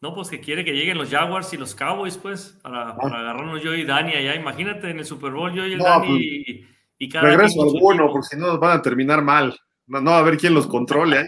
No, 0.00 0.14
pues 0.14 0.28
que 0.28 0.40
quiere 0.40 0.64
que 0.64 0.72
lleguen 0.72 0.96
los 0.96 1.10
Jaguars 1.10 1.52
y 1.52 1.56
los 1.56 1.74
Cowboys, 1.74 2.16
pues, 2.16 2.56
para, 2.62 2.90
ah. 2.90 2.96
agarrarnos 3.00 3.60
yo 3.62 3.74
y 3.74 3.84
Dani 3.84 4.14
allá. 4.14 4.36
Imagínate 4.36 4.90
en 4.90 5.00
el 5.00 5.04
Super 5.04 5.32
Bowl, 5.32 5.52
yo 5.52 5.66
y 5.66 5.72
el 5.72 5.80
Dani. 5.80 6.06
Pues, 6.06 6.78
y 7.00 7.10
Regreso 7.10 7.62
al 7.62 7.80
bueno, 7.80 8.08
porque 8.10 8.28
si 8.28 8.36
no 8.36 8.58
van 8.58 8.78
a 8.78 8.82
terminar 8.82 9.22
mal. 9.22 9.58
No, 9.86 10.00
no, 10.00 10.12
a 10.12 10.22
ver 10.22 10.36
quién 10.36 10.54
los 10.54 10.66
controle 10.66 11.18
ahí. 11.18 11.26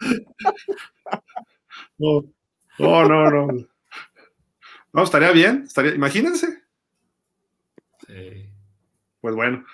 no, 1.98 2.24
no, 2.78 3.04
no, 3.04 3.30
no. 3.30 3.68
No, 4.92 5.02
estaría 5.02 5.32
bien, 5.32 5.62
estaría, 5.66 5.94
imagínense. 5.94 6.62
Sí. 8.06 8.50
Pues 9.20 9.34
bueno, 9.34 9.64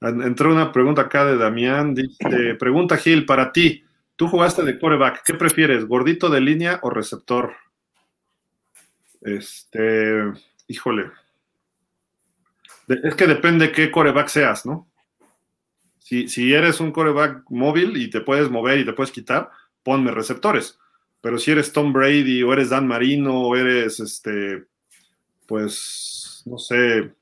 entró 0.00 0.52
una 0.52 0.72
pregunta 0.72 1.02
acá 1.02 1.24
de 1.24 1.36
Damián. 1.36 1.94
Dice, 1.94 2.54
pregunta 2.58 2.96
Gil, 2.96 3.26
para 3.26 3.52
ti, 3.52 3.84
tú 4.16 4.28
jugaste 4.28 4.62
de 4.62 4.78
coreback, 4.78 5.22
¿qué 5.24 5.34
prefieres, 5.34 5.86
gordito 5.86 6.28
de 6.28 6.40
línea 6.40 6.80
o 6.82 6.90
receptor? 6.90 7.54
Este, 9.20 10.32
híjole, 10.66 11.10
es 12.88 13.14
que 13.14 13.26
depende 13.26 13.72
qué 13.72 13.90
coreback 13.90 14.28
seas, 14.28 14.64
¿no? 14.64 14.88
Si, 15.98 16.54
eres 16.54 16.80
un 16.80 16.90
coreback 16.90 17.42
móvil 17.50 17.98
y 17.98 18.08
te 18.08 18.22
puedes 18.22 18.48
mover 18.50 18.78
y 18.78 18.84
te 18.86 18.94
puedes 18.94 19.12
quitar, 19.12 19.50
ponme 19.82 20.10
receptores. 20.10 20.78
Pero 21.20 21.36
si 21.36 21.50
eres 21.50 21.70
Tom 21.70 21.92
Brady 21.92 22.42
o 22.42 22.52
eres 22.54 22.70
Dan 22.70 22.88
Marino 22.88 23.42
o 23.42 23.54
eres, 23.54 24.00
este, 24.00 24.64
pues, 25.46 26.42
no 26.46 26.56
sé, 26.56 27.12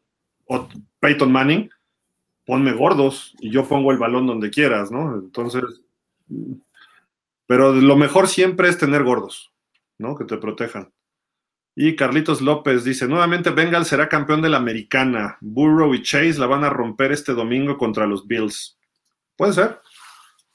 Peyton 1.00 1.32
Manning, 1.32 1.68
ponme 2.46 2.72
gordos 2.72 3.34
y 3.40 3.50
yo 3.50 3.66
pongo 3.66 3.90
el 3.90 3.98
balón 3.98 4.26
donde 4.26 4.50
quieras, 4.50 4.90
¿no? 4.90 5.16
Entonces, 5.16 5.64
pero 7.46 7.72
lo 7.74 7.96
mejor 7.96 8.28
siempre 8.28 8.68
es 8.68 8.78
tener 8.78 9.02
gordos, 9.02 9.52
¿no? 9.98 10.16
Que 10.16 10.24
te 10.24 10.38
protejan. 10.38 10.92
Y 11.74 11.94
Carlitos 11.94 12.40
López 12.40 12.84
dice, 12.84 13.06
nuevamente 13.06 13.50
Bengal 13.50 13.84
será 13.84 14.08
campeón 14.08 14.40
de 14.40 14.48
la 14.48 14.56
americana. 14.56 15.36
Burrow 15.42 15.92
y 15.92 16.02
Chase 16.02 16.38
la 16.38 16.46
van 16.46 16.64
a 16.64 16.70
romper 16.70 17.12
este 17.12 17.34
domingo 17.34 17.76
contra 17.76 18.06
los 18.06 18.26
Bills. 18.26 18.78
Puede 19.36 19.52
ser, 19.52 19.80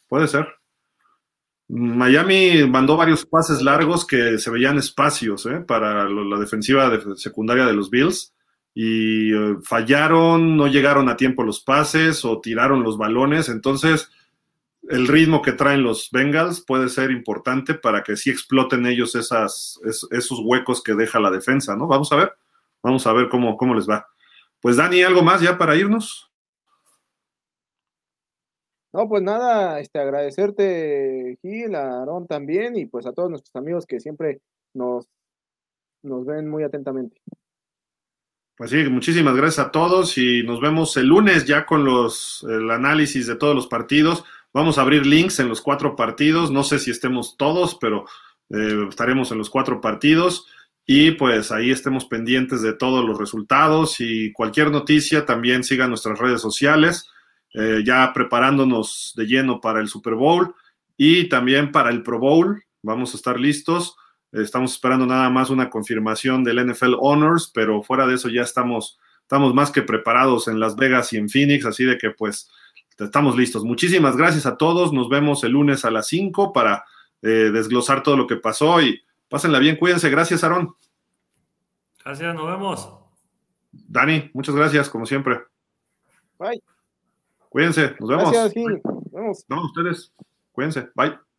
puede 0.07 0.27
ser. 0.27 0.47
Miami 1.67 2.67
mandó 2.67 2.97
varios 2.97 3.25
pases 3.25 3.61
largos 3.61 4.05
que 4.05 4.39
se 4.39 4.49
veían 4.49 4.77
espacios 4.77 5.45
¿eh? 5.45 5.59
para 5.59 6.09
la 6.09 6.39
defensiva 6.39 6.91
secundaria 7.15 7.65
de 7.65 7.73
los 7.73 7.89
Bills 7.89 8.33
y 8.73 9.33
eh, 9.33 9.57
fallaron, 9.63 10.55
no 10.55 10.67
llegaron 10.67 11.09
a 11.09 11.17
tiempo 11.17 11.43
los 11.43 11.61
pases 11.61 12.23
o 12.25 12.39
tiraron 12.39 12.83
los 12.83 12.97
balones. 12.97 13.49
Entonces, 13.49 14.09
el 14.89 15.07
ritmo 15.07 15.41
que 15.41 15.51
traen 15.51 15.83
los 15.83 16.09
Bengals 16.11 16.61
puede 16.61 16.89
ser 16.89 17.11
importante 17.11 17.73
para 17.73 18.03
que 18.03 18.17
sí 18.17 18.29
exploten 18.29 18.85
ellos 18.85 19.15
esos 19.15 20.39
huecos 20.43 20.81
que 20.83 20.95
deja 20.95 21.19
la 21.19 21.31
defensa, 21.31 21.75
¿no? 21.75 21.87
Vamos 21.87 22.11
a 22.11 22.15
ver, 22.15 22.33
vamos 22.81 23.05
a 23.07 23.13
ver 23.13 23.29
cómo, 23.29 23.57
cómo 23.57 23.75
les 23.75 23.89
va. 23.89 24.07
Pues 24.59 24.77
Dani, 24.77 25.01
¿algo 25.03 25.23
más 25.23 25.41
ya 25.41 25.57
para 25.57 25.75
irnos? 25.75 26.31
No, 28.93 29.07
pues 29.07 29.23
nada, 29.23 29.79
este, 29.79 29.99
agradecerte, 29.99 31.37
Gil, 31.41 31.75
a 31.75 32.01
Aaron 32.01 32.27
también, 32.27 32.75
y 32.75 32.85
pues 32.85 33.05
a 33.05 33.13
todos 33.13 33.29
nuestros 33.29 33.55
amigos 33.55 33.85
que 33.85 34.01
siempre 34.01 34.41
nos, 34.73 35.07
nos 36.03 36.25
ven 36.25 36.49
muy 36.49 36.63
atentamente. 36.63 37.21
Pues 38.61 38.69
sí, 38.69 38.83
muchísimas 38.89 39.35
gracias 39.35 39.65
a 39.65 39.71
todos 39.71 40.19
y 40.19 40.43
nos 40.43 40.61
vemos 40.61 40.95
el 40.95 41.07
lunes 41.07 41.45
ya 41.45 41.65
con 41.65 41.83
los 41.83 42.45
el 42.47 42.69
análisis 42.69 43.25
de 43.25 43.35
todos 43.35 43.55
los 43.55 43.65
partidos. 43.65 44.23
Vamos 44.53 44.77
a 44.77 44.81
abrir 44.81 45.03
links 45.03 45.39
en 45.39 45.49
los 45.49 45.61
cuatro 45.61 45.95
partidos. 45.95 46.51
No 46.51 46.63
sé 46.63 46.77
si 46.77 46.91
estemos 46.91 47.37
todos, 47.37 47.73
pero 47.81 48.05
eh, 48.51 48.85
estaremos 48.87 49.31
en 49.31 49.39
los 49.39 49.49
cuatro 49.49 49.81
partidos. 49.81 50.45
Y 50.85 51.09
pues 51.13 51.51
ahí 51.51 51.71
estemos 51.71 52.05
pendientes 52.05 52.61
de 52.61 52.73
todos 52.73 53.03
los 53.03 53.17
resultados 53.17 53.99
y 53.99 54.31
cualquier 54.31 54.69
noticia 54.69 55.25
también 55.25 55.63
sigan 55.63 55.89
nuestras 55.89 56.19
redes 56.19 56.39
sociales, 56.39 57.09
eh, 57.55 57.81
ya 57.83 58.13
preparándonos 58.13 59.13
de 59.17 59.25
lleno 59.25 59.59
para 59.59 59.79
el 59.79 59.87
Super 59.87 60.13
Bowl 60.13 60.53
y 60.95 61.29
también 61.29 61.71
para 61.71 61.89
el 61.89 62.03
Pro 62.03 62.19
Bowl. 62.19 62.63
Vamos 62.83 63.15
a 63.15 63.17
estar 63.17 63.39
listos. 63.39 63.95
Estamos 64.31 64.73
esperando 64.73 65.05
nada 65.05 65.29
más 65.29 65.49
una 65.49 65.69
confirmación 65.69 66.43
del 66.43 66.65
NFL 66.65 66.95
Honors, 66.99 67.51
pero 67.53 67.83
fuera 67.83 68.07
de 68.07 68.15
eso 68.15 68.29
ya 68.29 68.43
estamos, 68.43 68.99
estamos 69.21 69.53
más 69.53 69.71
que 69.71 69.81
preparados 69.81 70.47
en 70.47 70.59
Las 70.59 70.75
Vegas 70.75 71.11
y 71.13 71.17
en 71.17 71.29
Phoenix, 71.29 71.65
así 71.65 71.83
de 71.83 71.97
que 71.97 72.11
pues 72.11 72.49
estamos 72.97 73.35
listos. 73.35 73.63
Muchísimas 73.63 74.15
gracias 74.15 74.45
a 74.45 74.57
todos. 74.57 74.93
Nos 74.93 75.09
vemos 75.09 75.43
el 75.43 75.51
lunes 75.53 75.85
a 75.85 75.91
las 75.91 76.07
5 76.07 76.53
para 76.53 76.85
eh, 77.21 77.51
desglosar 77.51 78.03
todo 78.03 78.17
lo 78.17 78.27
que 78.27 78.37
pasó 78.37 78.81
y 78.81 79.01
pásenla 79.29 79.59
bien. 79.59 79.75
Cuídense. 79.75 80.09
Gracias, 80.09 80.43
Aarón. 80.43 80.75
Gracias, 82.03 82.33
nos 82.33 82.47
vemos. 82.47 82.93
Dani, 83.71 84.29
muchas 84.33 84.55
gracias, 84.55 84.89
como 84.89 85.05
siempre. 85.05 85.41
Bye. 86.37 86.61
Cuídense, 87.49 87.95
nos 87.99 88.09
vemos. 88.09 88.31
Gracias, 88.31 88.53
Gil. 88.53 88.81
Nos 88.83 89.11
vemos. 89.11 89.45
No, 89.47 89.65
ustedes. 89.65 90.13
Cuídense. 90.51 90.89
Bye. 90.95 91.30